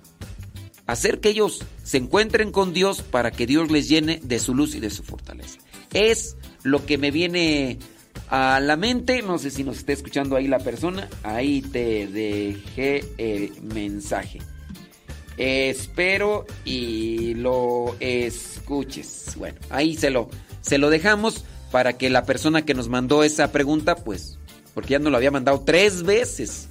hacer 0.86 1.20
que 1.20 1.30
ellos 1.30 1.64
se 1.84 1.98
encuentren 1.98 2.52
con 2.52 2.74
Dios 2.74 3.02
para 3.02 3.32
que 3.32 3.46
Dios 3.46 3.72
les 3.72 3.88
llene 3.90 4.20
de 4.24 4.40
su 4.40 4.56
luz 4.56 4.76
y 4.76 4.80
de 4.80 4.90
su 4.90 5.04
fortaleza. 5.04 5.60
Es 5.94 6.36
lo 6.64 6.86
que 6.86 6.98
me 6.98 7.12
viene 7.12 7.78
a 8.30 8.60
la 8.60 8.76
mente. 8.78 9.22
No 9.22 9.38
sé 9.38 9.52
si 9.52 9.64
nos 9.64 9.78
está 9.78 9.94
escuchando 9.94 10.36
ahí 10.36 10.48
la 10.48 10.60
persona. 10.60 11.08
Ahí 11.24 11.62
te 11.62 12.08
dejé 12.08 13.06
el 13.18 13.62
mensaje. 13.62 14.40
Espero 15.38 16.46
y 16.66 17.36
lo 17.36 17.96
escuches. 18.00 19.34
Bueno, 19.38 19.60
ahí 19.70 19.96
se 19.96 20.10
lo, 20.10 20.30
se 20.62 20.78
lo 20.78 20.90
dejamos 20.90 21.46
para 21.72 21.94
que 21.94 22.10
la 22.10 22.24
persona 22.24 22.66
que 22.66 22.74
nos 22.74 22.90
mandó 22.90 23.24
esa 23.24 23.52
pregunta, 23.52 23.96
pues, 23.96 24.40
porque 24.78 24.92
ya 24.92 25.00
nos 25.00 25.10
lo 25.10 25.18
había 25.18 25.32
mandado 25.32 25.60
tres 25.62 26.04
veces 26.04 26.68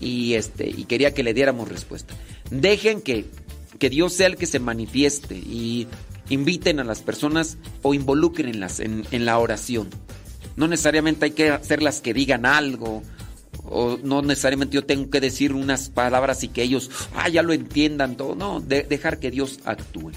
y 0.00 0.34
este 0.34 0.68
y 0.68 0.86
quería 0.86 1.14
que 1.14 1.22
le 1.22 1.32
diéramos 1.34 1.68
respuesta. 1.68 2.12
Dejen 2.50 3.00
que, 3.00 3.26
que 3.78 3.90
Dios 3.90 4.12
sea 4.12 4.26
el 4.26 4.34
que 4.36 4.46
se 4.46 4.58
manifieste 4.58 5.36
y 5.36 5.86
inviten 6.30 6.80
a 6.80 6.84
las 6.84 7.00
personas 7.00 7.56
o 7.82 7.94
involucrenlas 7.94 8.80
en, 8.80 9.06
en 9.12 9.24
la 9.24 9.38
oración. 9.38 9.88
No 10.56 10.66
necesariamente 10.66 11.26
hay 11.26 11.30
que 11.30 11.50
hacer 11.50 11.80
las 11.80 12.00
que 12.00 12.12
digan 12.12 12.44
algo 12.44 13.04
o 13.66 13.98
no 14.02 14.20
necesariamente 14.20 14.74
yo 14.74 14.84
tengo 14.84 15.08
que 15.08 15.20
decir 15.20 15.52
unas 15.52 15.90
palabras 15.90 16.42
y 16.42 16.48
que 16.48 16.64
ellos 16.64 16.90
ah, 17.14 17.28
ya 17.28 17.44
lo 17.44 17.52
entiendan 17.52 18.16
todo. 18.16 18.34
No, 18.34 18.58
de- 18.58 18.82
dejar 18.82 19.20
que 19.20 19.30
Dios 19.30 19.60
actúe. 19.64 20.10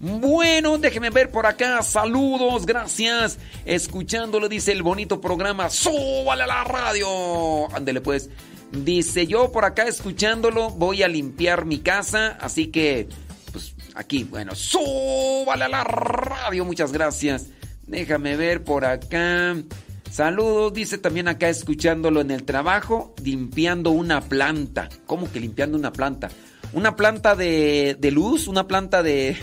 Bueno, 0.00 0.78
déjeme 0.78 1.10
ver 1.10 1.30
por 1.30 1.46
acá. 1.46 1.82
Saludos, 1.82 2.66
gracias. 2.66 3.38
Escuchándolo, 3.64 4.48
dice 4.48 4.72
el 4.72 4.82
bonito 4.82 5.20
programa. 5.20 5.70
¡Súbale 5.70 6.44
a 6.44 6.46
la 6.46 6.64
radio! 6.64 7.74
Ándele 7.74 8.00
pues. 8.00 8.30
Dice 8.70 9.26
yo 9.26 9.50
por 9.50 9.64
acá 9.64 9.84
escuchándolo, 9.84 10.70
voy 10.70 11.02
a 11.02 11.08
limpiar 11.08 11.64
mi 11.64 11.78
casa, 11.78 12.36
así 12.38 12.66
que, 12.66 13.08
pues 13.50 13.74
aquí, 13.94 14.24
bueno, 14.24 14.54
súbale 14.54 15.64
a 15.64 15.68
la 15.68 15.84
radio, 15.84 16.66
muchas 16.66 16.92
gracias. 16.92 17.46
Déjame 17.86 18.36
ver 18.36 18.64
por 18.64 18.84
acá. 18.84 19.56
Saludos, 20.10 20.74
dice 20.74 20.98
también 20.98 21.28
acá 21.28 21.48
escuchándolo 21.48 22.20
en 22.20 22.30
el 22.30 22.44
trabajo, 22.44 23.14
limpiando 23.24 23.90
una 23.90 24.20
planta. 24.20 24.90
¿Cómo 25.06 25.32
que 25.32 25.40
limpiando 25.40 25.78
una 25.78 25.92
planta? 25.92 26.28
Una 26.72 26.96
planta 26.96 27.34
de, 27.34 27.96
de 27.98 28.10
luz, 28.10 28.48
una 28.48 28.66
planta 28.66 29.02
de... 29.02 29.36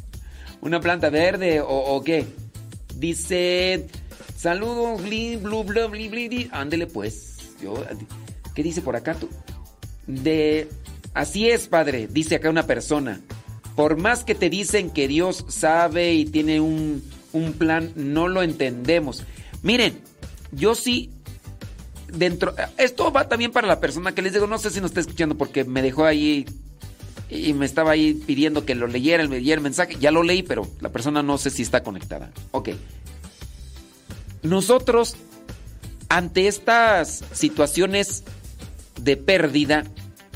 una 0.60 0.80
planta 0.80 1.10
verde 1.10 1.60
o, 1.64 2.02
qué. 2.04 2.26
Dice, 2.96 3.86
saludos, 4.36 5.02
bli, 5.02 5.36
blu, 5.36 5.64
blu, 5.64 5.88
bli, 5.88 6.08
bli. 6.08 6.48
Ándele 6.52 6.86
pues. 6.86 7.36
Yo, 7.62 7.74
¿Qué 8.54 8.62
dice 8.62 8.82
por 8.82 8.96
acá 8.96 9.14
tú? 9.14 9.28
De... 10.06 10.68
Así 11.12 11.48
es, 11.48 11.66
padre, 11.66 12.06
dice 12.08 12.36
acá 12.36 12.50
una 12.50 12.66
persona. 12.66 13.20
Por 13.74 13.96
más 13.96 14.22
que 14.22 14.34
te 14.34 14.48
dicen 14.48 14.90
que 14.90 15.08
Dios 15.08 15.44
sabe 15.48 16.14
y 16.14 16.24
tiene 16.24 16.60
un, 16.60 17.02
un 17.32 17.52
plan, 17.54 17.92
no 17.96 18.28
lo 18.28 18.42
entendemos. 18.42 19.24
Miren, 19.62 20.00
yo 20.52 20.74
sí 20.74 21.10
dentro 22.12 22.54
esto 22.76 23.12
va 23.12 23.28
también 23.28 23.52
para 23.52 23.66
la 23.66 23.80
persona 23.80 24.12
que 24.12 24.22
les 24.22 24.32
digo, 24.32 24.46
no 24.46 24.58
sé 24.58 24.70
si 24.70 24.80
nos 24.80 24.90
está 24.90 25.00
escuchando 25.00 25.36
porque 25.36 25.64
me 25.64 25.82
dejó 25.82 26.04
ahí 26.04 26.46
y 27.28 27.52
me 27.52 27.66
estaba 27.66 27.92
ahí 27.92 28.14
pidiendo 28.14 28.64
que 28.64 28.74
lo 28.74 28.86
leyera, 28.86 29.26
me 29.28 29.36
leyera 29.36 29.58
el 29.58 29.62
mensaje, 29.62 29.96
ya 30.00 30.10
lo 30.10 30.22
leí, 30.22 30.42
pero 30.42 30.68
la 30.80 30.90
persona 30.90 31.22
no 31.22 31.38
sé 31.38 31.50
si 31.50 31.62
está 31.62 31.82
conectada. 31.82 32.32
Ok. 32.50 32.70
Nosotros 34.42 35.16
ante 36.08 36.48
estas 36.48 37.24
situaciones 37.32 38.24
de 39.00 39.16
pérdida 39.16 39.84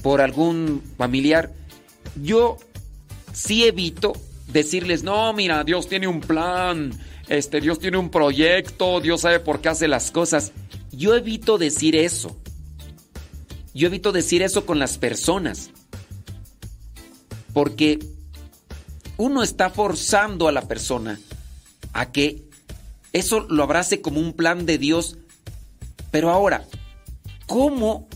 por 0.02 0.20
algún 0.20 0.82
familiar, 0.96 1.50
yo 2.22 2.58
sí 3.32 3.64
evito 3.64 4.12
decirles, 4.46 5.02
no, 5.02 5.32
mira, 5.32 5.64
Dios 5.64 5.88
tiene 5.88 6.06
un 6.06 6.20
plan, 6.20 6.92
este, 7.28 7.60
Dios 7.60 7.80
tiene 7.80 7.98
un 7.98 8.10
proyecto, 8.10 9.00
Dios 9.00 9.22
sabe 9.22 9.40
por 9.40 9.60
qué 9.60 9.70
hace 9.70 9.88
las 9.88 10.10
cosas. 10.10 10.52
Yo 10.96 11.14
evito 11.14 11.58
decir 11.58 11.96
eso. 11.96 12.36
Yo 13.74 13.88
evito 13.88 14.12
decir 14.12 14.42
eso 14.42 14.66
con 14.66 14.78
las 14.78 14.98
personas. 14.98 15.70
Porque 17.52 17.98
uno 19.16 19.42
está 19.42 19.70
forzando 19.70 20.48
a 20.48 20.52
la 20.52 20.62
persona 20.62 21.20
a 21.92 22.10
que 22.10 22.44
eso 23.12 23.40
lo 23.48 23.62
abrace 23.62 24.00
como 24.00 24.20
un 24.20 24.32
plan 24.32 24.66
de 24.66 24.78
Dios. 24.78 25.16
Pero 26.10 26.30
ahora, 26.30 26.66
¿cómo 27.46 28.08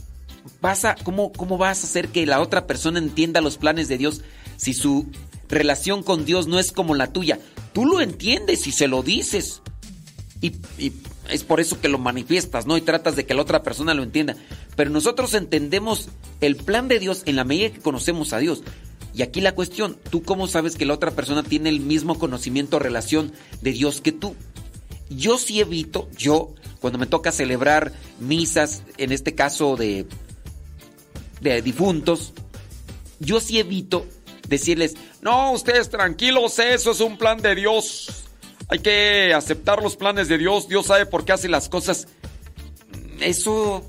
vas 0.61 0.85
a, 0.85 0.95
cómo, 0.97 1.33
cómo 1.33 1.59
vas 1.59 1.83
a 1.83 1.87
hacer 1.87 2.09
que 2.09 2.27
la 2.27 2.41
otra 2.41 2.67
persona 2.67 2.99
entienda 2.99 3.41
los 3.41 3.59
planes 3.59 3.89
de 3.89 3.99
Dios 3.99 4.23
si 4.57 4.75
su 4.75 5.07
relación 5.49 6.03
con 6.03 6.25
Dios 6.25 6.47
no 6.47 6.59
es 6.59 6.73
como 6.73 6.95
la 6.95 7.13
tuya? 7.13 7.39
Tú 7.73 7.87
lo 7.87 8.01
entiendes 8.01 8.67
y 8.67 8.73
se 8.73 8.89
lo 8.89 9.03
dices. 9.03 9.63
Y, 10.41 10.57
y 10.79 10.93
es 11.31 11.45
por 11.45 11.61
eso 11.61 11.81
que 11.81 11.89
lo 11.89 11.99
manifiestas, 11.99 12.67
¿no? 12.67 12.77
Y 12.77 12.81
tratas 12.81 13.17
de 13.17 13.27
que 13.27 13.35
la 13.35 13.43
otra 13.43 13.63
persona 13.63 13.95
lo 13.95 14.03
entienda. 14.03 14.37
Pero 14.77 14.91
nosotros 14.91 15.35
entendemos 15.35 16.09
el 16.41 16.57
plan 16.57 16.89
de 16.89 16.99
Dios 16.99 17.23
en 17.27 17.37
la 17.37 17.45
medida 17.45 17.71
que 17.71 17.81
conocemos 17.81 18.33
a 18.33 18.39
Dios. 18.39 18.63
Y 19.15 19.23
aquí 19.23 19.41
la 19.41 19.55
cuestión, 19.55 19.97
¿tú 20.11 20.23
cómo 20.23 20.47
sabes 20.47 20.77
que 20.77 20.87
la 20.87 20.95
otra 20.95 21.11
persona 21.11 21.43
tiene 21.43 21.69
el 21.71 21.81
mismo 21.81 22.19
conocimiento 22.19 22.77
o 22.77 22.81
relación 22.81 23.33
de 23.63 23.73
Dios 23.73 24.01
que 24.01 24.13
tú? 24.13 24.37
Yo 25.11 25.39
sí 25.39 25.61
evito, 25.61 26.09
yo, 26.17 26.55
cuando 26.81 26.99
me 26.99 27.07
toca 27.07 27.33
celebrar 27.33 27.93
misas, 28.21 28.83
en 28.99 29.11
este 29.11 29.35
caso 29.35 29.77
de, 29.77 30.07
de 31.41 31.63
difuntos, 31.63 32.33
yo 33.19 33.41
sí 33.41 33.59
evito 33.59 34.07
decirles, 34.49 34.95
no, 35.21 35.53
ustedes 35.53 35.89
tranquilos, 35.89 36.59
eso 36.59 36.93
es 36.93 37.01
un 37.01 37.17
plan 37.19 37.41
de 37.41 37.55
Dios. 37.55 38.28
Hay 38.69 38.81
que 38.81 39.33
aceptar 39.35 39.83
los 39.83 39.97
planes 39.97 40.29
de 40.29 40.39
Dios, 40.39 40.69
Dios 40.69 40.87
sabe 40.87 41.07
por 41.07 41.25
qué 41.25 41.33
hace 41.33 41.49
las 41.49 41.69
cosas. 41.69 42.07
Eso 43.21 43.85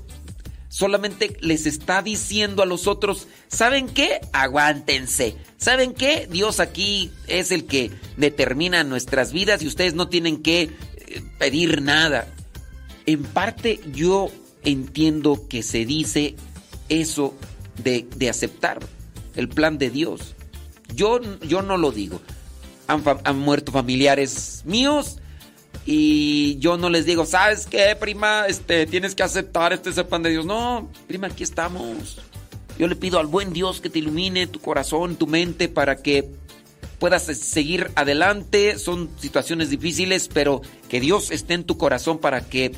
solamente 0.68 1.36
les 1.40 1.66
está 1.66 2.00
diciendo 2.00 2.62
a 2.62 2.66
los 2.66 2.86
otros, 2.86 3.28
¿saben 3.48 3.88
qué? 3.88 4.20
Aguántense. 4.32 5.36
¿Saben 5.58 5.92
qué? 5.92 6.26
Dios 6.30 6.60
aquí 6.60 7.10
es 7.26 7.50
el 7.50 7.66
que 7.66 7.90
determina 8.16 8.82
nuestras 8.82 9.32
vidas 9.32 9.62
y 9.62 9.66
ustedes 9.66 9.92
no 9.92 10.08
tienen 10.08 10.42
que 10.42 10.62
eh, 10.62 10.70
pedir 11.38 11.82
nada. 11.82 12.26
En 13.04 13.22
parte 13.24 13.80
yo 13.92 14.30
entiendo 14.64 15.46
que 15.48 15.62
se 15.62 15.84
dice 15.84 16.36
eso 16.88 17.34
de, 17.82 18.06
de 18.16 18.30
aceptar 18.30 18.80
el 19.36 19.48
plan 19.48 19.76
de 19.76 19.90
Dios. 19.90 20.34
Yo, 20.94 21.20
yo 21.40 21.60
no 21.60 21.76
lo 21.76 21.92
digo. 21.92 22.20
Han, 22.90 23.38
muerto 23.38 23.72
familiares 23.72 24.62
míos 24.64 25.18
y 25.86 26.58
yo 26.58 26.76
no 26.76 26.90
les 26.90 27.06
digo, 27.06 27.24
¿sabes 27.24 27.66
qué, 27.66 27.96
prima? 27.96 28.46
Este, 28.46 28.86
tienes 28.86 29.14
que 29.14 29.22
aceptar 29.22 29.72
este 29.72 30.04
plan 30.04 30.22
de 30.22 30.30
Dios. 30.30 30.44
No, 30.44 30.90
prima, 31.06 31.28
aquí 31.28 31.42
estamos. 31.42 32.18
Yo 32.78 32.86
le 32.86 32.96
pido 32.96 33.18
al 33.18 33.26
buen 33.26 33.52
Dios 33.52 33.80
que 33.80 33.90
te 33.90 33.98
ilumine 33.98 34.46
tu 34.46 34.60
corazón, 34.60 35.16
tu 35.16 35.26
mente, 35.26 35.68
para 35.68 35.96
que 35.96 36.28
puedas 36.98 37.24
seguir 37.24 37.90
adelante. 37.94 38.78
Son 38.78 39.10
situaciones 39.18 39.70
difíciles, 39.70 40.28
pero 40.32 40.62
que 40.88 41.00
Dios 41.00 41.30
esté 41.30 41.54
en 41.54 41.64
tu 41.64 41.76
corazón 41.76 42.18
para 42.18 42.42
que 42.42 42.72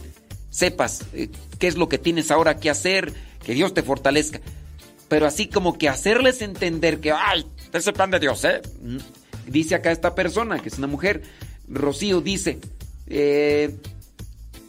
sepas 0.50 1.05
eh, 1.12 1.28
qué 1.58 1.66
es 1.66 1.76
lo 1.76 1.89
que 1.89 1.99
tienes 1.99 2.31
ahora 2.31 2.58
que 2.58 2.70
hacer, 2.70 3.12
que 3.44 3.55
Dios 3.55 3.74
te 3.74 3.82
fortalezca. 3.82 4.41
Pero 5.08 5.26
así 5.26 5.49
como 5.49 5.76
que 5.76 5.89
hacerles 5.89 6.41
entender 6.41 7.00
que, 7.00 7.12
ay, 7.12 7.47
este 7.65 7.78
es 7.78 7.86
el 7.86 7.92
plan 7.92 8.10
de 8.10 8.20
Dios, 8.20 8.44
¿eh? 8.44 8.62
Dice 9.47 9.75
acá 9.75 9.91
esta 9.91 10.15
persona, 10.15 10.59
que 10.59 10.69
es 10.69 10.79
una 10.79 10.87
mujer, 10.87 11.23
Rocío, 11.69 12.21
dice, 12.21 12.59
eh, 13.07 13.75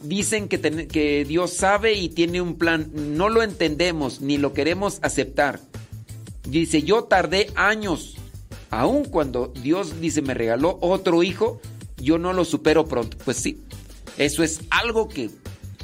dicen 0.02 0.48
que 0.48 1.24
Dios 1.26 1.52
sabe 1.52 1.94
y 1.94 2.08
tiene 2.08 2.40
un 2.40 2.56
plan. 2.56 2.90
No 2.94 3.28
lo 3.28 3.42
entendemos 3.42 4.20
ni 4.20 4.38
lo 4.38 4.52
queremos 4.52 4.98
aceptar. 5.02 5.60
Dice, 6.48 6.82
yo 6.82 7.04
tardé 7.04 7.50
años. 7.54 8.16
Aun 8.70 9.04
cuando 9.04 9.52
Dios 9.62 10.00
dice 10.00 10.20
me 10.20 10.34
regaló 10.34 10.78
otro 10.80 11.22
hijo, 11.22 11.60
yo 11.96 12.18
no 12.18 12.32
lo 12.32 12.44
supero 12.44 12.86
pronto. 12.86 13.16
Pues 13.24 13.36
sí, 13.36 13.62
eso 14.18 14.42
es 14.42 14.60
algo 14.70 15.08
que, 15.08 15.30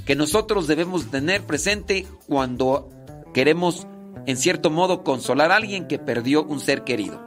que 0.05 0.17
nosotros 0.17 0.67
debemos 0.67 1.11
tener 1.11 1.43
presente 1.43 2.07
cuando 2.27 2.91
queremos, 3.33 3.87
en 4.27 4.37
cierto 4.37 4.71
modo, 4.71 5.05
consolar 5.05 5.53
a 5.53 5.57
alguien 5.57 5.87
que 5.87 5.99
perdió 5.99 6.43
un 6.43 6.61
ser 6.61 6.85
querido. 6.85 7.27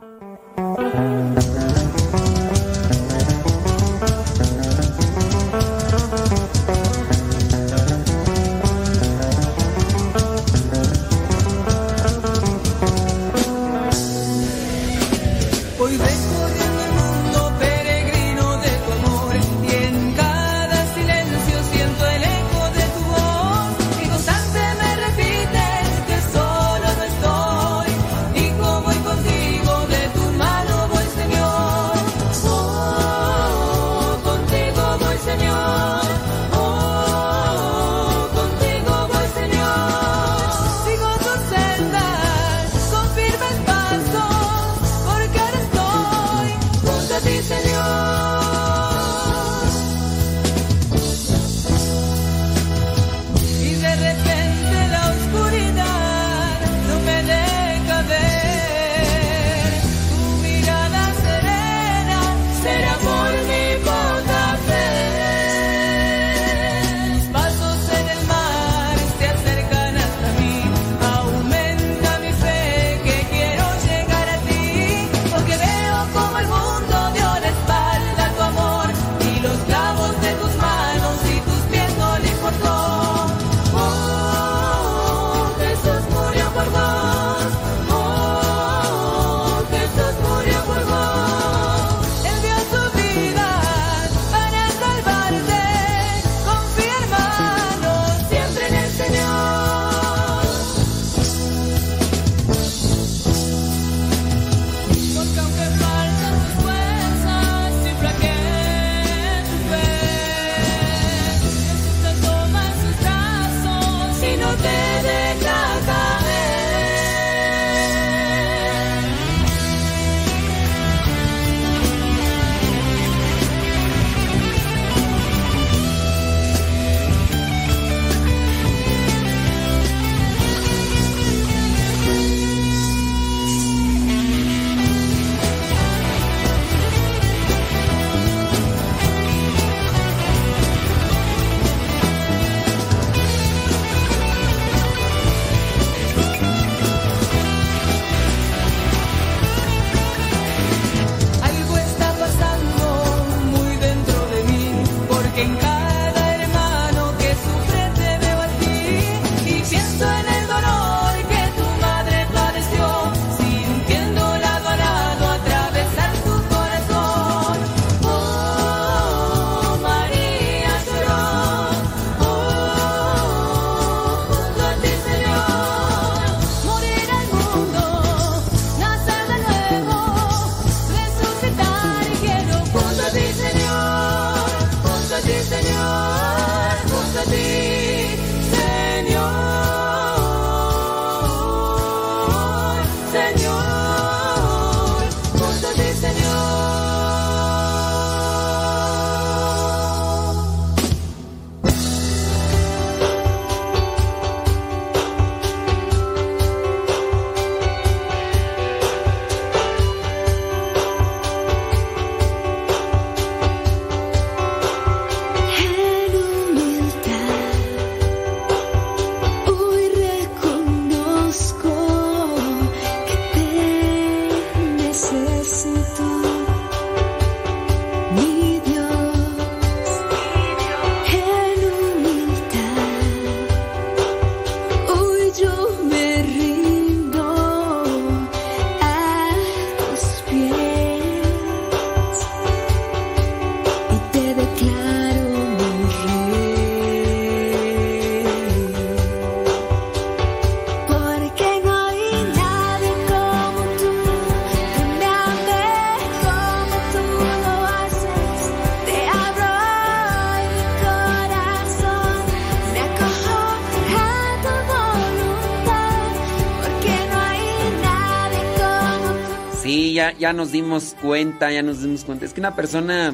Nos 270.33 270.51
dimos 270.51 270.95
cuenta, 271.01 271.51
ya 271.51 271.61
nos 271.61 271.81
dimos 271.81 272.03
cuenta. 272.03 272.25
Es 272.25 272.33
que 272.33 272.41
una 272.41 272.55
persona 272.55 273.13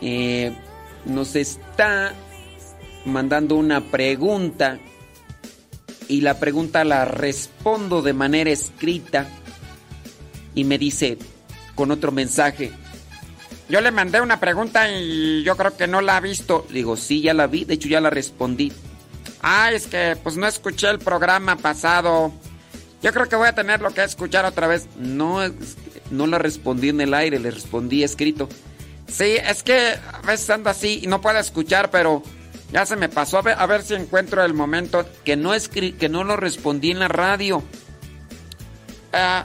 eh, 0.00 0.52
nos 1.04 1.34
está 1.36 2.14
mandando 3.04 3.56
una 3.56 3.80
pregunta 3.80 4.78
y 6.08 6.20
la 6.20 6.38
pregunta 6.38 6.84
la 6.84 7.04
respondo 7.04 8.02
de 8.02 8.12
manera 8.12 8.50
escrita 8.50 9.26
y 10.54 10.64
me 10.64 10.78
dice 10.78 11.18
con 11.74 11.90
otro 11.90 12.10
mensaje, 12.10 12.72
Yo 13.68 13.80
le 13.80 13.90
mandé 13.90 14.20
una 14.20 14.40
pregunta 14.40 14.90
y 14.90 15.42
yo 15.44 15.56
creo 15.56 15.76
que 15.76 15.86
no 15.86 16.00
la 16.00 16.16
ha 16.16 16.20
visto. 16.20 16.66
digo, 16.70 16.96
sí, 16.96 17.20
ya 17.20 17.34
la 17.34 17.46
vi, 17.46 17.64
de 17.64 17.74
hecho 17.74 17.88
ya 17.88 18.00
la 18.00 18.10
respondí. 18.10 18.72
Ah, 19.42 19.70
es 19.72 19.86
que 19.86 20.16
pues 20.22 20.36
no 20.36 20.46
escuché 20.46 20.88
el 20.88 20.98
programa 20.98 21.56
pasado. 21.56 22.32
Yo 23.02 23.12
creo 23.12 23.28
que 23.28 23.36
voy 23.36 23.48
a 23.48 23.54
tenerlo 23.54 23.90
que 23.90 24.02
escuchar 24.02 24.44
otra 24.44 24.66
vez. 24.66 24.88
No, 24.96 25.40
no 26.10 26.26
la 26.26 26.38
respondí 26.38 26.88
en 26.88 27.00
el 27.00 27.14
aire, 27.14 27.38
le 27.38 27.50
respondí 27.50 28.02
escrito. 28.02 28.48
Sí, 29.06 29.36
es 29.42 29.62
que 29.62 29.94
a 30.12 30.20
veces 30.26 30.50
ando 30.50 30.70
así 30.70 31.00
y 31.02 31.06
no 31.06 31.20
puedo 31.20 31.38
escuchar, 31.38 31.90
pero 31.90 32.22
ya 32.72 32.84
se 32.84 32.96
me 32.96 33.08
pasó. 33.08 33.38
A 33.38 33.66
ver, 33.66 33.82
si 33.82 33.94
encuentro 33.94 34.44
el 34.44 34.52
momento. 34.52 35.08
Que 35.24 35.36
no, 35.36 35.54
escri 35.54 35.92
que 35.92 36.08
no 36.08 36.24
lo 36.24 36.36
respondí 36.36 36.90
en 36.90 36.98
la 36.98 37.08
radio. 37.08 37.62
Ah, 39.12 39.44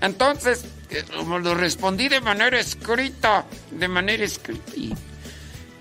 entonces, 0.00 0.64
eh, 0.90 1.04
lo 1.26 1.54
respondí 1.54 2.08
de 2.08 2.20
manera 2.20 2.60
escrita. 2.60 3.46
De 3.70 3.88
manera 3.88 4.24
escrita. 4.24 4.72
Y, 4.76 4.94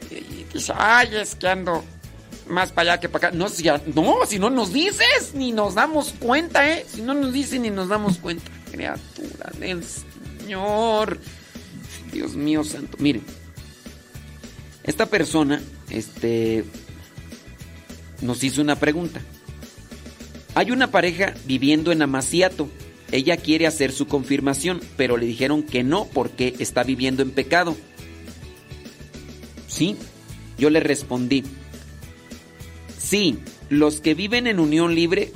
y 0.10 0.48
dice, 0.52 0.74
ay, 0.76 1.16
es 1.16 1.36
que 1.36 1.48
ando 1.48 1.84
más 2.50 2.72
para 2.72 2.94
allá 2.94 3.00
que 3.00 3.10
para 3.10 3.30
acá. 3.30 3.38
No, 3.38 3.48
si, 3.50 3.64
no, 3.64 4.26
si 4.28 4.40
no 4.40 4.50
nos 4.50 4.74
dices, 4.74 5.34
ni 5.34 5.52
nos 5.52 5.76
damos 5.76 6.14
cuenta, 6.20 6.70
¿eh? 6.70 6.86
Si 6.88 7.02
no 7.02 7.14
nos 7.14 7.32
dices, 7.32 7.60
ni 7.60 7.70
nos 7.70 7.88
damos 7.88 8.18
cuenta. 8.18 8.52
Criatura 8.72 9.52
del 9.60 9.84
Señor. 9.84 11.20
Dios 12.12 12.36
mío 12.36 12.64
santo. 12.64 12.98
Miren, 13.00 13.24
esta 14.84 15.06
persona, 15.06 15.62
este, 15.90 16.66
nos 18.22 18.44
hizo 18.44 18.62
una 18.62 18.76
pregunta. 18.76 19.22
Hay 20.56 20.72
una 20.72 20.92
pareja 20.92 21.34
viviendo 21.46 21.92
en 21.92 22.02
Amaciato. 22.02 22.70
Ella 23.12 23.38
quiere 23.38 23.68
hacer 23.68 23.92
su 23.92 24.08
confirmación, 24.08 24.82
pero 24.98 25.18
le 25.18 25.26
dijeron 25.26 25.64
que 25.64 25.84
no 25.84 26.06
porque 26.06 26.56
está 26.60 26.84
viviendo 26.84 27.24
en 27.24 27.32
pecado. 27.32 27.76
Sí, 29.68 29.96
yo 30.58 30.70
le 30.70 30.80
respondí. 30.80 31.44
Sí, 33.10 33.40
los 33.70 34.02
que 34.02 34.14
viven 34.14 34.46
en 34.46 34.60
unión 34.60 34.94
libre, 34.94 35.32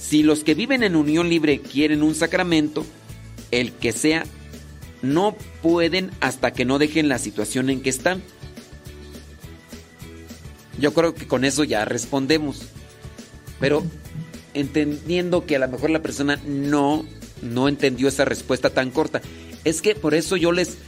si 0.00 0.24
los 0.24 0.42
que 0.42 0.54
viven 0.54 0.82
en 0.82 0.96
unión 0.96 1.28
libre 1.28 1.60
quieren 1.60 2.02
un 2.02 2.16
sacramento, 2.16 2.84
el 3.52 3.70
que 3.70 3.92
sea, 3.92 4.24
no 5.00 5.36
pueden 5.62 6.10
hasta 6.18 6.52
que 6.52 6.64
no 6.64 6.80
dejen 6.80 7.08
la 7.08 7.20
situación 7.20 7.70
en 7.70 7.82
que 7.82 7.90
están. 7.90 8.20
Yo 10.80 10.92
creo 10.92 11.14
que 11.14 11.28
con 11.28 11.44
eso 11.44 11.62
ya 11.62 11.84
respondemos. 11.84 12.62
Pero 13.60 13.84
entendiendo 14.52 15.46
que 15.46 15.54
a 15.54 15.60
lo 15.60 15.68
mejor 15.68 15.90
la 15.90 16.02
persona 16.02 16.40
no, 16.44 17.06
no 17.42 17.68
entendió 17.68 18.08
esa 18.08 18.24
respuesta 18.24 18.70
tan 18.70 18.90
corta. 18.90 19.22
Es 19.62 19.82
que 19.82 19.94
por 19.94 20.14
eso 20.14 20.36
yo 20.36 20.50
les 20.50 20.78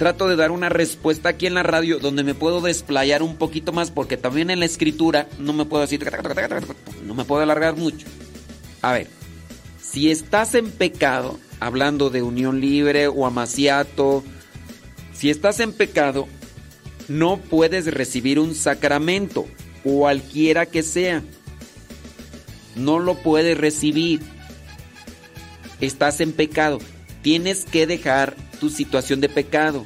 trato 0.00 0.28
de 0.28 0.36
dar 0.36 0.50
una 0.50 0.70
respuesta 0.70 1.28
aquí 1.28 1.46
en 1.46 1.52
la 1.52 1.62
radio 1.62 1.98
donde 1.98 2.24
me 2.24 2.32
puedo 2.32 2.62
desplayar 2.62 3.22
un 3.22 3.36
poquito 3.36 3.70
más 3.70 3.90
porque 3.90 4.16
también 4.16 4.48
en 4.48 4.58
la 4.58 4.64
escritura 4.64 5.28
no 5.38 5.52
me 5.52 5.66
puedo 5.66 5.82
decir, 5.82 6.02
no 7.04 7.14
me 7.14 7.26
puedo 7.26 7.42
alargar 7.42 7.76
mucho. 7.76 8.06
A 8.80 8.94
ver, 8.94 9.08
si 9.78 10.10
estás 10.10 10.54
en 10.54 10.70
pecado, 10.70 11.38
hablando 11.60 12.08
de 12.08 12.22
unión 12.22 12.62
libre 12.62 13.08
o 13.08 13.26
amaciato, 13.26 14.24
si 15.12 15.28
estás 15.28 15.60
en 15.60 15.74
pecado, 15.74 16.28
no 17.08 17.36
puedes 17.36 17.84
recibir 17.84 18.38
un 18.38 18.54
sacramento, 18.54 19.48
cualquiera 19.82 20.64
que 20.64 20.82
sea. 20.82 21.22
No 22.74 23.00
lo 23.00 23.16
puedes 23.16 23.58
recibir. 23.58 24.22
Estás 25.82 26.22
en 26.22 26.32
pecado. 26.32 26.78
Tienes 27.22 27.64
que 27.64 27.86
dejar 27.86 28.34
tu 28.60 28.70
situación 28.70 29.20
de 29.20 29.28
pecado. 29.28 29.84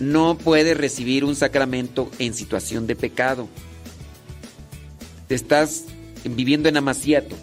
No 0.00 0.36
puedes 0.38 0.76
recibir 0.76 1.24
un 1.24 1.36
sacramento 1.36 2.10
en 2.18 2.34
situación 2.34 2.86
de 2.86 2.96
pecado. 2.96 3.48
Te 5.26 5.34
estás 5.34 5.84
viviendo 6.24 6.68
en 6.68 6.76
amaciato. 6.76 7.36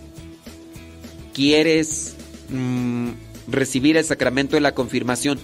Quieres 1.33 2.15
mm, 2.49 3.09
recibir 3.47 3.97
el 3.97 4.05
sacramento 4.05 4.55
de 4.55 4.61
la 4.61 4.73
confirmación. 4.73 5.39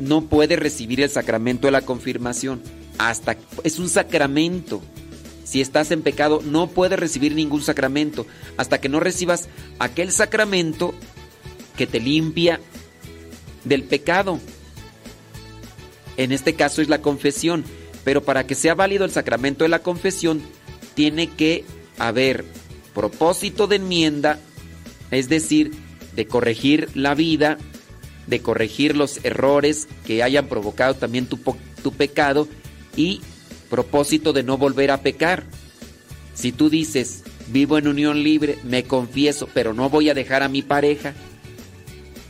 No 0.00 0.22
puedes 0.22 0.58
recibir 0.58 1.00
el 1.00 1.10
sacramento 1.10 1.68
de 1.68 1.72
la 1.72 1.82
confirmación. 1.82 2.62
Hasta 2.98 3.36
es 3.62 3.78
un 3.78 3.88
sacramento. 3.88 4.82
Si 5.44 5.60
estás 5.60 5.92
en 5.92 6.02
pecado, 6.02 6.42
no 6.44 6.66
puedes 6.68 6.98
recibir 6.98 7.34
ningún 7.34 7.62
sacramento 7.62 8.26
hasta 8.56 8.80
que 8.80 8.88
no 8.88 9.00
recibas 9.00 9.48
aquel 9.78 10.12
sacramento 10.12 10.94
que 11.78 11.86
te 11.86 12.00
limpia 12.00 12.60
del 13.64 13.84
pecado. 13.84 14.38
En 16.18 16.32
este 16.32 16.54
caso 16.54 16.82
es 16.82 16.88
la 16.88 17.00
confesión, 17.00 17.64
pero 18.04 18.24
para 18.24 18.46
que 18.46 18.56
sea 18.56 18.74
válido 18.74 19.04
el 19.04 19.12
sacramento 19.12 19.64
de 19.64 19.70
la 19.70 19.78
confesión, 19.78 20.42
tiene 20.94 21.28
que 21.28 21.64
haber 21.96 22.44
propósito 22.94 23.68
de 23.68 23.76
enmienda, 23.76 24.40
es 25.12 25.28
decir, 25.28 25.70
de 26.16 26.26
corregir 26.26 26.88
la 26.94 27.14
vida, 27.14 27.58
de 28.26 28.40
corregir 28.42 28.96
los 28.96 29.24
errores 29.24 29.86
que 30.04 30.24
hayan 30.24 30.48
provocado 30.48 30.94
también 30.94 31.26
tu, 31.26 31.38
tu 31.82 31.92
pecado 31.92 32.48
y 32.96 33.20
propósito 33.70 34.32
de 34.32 34.42
no 34.42 34.58
volver 34.58 34.90
a 34.90 35.02
pecar. 35.02 35.44
Si 36.34 36.50
tú 36.50 36.70
dices, 36.70 37.22
vivo 37.48 37.78
en 37.78 37.86
unión 37.86 38.24
libre, 38.24 38.58
me 38.64 38.82
confieso, 38.82 39.48
pero 39.54 39.74
no 39.74 39.88
voy 39.88 40.10
a 40.10 40.14
dejar 40.14 40.42
a 40.42 40.48
mi 40.48 40.62
pareja, 40.62 41.14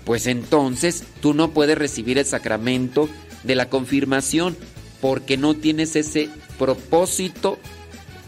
pues 0.09 0.27
entonces 0.27 1.05
tú 1.21 1.35
no 1.35 1.51
puedes 1.51 1.77
recibir 1.77 2.17
el 2.17 2.25
sacramento 2.25 3.11
de 3.43 3.55
la 3.55 3.69
confirmación 3.69 4.57
porque 5.03 5.37
no 5.37 5.53
tienes 5.53 5.97
ese 5.97 6.31
propósito 6.59 7.59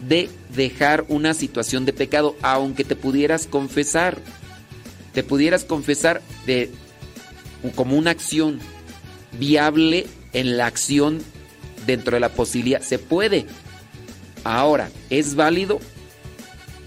de 0.07 0.29
dejar 0.55 1.05
una 1.07 1.33
situación 1.33 1.85
de 1.85 1.93
pecado, 1.93 2.35
aunque 2.43 2.83
te 2.83 2.95
pudieras 2.95 3.47
confesar. 3.47 4.19
Te 5.15 5.23
pudieras 5.23 5.65
confesar 5.65 6.21
de 6.45 6.69
como 7.73 7.97
una 7.97 8.11
acción 8.11 8.59
viable 9.39 10.05
en 10.33 10.57
la 10.57 10.67
acción 10.67 11.17
dentro 11.87 12.15
de 12.15 12.19
la 12.19 12.29
posibilidad. 12.29 12.83
Se 12.83 12.99
puede. 12.99 13.47
Ahora, 14.43 14.91
¿es 15.09 15.33
válido? 15.33 15.79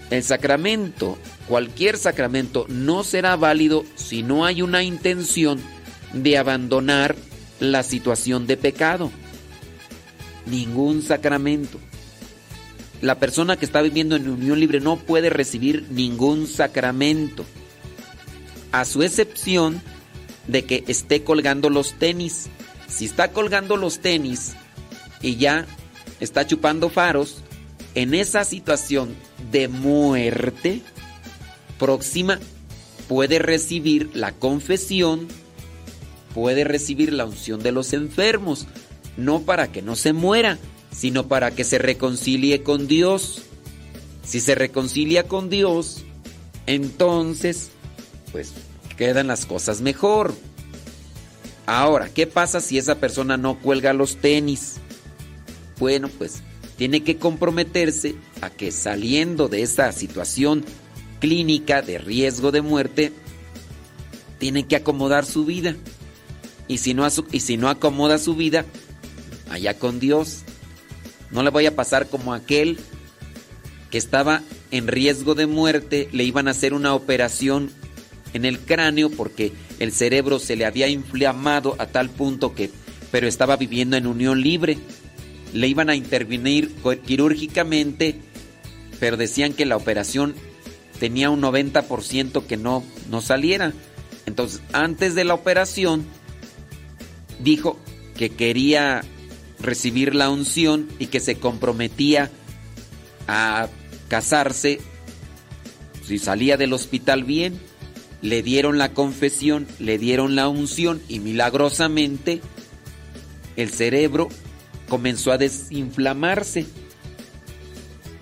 El 0.09 0.23
sacramento, 0.23 1.17
cualquier 1.47 1.97
sacramento, 1.97 2.65
no 2.69 3.03
será 3.03 3.35
válido 3.35 3.85
si 3.95 4.23
no 4.23 4.45
hay 4.45 4.61
una 4.61 4.83
intención 4.83 5.59
de 6.13 6.37
abandonar 6.37 7.15
la 7.59 7.83
situación 7.83 8.47
de 8.47 8.57
pecado. 8.57 9.11
Ningún 10.45 11.01
sacramento. 11.01 11.79
La 13.01 13.19
persona 13.19 13.57
que 13.57 13.65
está 13.65 13.81
viviendo 13.81 14.15
en 14.15 14.29
unión 14.29 14.59
libre 14.59 14.79
no 14.79 14.97
puede 14.97 15.29
recibir 15.29 15.85
ningún 15.89 16.47
sacramento. 16.47 17.45
A 18.71 18.85
su 18.85 19.03
excepción 19.03 19.81
de 20.47 20.65
que 20.65 20.83
esté 20.87 21.23
colgando 21.23 21.69
los 21.69 21.93
tenis. 21.93 22.47
Si 22.87 23.05
está 23.05 23.31
colgando 23.31 23.77
los 23.77 23.99
tenis 23.99 24.53
y 25.21 25.35
ya 25.37 25.65
está 26.19 26.45
chupando 26.45 26.89
faros, 26.89 27.41
en 27.95 28.13
esa 28.13 28.43
situación 28.43 29.15
de 29.51 29.67
muerte 29.67 30.81
próxima 31.77 32.39
puede 33.07 33.39
recibir 33.39 34.09
la 34.13 34.31
confesión, 34.31 35.27
puede 36.33 36.63
recibir 36.63 37.13
la 37.13 37.25
unción 37.25 37.61
de 37.61 37.71
los 37.71 37.93
enfermos, 37.93 38.67
no 39.17 39.41
para 39.41 39.71
que 39.71 39.81
no 39.81 39.95
se 39.95 40.13
muera, 40.13 40.57
sino 40.91 41.27
para 41.27 41.51
que 41.51 41.63
se 41.63 41.77
reconcilie 41.77 42.63
con 42.63 42.87
Dios. 42.87 43.41
Si 44.23 44.39
se 44.39 44.55
reconcilia 44.55 45.27
con 45.27 45.49
Dios, 45.49 46.03
entonces, 46.65 47.69
pues 48.31 48.53
quedan 48.97 49.27
las 49.27 49.45
cosas 49.45 49.81
mejor. 49.81 50.33
Ahora, 51.67 52.09
¿qué 52.09 52.27
pasa 52.27 52.59
si 52.59 52.77
esa 52.77 52.95
persona 52.95 53.37
no 53.37 53.59
cuelga 53.59 53.93
los 53.93 54.17
tenis? 54.17 54.75
Bueno, 55.79 56.09
pues 56.09 56.41
tiene 56.77 57.03
que 57.03 57.17
comprometerse 57.17 58.15
a 58.41 58.49
que 58.49 58.71
saliendo 58.71 59.47
de 59.47 59.61
esa 59.61 59.91
situación 59.91 60.65
clínica 61.25 61.81
de 61.81 61.97
riesgo 61.97 62.51
de 62.51 62.61
muerte, 62.61 63.11
tiene 64.37 64.67
que 64.67 64.75
acomodar 64.75 65.25
su 65.25 65.43
vida. 65.43 65.75
Y 66.67 66.77
si 66.77 66.93
no, 66.93 67.07
y 67.31 67.39
si 67.39 67.57
no 67.57 67.67
acomoda 67.67 68.19
su 68.19 68.35
vida, 68.35 68.63
allá 69.49 69.73
con 69.73 69.99
Dios. 69.99 70.43
No 71.31 71.41
le 71.41 71.49
vaya 71.49 71.69
a 71.69 71.75
pasar 71.75 72.09
como 72.09 72.35
aquel 72.35 72.77
que 73.89 73.97
estaba 73.97 74.43
en 74.69 74.85
riesgo 74.85 75.33
de 75.33 75.47
muerte, 75.47 76.09
le 76.11 76.23
iban 76.25 76.47
a 76.47 76.51
hacer 76.51 76.75
una 76.75 76.93
operación 76.93 77.71
en 78.33 78.45
el 78.45 78.59
cráneo 78.59 79.09
porque 79.09 79.51
el 79.79 79.91
cerebro 79.93 80.37
se 80.37 80.55
le 80.55 80.65
había 80.65 80.89
inflamado 80.89 81.75
a 81.79 81.87
tal 81.87 82.11
punto 82.11 82.53
que, 82.53 82.69
pero 83.11 83.27
estaba 83.27 83.57
viviendo 83.57 83.97
en 83.97 84.05
unión 84.05 84.43
libre. 84.43 84.77
Le 85.53 85.67
iban 85.67 85.89
a 85.89 85.95
intervenir 85.95 86.71
quirúrgicamente, 87.03 88.19
pero 88.99 89.17
decían 89.17 89.53
que 89.53 89.65
la 89.65 89.75
operación 89.75 90.35
tenía 90.99 91.29
un 91.29 91.41
90% 91.41 92.45
que 92.45 92.57
no, 92.57 92.83
no 93.09 93.21
saliera. 93.21 93.73
Entonces, 94.25 94.61
antes 94.73 95.15
de 95.15 95.23
la 95.23 95.33
operación, 95.33 96.05
dijo 97.39 97.77
que 98.15 98.29
quería 98.29 99.03
recibir 99.59 100.15
la 100.15 100.29
unción 100.29 100.87
y 100.99 101.07
que 101.07 101.19
se 101.19 101.35
comprometía 101.37 102.31
a 103.27 103.67
casarse 104.07 104.79
si 106.05 106.19
salía 106.19 106.57
del 106.57 106.73
hospital 106.73 107.23
bien. 107.23 107.59
Le 108.21 108.41
dieron 108.41 108.77
la 108.77 108.93
confesión, 108.93 109.67
le 109.79 109.97
dieron 109.97 110.35
la 110.35 110.47
unción 110.47 111.01
y 111.07 111.19
milagrosamente 111.19 112.41
el 113.55 113.69
cerebro 113.69 114.29
comenzó 114.89 115.31
a 115.31 115.37
desinflamarse. 115.37 116.65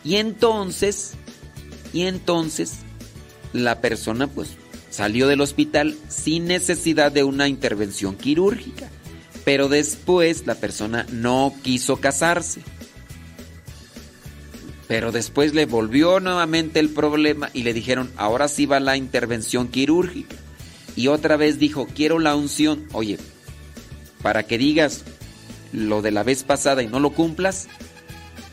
Y 0.03 0.15
entonces, 0.15 1.13
y 1.93 2.03
entonces 2.03 2.79
la 3.53 3.79
persona 3.79 4.27
pues 4.27 4.49
salió 4.89 5.27
del 5.27 5.41
hospital 5.41 5.95
sin 6.09 6.45
necesidad 6.45 7.11
de 7.11 7.23
una 7.23 7.47
intervención 7.47 8.15
quirúrgica. 8.15 8.89
Pero 9.45 9.67
después 9.67 10.45
la 10.45 10.55
persona 10.55 11.05
no 11.11 11.53
quiso 11.63 11.97
casarse. 11.97 12.61
Pero 14.87 15.11
después 15.11 15.53
le 15.53 15.65
volvió 15.65 16.19
nuevamente 16.19 16.79
el 16.79 16.89
problema 16.89 17.49
y 17.53 17.63
le 17.63 17.73
dijeron, 17.73 18.11
ahora 18.15 18.47
sí 18.47 18.65
va 18.65 18.79
la 18.79 18.97
intervención 18.97 19.67
quirúrgica. 19.67 20.35
Y 20.95 21.07
otra 21.07 21.37
vez 21.37 21.59
dijo, 21.59 21.87
quiero 21.93 22.19
la 22.19 22.35
unción. 22.35 22.85
Oye, 22.93 23.17
para 24.21 24.43
que 24.43 24.57
digas 24.57 25.03
lo 25.71 26.01
de 26.01 26.11
la 26.11 26.23
vez 26.23 26.43
pasada 26.43 26.83
y 26.83 26.87
no 26.87 26.99
lo 26.99 27.11
cumplas, 27.11 27.67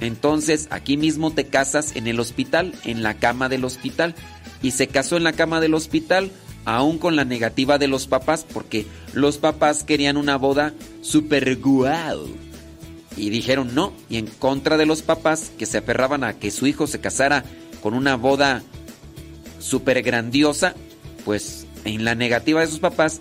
entonces 0.01 0.69
aquí 0.71 0.97
mismo 0.97 1.33
te 1.33 1.47
casas 1.47 1.95
en 1.95 2.07
el 2.07 2.21
hospital, 2.21 2.75
en 2.85 3.03
la 3.03 3.15
cama 3.15 3.49
del 3.49 3.65
hospital. 3.65 4.15
Y 4.63 4.73
se 4.73 4.89
casó 4.89 5.17
en 5.17 5.25
la 5.25 5.33
cama 5.33 5.61
del 5.61 5.75
hospital, 5.75 6.31
aún 6.65 6.99
con 6.99 7.17
la 7.17 7.25
negativa 7.25 7.79
de 7.79 7.89
los 7.89 8.07
papás, 8.07 8.47
porque 8.53 8.87
los 9.13 9.39
papás 9.39 9.85
querían 9.85 10.17
una 10.17 10.37
boda 10.37 10.75
super 11.03 11.57
guau. 11.57 12.29
Y 13.17 13.31
dijeron 13.31 13.75
no, 13.75 13.93
y 14.09 14.17
en 14.17 14.27
contra 14.27 14.77
de 14.77 14.87
los 14.87 15.03
papás 15.03 15.51
que 15.59 15.67
se 15.67 15.79
aferraban 15.79 16.25
a 16.25 16.35
que 16.35 16.51
su 16.51 16.67
hijo 16.67 16.87
se 16.87 17.01
casara 17.01 17.45
con 17.83 17.95
una 17.95 18.17
boda 18.17 18.63
super 19.59 20.03
grandiosa, 20.03 20.75
pues 21.25 21.67
en 21.85 22.05
la 22.05 22.15
negativa 22.15 22.61
de 22.61 22.67
sus 22.67 22.79
papás 22.79 23.21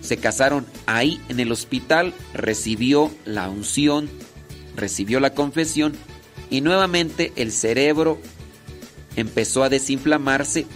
se 0.00 0.16
casaron 0.16 0.66
ahí 0.86 1.20
en 1.28 1.40
el 1.40 1.52
hospital, 1.52 2.14
recibió 2.32 3.10
la 3.24 3.48
unción, 3.48 4.08
recibió 4.80 5.20
la 5.20 5.34
confesión 5.34 5.92
y 6.50 6.60
nuevamente 6.62 7.32
el 7.36 7.52
cerebro 7.52 8.20
empezó 9.16 9.62
a 9.62 9.68
desinflamarse 9.68 10.66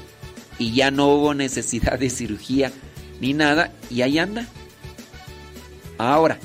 y 0.58 0.74
ya 0.74 0.90
no 0.90 1.08
hubo 1.08 1.34
necesidad 1.34 1.98
de 1.98 2.10
cirugía 2.10 2.72
ni 3.20 3.32
nada 3.32 3.72
y 3.90 4.02
ahí 4.02 4.18
anda. 4.18 4.46
Ahora, 5.98 6.38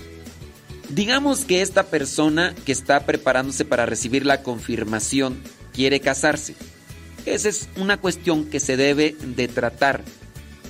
digamos 0.90 1.46
que 1.46 1.62
esta 1.62 1.84
persona 1.84 2.56
que 2.66 2.72
está 2.72 3.06
preparándose 3.06 3.66
para 3.66 3.86
recibir 3.86 4.26
la 4.26 4.42
confirmación 4.42 5.42
quiere 5.74 6.00
casarse. 6.00 6.56
Esa 7.26 7.50
es 7.50 7.70
una 7.76 7.98
cuestión 7.98 8.46
que 8.46 8.60
se 8.60 8.78
debe 8.78 9.16
de 9.20 9.48
tratar. 9.48 10.04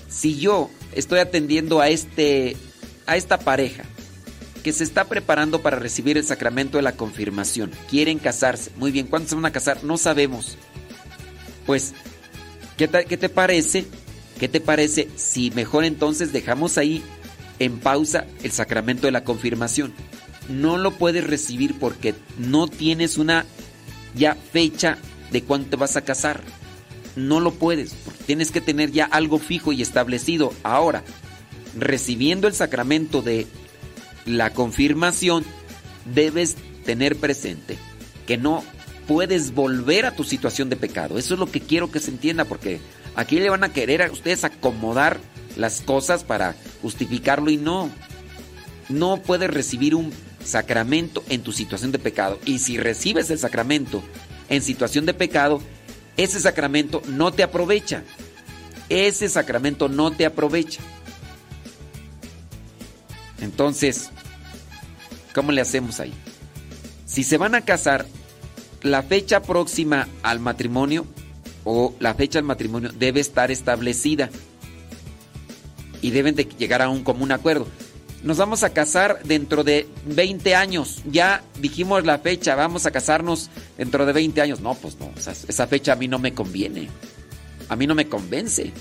Si 0.10 0.38
yo 0.40 0.70
estoy 0.94 1.20
atendiendo 1.20 1.80
a 1.80 1.90
este 1.90 2.58
a 3.06 3.16
esta 3.16 3.40
pareja 3.40 3.84
que 4.60 4.74
se 4.74 4.84
está 4.84 5.06
preparando 5.06 5.62
para 5.62 5.80
recibir 5.80 6.18
el 6.18 6.26
sacramento 6.26 6.78
de 6.78 6.84
la 6.84 6.96
confirmación, 6.96 7.72
quieren 7.90 8.20
casarse. 8.20 8.72
Muy 8.78 8.92
bien, 8.92 9.08
¿cuándo 9.08 9.30
se 9.30 9.36
van 9.36 9.46
a 9.46 9.52
casar? 9.52 9.84
No 9.84 9.98
sabemos. 9.98 10.58
Pues, 11.66 11.94
¿qué 12.78 12.88
te, 12.88 13.06
qué 13.06 13.18
te 13.18 13.30
parece? 13.30 13.86
¿Qué 14.40 14.48
te 14.48 14.62
parece 14.62 15.10
si 15.16 15.52
mejor 15.52 15.84
entonces 15.84 16.32
dejamos 16.32 16.78
ahí 16.78 17.04
en 17.60 17.80
pausa 17.80 18.26
el 18.42 18.52
sacramento 18.52 19.08
de 19.08 19.12
la 19.12 19.24
confirmación? 19.24 19.94
No 20.48 20.78
lo 20.78 20.92
puedes 20.92 21.26
recibir 21.26 21.78
porque 21.78 22.16
no 22.38 22.68
tienes 22.68 23.18
una 23.18 23.46
ya 24.16 24.36
fecha 24.36 24.98
de 25.32 25.44
cuándo 25.44 25.70
te 25.70 25.76
vas 25.76 25.96
a 25.96 26.02
casar. 26.02 26.42
No 27.16 27.40
lo 27.40 27.52
puedes, 27.54 27.94
porque 28.06 28.24
tienes 28.24 28.52
que 28.52 28.62
tener 28.62 28.92
ya 28.92 29.06
algo 29.06 29.40
fijo 29.40 29.74
y 29.74 29.82
establecido. 29.82 30.54
Ahora, 30.64 31.04
recibiendo 31.78 32.48
el 32.48 32.54
sacramento 32.54 33.22
de 33.22 33.46
la 34.30 34.52
confirmación, 34.52 35.44
debes 36.14 36.56
tener 36.86 37.16
presente 37.18 37.78
que 38.28 38.38
no 38.38 38.64
puedes 39.08 39.54
volver 39.54 40.06
a 40.06 40.16
tu 40.16 40.24
situación 40.24 40.70
de 40.70 40.76
pecado. 40.76 41.18
Eso 41.18 41.34
es 41.34 41.40
lo 41.40 41.52
que 41.52 41.62
quiero 41.62 41.92
que 41.92 42.00
se 42.00 42.12
entienda, 42.12 42.46
porque 42.46 42.80
aquí 43.16 43.40
le 43.40 43.50
van 43.50 43.64
a 43.64 43.74
querer 43.74 44.04
a 44.04 44.12
ustedes 44.12 44.44
acomodar 44.44 45.20
las 45.58 45.82
cosas 45.82 46.24
para 46.24 46.56
justificarlo 46.82 47.50
y 47.50 47.58
no. 47.58 47.90
No 48.88 49.18
puedes 49.18 49.50
recibir 49.50 49.96
un 49.96 50.14
sacramento 50.44 51.24
en 51.30 51.42
tu 51.42 51.52
situación 51.52 51.92
de 51.92 52.00
pecado. 52.00 52.40
Y 52.46 52.60
si 52.60 52.78
recibes 52.78 53.30
el 53.30 53.40
sacramento 53.40 54.04
en 54.50 54.62
situación 54.62 55.06
de 55.06 55.14
pecado, 55.14 55.62
ese 56.18 56.40
sacramento 56.40 57.02
no 57.08 57.32
te 57.32 57.44
aprovecha. 57.44 58.04
Ese 58.90 59.28
sacramento 59.30 59.90
no 59.90 60.12
te 60.12 60.26
aprovecha. 60.26 60.82
Entonces, 63.42 64.10
¿cómo 65.34 65.52
le 65.52 65.62
hacemos 65.62 66.00
ahí? 66.00 66.14
Si 67.06 67.24
se 67.24 67.38
van 67.38 67.56
a 67.56 67.62
casar, 67.62 68.06
la 68.84 69.04
fecha 69.04 69.42
próxima 69.42 70.08
al 70.24 70.40
matrimonio 70.40 71.06
o 71.64 71.94
la 72.00 72.14
fecha 72.14 72.40
del 72.40 72.46
matrimonio 72.46 72.92
debe 72.98 73.20
estar 73.20 73.52
establecida 73.52 74.30
y 76.02 76.12
deben 76.12 76.36
de 76.36 76.46
llegar 76.46 76.82
a 76.82 76.90
un 76.90 77.04
común 77.04 77.32
acuerdo. 77.32 77.68
Nos 78.24 78.38
vamos 78.38 78.64
a 78.64 78.72
casar 78.72 79.22
dentro 79.24 79.64
de 79.64 79.88
20 80.06 80.54
años. 80.56 81.02
Ya 81.10 81.42
dijimos 81.60 82.06
la 82.06 82.20
fecha, 82.20 82.56
vamos 82.56 82.86
a 82.86 82.92
casarnos 82.92 83.50
dentro 83.78 84.06
de 84.06 84.12
20 84.12 84.42
años. 84.42 84.60
No, 84.60 84.76
pues 84.76 84.98
no, 85.00 85.12
esa 85.16 85.68
fecha 85.68 85.94
a 85.94 85.96
mí 85.96 86.08
no 86.08 86.20
me 86.20 86.34
conviene. 86.34 86.90
A 87.70 87.76
mí 87.76 87.88
no 87.88 87.96
me 87.96 88.08
convence. 88.08 88.74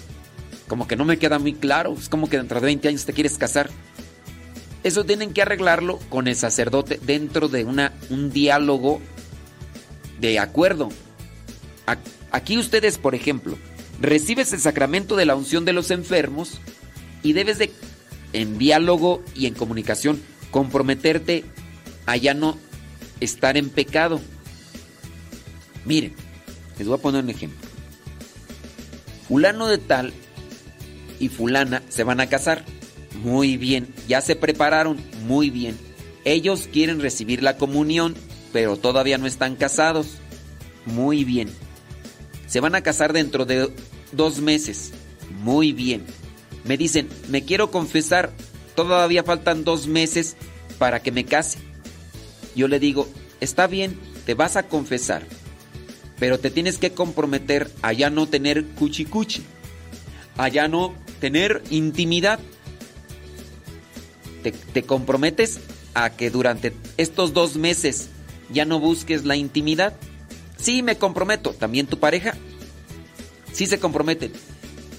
Como 0.67 0.89
que 0.89 0.97
no 0.97 1.05
me 1.05 1.19
queda 1.19 1.39
muy 1.39 1.55
claro. 1.55 1.95
Es 1.95 2.09
como 2.09 2.29
que 2.29 2.37
dentro 2.37 2.61
de 2.61 2.67
20 2.67 2.89
años 2.89 3.05
te 3.05 3.13
quieres 3.13 3.39
casar. 3.39 3.71
Eso 4.85 5.05
tienen 5.05 5.33
que 5.33 5.43
arreglarlo 5.43 5.99
con 6.09 6.29
el 6.29 6.37
sacerdote 6.37 7.01
dentro 7.05 7.49
de 7.49 7.65
una, 7.65 7.93
un 8.11 8.31
diálogo 8.31 9.01
de 10.21 10.39
acuerdo. 10.39 10.89
Aquí 12.31 12.59
ustedes, 12.59 12.99
por 12.99 13.15
ejemplo, 13.15 13.57
recibes 14.01 14.53
el 14.53 14.61
sacramento 14.61 15.17
de 15.17 15.27
la 15.27 15.35
unción 15.35 15.65
de 15.65 15.73
los 15.73 15.91
enfermos 15.91 16.61
y 17.23 17.33
debes 17.33 17.59
de, 17.59 17.73
en 18.33 18.59
diálogo 18.59 19.23
y 19.35 19.47
en 19.47 19.55
comunicación, 19.55 20.23
comprometerte 20.51 21.45
a 22.07 22.17
ya 22.17 22.35
no 22.35 22.59
estar 23.21 23.57
en 23.57 23.71
pecado. 23.71 24.21
Miren, 25.85 26.15
les 26.79 26.87
voy 26.87 26.99
a 26.99 27.03
poner 27.03 27.25
un 27.25 27.31
ejemplo. 27.31 27.69
Fulano 29.27 29.67
de 29.67 29.79
tal 29.79 30.13
y 31.19 31.29
fulana 31.29 31.83
se 31.89 32.05
van 32.05 32.21
a 32.21 32.29
casar. 32.29 32.65
Muy 33.23 33.57
bien, 33.57 33.89
ya 34.07 34.21
se 34.21 34.37
prepararon, 34.37 34.99
muy 35.27 35.51
bien. 35.51 35.77
Ellos 36.25 36.69
quieren 36.73 37.01
recibir 37.01 37.43
la 37.43 37.57
comunión, 37.57 38.15
pero 38.53 38.77
todavía 38.77 39.19
no 39.19 39.27
están 39.27 39.57
casados. 39.57 40.19
Muy 40.87 41.25
bien. 41.25 41.49
Se 42.47 42.61
van 42.61 42.75
a 42.75 42.83
casar 42.83 43.13
dentro 43.13 43.45
de 43.45 43.71
dos 44.13 44.41
meses. 44.41 44.93
Muy 45.43 45.73
bien. 45.73 46.05
Me 46.65 46.77
dicen, 46.77 47.09
me 47.29 47.45
quiero 47.45 47.71
confesar, 47.71 48.33
todavía 48.75 49.25
faltan 49.25 49.65
dos 49.65 49.87
meses 49.87 50.37
para 50.79 51.01
que 51.01 51.13
me 51.13 51.25
case. 51.25 51.59
Yo 52.55 52.69
le 52.69 52.79
digo, 52.79 53.09
está 53.41 53.67
bien, 53.67 53.99
te 54.27 54.35
vas 54.35 54.57
a 54.57 54.65
confesar, 54.65 55.27
pero 56.19 56.39
te 56.39 56.51
tienes 56.51 56.79
que 56.79 56.93
comprometer 56.93 57.71
a 57.83 57.93
ya 57.93 58.11
no 58.11 58.27
tener 58.27 58.67
cuchicuchi, 58.67 59.43
a 60.37 60.49
ya 60.49 60.69
no 60.69 60.95
tener 61.21 61.63
intimidad. 61.71 62.39
Te, 64.43 64.53
te 64.53 64.83
comprometes 64.83 65.61
a 65.95 66.11
que 66.11 66.31
durante 66.31 66.73
estos 66.97 67.33
dos 67.33 67.57
meses 67.57 68.09
ya 68.53 68.65
no 68.65 68.81
busques 68.81 69.25
la 69.25 69.37
intimidad. 69.37 69.95
Sí, 70.57 70.83
me 70.83 70.97
comprometo. 70.97 71.51
¿También 71.51 71.87
tu 71.87 71.99
pareja? 71.99 72.35
Sí 73.53 73.67
se 73.67 73.79
comprometen. 73.79 74.33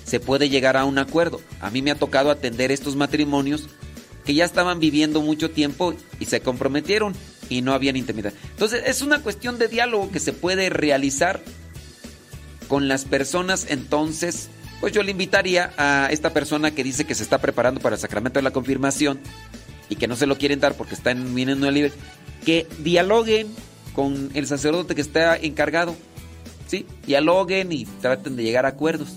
Se 0.06 0.20
puede 0.20 0.50
llegar 0.50 0.78
a 0.78 0.86
un 0.86 0.98
acuerdo. 0.98 1.42
A 1.62 1.70
mí 1.70 1.82
me 1.82 1.92
ha 1.92 1.96
tocado 1.96 2.32
atender 2.32 2.72
estos 2.72 2.96
matrimonios 2.96 3.70
que 4.26 4.34
ya 4.34 4.46
estaban 4.46 4.80
viviendo 4.80 5.22
mucho 5.22 5.50
tiempo 5.50 5.94
y 6.20 6.26
se 6.26 6.42
comprometieron 6.42 7.16
y 7.50 7.62
no 7.62 7.74
habían 7.74 7.96
intimidad. 7.96 8.34
Entonces 8.52 8.84
es 8.86 9.02
una 9.02 9.22
cuestión 9.24 9.58
de 9.58 9.68
diálogo 9.68 10.12
que 10.12 10.20
se 10.20 10.34
puede 10.34 10.70
realizar 10.70 11.42
con 12.68 12.88
las 12.88 13.06
personas 13.06 13.66
entonces 13.70 14.50
pues 14.80 14.94
yo 14.94 15.04
le 15.04 15.12
invitaría 15.12 15.72
a 15.78 16.08
esta 16.12 16.32
persona 16.32 16.72
que 16.72 16.84
dice 16.84 17.06
que 17.06 17.16
se 17.16 17.24
está 17.24 17.40
preparando 17.40 17.82
para 17.82 17.96
el 17.96 18.02
sacramento 18.02 18.40
de 18.40 18.44
la 18.44 18.52
confirmación 18.52 19.20
y 19.90 19.96
que 19.96 20.08
no 20.08 20.16
se 20.16 20.28
lo 20.28 20.38
quieren 20.38 20.60
dar 20.60 20.76
porque 20.76 20.96
está 20.96 21.12
en 21.12 21.28
una 21.28 21.72
libre, 21.72 21.92
que 22.46 22.68
dialoguen 22.80 23.48
con 23.94 24.30
el 24.34 24.48
sacerdote 24.48 24.96
que 24.96 25.02
está 25.02 25.36
encargado. 25.36 25.96
¿Sí? 26.68 26.86
Dialoguen 27.08 27.72
y 27.72 27.86
traten 27.86 28.36
de 28.36 28.44
llegar 28.44 28.66
a 28.66 28.70
acuerdos. 28.70 29.16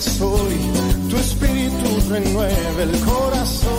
Reavives 0.00 0.20
hoy, 0.20 0.56
tu 1.08 1.16
espíritu 1.16 2.00
renueve 2.08 2.82
el 2.82 3.00
corazón. 3.00 3.70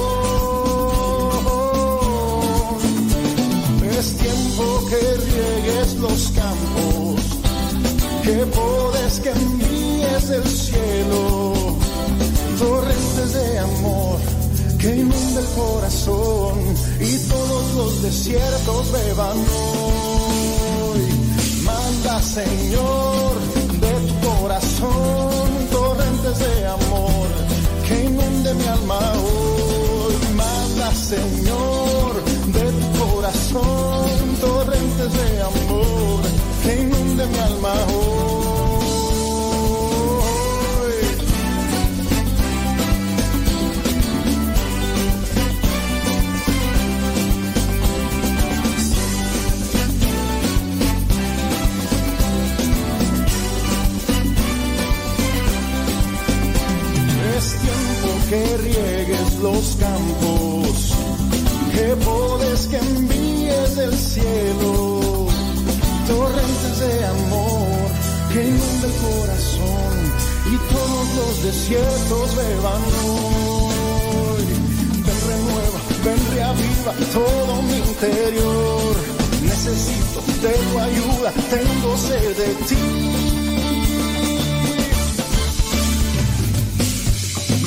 Es 3.98 4.18
tiempo 4.18 4.86
que 4.90 4.98
riegues 4.98 5.96
los 5.96 6.32
campos, 6.32 7.22
que 8.24 8.46
podes, 8.48 9.20
que 9.20 9.30
envíes 9.30 10.30
del 10.30 10.48
cielo, 10.48 11.78
torrentes 12.60 13.34
de 13.34 13.60
amor 13.60 14.20
que 14.80 14.96
inunda 14.96 15.42
el 15.42 15.48
corazón 15.56 16.60
y 17.00 17.18
todos 17.30 17.76
los 17.76 18.02
desiertos 18.02 18.92
beban 18.92 19.38
hoy. 19.38 21.02
Manda, 21.64 22.20
Señor, 22.24 23.61
de 26.40 26.68
amor 26.68 27.28
que 27.88 28.06
inunde 28.06 28.54
mi 28.54 28.66
alma 28.66 29.00
hoy. 29.14 30.16
Manda, 30.36 30.94
Señor, 30.94 32.24
de 32.48 32.72
tu 32.72 33.06
corazón 33.06 34.36
torrentes 34.40 35.14
de 35.14 35.42
amor 35.42 36.22
que 36.64 36.82
inunde 36.82 37.26
mi 37.28 37.40
alma 37.40 37.74
hoy. 37.94 38.51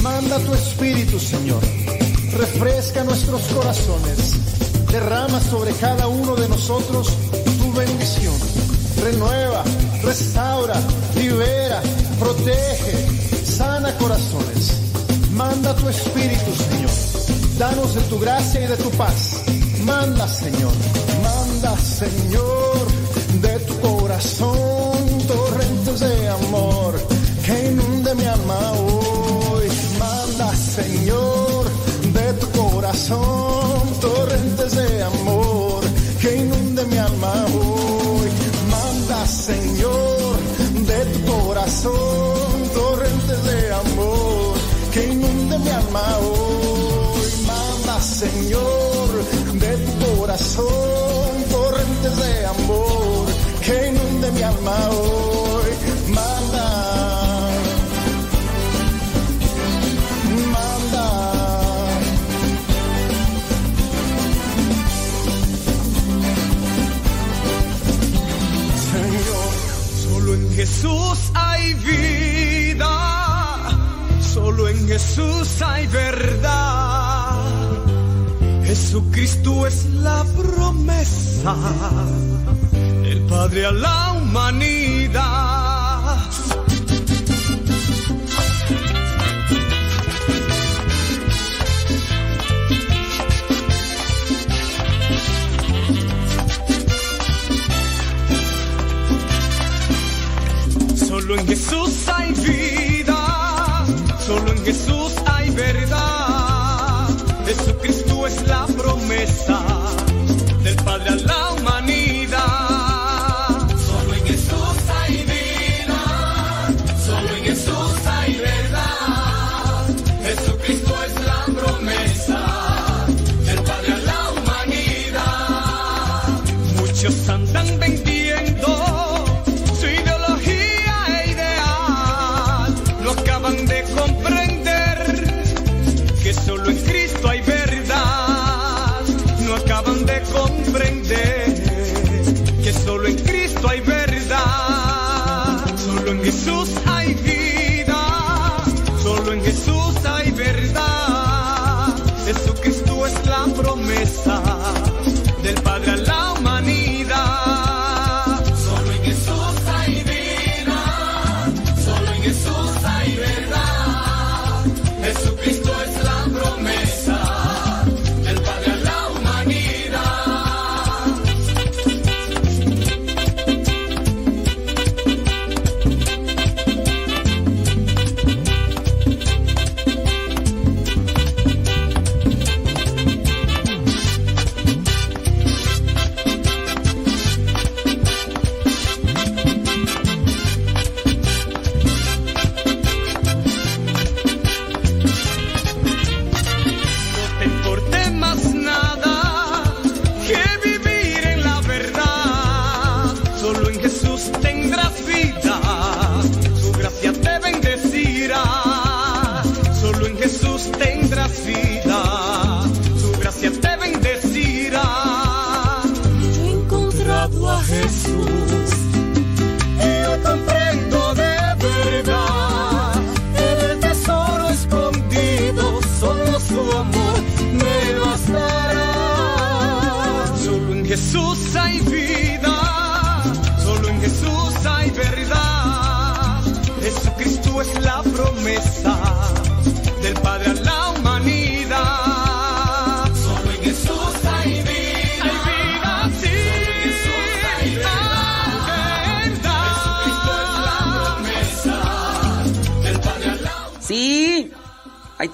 Manda 0.03 0.39
tu 0.41 0.55
espíritu, 0.55 1.19
Señor. 1.19 1.61
Refresca 2.37 3.05
nuestros 3.05 3.43
corazones. 3.55 4.35
Derrama 4.91 5.41
sobre 5.41 5.73
cada 5.73 6.09
uno 6.09 6.35
de 6.37 6.49
nosotros 6.49 7.09
tu 7.59 7.73
bendición. 7.73 8.35
Renueva, 9.03 9.65
restaura, 10.03 10.75
libera, 11.15 11.81
protege, 12.19 13.45
sana 13.45 13.97
corazones. 13.99 14.73
Manda 15.33 15.75
tu 15.77 15.89
espíritu, 15.89 16.51
Señor. 16.57 16.91
Danos 17.59 17.95
de 17.95 18.01
tu 18.03 18.19
gracia 18.19 18.61
y 18.61 18.67
de 18.67 18.77
tu 18.77 18.91
paz. 18.91 19.43
Manda, 19.85 20.27
Señor. 20.29 20.73
Manda, 21.23 21.77
Señor, 21.79 22.87
Jesucristo 78.95 79.67
es 79.67 79.87
la 79.87 80.25
promesa, 80.37 81.57
el 83.05 83.23
Padre 83.23 83.67
a 83.67 83.73
la 83.73 84.13
humanidad. 84.13 85.34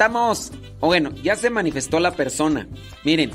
Ahí 0.01 0.07
estamos. 0.07 0.53
O 0.81 0.87
bueno, 0.87 1.13
ya 1.23 1.37
se 1.37 1.51
manifestó 1.51 2.01
la 2.01 2.13
persona. 2.13 2.67
Miren, 3.05 3.33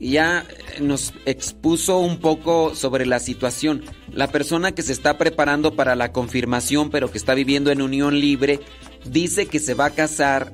ya 0.00 0.46
nos 0.80 1.12
expuso 1.26 1.98
un 1.98 2.18
poco 2.18 2.74
sobre 2.74 3.06
la 3.06 3.20
situación. 3.20 3.84
La 4.12 4.28
persona 4.28 4.72
que 4.72 4.82
se 4.82 4.92
está 4.92 5.18
preparando 5.18 5.74
para 5.74 5.94
la 5.94 6.12
confirmación, 6.12 6.90
pero 6.90 7.10
que 7.10 7.18
está 7.18 7.34
viviendo 7.34 7.70
en 7.70 7.82
unión 7.82 8.18
libre, 8.18 8.60
dice 9.04 9.46
que 9.46 9.58
se 9.58 9.74
va 9.74 9.86
a 9.86 9.90
casar 9.90 10.52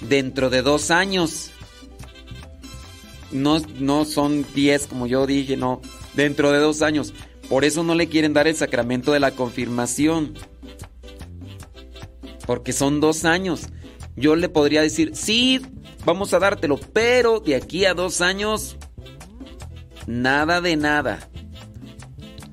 dentro 0.00 0.48
de 0.48 0.62
dos 0.62 0.90
años. 0.90 1.50
No, 3.30 3.60
no 3.78 4.04
son 4.04 4.44
diez, 4.54 4.86
como 4.86 5.06
yo 5.06 5.26
dije, 5.26 5.56
no. 5.56 5.80
Dentro 6.14 6.52
de 6.52 6.58
dos 6.58 6.82
años. 6.82 7.12
Por 7.48 7.64
eso 7.64 7.82
no 7.82 7.94
le 7.94 8.08
quieren 8.08 8.32
dar 8.32 8.46
el 8.46 8.56
sacramento 8.56 9.12
de 9.12 9.20
la 9.20 9.32
confirmación. 9.32 10.34
Porque 12.46 12.72
son 12.72 13.00
dos 13.00 13.24
años. 13.24 13.68
Yo 14.16 14.36
le 14.36 14.48
podría 14.48 14.82
decir, 14.82 15.12
sí, 15.14 15.60
vamos 16.04 16.34
a 16.34 16.38
dártelo, 16.38 16.78
pero 16.92 17.40
de 17.40 17.56
aquí 17.56 17.84
a 17.84 17.94
dos 17.94 18.20
años, 18.20 18.76
nada 20.06 20.60
de 20.60 20.76
nada. 20.76 21.28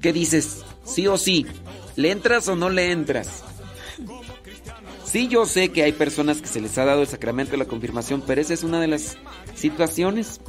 ¿Qué 0.02 0.14
dices? 0.14 0.64
¿Sí 0.86 1.08
o 1.08 1.18
sí? 1.18 1.46
¿Le 1.96 2.12
entras 2.12 2.48
o 2.48 2.56
no 2.56 2.70
le 2.70 2.92
entras? 2.92 3.44
Sí, 5.04 5.28
yo 5.28 5.46
sé 5.46 5.70
que 5.70 5.84
hay 5.84 5.92
personas 5.92 6.40
que 6.40 6.48
se 6.48 6.62
les 6.62 6.78
ha 6.78 6.86
dado 6.86 7.02
el 7.02 7.08
sacramento 7.08 7.54
de 7.54 7.58
la 7.58 7.66
confirmación, 7.66 8.24
pero 8.26 8.40
esa 8.40 8.54
es 8.54 8.64
una 8.64 8.80
de 8.80 8.88
las 8.88 9.18
situaciones. 9.56 10.40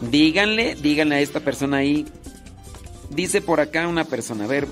Díganle, 0.00 0.76
díganle 0.76 1.16
a 1.16 1.20
esta 1.20 1.40
persona 1.40 1.78
ahí. 1.78 2.06
Dice 3.10 3.40
por 3.40 3.60
acá 3.60 3.88
una 3.88 4.04
persona, 4.04 4.44
a 4.44 4.46
ver, 4.46 4.68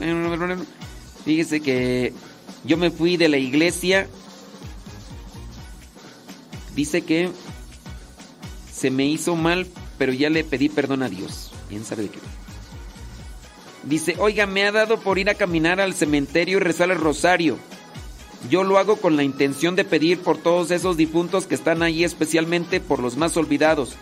fíjese 1.25 1.61
que 1.61 2.13
yo 2.65 2.77
me 2.77 2.91
fui 2.91 3.17
de 3.17 3.29
la 3.29 3.37
iglesia. 3.37 4.09
Dice 6.75 7.03
que 7.03 7.31
se 8.73 8.91
me 8.91 9.07
hizo 9.07 9.37
mal, 9.37 9.67
pero 9.99 10.13
ya 10.13 10.31
le 10.31 10.45
pedí 10.45 10.69
perdón 10.69 11.03
a 11.03 11.09
Dios. 11.09 11.53
¿Quién 11.69 11.85
sabe 11.85 12.05
de 12.05 12.09
qué? 12.11 12.19
Dice, 13.85 14.17
oiga, 14.19 14.47
me 14.47 14.67
ha 14.67 14.73
dado 14.73 14.99
por 14.99 15.19
ir 15.19 15.29
a 15.29 15.35
caminar 15.35 15.81
al 15.81 15.95
cementerio 15.95 16.57
y 16.57 16.61
rezar 16.61 16.91
el 16.91 16.99
rosario. 16.99 17.59
Yo 18.51 18.65
lo 18.65 18.79
hago 18.79 18.97
con 18.97 19.17
la 19.17 19.23
intención 19.23 19.77
de 19.77 19.85
pedir 19.85 20.21
por 20.21 20.39
todos 20.39 20.71
esos 20.71 20.97
difuntos 20.97 21.47
que 21.47 21.55
están 21.55 21.83
ahí, 21.83 22.05
especialmente 22.05 22.81
por 22.81 23.01
los 23.01 23.17
más 23.17 23.37
olvidados. 23.37 23.95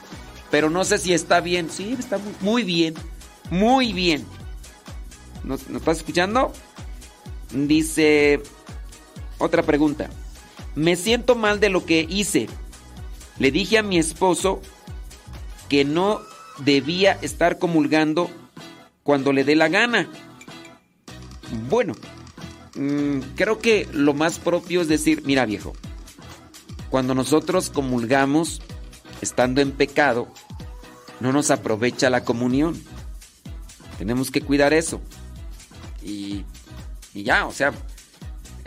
Pero 0.51 0.71
no 0.71 0.85
sé 0.85 0.99
si 0.99 1.13
está 1.13 1.41
bien. 1.41 1.71
Sí, 1.71 1.97
está 1.99 2.19
muy, 2.41 2.65
bien. 2.65 2.95
Muy 3.51 3.93
bien. 3.93 4.25
¿Nos, 5.45 5.69
¿Nos 5.69 5.83
estás 5.83 5.99
escuchando? 5.99 6.53
Dice, 7.53 8.41
otra 9.39 9.63
pregunta. 9.63 10.11
Me 10.75 10.97
siento 10.97 11.35
mal 11.35 11.61
de 11.61 11.69
lo 11.69 11.85
que 11.85 12.07
hice. 12.09 12.49
Le 13.39 13.51
dije 13.51 13.79
a 13.79 13.83
mi 13.83 13.99
esposo 13.99 14.61
que 15.69 15.85
no 15.85 16.21
debía 16.59 17.19
estar 17.23 17.59
comulgando 17.59 18.31
cuando 19.03 19.33
le 19.33 19.45
dé 19.45 19.57
la 19.57 19.69
gana. 19.69 20.09
Bueno, 21.69 21.95
mm, 22.75 23.21
creo 23.35 23.59
que 23.59 23.89
lo 23.93 24.15
más 24.15 24.39
propio 24.39 24.81
es 24.81 24.89
decir, 24.89 25.23
mira 25.25 25.45
viejo, 25.45 25.73
cuando 26.91 27.15
nosotros 27.15 27.71
comulgamos 27.71 28.61
estando 29.21 29.61
en 29.61 29.73
pecado, 29.73 30.29
no 31.21 31.33
nos 31.33 31.51
aprovecha 31.51 32.11
la 32.11 32.25
comunión. 32.25 32.83
Tenemos 33.99 34.31
que 34.31 34.41
cuidar 34.41 34.73
eso. 34.73 35.01
Y, 36.03 36.45
y 37.15 37.23
ya, 37.23 37.47
o 37.47 37.53
sea, 37.53 37.73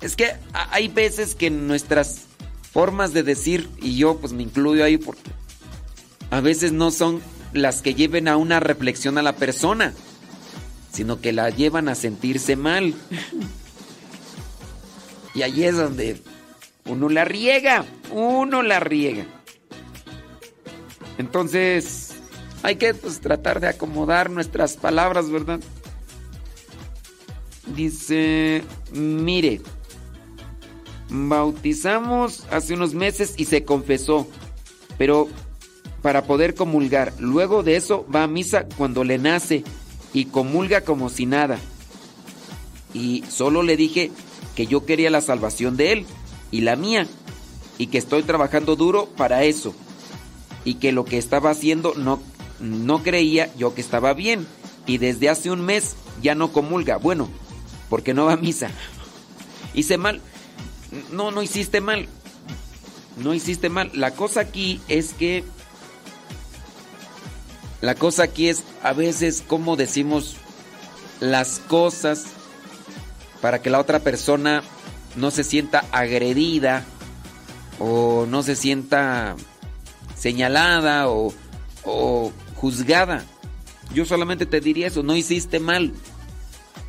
es 0.02 0.16
que 0.16 0.34
hay 0.54 0.88
veces 0.88 1.36
que 1.36 1.50
nuestras 1.50 2.22
formas 2.72 3.14
de 3.14 3.24
decir, 3.24 3.70
y 3.82 3.98
yo 3.98 4.18
pues 4.18 4.34
me 4.34 4.44
incluyo 4.44 4.84
ahí 4.84 4.98
porque 4.98 5.32
a 6.30 6.42
veces 6.42 6.72
no 6.72 6.92
son 6.92 7.22
las 7.54 7.82
que 7.82 7.96
lleven 7.96 8.28
a 8.28 8.38
una 8.38 8.60
reflexión 8.60 9.18
a 9.18 9.22
la 9.22 9.36
persona, 9.36 9.94
sino 10.92 11.22
que 11.22 11.32
la 11.32 11.50
llevan 11.50 11.88
a 11.90 11.96
sentirse 11.96 12.56
mal. 12.56 12.94
Y 15.34 15.42
ahí 15.42 15.64
es 15.64 15.76
donde 15.76 16.22
uno 16.86 17.10
la 17.10 17.26
riega, 17.26 17.86
uno 18.12 18.62
la 18.62 18.80
riega. 18.80 19.26
Entonces, 21.18 22.14
hay 22.64 22.78
que 22.78 22.94
pues, 22.94 23.20
tratar 23.20 23.60
de 23.60 23.68
acomodar 23.68 24.30
nuestras 24.30 24.76
palabras, 24.76 25.30
¿verdad? 25.30 25.60
Dice, 27.76 28.64
mire, 28.94 29.62
bautizamos 31.10 32.46
hace 32.52 32.74
unos 32.74 32.94
meses 32.94 33.34
y 33.38 33.46
se 33.46 33.64
confesó, 33.64 34.28
pero 34.98 35.28
para 36.02 36.24
poder 36.24 36.56
comulgar, 36.56 37.14
luego 37.20 37.64
de 37.64 37.76
eso 37.76 38.06
va 38.14 38.24
a 38.24 38.28
misa 38.28 38.68
cuando 38.78 39.04
le 39.04 39.18
nace 39.18 39.64
y 40.14 40.26
comulga 40.26 40.82
como 40.82 41.10
si 41.10 41.26
nada. 41.26 41.58
Y 42.94 43.24
solo 43.30 43.64
le 43.64 43.76
dije 43.76 44.12
que 44.56 44.68
yo 44.68 44.86
quería 44.86 45.10
la 45.10 45.22
salvación 45.22 45.78
de 45.78 45.92
él 45.92 46.06
y 46.52 46.62
la 46.62 46.76
mía, 46.76 47.08
y 47.78 47.88
que 47.88 47.98
estoy 47.98 48.24
trabajando 48.24 48.76
duro 48.76 49.08
para 49.18 49.44
eso, 49.44 49.76
y 50.64 50.76
que 50.76 50.92
lo 50.92 51.04
que 51.04 51.18
estaba 51.18 51.50
haciendo 51.50 51.94
no, 51.96 52.22
no 52.60 53.04
creía 53.04 53.54
yo 53.58 53.76
que 53.76 53.82
estaba 53.82 54.14
bien, 54.14 54.48
y 54.86 55.00
desde 55.00 55.30
hace 55.30 55.52
un 55.52 55.62
mes 55.62 55.96
ya 56.22 56.36
no 56.36 56.54
comulga, 56.54 56.98
bueno, 56.98 57.28
porque 57.90 58.14
no 58.14 58.26
va 58.26 58.34
a 58.34 58.38
misa. 58.38 58.70
Hice 59.74 59.98
mal. 59.98 60.22
No, 61.12 61.32
no 61.32 61.42
hiciste 61.42 61.82
mal. 61.82 62.08
No 63.18 63.34
hiciste 63.34 63.70
mal. 63.70 63.92
La 63.94 64.12
cosa 64.12 64.42
aquí 64.42 64.82
es 64.88 65.14
que... 65.14 65.44
La 67.82 67.96
cosa 67.96 68.24
aquí 68.24 68.50
es 68.50 68.64
a 68.82 68.94
veces 68.94 69.44
cómo 69.46 69.76
decimos 69.76 70.38
las 71.20 71.60
cosas 71.60 72.26
para 73.42 73.62
que 73.62 73.70
la 73.70 73.80
otra 73.80 74.00
persona 74.00 74.64
no 75.16 75.30
se 75.30 75.44
sienta 75.44 75.86
agredida 75.92 76.84
o 77.80 78.26
no 78.28 78.44
se 78.44 78.56
sienta 78.56 79.36
señalada 80.18 81.10
o, 81.10 81.34
o 81.84 82.32
juzgada. 82.56 83.24
Yo 83.94 84.06
solamente 84.06 84.46
te 84.46 84.62
diría 84.62 84.88
eso, 84.88 85.04
no 85.04 85.16
hiciste 85.16 85.60
mal. 85.60 85.94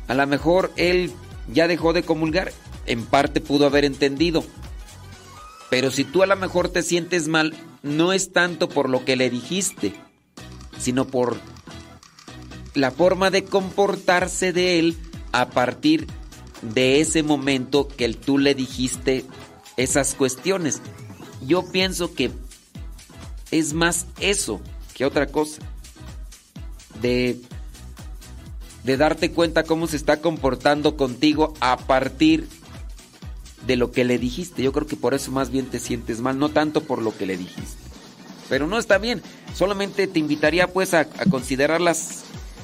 A 0.07 0.13
lo 0.13 0.25
mejor 0.25 0.71
él 0.77 1.11
ya 1.51 1.67
dejó 1.67 1.93
de 1.93 2.03
comulgar, 2.03 2.51
en 2.87 3.05
parte 3.05 3.41
pudo 3.41 3.65
haber 3.65 3.85
entendido. 3.85 4.43
Pero 5.69 5.91
si 5.91 6.03
tú 6.03 6.23
a 6.23 6.27
lo 6.27 6.35
mejor 6.35 6.69
te 6.69 6.81
sientes 6.81 7.27
mal, 7.27 7.53
no 7.83 8.13
es 8.13 8.31
tanto 8.31 8.69
por 8.69 8.89
lo 8.89 9.05
que 9.05 9.15
le 9.15 9.29
dijiste, 9.29 9.93
sino 10.79 11.05
por 11.05 11.37
la 12.73 12.91
forma 12.91 13.29
de 13.29 13.43
comportarse 13.43 14.53
de 14.53 14.79
él 14.79 14.97
a 15.31 15.49
partir 15.49 16.07
de 16.61 17.01
ese 17.01 17.23
momento 17.23 17.87
que 17.87 18.13
tú 18.13 18.37
le 18.37 18.55
dijiste 18.55 19.25
esas 19.75 20.13
cuestiones. 20.15 20.81
Yo 21.45 21.69
pienso 21.71 22.13
que 22.13 22.31
es 23.51 23.73
más 23.73 24.07
eso 24.19 24.61
que 24.93 25.05
otra 25.05 25.27
cosa. 25.27 25.61
De, 27.01 27.39
de 28.83 28.97
darte 28.97 29.31
cuenta 29.31 29.63
cómo 29.63 29.85
se 29.85 29.97
está 29.97 30.19
comportando 30.19 30.97
contigo 30.97 31.53
a 31.59 31.77
partir 31.77 32.47
de 33.67 33.75
lo 33.75 33.91
que 33.91 34.05
le 34.05 34.17
dijiste. 34.17 34.63
Yo 34.63 34.71
creo 34.71 34.87
que 34.87 34.95
por 34.95 35.13
eso 35.13 35.31
más 35.31 35.51
bien 35.51 35.67
te 35.67 35.79
sientes 35.79 36.21
mal, 36.21 36.39
no 36.39 36.49
tanto 36.49 36.81
por 36.81 37.01
lo 37.01 37.15
que 37.15 37.25
le 37.27 37.37
dijiste. 37.37 37.77
Pero 38.49 38.65
no 38.65 38.79
está 38.79 38.97
bien. 38.97 39.21
Solamente 39.53 40.07
te 40.07 40.19
invitaría 40.19 40.71
pues 40.71 40.93
a, 40.93 41.05
considerar 41.29 41.81
las, 41.81 42.23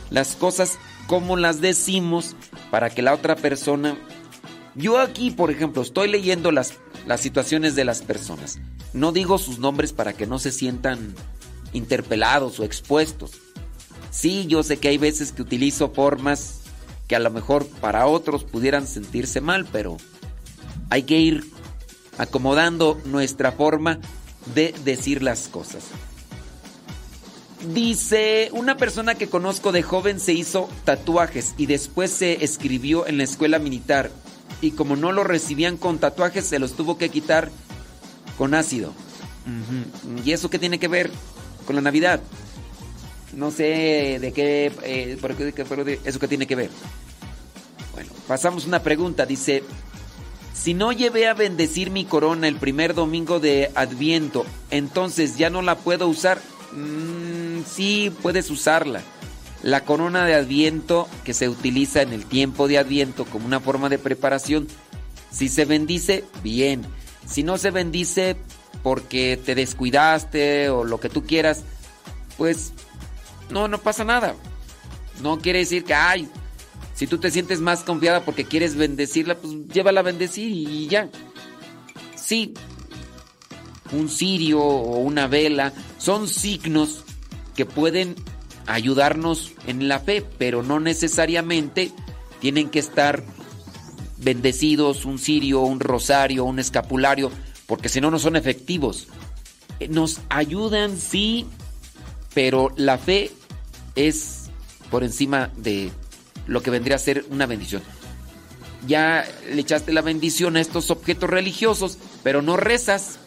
las 0.10 0.36
cosas 0.36 0.80
como 1.08 1.36
las 1.36 1.60
decimos 1.60 2.36
para 2.72 2.90
que 2.90 3.02
la 3.02 3.14
otra 3.14 3.36
persona 3.36 3.98
Yo 4.76 4.98
aquí, 4.98 5.30
por 5.30 5.52
ejemplo, 5.52 5.82
estoy 5.82 6.08
leyendo 6.08 6.52
las, 6.52 6.76
las 7.06 7.20
situaciones 7.20 7.76
de 7.76 7.84
las 7.84 8.02
personas. 8.02 8.60
No 8.94 9.12
digo 9.12 9.38
sus 9.38 9.60
nombres 9.60 9.92
para 9.92 10.14
que 10.14 10.26
no 10.26 10.40
se 10.40 10.52
sientan 10.52 11.14
interpelados 11.74 12.60
o 12.60 12.64
expuestos. 12.64 13.32
Sí, 14.10 14.46
yo 14.48 14.64
sé 14.64 14.78
que 14.78 14.88
hay 14.88 14.98
veces 14.98 15.32
que 15.32 15.42
utilizo 15.42 15.92
formas 15.92 16.62
que 17.08 17.16
a 17.16 17.20
lo 17.20 17.32
mejor 17.32 17.68
para 17.82 18.06
otros 18.06 18.44
pudieran 18.44 18.88
sentirse 18.88 19.42
mal, 19.42 19.66
pero 19.72 19.98
hay 20.90 21.04
que 21.04 21.20
ir 21.20 21.52
acomodando 22.18 23.00
nuestra 23.06 23.52
forma 23.52 24.00
de 24.54 24.74
decir 24.84 25.24
las 25.24 25.48
cosas. 25.48 25.84
Dice, 27.74 28.50
una 28.52 28.76
persona 28.76 29.16
que 29.16 29.30
conozco 29.30 29.72
de 29.72 29.84
joven 29.84 30.20
se 30.20 30.34
hizo 30.34 30.68
tatuajes 30.84 31.54
y 31.58 31.66
después 31.66 32.12
se 32.12 32.44
escribió 32.44 33.08
en 33.08 33.18
la 33.18 33.24
escuela 33.24 33.58
militar 33.58 34.12
y 34.62 34.72
como 34.72 34.98
no 34.98 35.14
lo 35.14 35.24
recibían 35.24 35.78
con 35.78 35.98
tatuajes 35.98 36.46
se 36.46 36.60
los 36.60 36.74
tuvo 36.74 36.98
que 36.98 37.08
quitar 37.10 37.50
con 38.38 38.54
ácido. 38.54 38.94
¿Y 40.26 40.32
eso 40.34 40.50
qué 40.50 40.60
tiene 40.60 40.78
que 40.78 40.90
ver 40.90 41.10
con 41.66 41.76
la 41.78 41.82
Navidad? 41.82 42.20
No 43.34 43.50
sé 43.50 44.20
de 44.20 44.32
qué, 44.34 44.72
eh, 44.84 45.18
por 45.22 45.36
qué- 45.36 46.00
eso 46.04 46.20
que 46.20 46.28
tiene 46.28 46.46
que 46.46 46.56
ver. 46.56 46.70
Bueno, 47.94 48.12
pasamos 48.28 48.66
una 48.66 48.84
pregunta. 48.84 49.26
Dice, 49.26 49.64
si 50.54 50.74
no 50.74 50.92
llevé 50.92 51.28
a 51.28 51.34
bendecir 51.34 51.90
mi 51.90 52.06
corona 52.06 52.48
el 52.48 52.56
primer 52.56 52.94
domingo 52.94 53.40
de 53.40 53.72
Adviento, 53.76 54.46
entonces 54.70 55.36
ya 55.38 55.50
no 55.50 55.62
la 55.62 55.76
puedo 55.76 56.08
usar. 56.08 56.40
Mm, 56.72 57.64
sí, 57.66 58.14
puedes 58.22 58.50
usarla. 58.50 59.02
La 59.64 59.84
corona 59.84 60.26
de 60.26 60.36
Adviento 60.36 61.08
que 61.24 61.34
se 61.34 61.50
utiliza 61.50 62.02
en 62.02 62.14
el 62.14 62.26
tiempo 62.26 62.68
de 62.68 62.78
Adviento 62.78 63.26
como 63.26 63.46
una 63.46 63.60
forma 63.60 63.90
de 63.90 63.98
preparación, 63.98 64.68
si 65.32 65.50
se 65.50 65.66
bendice, 65.66 66.24
bien. 66.44 66.84
Si 67.28 67.42
no 67.42 67.58
se 67.58 67.72
bendice 67.72 68.38
porque 68.84 69.40
te 69.44 69.56
descuidaste 69.56 70.70
o 70.70 70.84
lo 70.84 71.00
que 71.00 71.10
tú 71.10 71.24
quieras, 71.26 71.64
pues 72.38 72.74
no, 73.50 73.68
no 73.68 73.80
pasa 73.80 74.04
nada. 74.04 74.36
No 75.22 75.40
quiere 75.40 75.60
decir 75.60 75.84
que, 75.84 75.94
ay, 75.94 76.30
si 76.94 77.08
tú 77.08 77.18
te 77.18 77.32
sientes 77.32 77.60
más 77.60 77.82
confiada 77.84 78.24
porque 78.24 78.46
quieres 78.46 78.76
bendecirla, 78.76 79.36
pues 79.36 79.54
llévala 79.74 80.02
a 80.02 80.04
bendecir 80.04 80.50
y 80.52 80.88
ya. 80.88 81.10
Sí, 82.16 82.54
un 83.92 84.10
cirio 84.10 84.60
o 84.62 85.00
una 85.00 85.28
vela 85.28 85.74
son 85.98 86.28
signos 86.28 87.04
que 87.56 87.66
pueden 87.66 88.16
ayudarnos 88.66 89.52
en 89.68 89.88
la 89.88 90.00
fe, 90.00 90.24
pero 90.38 90.64
no 90.64 90.80
necesariamente 90.80 91.92
tienen 92.40 92.70
que 92.70 92.80
estar 92.80 93.24
bendecidos, 94.18 95.06
un 95.06 95.20
cirio, 95.20 95.62
un 95.62 95.80
rosario, 95.80 96.46
un 96.46 96.60
escapulario, 96.60 97.32
porque 97.68 97.90
si 97.90 98.02
no, 98.02 98.10
no 98.10 98.20
son 98.20 98.36
efectivos. 98.36 99.08
Eh, 99.80 99.88
Nos 99.88 100.22
ayudan, 100.30 100.98
sí, 100.98 101.46
pero 102.34 102.72
la 102.78 102.98
fe 102.98 103.32
es 103.96 104.50
por 104.90 105.04
encima 105.04 105.50
de 105.58 105.92
lo 106.48 106.62
que 106.62 106.72
vendría 106.72 106.96
a 106.96 107.00
ser 107.00 107.26
una 107.30 107.46
bendición. 107.46 107.82
Ya 108.88 109.26
le 109.50 109.62
echaste 109.62 109.94
la 109.94 110.02
bendición 110.02 110.58
a 110.58 110.62
estos 110.62 110.92
objetos 110.92 111.30
religiosos, 111.30 111.98
pero 112.22 112.42
no 112.42 112.58
rezas 112.58 113.20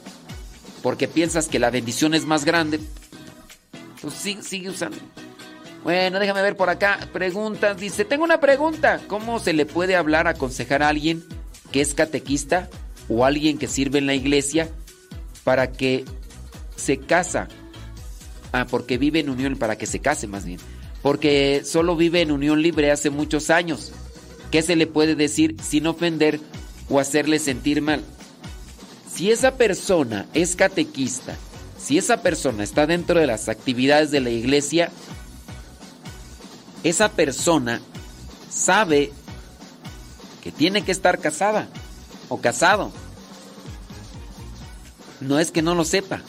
porque 0.82 1.08
piensas 1.08 1.48
que 1.48 1.58
la 1.58 1.70
bendición 1.70 2.14
es 2.14 2.26
más 2.26 2.44
grande. 2.44 2.80
Pues 4.00 4.14
sigue, 4.14 4.42
sigue 4.42 4.70
usando. 4.70 4.98
Bueno, 5.82 6.18
déjame 6.18 6.42
ver 6.42 6.56
por 6.56 6.68
acá. 6.68 6.98
Preguntas. 7.12 7.78
Dice, 7.78 8.04
tengo 8.04 8.24
una 8.24 8.40
pregunta. 8.40 9.00
¿Cómo 9.06 9.38
se 9.38 9.52
le 9.52 9.66
puede 9.66 9.96
hablar, 9.96 10.26
aconsejar 10.26 10.82
a 10.82 10.88
alguien 10.88 11.24
que 11.72 11.80
es 11.80 11.94
catequista 11.94 12.68
o 13.08 13.24
alguien 13.24 13.56
que 13.56 13.66
sirve 13.66 13.98
en 13.98 14.06
la 14.06 14.14
iglesia 14.14 14.68
para 15.44 15.72
que 15.72 16.04
se 16.76 16.98
casa? 16.98 17.48
Ah, 18.52 18.66
porque 18.68 18.98
vive 18.98 19.20
en 19.20 19.30
unión, 19.30 19.56
para 19.56 19.76
que 19.76 19.86
se 19.86 20.00
case 20.00 20.26
más 20.26 20.44
bien. 20.44 20.58
Porque 21.06 21.62
solo 21.64 21.94
vive 21.94 22.20
en 22.20 22.32
unión 22.32 22.60
libre 22.62 22.90
hace 22.90 23.10
muchos 23.10 23.48
años. 23.48 23.92
¿Qué 24.50 24.60
se 24.60 24.74
le 24.74 24.88
puede 24.88 25.14
decir 25.14 25.54
sin 25.62 25.86
ofender 25.86 26.40
o 26.88 26.98
hacerle 26.98 27.38
sentir 27.38 27.80
mal? 27.80 28.02
Si 29.08 29.30
esa 29.30 29.56
persona 29.56 30.26
es 30.34 30.56
catequista, 30.56 31.36
si 31.78 31.96
esa 31.96 32.22
persona 32.22 32.64
está 32.64 32.88
dentro 32.88 33.20
de 33.20 33.28
las 33.28 33.48
actividades 33.48 34.10
de 34.10 34.18
la 34.18 34.30
iglesia, 34.30 34.90
esa 36.82 37.12
persona 37.12 37.80
sabe 38.50 39.12
que 40.42 40.50
tiene 40.50 40.82
que 40.82 40.90
estar 40.90 41.20
casada 41.20 41.68
o 42.28 42.40
casado. 42.40 42.90
No 45.20 45.38
es 45.38 45.52
que 45.52 45.62
no 45.62 45.76
lo 45.76 45.84
sepa. 45.84 46.20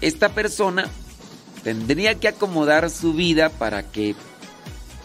Esta 0.00 0.28
persona 0.28 0.88
tendría 1.64 2.20
que 2.20 2.28
acomodar 2.28 2.90
su 2.90 3.14
vida 3.14 3.48
para 3.48 3.82
que 3.82 4.14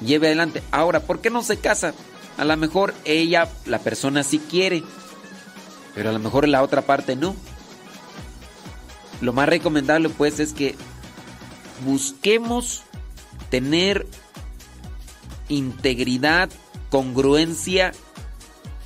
lleve 0.05 0.27
adelante. 0.27 0.61
Ahora, 0.71 0.99
¿por 0.99 1.21
qué 1.21 1.29
no 1.29 1.41
se 1.41 1.57
casa? 1.57 1.93
A 2.37 2.45
lo 2.45 2.55
mejor 2.57 2.93
ella, 3.05 3.49
la 3.65 3.79
persona 3.79 4.23
sí 4.23 4.39
quiere, 4.39 4.83
pero 5.95 6.09
a 6.09 6.13
lo 6.13 6.19
mejor 6.19 6.47
la 6.47 6.61
otra 6.61 6.83
parte 6.83 7.15
no. 7.15 7.35
Lo 9.21 9.33
más 9.33 9.49
recomendable 9.49 10.09
pues 10.09 10.39
es 10.39 10.53
que 10.53 10.75
busquemos 11.85 12.83
tener 13.49 14.05
integridad, 15.47 16.49
congruencia 16.89 17.91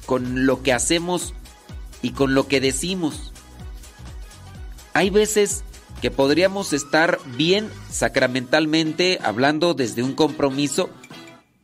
con 0.06 0.46
lo 0.46 0.64
que 0.64 0.74
hacemos 0.74 1.34
y 2.02 2.12
con 2.12 2.34
lo 2.36 2.48
que 2.48 2.62
decimos. 2.62 3.32
Hay 4.94 5.10
veces 5.10 5.64
que 6.04 6.12
podríamos 6.12 6.74
estar 6.74 7.18
bien 7.38 7.70
sacramentalmente 7.90 9.20
hablando 9.24 9.74
desde 9.74 10.04
un 10.04 10.16
compromiso, 10.16 10.90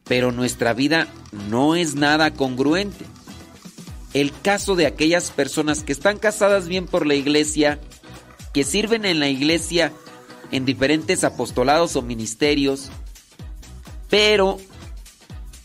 pero 0.05 0.31
nuestra 0.31 0.73
vida 0.73 1.09
no 1.49 1.75
es 1.75 1.95
nada 1.95 2.31
congruente. 2.31 3.03
El 4.13 4.31
caso 4.31 4.77
de 4.77 4.85
aquellas 4.85 5.31
personas 5.31 5.83
que 5.83 5.91
están 5.91 6.17
casadas 6.17 6.69
bien 6.69 6.85
por 6.85 7.05
la 7.05 7.15
iglesia, 7.15 7.81
que 8.53 8.63
sirven 8.63 9.03
en 9.03 9.19
la 9.19 9.27
iglesia 9.27 9.91
en 10.51 10.63
diferentes 10.63 11.25
apostolados 11.25 11.97
o 11.97 12.01
ministerios, 12.01 12.91
pero 14.09 14.57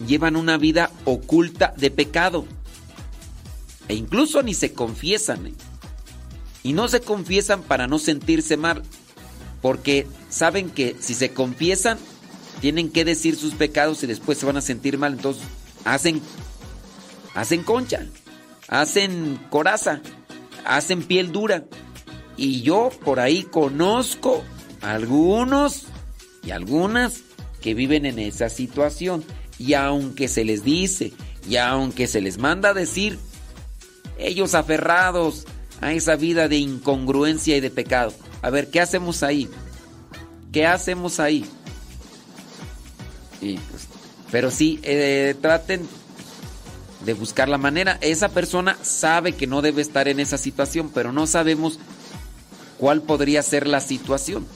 llevan 0.04 0.34
una 0.34 0.58
vida 0.58 0.90
oculta 1.04 1.74
de 1.76 1.92
pecado. 1.92 2.44
E 3.86 3.94
incluso 3.94 4.42
ni 4.42 4.52
se 4.52 4.72
confiesan. 4.72 5.52
Y 6.64 6.72
no 6.72 6.88
se 6.88 7.00
confiesan 7.00 7.62
para 7.62 7.86
no 7.86 8.00
sentirse 8.00 8.56
mal, 8.56 8.82
porque 9.62 10.08
saben 10.30 10.70
que 10.70 10.96
si 10.98 11.14
se 11.14 11.32
confiesan, 11.32 11.98
tienen 12.60 12.90
que 12.90 13.04
decir 13.04 13.36
sus 13.36 13.54
pecados 13.54 14.02
y 14.02 14.06
después 14.06 14.38
se 14.38 14.46
van 14.46 14.56
a 14.56 14.62
sentir 14.62 14.98
mal. 14.98 15.12
Entonces 15.12 15.44
hacen, 15.84 16.20
hacen 17.34 17.62
concha, 17.62 18.06
hacen 18.68 19.38
coraza, 19.50 20.00
hacen 20.64 21.02
piel 21.02 21.30
dura. 21.30 21.64
Y 22.36 22.62
yo 22.62 22.90
por 23.04 23.20
ahí 23.20 23.42
conozco 23.42 24.42
algunos 24.80 25.84
y 26.42 26.50
algunas 26.50 27.20
que 27.60 27.74
viven 27.74 28.06
en 28.06 28.18
esa 28.18 28.48
situación. 28.48 29.22
Y 29.58 29.74
aunque 29.74 30.28
se 30.28 30.44
les 30.44 30.64
dice, 30.64 31.12
y 31.48 31.56
aunque 31.56 32.06
se 32.06 32.20
les 32.20 32.38
manda 32.38 32.74
decir, 32.74 33.18
ellos 34.18 34.54
aferrados 34.54 35.46
a 35.80 35.92
esa 35.92 36.16
vida 36.16 36.48
de 36.48 36.56
incongruencia 36.56 37.56
y 37.56 37.60
de 37.60 37.70
pecado. 37.70 38.12
A 38.42 38.50
ver, 38.50 38.70
¿qué 38.70 38.80
hacemos 38.80 39.22
ahí? 39.22 39.48
¿Qué 40.52 40.66
hacemos 40.66 41.20
ahí? 41.20 41.44
Pues, 43.40 43.88
pero 44.30 44.50
sí, 44.50 44.80
eh, 44.82 45.34
traten 45.40 45.86
de 47.04 47.12
buscar 47.14 47.48
la 47.48 47.58
manera. 47.58 47.98
Esa 48.00 48.30
persona 48.30 48.76
sabe 48.82 49.32
que 49.32 49.46
no 49.46 49.62
debe 49.62 49.82
estar 49.82 50.08
en 50.08 50.20
esa 50.20 50.38
situación, 50.38 50.90
pero 50.92 51.12
no 51.12 51.26
sabemos 51.26 51.78
cuál 52.78 53.02
podría 53.02 53.42
ser 53.42 53.66
la 53.66 53.80
situación. 53.80 54.46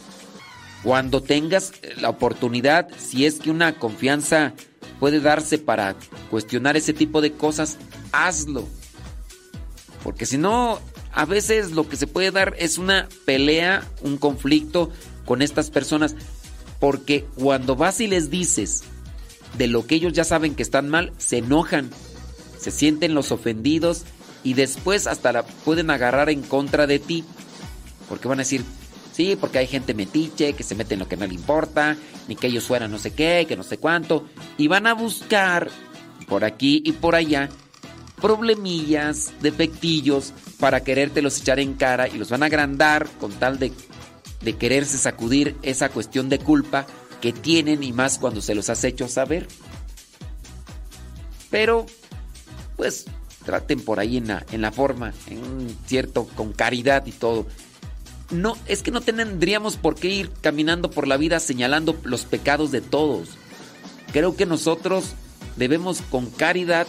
Cuando 0.83 1.23
tengas 1.23 1.73
la 2.01 2.09
oportunidad, 2.09 2.89
si 2.99 3.27
es 3.27 3.41
que 3.41 3.51
una 3.51 3.79
confianza 3.79 4.55
puede 5.01 5.21
darse 5.21 5.59
para 5.59 5.97
cuestionar 6.31 6.77
ese 6.77 6.93
tipo 6.93 7.21
de 7.21 7.33
cosas, 7.33 7.77
hazlo. 8.13 8.67
Porque 10.03 10.27
si 10.27 10.39
no, 10.39 10.81
a 11.19 11.25
veces 11.25 11.73
lo 11.73 11.89
que 11.89 11.97
se 11.97 12.07
puede 12.07 12.31
dar 12.31 12.55
es 12.61 12.79
una 12.79 13.09
pelea, 13.25 13.85
un 14.03 14.19
conflicto 14.19 14.93
con 15.25 15.43
estas 15.43 15.69
personas. 15.69 16.15
Porque 16.79 17.27
cuando 17.35 17.75
vas 17.75 18.01
y 18.01 18.07
les 18.07 18.31
dices 18.31 18.85
de 19.57 19.67
lo 19.67 19.85
que 19.85 19.97
ellos 19.97 20.13
ya 20.13 20.23
saben 20.23 20.55
que 20.55 20.63
están 20.63 20.89
mal, 20.89 21.13
se 21.19 21.39
enojan, 21.39 21.91
se 22.57 22.71
sienten 22.71 23.17
los 23.17 23.33
ofendidos 23.33 24.05
y 24.45 24.55
después 24.55 25.09
hasta 25.09 25.33
la 25.33 25.43
pueden 25.43 25.91
agarrar 25.91 26.31
en 26.31 26.41
contra 26.43 26.87
de 26.87 27.01
ti. 27.01 27.25
Porque 28.09 28.29
van 28.29 28.39
a 28.39 28.43
decir, 28.43 28.63
sí, 29.13 29.35
porque 29.35 29.59
hay 29.59 29.67
gente 29.67 29.95
metiche 29.95 30.53
que 30.53 30.63
se 30.63 30.77
mete 30.77 30.95
en 30.95 31.01
lo 31.01 31.09
que 31.09 31.17
no 31.17 31.27
le 31.27 31.35
importa, 31.35 31.97
ni 32.29 32.37
que 32.37 32.47
ellos 32.47 32.63
fueran 32.63 32.93
no 32.93 32.99
sé 33.01 33.13
qué, 33.13 33.45
que 33.49 33.57
no 33.57 33.65
sé 33.65 33.79
cuánto. 33.79 34.25
Y 34.57 34.69
van 34.69 34.87
a 34.87 34.95
buscar 34.95 35.69
por 36.29 36.45
aquí 36.45 36.81
y 36.85 36.93
por 36.93 37.17
allá 37.17 37.49
problemillas, 38.21 39.33
defectillos 39.41 40.33
para 40.59 40.83
querértelos 40.83 41.41
echar 41.41 41.61
en 41.61 41.75
cara 41.75 42.09
y 42.09 42.19
los 42.19 42.31
van 42.31 42.43
a 42.43 42.47
agrandar 42.47 43.09
con 43.21 43.33
tal 43.33 43.59
de, 43.59 43.73
de 44.43 44.57
quererse 44.57 44.99
sacudir 44.99 45.57
esa 45.63 45.89
cuestión 45.89 46.29
de 46.29 46.39
culpa 46.39 46.87
que 47.21 47.33
tienen 47.33 47.83
y 47.83 47.93
más 47.93 48.19
cuando 48.19 48.41
se 48.41 48.55
los 48.55 48.71
has 48.71 48.85
hecho 48.85 49.09
saber. 49.09 49.47
Pero, 51.51 51.87
pues, 52.77 53.07
traten 53.45 53.81
por 53.81 53.99
ahí 53.99 54.19
en 54.19 54.29
la, 54.29 54.45
en 54.53 54.61
la 54.61 54.73
forma, 54.73 55.13
en 55.29 55.77
cierto, 55.87 56.29
con 56.37 56.53
caridad 56.53 57.07
y 57.07 57.13
todo. 57.13 57.47
No, 58.31 58.59
es 58.67 58.83
que 58.83 58.91
no 58.91 59.01
tendríamos 59.01 59.77
por 59.77 59.95
qué 59.95 60.09
ir 60.09 60.31
caminando 60.43 60.91
por 60.91 61.09
la 61.09 61.17
vida 61.17 61.41
señalando 61.41 61.97
los 62.05 62.27
pecados 62.27 62.71
de 62.71 62.83
todos. 62.83 63.31
Creo 64.13 64.37
que 64.37 64.45
nosotros 64.45 65.15
debemos 65.57 66.03
con 66.03 66.27
caridad 66.27 66.87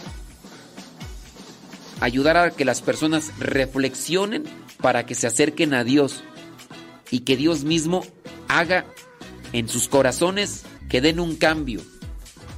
ayudar 2.00 2.36
a 2.36 2.50
que 2.50 2.64
las 2.64 2.80
personas 2.80 3.32
reflexionen 3.38 4.44
para 4.80 5.06
que 5.06 5.14
se 5.14 5.26
acerquen 5.26 5.74
a 5.74 5.84
Dios 5.84 6.24
y 7.10 7.20
que 7.20 7.36
Dios 7.36 7.64
mismo 7.64 8.04
haga 8.48 8.86
en 9.52 9.68
sus 9.68 9.88
corazones 9.88 10.62
que 10.88 11.00
den 11.00 11.20
un 11.20 11.36
cambio. 11.36 11.82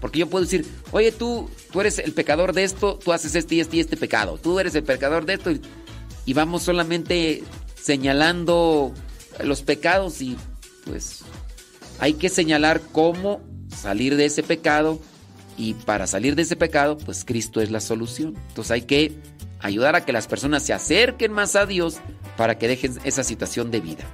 Porque 0.00 0.20
yo 0.20 0.28
puedo 0.28 0.44
decir, 0.44 0.66
oye, 0.90 1.12
tú, 1.12 1.48
tú 1.70 1.80
eres 1.80 1.98
el 1.98 2.12
pecador 2.12 2.52
de 2.52 2.64
esto, 2.64 2.98
tú 2.98 3.12
haces 3.12 3.34
este 3.34 3.56
y 3.56 3.60
este 3.60 3.76
y 3.76 3.80
este 3.80 3.96
pecado. 3.96 4.38
Tú 4.42 4.58
eres 4.58 4.74
el 4.74 4.82
pecador 4.82 5.26
de 5.26 5.34
esto 5.34 5.50
y, 5.50 5.60
y 6.24 6.32
vamos 6.32 6.62
solamente 6.62 7.42
señalando 7.80 8.92
los 9.44 9.62
pecados 9.62 10.20
y 10.20 10.36
pues 10.84 11.22
hay 11.98 12.14
que 12.14 12.28
señalar 12.28 12.80
cómo 12.92 13.40
salir 13.68 14.16
de 14.16 14.26
ese 14.26 14.42
pecado 14.42 15.00
y 15.56 15.74
para 15.74 16.06
salir 16.06 16.34
de 16.34 16.42
ese 16.42 16.56
pecado, 16.56 16.98
pues 16.98 17.24
Cristo 17.24 17.60
es 17.60 17.70
la 17.70 17.80
solución. 17.80 18.34
Entonces 18.48 18.70
hay 18.70 18.82
que 18.82 19.16
ayudar 19.62 19.96
a 19.96 20.04
que 20.04 20.12
las 20.12 20.26
personas 20.26 20.62
se 20.62 20.72
acerquen 20.72 21.32
más 21.32 21.56
a 21.56 21.66
Dios 21.66 21.98
para 22.36 22.58
que 22.58 22.68
dejen 22.68 22.98
esa 23.04 23.24
situación 23.24 23.70
de 23.70 23.80
vida. 23.80 24.04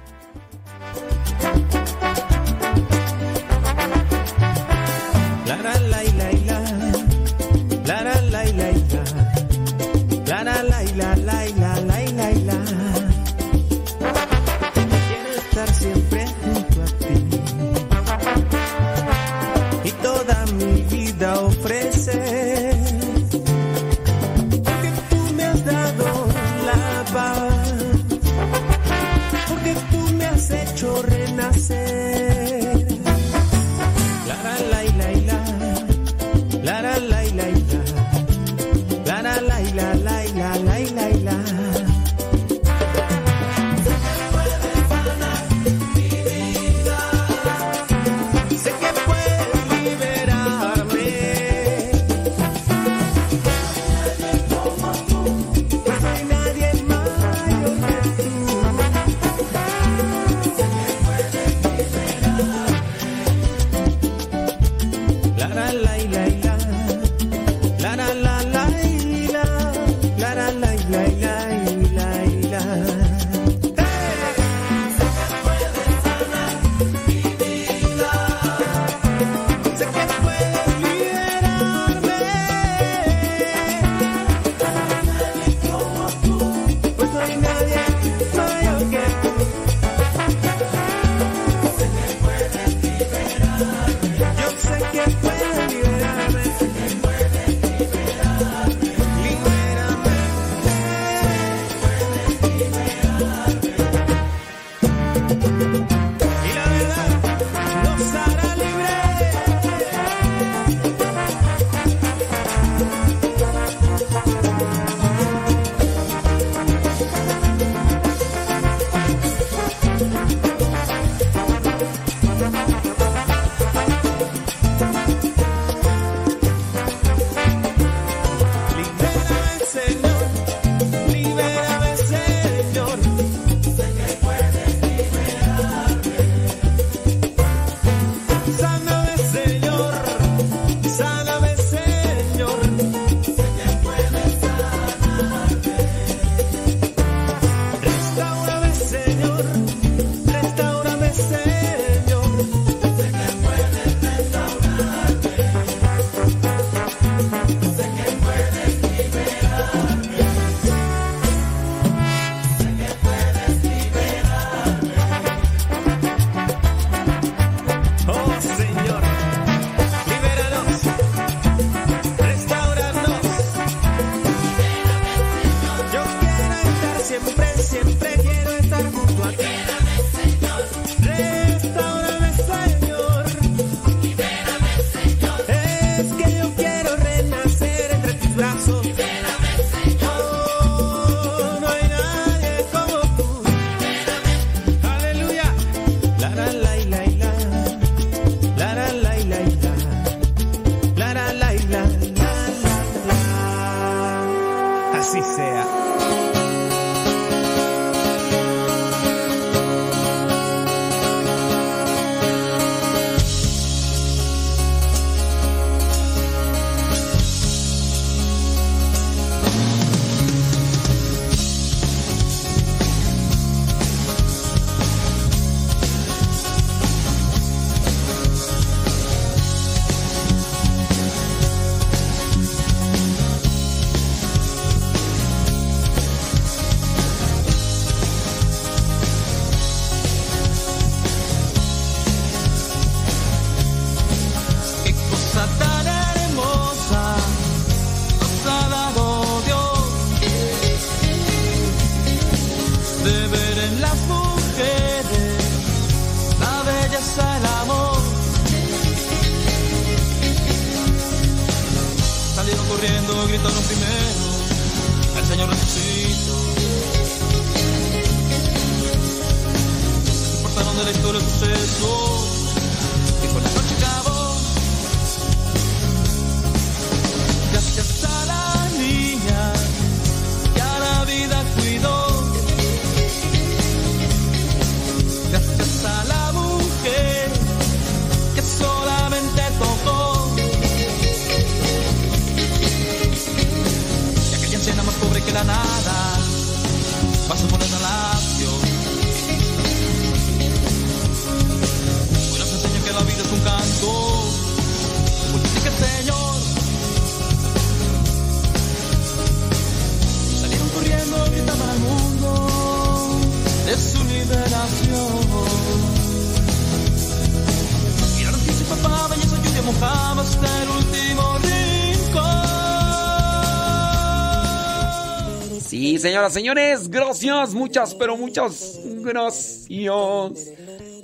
Señores, 326.29 326.89
gracias, 326.89 327.53
muchas, 327.53 327.95
pero 327.95 328.17
muchas 328.17 328.79
gracias. 329.01 329.67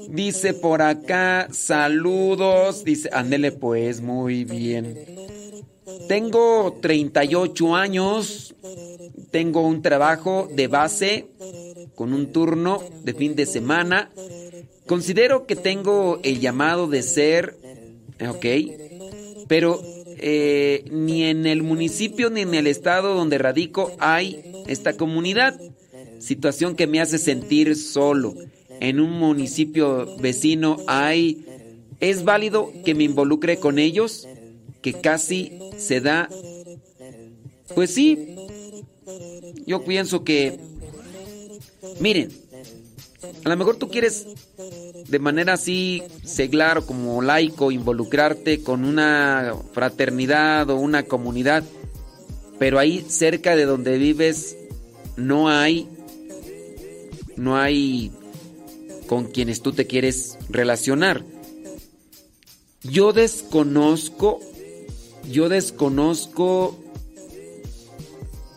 Dice 0.10 0.54
por 0.54 0.82
acá, 0.82 1.48
saludos. 1.52 2.84
Dice, 2.84 3.10
ándele 3.12 3.52
pues, 3.52 4.02
muy 4.02 4.44
bien. 4.46 5.06
Tengo 6.08 6.78
38 6.82 7.76
años, 7.76 8.56
tengo 9.32 9.62
un 9.62 9.82
trabajo 9.82 10.48
de 10.52 10.68
base 10.68 11.28
con 11.96 12.14
un 12.14 12.32
turno 12.32 12.82
de 13.04 13.14
fin 13.14 13.36
de 13.36 13.46
semana. 13.46 14.12
Considero 14.86 15.46
que 15.46 15.56
tengo 15.56 16.20
el 16.24 16.40
llamado 16.40 16.88
de 16.88 17.02
ser, 17.02 17.58
ok, 18.20 18.46
pero 19.48 19.82
eh, 20.20 20.86
ni 20.92 21.24
en 21.24 21.46
el 21.46 21.64
municipio 21.64 22.30
ni 22.30 22.42
en 22.42 22.54
el 22.54 22.68
estado 22.68 23.14
donde 23.14 23.38
radico 23.38 23.92
hay 24.00 24.64
esta 24.68 24.98
comunidad. 24.98 25.60
Situación 26.20 26.76
que 26.76 26.88
me 26.88 27.02
hace 27.02 27.18
sentir 27.18 27.76
solo. 27.76 28.36
En 28.80 29.00
un 29.00 29.12
municipio 29.12 30.18
vecino 30.18 30.78
hay... 30.88 31.46
¿Es 32.02 32.26
válido 32.26 32.72
que 32.84 32.94
me 32.94 33.06
involucre 33.06 33.58
con 33.58 33.80
ellos? 33.80 34.28
Que 34.82 34.94
casi 34.94 35.54
se 35.78 36.02
da... 36.02 36.30
Pues 37.74 37.92
sí. 37.92 38.36
Yo 39.66 39.84
pienso 39.84 40.24
que... 40.24 40.60
Miren, 42.00 42.30
a 43.44 43.50
lo 43.50 43.58
mejor 43.58 43.78
tú 43.78 43.90
quieres 43.90 44.28
de 45.08 45.20
manera 45.20 45.54
así 45.54 46.04
seglar 46.24 46.80
o 46.80 46.86
como 46.86 47.22
laico 47.22 47.72
involucrarte 47.72 48.64
con 48.64 48.86
una 48.86 49.54
fraternidad 49.74 50.70
o 50.70 50.78
una 50.78 51.04
comunidad, 51.04 51.64
pero 52.60 52.80
ahí 52.80 53.06
cerca 53.08 53.56
de 53.56 53.66
donde 53.66 53.98
vives 53.98 54.58
no 55.18 55.50
hay 55.50 55.88
no 57.36 57.58
hay 57.58 58.12
con 59.08 59.26
quienes 59.26 59.62
tú 59.62 59.74
te 59.74 59.86
quieres 59.86 60.38
relacionar. 60.50 61.24
Yo 62.82 63.14
desconozco 63.14 64.40
yo 65.30 65.50
desconozco 65.50 66.78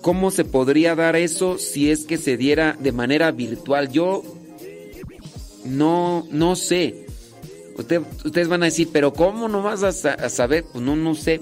cómo 0.02 0.31
se 0.31 0.44
podría 0.44 0.94
dar 0.94 1.17
eso 1.17 1.59
si 1.59 1.91
es 1.91 2.05
que 2.05 2.18
se 2.18 2.36
diera 2.36 2.77
de 2.78 2.93
manera 2.93 3.31
virtual. 3.31 3.91
Yo 3.91 4.23
no, 5.69 6.27
no 6.31 6.57
sé. 6.57 7.07
Usted- 7.77 8.03
ustedes 8.25 8.49
van 8.49 8.63
a 8.63 8.67
decir, 8.67 8.89
pero 8.93 9.13
¿cómo 9.13 9.49
no 9.49 9.63
vas 9.63 9.83
a, 9.83 9.89
a 10.15 10.29
saber? 10.29 10.65
Pues 10.73 10.85
no, 10.85 10.97
no 10.97 11.15
sé. 11.15 11.41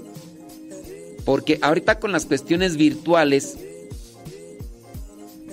Porque 1.25 1.59
ahorita 1.61 1.99
con 1.99 2.11
las 2.11 2.25
cuestiones 2.25 2.77
virtuales, 2.77 3.57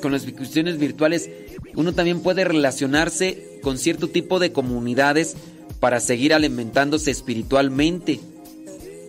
con 0.02 0.12
las 0.12 0.24
cuestiones 0.24 0.78
virtuales, 0.78 1.30
uno 1.74 1.92
también 1.92 2.20
puede 2.20 2.44
relacionarse 2.44 3.58
con 3.62 3.78
cierto 3.78 4.08
tipo 4.08 4.38
de 4.38 4.52
comunidades 4.52 5.34
para 5.80 6.00
seguir 6.00 6.34
alimentándose 6.34 7.10
espiritualmente. 7.10 8.20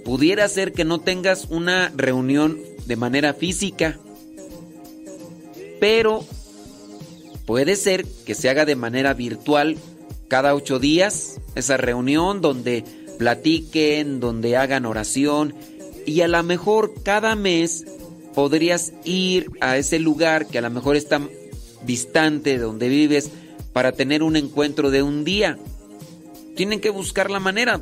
Pudiera 0.06 0.48
ser 0.48 0.72
que 0.72 0.86
no 0.86 1.02
tengas 1.02 1.46
una 1.50 1.92
reunión 1.96 2.58
de 2.86 2.96
manera 2.96 3.34
física, 3.34 4.00
pero 5.80 6.24
puede 7.46 7.76
ser 7.76 8.06
que 8.26 8.36
se 8.36 8.50
haga 8.50 8.66
de 8.66 8.76
manera 8.76 9.14
virtual 9.14 9.78
cada 10.28 10.56
ocho 10.56 10.80
días, 10.80 11.40
esa 11.56 11.78
reunión 11.78 12.42
donde 12.42 12.84
platiquen, 13.18 14.20
donde 14.20 14.58
hagan 14.58 14.86
oración 14.86 15.54
y 16.06 16.22
a 16.22 16.28
lo 16.28 16.42
mejor 16.44 16.94
cada 17.04 17.36
mes 17.36 17.86
podrías 18.34 18.94
ir 19.04 19.50
a 19.62 19.78
ese 19.78 20.00
lugar 20.00 20.48
que 20.48 20.58
a 20.58 20.62
lo 20.62 20.70
mejor 20.70 20.96
está 20.96 21.22
distante 21.86 22.52
de 22.52 22.60
donde 22.60 22.90
vives 22.90 23.32
para 23.74 23.92
tener 23.92 24.24
un 24.24 24.36
encuentro 24.36 24.92
de 24.92 25.04
un 25.04 25.24
día. 25.24 25.58
Tienen 26.56 26.80
que 26.80 26.90
buscar 26.90 27.30
la 27.30 27.40
manera. 27.40 27.82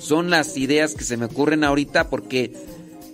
Son 0.00 0.30
las 0.30 0.56
ideas 0.56 0.94
que 0.94 1.04
se 1.04 1.16
me 1.16 1.26
ocurren 1.26 1.64
ahorita 1.64 2.10
porque 2.10 2.52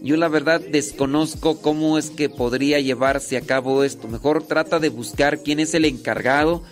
yo 0.02 0.16
la 0.16 0.28
verdad 0.28 0.60
desconozco 0.60 1.60
cómo 1.60 1.98
es 1.98 2.10
que 2.10 2.28
podría 2.28 2.80
llevarse 2.80 3.36
a 3.36 3.42
cabo 3.42 3.84
esto. 3.84 4.08
Mejor 4.08 4.42
trata 4.42 4.78
de 4.78 4.88
buscar 4.88 5.42
quién 5.42 5.60
es 5.60 5.74
el 5.74 5.84
encargado 5.84 6.62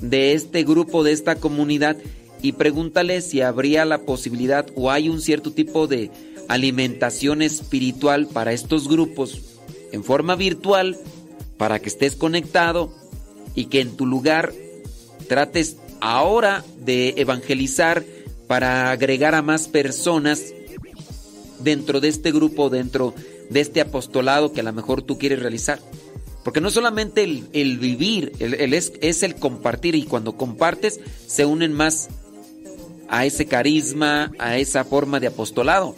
de 0.00 0.32
este 0.32 0.62
grupo, 0.62 1.02
de 1.02 1.12
esta 1.12 1.36
comunidad 1.36 1.96
y 2.40 2.52
pregúntale 2.52 3.20
si 3.20 3.40
habría 3.40 3.84
la 3.84 4.02
posibilidad 4.02 4.66
o 4.76 4.90
hay 4.90 5.08
un 5.08 5.20
cierto 5.20 5.52
tipo 5.52 5.86
de 5.88 6.10
alimentación 6.46 7.42
espiritual 7.42 8.26
para 8.26 8.52
estos 8.52 8.88
grupos 8.88 9.42
en 9.92 10.04
forma 10.04 10.36
virtual 10.36 10.96
para 11.56 11.80
que 11.80 11.88
estés 11.88 12.14
conectado 12.14 12.94
y 13.54 13.66
que 13.66 13.80
en 13.80 13.96
tu 13.96 14.06
lugar 14.06 14.52
trates 15.28 15.76
ahora 16.00 16.64
de 16.78 17.14
evangelizar 17.16 18.04
para 18.46 18.92
agregar 18.92 19.34
a 19.34 19.42
más 19.42 19.66
personas 19.66 20.54
dentro 21.60 22.00
de 22.00 22.08
este 22.08 22.32
grupo, 22.32 22.70
dentro 22.70 23.14
de 23.50 23.60
este 23.60 23.80
apostolado 23.80 24.52
que 24.52 24.60
a 24.60 24.64
lo 24.64 24.72
mejor 24.72 25.02
tú 25.02 25.18
quieres 25.18 25.40
realizar. 25.40 25.80
Porque 26.44 26.60
no 26.60 26.70
solamente 26.70 27.24
el, 27.24 27.78
vivir, 27.78 28.32
es, 28.38 28.92
es 29.00 29.22
el 29.22 29.34
compartir 29.34 29.94
y 29.94 30.04
cuando 30.04 30.36
compartes 30.36 31.00
se 31.26 31.44
unen 31.44 31.72
más 31.72 32.08
a 33.08 33.26
ese 33.26 33.46
carisma, 33.46 34.32
a 34.38 34.56
esa 34.58 34.84
forma 34.84 35.20
de 35.20 35.26
apostolado. 35.26 35.94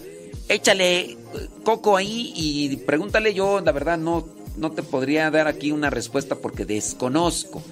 Échale 0.49 1.01
eh, 1.01 1.19
coco 1.63 1.97
ahí 1.97 2.33
y 2.35 2.77
pregúntale 2.79 3.35
yo, 3.35 3.61
la 3.61 3.73
verdad 3.73 3.99
no, 3.99 4.29
no 4.57 4.73
te 4.73 4.83
podría 4.83 5.31
dar 5.31 5.47
aquí 5.47 5.73
una 5.73 5.91
respuesta 5.91 6.37
porque 6.37 6.65
desconozco. 6.65 7.63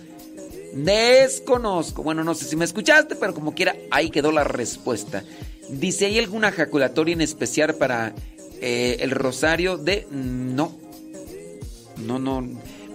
Desconozco. 0.74 2.02
Bueno, 2.02 2.24
no 2.24 2.34
sé 2.34 2.44
si 2.44 2.56
me 2.56 2.64
escuchaste, 2.64 3.16
pero 3.16 3.34
como 3.34 3.54
quiera, 3.54 3.74
ahí 3.90 4.10
quedó 4.10 4.32
la 4.32 4.44
respuesta. 4.44 5.24
Dice, 5.68 6.06
¿hay 6.06 6.18
alguna 6.18 6.48
ejaculatoria 6.48 7.12
en 7.12 7.20
especial 7.20 7.74
para 7.74 8.14
eh, 8.60 8.96
el 9.00 9.10
rosario 9.10 9.76
de... 9.76 10.06
No. 10.10 10.76
No, 11.98 12.18
no. 12.18 12.46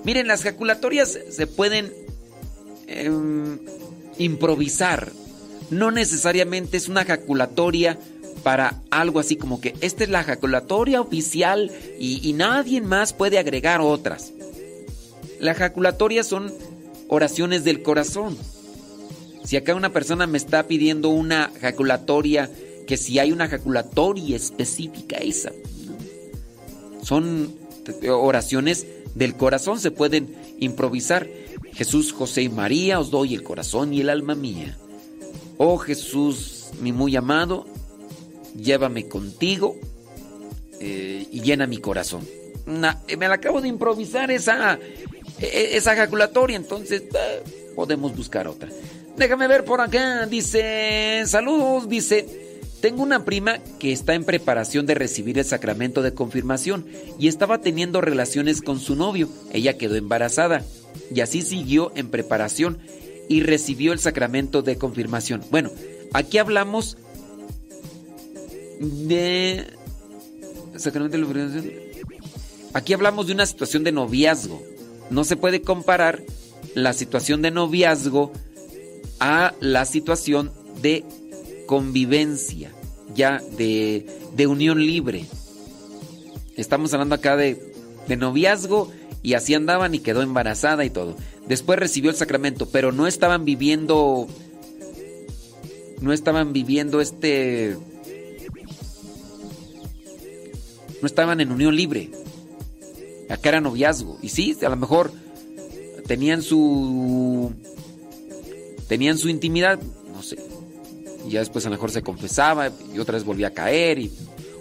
Miren, 0.04 0.28
las 0.28 0.42
ejaculatorias 0.42 1.20
se 1.30 1.48
pueden 1.48 1.94
em, 2.88 3.60
improvisar. 4.18 5.12
No 5.70 5.92
necesariamente 5.92 6.78
es 6.78 6.90
una 6.90 7.02
ejaculatoria 7.02 7.98
para 8.44 8.82
algo 8.92 9.20
así 9.20 9.38
como 9.38 9.62
que 9.62 9.74
esta 9.82 10.04
es 10.04 10.10
la 10.10 10.22
ejaculatoria 10.22 11.00
oficial 11.00 11.72
y, 12.00 12.28
y 12.28 12.34
nadie 12.34 12.82
más 12.82 13.14
puede 13.14 13.40
agregar 13.40 13.82
otras. 13.82 14.34
La 15.40 15.52
ejaculatoria 15.52 16.24
son 16.24 16.54
oraciones 17.08 17.64
del 17.64 17.84
corazón. 17.84 18.38
Si 19.44 19.58
acá 19.58 19.76
una 19.76 19.92
persona 19.92 20.28
me 20.28 20.38
está 20.38 20.68
pidiendo 20.68 21.10
una 21.10 21.52
ejaculatoria, 21.56 22.50
que 22.88 22.98
si 22.98 23.20
hay 23.20 23.32
una 23.32 23.46
ejaculatoria 23.46 24.36
específica 24.36 25.18
esa. 25.18 25.52
Son 27.02 27.56
oraciones 28.10 28.88
Del 29.16 29.36
corazón 29.36 29.80
se 29.80 29.92
pueden 29.92 30.36
improvisar. 30.60 31.30
Jesús, 31.74 32.14
José 32.14 32.42
y 32.44 32.50
María, 32.50 33.00
os 33.00 33.12
doy 33.12 33.36
el 33.36 33.44
corazón 33.44 33.94
y 33.94 34.02
el 34.02 34.10
alma 34.10 34.34
mía. 34.34 34.78
Oh 35.58 35.78
Jesús, 35.78 36.70
mi 36.82 36.92
muy 36.92 37.16
amado, 37.16 37.66
llévame 38.58 39.08
contigo 39.08 39.76
eh, 40.80 41.28
y 41.32 41.42
llena 41.42 41.68
mi 41.68 41.78
corazón. 41.78 42.28
Eh, 43.08 43.18
me 43.18 43.28
la 43.28 43.36
acabo 43.36 43.62
de 43.62 43.68
improvisar 43.68 44.32
esa, 44.32 44.80
eh, 45.40 45.70
esa 45.74 45.94
ejaculatoria, 45.94 46.56
entonces 46.56 47.04
eh, 47.04 47.44
podemos 47.76 48.16
buscar 48.16 48.48
otra. 48.48 48.70
Déjame 49.18 49.48
ver 49.48 49.64
por 49.64 49.80
acá, 49.80 50.26
dice, 50.26 51.24
saludos, 51.28 51.88
dice, 51.88 52.60
tengo 52.82 53.04
una 53.04 53.24
prima 53.24 53.60
que 53.80 53.94
está 53.94 54.16
en 54.16 54.26
preparación 54.26 54.86
de 54.86 54.96
recibir 54.96 55.38
el 55.38 55.46
sacramento 55.46 56.02
de 56.02 56.14
confirmación 56.14 56.86
y 57.20 57.28
estaba 57.28 57.60
teniendo 57.60 58.02
relaciones 58.02 58.62
con 58.62 58.80
su 58.80 58.96
novio. 58.96 59.30
Ella 59.52 59.78
quedó 59.78 59.96
embarazada 59.96 60.66
y 61.14 61.22
así 61.22 61.44
siguió 61.44 61.92
en 61.96 62.10
preparación 62.10 62.80
y 63.30 63.42
recibió 63.42 63.94
el 63.94 64.00
sacramento 64.00 64.64
de 64.64 64.78
confirmación. 64.78 65.44
Bueno, 65.50 65.72
aquí 66.12 66.40
hablamos 66.40 66.98
de 68.80 69.66
sacramento 70.76 71.18
de 71.18 71.24
confirmación. 71.24 71.72
Aquí 72.74 72.94
hablamos 72.94 73.28
de 73.28 73.34
una 73.34 73.46
situación 73.46 73.84
de 73.84 73.92
noviazgo. 73.92 74.62
No 75.10 75.24
se 75.24 75.38
puede 75.38 75.62
comparar 75.62 76.24
la 76.74 76.94
situación 76.94 77.42
de 77.44 77.52
noviazgo 77.52 78.34
a 79.26 79.54
la 79.62 79.86
situación 79.86 80.52
de 80.82 81.06
convivencia, 81.66 82.74
ya 83.16 83.42
de, 83.58 84.06
de 84.36 84.48
unión 84.48 84.86
libre. 84.86 85.26
Estamos 86.58 86.94
hablando 86.94 87.16
acá 87.16 87.38
de, 87.38 87.74
de 88.06 88.18
noviazgo 88.18 88.92
y 89.22 89.36
así 89.36 89.54
andaban 89.54 89.96
y 89.96 90.00
quedó 90.00 90.24
embarazada 90.24 90.84
y 90.84 90.90
todo. 90.90 91.16
Después 91.48 91.80
recibió 91.80 92.12
el 92.12 92.18
sacramento, 92.18 92.68
pero 92.70 92.92
no 92.92 93.08
estaban 93.08 93.46
viviendo, 93.46 94.28
no 96.02 96.12
estaban 96.12 96.52
viviendo 96.52 97.00
este, 97.00 97.78
no 101.02 101.08
estaban 101.08 101.40
en 101.40 101.50
unión 101.50 101.78
libre. 101.78 102.10
Acá 103.30 103.50
era 103.50 103.62
noviazgo. 103.62 104.20
Y 104.22 104.28
sí, 104.28 104.58
a 104.66 104.70
lo 104.70 104.76
mejor 104.76 105.14
tenían 106.08 106.42
su. 106.42 107.54
Tenían 108.88 109.18
su 109.18 109.30
intimidad, 109.30 109.80
no 110.12 110.22
sé. 110.22 110.38
Ya 111.28 111.40
después 111.40 111.66
a 111.66 111.70
lo 111.70 111.76
mejor 111.76 111.92
se 111.92 112.02
confesaba 112.02 112.72
y 112.94 113.00
otra 113.00 113.14
vez 113.14 113.24
volvía 113.24 113.48
a 113.48 113.52
caer. 113.52 114.00
Y, 114.00 114.12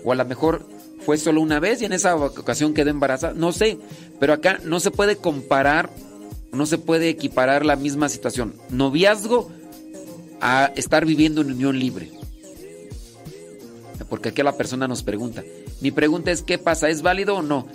o 0.05 0.13
a 0.13 0.15
lo 0.15 0.25
mejor 0.25 0.67
fue 1.05 1.19
solo 1.19 1.41
una 1.41 1.61
vez 1.61 1.83
y 1.83 1.85
en 1.85 1.93
esa 1.93 2.17
ocasión 2.17 2.75
quedó 2.75 2.91
embarazada. 2.91 3.35
No 3.35 3.53
sé. 3.53 3.79
Pero 4.21 4.33
acá 4.33 4.61
no 4.65 4.81
se 4.81 4.91
puede 4.91 5.17
comparar, 5.17 5.91
no 6.53 6.67
se 6.67 6.79
puede 6.79 7.09
equiparar 7.09 7.67
la 7.67 7.77
misma 7.77 8.09
situación. 8.09 8.55
Noviazgo 8.71 9.51
a 10.41 10.73
estar 10.77 11.05
viviendo 11.05 11.41
en 11.41 11.53
unión 11.53 11.79
libre. 11.79 12.11
Porque 14.09 14.31
aquí 14.31 14.43
la 14.43 14.57
persona 14.57 14.87
nos 14.87 15.03
pregunta. 15.03 15.43
Mi 15.81 15.91
pregunta 15.91 16.31
es, 16.31 16.43
¿qué 16.43 16.59
pasa? 16.59 16.89
¿Es 16.89 17.03
válido 17.03 17.37
o 17.37 17.43
no? 17.43 17.67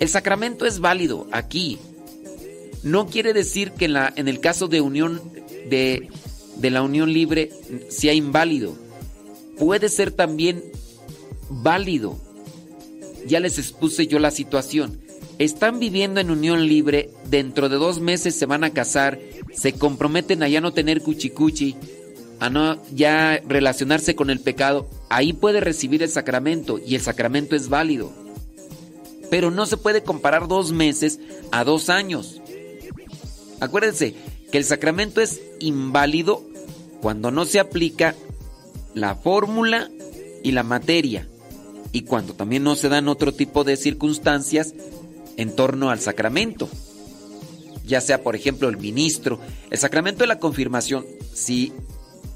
El 0.00 0.08
sacramento 0.08 0.66
es 0.66 0.80
válido 0.80 1.26
aquí. 1.30 1.78
No 2.82 3.06
quiere 3.06 3.32
decir 3.32 3.72
que 3.72 3.84
en, 3.84 3.92
la, 3.92 4.12
en 4.16 4.28
el 4.28 4.40
caso 4.40 4.66
de 4.66 4.80
unión 4.80 5.20
de, 5.68 6.08
de 6.56 6.70
la 6.70 6.82
unión 6.82 7.12
libre 7.12 7.50
sea 7.88 8.14
inválido. 8.14 8.74
Puede 9.58 9.88
ser 9.88 10.10
también 10.10 10.62
válido. 11.48 12.16
Ya 13.26 13.40
les 13.40 13.58
expuse 13.58 14.06
yo 14.06 14.18
la 14.18 14.30
situación. 14.30 15.00
Están 15.38 15.80
viviendo 15.80 16.20
en 16.20 16.30
unión 16.30 16.66
libre, 16.66 17.10
dentro 17.30 17.68
de 17.68 17.76
dos 17.76 18.00
meses 18.00 18.34
se 18.34 18.46
van 18.46 18.64
a 18.64 18.70
casar, 18.70 19.18
se 19.54 19.72
comprometen 19.72 20.42
a 20.42 20.48
ya 20.48 20.60
no 20.60 20.72
tener 20.72 21.02
cuchicuchi, 21.02 21.76
a 22.40 22.50
no 22.50 22.78
ya 22.94 23.40
relacionarse 23.46 24.14
con 24.14 24.30
el 24.30 24.40
pecado. 24.40 24.88
Ahí 25.08 25.32
puede 25.32 25.60
recibir 25.60 26.02
el 26.02 26.10
sacramento 26.10 26.78
y 26.78 26.94
el 26.94 27.00
sacramento 27.00 27.56
es 27.56 27.68
válido. 27.68 28.12
Pero 29.30 29.50
no 29.50 29.64
se 29.66 29.76
puede 29.76 30.02
comparar 30.02 30.48
dos 30.48 30.72
meses 30.72 31.20
a 31.52 31.64
dos 31.64 31.88
años. 31.88 32.40
Acuérdense 33.60 34.14
que 34.50 34.58
el 34.58 34.64
sacramento 34.64 35.20
es 35.20 35.40
inválido 35.58 36.44
cuando 37.00 37.30
no 37.30 37.44
se 37.44 37.60
aplica 37.60 38.14
la 38.94 39.14
fórmula 39.14 39.90
y 40.42 40.52
la 40.52 40.62
materia 40.62 41.28
y 41.92 42.02
cuando 42.02 42.34
también 42.34 42.62
no 42.62 42.76
se 42.76 42.88
dan 42.88 43.08
otro 43.08 43.32
tipo 43.32 43.64
de 43.64 43.76
circunstancias 43.76 44.74
en 45.36 45.54
torno 45.54 45.90
al 45.90 46.00
sacramento. 46.00 46.68
Ya 47.86 48.00
sea, 48.00 48.22
por 48.22 48.36
ejemplo, 48.36 48.68
el 48.68 48.76
ministro, 48.76 49.40
el 49.70 49.78
sacramento 49.78 50.20
de 50.20 50.28
la 50.28 50.38
confirmación, 50.38 51.04
si 51.32 51.72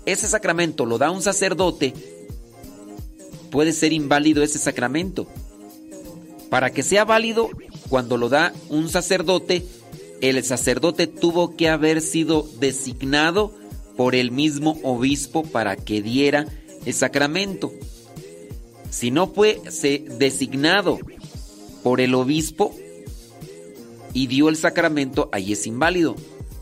ese 0.06 0.26
sacramento 0.26 0.86
lo 0.86 0.98
da 0.98 1.10
un 1.10 1.22
sacerdote, 1.22 1.94
puede 3.50 3.72
ser 3.72 3.92
inválido 3.92 4.42
ese 4.42 4.58
sacramento. 4.58 5.28
Para 6.50 6.70
que 6.70 6.82
sea 6.82 7.04
válido, 7.04 7.50
cuando 7.88 8.16
lo 8.16 8.28
da 8.28 8.52
un 8.68 8.88
sacerdote, 8.88 9.64
el 10.20 10.42
sacerdote 10.44 11.06
tuvo 11.06 11.56
que 11.56 11.68
haber 11.68 12.00
sido 12.00 12.48
designado 12.60 13.52
por 13.96 14.14
el 14.14 14.30
mismo 14.30 14.78
obispo 14.82 15.42
para 15.42 15.76
que 15.76 16.02
diera 16.02 16.46
el 16.84 16.94
sacramento. 16.94 17.72
Si 18.90 19.10
no 19.10 19.28
fue 19.28 19.60
designado 20.18 20.98
por 21.82 22.00
el 22.00 22.14
obispo 22.14 22.74
y 24.12 24.26
dio 24.26 24.48
el 24.48 24.56
sacramento, 24.56 25.28
ahí 25.32 25.52
es 25.52 25.66
inválido, 25.66 26.16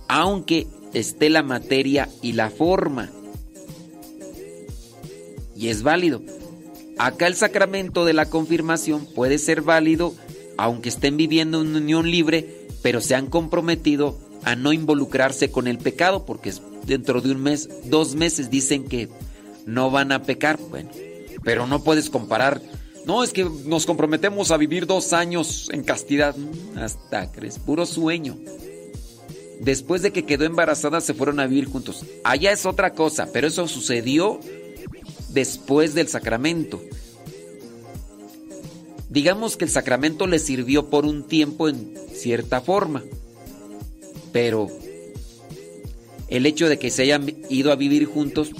aunque 0.08 0.66
esté 0.94 1.30
la 1.30 1.42
materia 1.42 2.08
y 2.22 2.32
la 2.32 2.50
forma. 2.50 3.10
Y 5.56 5.68
es 5.68 5.82
válido. 5.82 6.22
Acá 6.98 7.26
el 7.26 7.36
sacramento 7.36 8.04
de 8.04 8.12
la 8.12 8.26
confirmación 8.26 9.06
puede 9.06 9.38
ser 9.38 9.62
válido 9.62 10.14
aunque 10.56 10.88
estén 10.88 11.16
viviendo 11.16 11.60
en 11.62 11.74
unión 11.74 12.10
libre, 12.10 12.61
pero 12.82 13.00
se 13.00 13.14
han 13.14 13.26
comprometido 13.26 14.18
a 14.44 14.56
no 14.56 14.72
involucrarse 14.72 15.50
con 15.50 15.68
el 15.68 15.78
pecado, 15.78 16.26
porque 16.26 16.52
dentro 16.84 17.20
de 17.20 17.30
un 17.32 17.42
mes, 17.42 17.68
dos 17.84 18.14
meses 18.14 18.50
dicen 18.50 18.84
que 18.84 19.08
no 19.66 19.90
van 19.90 20.12
a 20.12 20.22
pecar. 20.22 20.58
Bueno, 20.58 20.90
pero 21.42 21.66
no 21.66 21.82
puedes 21.82 22.10
comparar. 22.10 22.60
No, 23.06 23.24
es 23.24 23.32
que 23.32 23.44
nos 23.44 23.86
comprometemos 23.86 24.50
a 24.50 24.56
vivir 24.56 24.86
dos 24.86 25.12
años 25.12 25.68
en 25.72 25.82
castidad. 25.82 26.36
Mm, 26.36 26.78
Hasta 26.78 27.30
crees, 27.32 27.58
puro 27.58 27.86
sueño. 27.86 28.36
Después 29.60 30.02
de 30.02 30.12
que 30.12 30.24
quedó 30.24 30.44
embarazada 30.44 31.00
se 31.00 31.14
fueron 31.14 31.38
a 31.38 31.46
vivir 31.46 31.66
juntos. 31.66 32.04
Allá 32.24 32.52
es 32.52 32.66
otra 32.66 32.94
cosa, 32.94 33.28
pero 33.32 33.46
eso 33.46 33.68
sucedió 33.68 34.40
después 35.28 35.94
del 35.94 36.08
sacramento. 36.08 36.82
Digamos 39.12 39.58
que 39.58 39.66
el 39.66 39.70
sacramento 39.70 40.26
le 40.26 40.38
sirvió 40.38 40.88
por 40.88 41.04
un 41.04 41.24
tiempo 41.24 41.68
en 41.68 41.94
cierta 42.14 42.62
forma, 42.62 43.02
pero 44.32 44.68
el 46.28 46.46
hecho 46.46 46.66
de 46.66 46.78
que 46.78 46.90
se 46.90 47.02
hayan 47.02 47.36
ido 47.50 47.72
a 47.72 47.76
vivir 47.76 48.06
juntos 48.06 48.52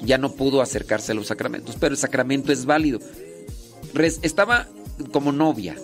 ya 0.00 0.16
no 0.16 0.32
pudo 0.32 0.62
acercarse 0.62 1.12
a 1.12 1.14
los 1.14 1.26
sacramentos, 1.26 1.76
pero 1.78 1.92
el 1.92 1.98
sacramento 1.98 2.52
es 2.52 2.64
válido. 2.64 3.00
Estaba 4.22 4.66
como 5.12 5.30
novia, 5.30 5.76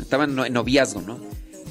estaba 0.00 0.24
en 0.24 0.34
noviazgo, 0.34 1.00
¿no? 1.00 1.20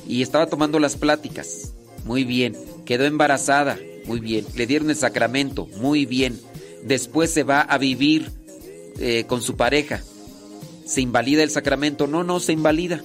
Y 0.08 0.22
estaba 0.22 0.48
tomando 0.48 0.80
las 0.80 0.96
pláticas, 0.96 1.74
muy 2.06 2.24
bien. 2.24 2.56
Quedó 2.86 3.04
embarazada, 3.04 3.78
muy 4.06 4.22
bien. 4.22 4.46
Le 4.56 4.66
dieron 4.66 4.90
el 4.90 4.96
sacramento, 4.96 5.68
muy 5.82 6.06
bien. 6.06 6.40
Después 6.84 7.32
se 7.32 7.44
va 7.44 7.60
a 7.60 7.78
vivir 7.78 8.32
eh, 8.98 9.26
con 9.28 9.42
su 9.42 9.58
pareja. 9.58 10.02
¿Se 10.86 11.02
invalida 11.02 11.44
el 11.44 11.50
sacramento? 11.50 12.08
No, 12.08 12.24
no 12.24 12.40
se 12.40 12.54
invalida. 12.54 13.04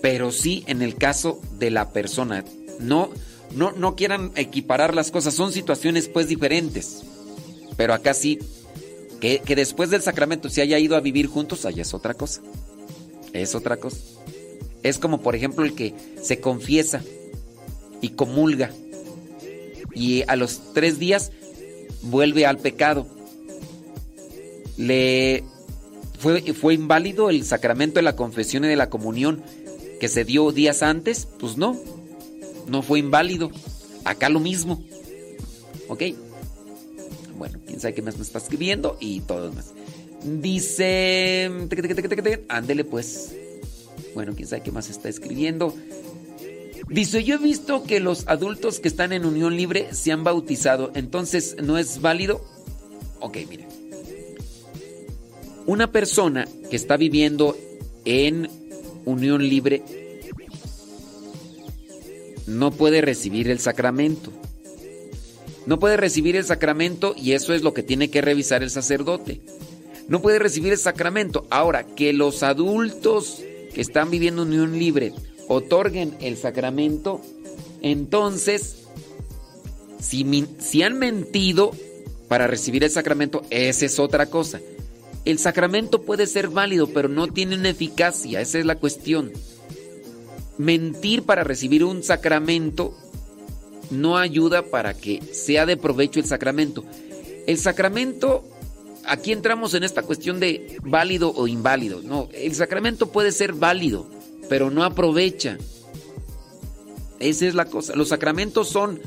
Pero 0.00 0.32
sí 0.32 0.64
en 0.66 0.82
el 0.82 0.96
caso 0.96 1.40
de 1.58 1.70
la 1.70 1.92
persona. 1.92 2.44
No, 2.80 3.10
no, 3.54 3.72
no 3.72 3.94
quieran 3.94 4.32
equiparar 4.34 4.94
las 4.94 5.10
cosas, 5.10 5.34
son 5.34 5.52
situaciones 5.52 6.08
pues 6.08 6.28
diferentes. 6.28 7.02
Pero 7.76 7.94
acá 7.94 8.14
sí, 8.14 8.38
que, 9.20 9.40
que 9.40 9.56
después 9.56 9.90
del 9.90 10.02
sacramento 10.02 10.48
se 10.50 10.62
haya 10.62 10.78
ido 10.78 10.96
a 10.96 11.00
vivir 11.00 11.26
juntos, 11.28 11.64
allá 11.64 11.82
es 11.82 11.94
otra 11.94 12.14
cosa. 12.14 12.42
Es 13.32 13.54
otra 13.54 13.76
cosa. 13.76 13.98
Es 14.82 14.98
como 14.98 15.20
por 15.20 15.36
ejemplo 15.36 15.64
el 15.64 15.74
que 15.74 15.94
se 16.20 16.40
confiesa 16.40 17.02
y 18.00 18.10
comulga 18.10 18.70
y 19.94 20.22
a 20.26 20.36
los 20.36 20.72
tres 20.72 20.98
días 20.98 21.30
vuelve 22.02 22.46
al 22.46 22.58
pecado. 22.58 23.06
Le 24.76 25.44
fue, 26.22 26.74
inválido 26.74 27.30
el 27.30 27.44
sacramento 27.44 27.96
de 27.96 28.02
la 28.02 28.16
confesión 28.16 28.64
y 28.64 28.68
de 28.68 28.76
la 28.76 28.88
comunión 28.88 29.42
que 30.00 30.08
se 30.08 30.24
dio 30.24 30.52
días 30.52 30.82
antes, 30.82 31.26
pues 31.38 31.56
no, 31.56 31.76
no 32.68 32.82
fue 32.82 33.00
inválido. 33.00 33.50
Acá 34.04 34.28
lo 34.28 34.40
mismo. 34.40 34.82
¿Ok? 35.88 36.02
Bueno, 37.36 37.58
quién 37.66 37.80
sabe 37.80 37.94
qué 37.94 38.02
más 38.02 38.16
me 38.16 38.22
está 38.22 38.38
escribiendo 38.38 38.96
y 39.00 39.20
todo 39.20 39.50
demás. 39.50 39.72
Dice. 40.24 41.50
Ándele 42.48 42.84
pues. 42.84 43.34
Bueno, 44.14 44.34
quién 44.34 44.48
sabe 44.48 44.62
qué 44.62 44.70
más 44.70 44.90
está 44.90 45.08
escribiendo. 45.08 45.74
Dice, 46.88 47.24
yo 47.24 47.36
he 47.36 47.38
visto 47.38 47.84
que 47.84 48.00
los 48.00 48.28
adultos 48.28 48.78
que 48.78 48.88
están 48.88 49.12
en 49.12 49.24
unión 49.24 49.56
libre 49.56 49.88
se 49.92 50.12
han 50.12 50.24
bautizado, 50.24 50.92
entonces 50.94 51.56
no 51.62 51.78
es 51.78 52.00
válido. 52.00 52.44
Ok, 53.20 53.38
mire. 53.48 53.81
Una 55.66 55.92
persona 55.92 56.46
que 56.70 56.76
está 56.76 56.96
viviendo 56.96 57.56
en 58.04 58.48
unión 59.04 59.48
libre 59.48 59.82
no 62.46 62.72
puede 62.72 63.00
recibir 63.00 63.48
el 63.48 63.60
sacramento. 63.60 64.32
No 65.66 65.78
puede 65.78 65.96
recibir 65.96 66.34
el 66.34 66.44
sacramento 66.44 67.14
y 67.16 67.32
eso 67.32 67.54
es 67.54 67.62
lo 67.62 67.72
que 67.72 67.84
tiene 67.84 68.10
que 68.10 68.20
revisar 68.20 68.62
el 68.64 68.70
sacerdote. 68.70 69.40
No 70.08 70.20
puede 70.20 70.40
recibir 70.40 70.72
el 70.72 70.78
sacramento. 70.78 71.46
Ahora, 71.50 71.84
que 71.84 72.12
los 72.12 72.42
adultos 72.42 73.40
que 73.72 73.80
están 73.80 74.10
viviendo 74.10 74.42
en 74.42 74.48
unión 74.48 74.78
libre 74.78 75.12
otorguen 75.46 76.16
el 76.20 76.36
sacramento, 76.36 77.20
entonces, 77.80 78.78
si, 80.00 80.46
si 80.58 80.82
han 80.82 80.98
mentido 80.98 81.70
para 82.26 82.48
recibir 82.48 82.82
el 82.82 82.90
sacramento, 82.90 83.42
esa 83.50 83.86
es 83.86 84.00
otra 84.00 84.26
cosa. 84.26 84.60
El 85.24 85.38
sacramento 85.38 86.02
puede 86.02 86.26
ser 86.26 86.48
válido, 86.48 86.88
pero 86.88 87.08
no 87.08 87.28
tiene 87.28 87.56
una 87.56 87.68
eficacia, 87.68 88.40
esa 88.40 88.58
es 88.58 88.66
la 88.66 88.76
cuestión. 88.76 89.32
Mentir 90.58 91.22
para 91.22 91.44
recibir 91.44 91.84
un 91.84 92.02
sacramento 92.02 92.96
no 93.90 94.16
ayuda 94.16 94.62
para 94.62 94.94
que 94.94 95.22
sea 95.32 95.66
de 95.66 95.76
provecho 95.76 96.18
el 96.18 96.26
sacramento. 96.26 96.84
El 97.46 97.58
sacramento, 97.58 98.44
aquí 99.04 99.32
entramos 99.32 99.74
en 99.74 99.84
esta 99.84 100.02
cuestión 100.02 100.40
de 100.40 100.78
válido 100.82 101.32
o 101.34 101.46
inválido. 101.46 102.02
No, 102.02 102.28
el 102.32 102.54
sacramento 102.54 103.10
puede 103.12 103.32
ser 103.32 103.52
válido, 103.52 104.06
pero 104.48 104.70
no 104.70 104.82
aprovecha. 104.84 105.58
Esa 107.20 107.46
es 107.46 107.54
la 107.54 107.66
cosa. 107.66 107.94
Los 107.94 108.08
sacramentos 108.08 108.68
son 108.68 109.00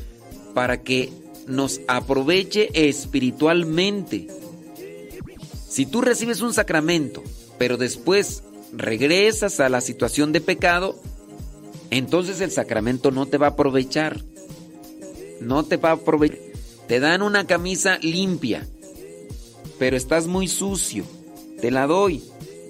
para 0.53 0.81
que 0.81 1.11
nos 1.47 1.81
aproveche 1.87 2.69
espiritualmente. 2.73 4.27
Si 5.67 5.85
tú 5.85 6.01
recibes 6.01 6.41
un 6.41 6.53
sacramento, 6.53 7.23
pero 7.57 7.77
después 7.77 8.43
regresas 8.71 9.59
a 9.59 9.69
la 9.69 9.81
situación 9.81 10.31
de 10.31 10.41
pecado, 10.41 10.99
entonces 11.89 12.41
el 12.41 12.51
sacramento 12.51 13.11
no 13.11 13.25
te 13.25 13.37
va 13.37 13.47
a 13.47 13.49
aprovechar. 13.51 14.21
No 15.41 15.63
te 15.63 15.77
va 15.77 15.89
a 15.89 15.93
aprovechar. 15.93 16.39
Te 16.87 16.99
dan 16.99 17.21
una 17.21 17.47
camisa 17.47 17.97
limpia, 18.01 18.67
pero 19.79 19.97
estás 19.97 20.27
muy 20.27 20.47
sucio. 20.47 21.03
Te 21.61 21.71
la 21.71 21.87
doy, 21.87 22.23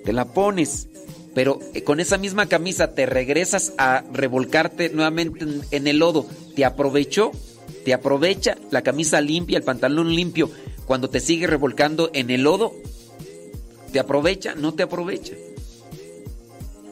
te 0.05 0.13
la 0.13 0.25
pones, 0.25 0.87
pero 1.33 1.59
con 1.83 1.99
esa 1.99 2.17
misma 2.17 2.45
camisa 2.45 2.93
te 2.93 3.05
regresas 3.05 3.73
a 3.77 4.03
revolcarte 4.13 4.89
nuevamente 4.89 5.43
en, 5.43 5.61
en 5.71 5.87
el 5.87 5.99
lodo. 5.99 6.27
¿Te 6.55 6.63
aprovechó? 6.63 7.31
¿Te 7.83 7.93
aprovecha 7.93 8.57
la 8.71 8.81
camisa 8.83 9.19
limpia, 9.21 9.57
el 9.57 9.63
pantalón 9.63 10.15
limpio, 10.15 10.49
cuando 10.85 11.09
te 11.09 11.19
sigue 11.19 11.47
revolcando 11.47 12.09
en 12.13 12.29
el 12.29 12.43
lodo? 12.43 12.73
¿Te 13.91 13.99
aprovecha? 13.99 14.55
No 14.55 14.73
te 14.73 14.83
aprovecha. 14.83 15.33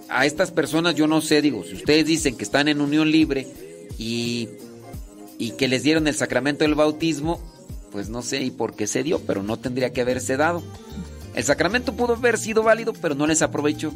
A 0.10 0.26
estas 0.26 0.52
personas 0.52 0.96
yo 0.96 1.08
no 1.08 1.22
sé, 1.22 1.42
digo, 1.42 1.64
si 1.64 1.76
ustedes 1.76 2.06
dicen 2.06 2.38
que 2.38 2.44
están 2.44 2.68
en 2.68 2.82
unión 2.82 3.12
libre 3.12 3.48
y, 3.98 4.50
y 5.38 5.52
que 5.52 5.68
les 5.68 5.84
dieron 5.84 6.08
el 6.08 6.16
sacramento 6.16 6.64
del 6.64 6.76
bautismo, 6.76 7.40
pues 7.92 8.10
no 8.10 8.22
sé 8.22 8.42
y 8.42 8.52
por 8.52 8.76
qué 8.76 8.88
se 8.88 9.04
dio, 9.04 9.20
pero 9.20 9.44
no 9.44 9.58
tendría 9.58 9.92
que 9.92 10.02
haberse 10.02 10.38
dado. 10.38 10.64
El 11.36 11.44
sacramento 11.44 11.94
pudo 11.94 12.14
haber 12.14 12.38
sido 12.38 12.64
válido, 12.64 12.94
pero 12.94 13.16
no 13.16 13.28
les 13.28 13.42
aprovechó. 13.42 13.94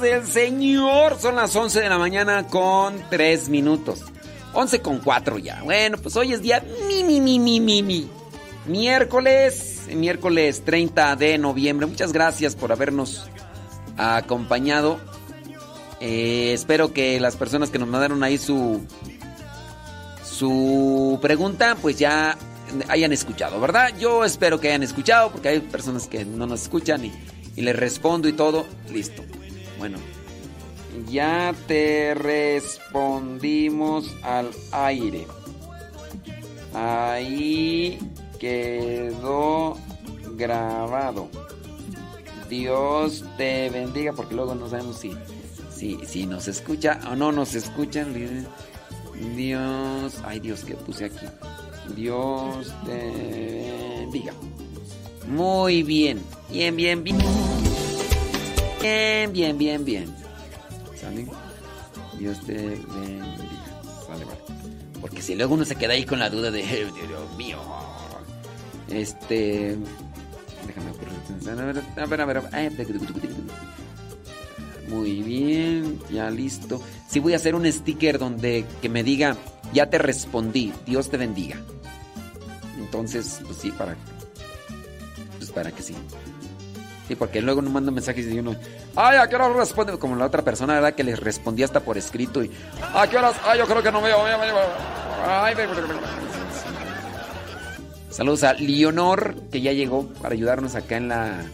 Del 0.00 0.26
Señor. 0.26 1.18
Son 1.20 1.36
las 1.36 1.54
11 1.54 1.80
de 1.80 1.88
la 1.88 1.98
mañana 1.98 2.46
con 2.46 3.02
3 3.10 3.48
minutos. 3.48 4.00
11 4.54 4.80
con 4.80 4.98
4 4.98 5.38
ya. 5.38 5.62
Bueno, 5.62 5.98
pues 5.98 6.16
hoy 6.16 6.32
es 6.32 6.42
día 6.42 6.64
mi, 6.88 7.04
mi, 7.04 7.20
mi, 7.20 7.38
mi, 7.38 7.60
mi, 7.60 7.82
mi. 7.82 8.10
Miércoles, 8.66 9.82
miércoles 9.94 10.62
30 10.64 11.16
de 11.16 11.38
noviembre. 11.38 11.86
Muchas 11.86 12.12
gracias 12.12 12.56
por 12.56 12.72
habernos 12.72 13.28
acompañado. 13.96 14.98
Eh, 16.00 16.52
espero 16.54 16.92
que 16.92 17.20
las 17.20 17.36
personas 17.36 17.70
que 17.70 17.78
nos 17.78 17.88
mandaron 17.88 18.22
ahí 18.24 18.38
su 18.38 18.80
su 20.24 21.18
pregunta, 21.20 21.76
pues 21.82 21.98
ya 21.98 22.38
hayan 22.88 23.12
escuchado, 23.12 23.60
¿verdad? 23.60 23.90
Yo 23.98 24.24
espero 24.24 24.58
que 24.58 24.68
hayan 24.68 24.82
escuchado, 24.82 25.30
porque 25.30 25.48
hay 25.48 25.60
personas 25.60 26.06
que 26.06 26.24
no 26.24 26.46
nos 26.46 26.62
escuchan 26.62 27.04
y, 27.04 27.12
y 27.56 27.60
les 27.60 27.76
respondo 27.76 28.26
y 28.26 28.32
todo. 28.32 28.66
Listo. 28.90 29.22
Bueno, 29.80 29.98
ya 31.08 31.54
te 31.66 32.12
respondimos 32.12 34.14
al 34.22 34.50
aire. 34.72 35.26
Ahí 36.74 37.98
quedó 38.38 39.78
grabado. 40.36 41.30
Dios 42.50 43.24
te 43.38 43.70
bendiga, 43.70 44.12
porque 44.12 44.34
luego 44.34 44.54
no 44.54 44.68
sabemos 44.68 44.98
si, 44.98 45.12
si, 45.74 45.98
si 46.04 46.26
nos 46.26 46.46
escucha 46.46 47.00
o 47.10 47.16
no 47.16 47.32
nos 47.32 47.54
escuchan. 47.54 48.46
Dios, 49.34 50.20
ay 50.24 50.40
Dios, 50.40 50.62
que 50.62 50.74
puse 50.74 51.06
aquí. 51.06 51.26
Dios 51.96 52.70
te 52.84 53.96
bendiga. 53.98 54.34
Muy 55.26 55.82
bien, 55.82 56.20
bien, 56.50 56.76
bien, 56.76 57.02
bien. 57.02 57.16
Bien, 58.80 59.32
bien, 59.32 59.58
bien, 59.58 59.84
bien. 59.84 60.14
¿Sale? 61.00 61.26
Dios 62.18 62.40
te 62.46 62.54
bendiga. 62.54 63.82
Sale, 64.06 64.24
vale. 64.24 64.40
Porque 65.00 65.22
si 65.22 65.34
luego 65.34 65.54
uno 65.54 65.64
se 65.64 65.76
queda 65.76 65.94
ahí 65.94 66.04
con 66.04 66.18
la 66.18 66.30
duda 66.30 66.50
de, 66.50 66.60
"Eh, 66.60 66.86
Dios 67.08 67.36
mío. 67.36 67.58
Este. 68.88 69.76
Déjame. 70.66 70.90
A 72.00 72.06
ver, 72.06 72.20
a 72.20 72.24
ver, 72.24 72.36
a 72.38 72.40
ver. 72.40 72.42
Ay, 72.52 72.70
Muy 74.88 75.22
bien, 75.22 76.00
ya 76.10 76.30
listo. 76.30 76.82
Sí 77.08 77.20
voy 77.20 77.32
a 77.32 77.36
hacer 77.36 77.54
un 77.54 77.70
sticker 77.70 78.18
donde 78.18 78.64
que 78.82 78.88
me 78.88 79.02
diga, 79.02 79.36
ya 79.72 79.88
te 79.88 79.98
respondí, 79.98 80.72
Dios 80.86 81.10
te 81.10 81.16
bendiga. 81.16 81.56
Entonces, 82.78 83.40
pues 83.44 83.58
sí, 83.58 83.70
para 83.70 83.96
pues 85.38 85.50
para 85.50 85.70
que 85.70 85.82
sí. 85.82 85.94
Porque 87.16 87.40
luego 87.40 87.62
no 87.62 87.70
mando 87.70 87.92
mensajes 87.92 88.26
y 88.26 88.38
uno, 88.38 88.56
ay, 88.96 89.18
¿a 89.18 89.28
qué 89.28 89.36
hora 89.36 89.48
responde? 89.48 89.98
Como 89.98 90.16
la 90.16 90.26
otra 90.26 90.42
persona, 90.42 90.74
¿verdad? 90.74 90.94
Que 90.94 91.04
les 91.04 91.18
respondía 91.18 91.66
hasta 91.66 91.80
por 91.80 91.98
escrito 91.98 92.42
y, 92.42 92.50
¿a 92.94 93.06
qué 93.08 93.18
horas? 93.18 93.36
Ay, 93.44 93.58
yo 93.58 93.66
creo 93.66 93.82
que 93.82 93.92
no 93.92 94.00
veo, 94.00 94.22
veo, 94.24 94.38
veo. 94.38 94.90
Saludos 98.10 98.42
a 98.44 98.54
Leonor, 98.54 99.36
que 99.52 99.60
ya 99.60 99.72
llegó 99.72 100.06
para 100.20 100.34
ayudarnos 100.34 100.74
acá 100.74 100.96
en 100.96 101.08
la 101.08 101.44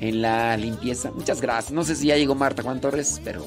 en 0.00 0.22
la 0.22 0.56
limpieza. 0.56 1.10
Muchas 1.12 1.40
gracias. 1.40 1.72
No 1.72 1.84
sé 1.84 1.96
si 1.96 2.08
ya 2.08 2.16
llegó 2.16 2.34
Marta 2.34 2.62
Juan 2.62 2.80
Torres, 2.80 3.20
pero 3.24 3.44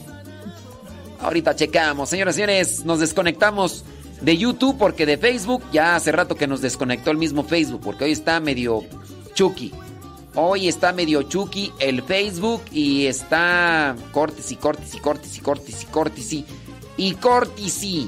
ahorita 1.19 1.56
checamos. 1.56 2.10
Señoras 2.10 2.36
y 2.36 2.38
señores, 2.38 2.86
nos 2.86 3.00
desconectamos 3.00 3.84
de 4.22 4.38
YouTube 4.38 4.77
porque 4.77 5.06
de 5.06 5.18
Facebook 5.18 5.64
ya 5.72 5.95
hace 5.95 6.11
rato 6.11 6.36
que 6.36 6.48
nos 6.48 6.61
desconectó 6.61 7.11
el 7.11 7.18
mismo 7.18 7.44
Facebook 7.44 7.82
porque 7.84 8.06
hoy 8.06 8.11
está 8.11 8.40
medio 8.40 8.84
chucky. 9.34 9.74
Hoy 10.40 10.67
está 10.67 10.93
medio 10.93 11.24
chucky 11.24 11.74
el 11.80 12.03
Facebook 12.03 12.61
y 12.72 13.07
está 13.07 13.95
cortes 14.11 14.51
y 14.51 14.56
cortes 14.56 14.93
y 14.93 14.99
cortes 14.99 15.35
y 15.35 15.40
cortes 15.40 15.82
y 15.82 15.85
cortes 15.88 16.33
y 16.95 17.14
cortes 17.16 17.83
y 17.83 18.07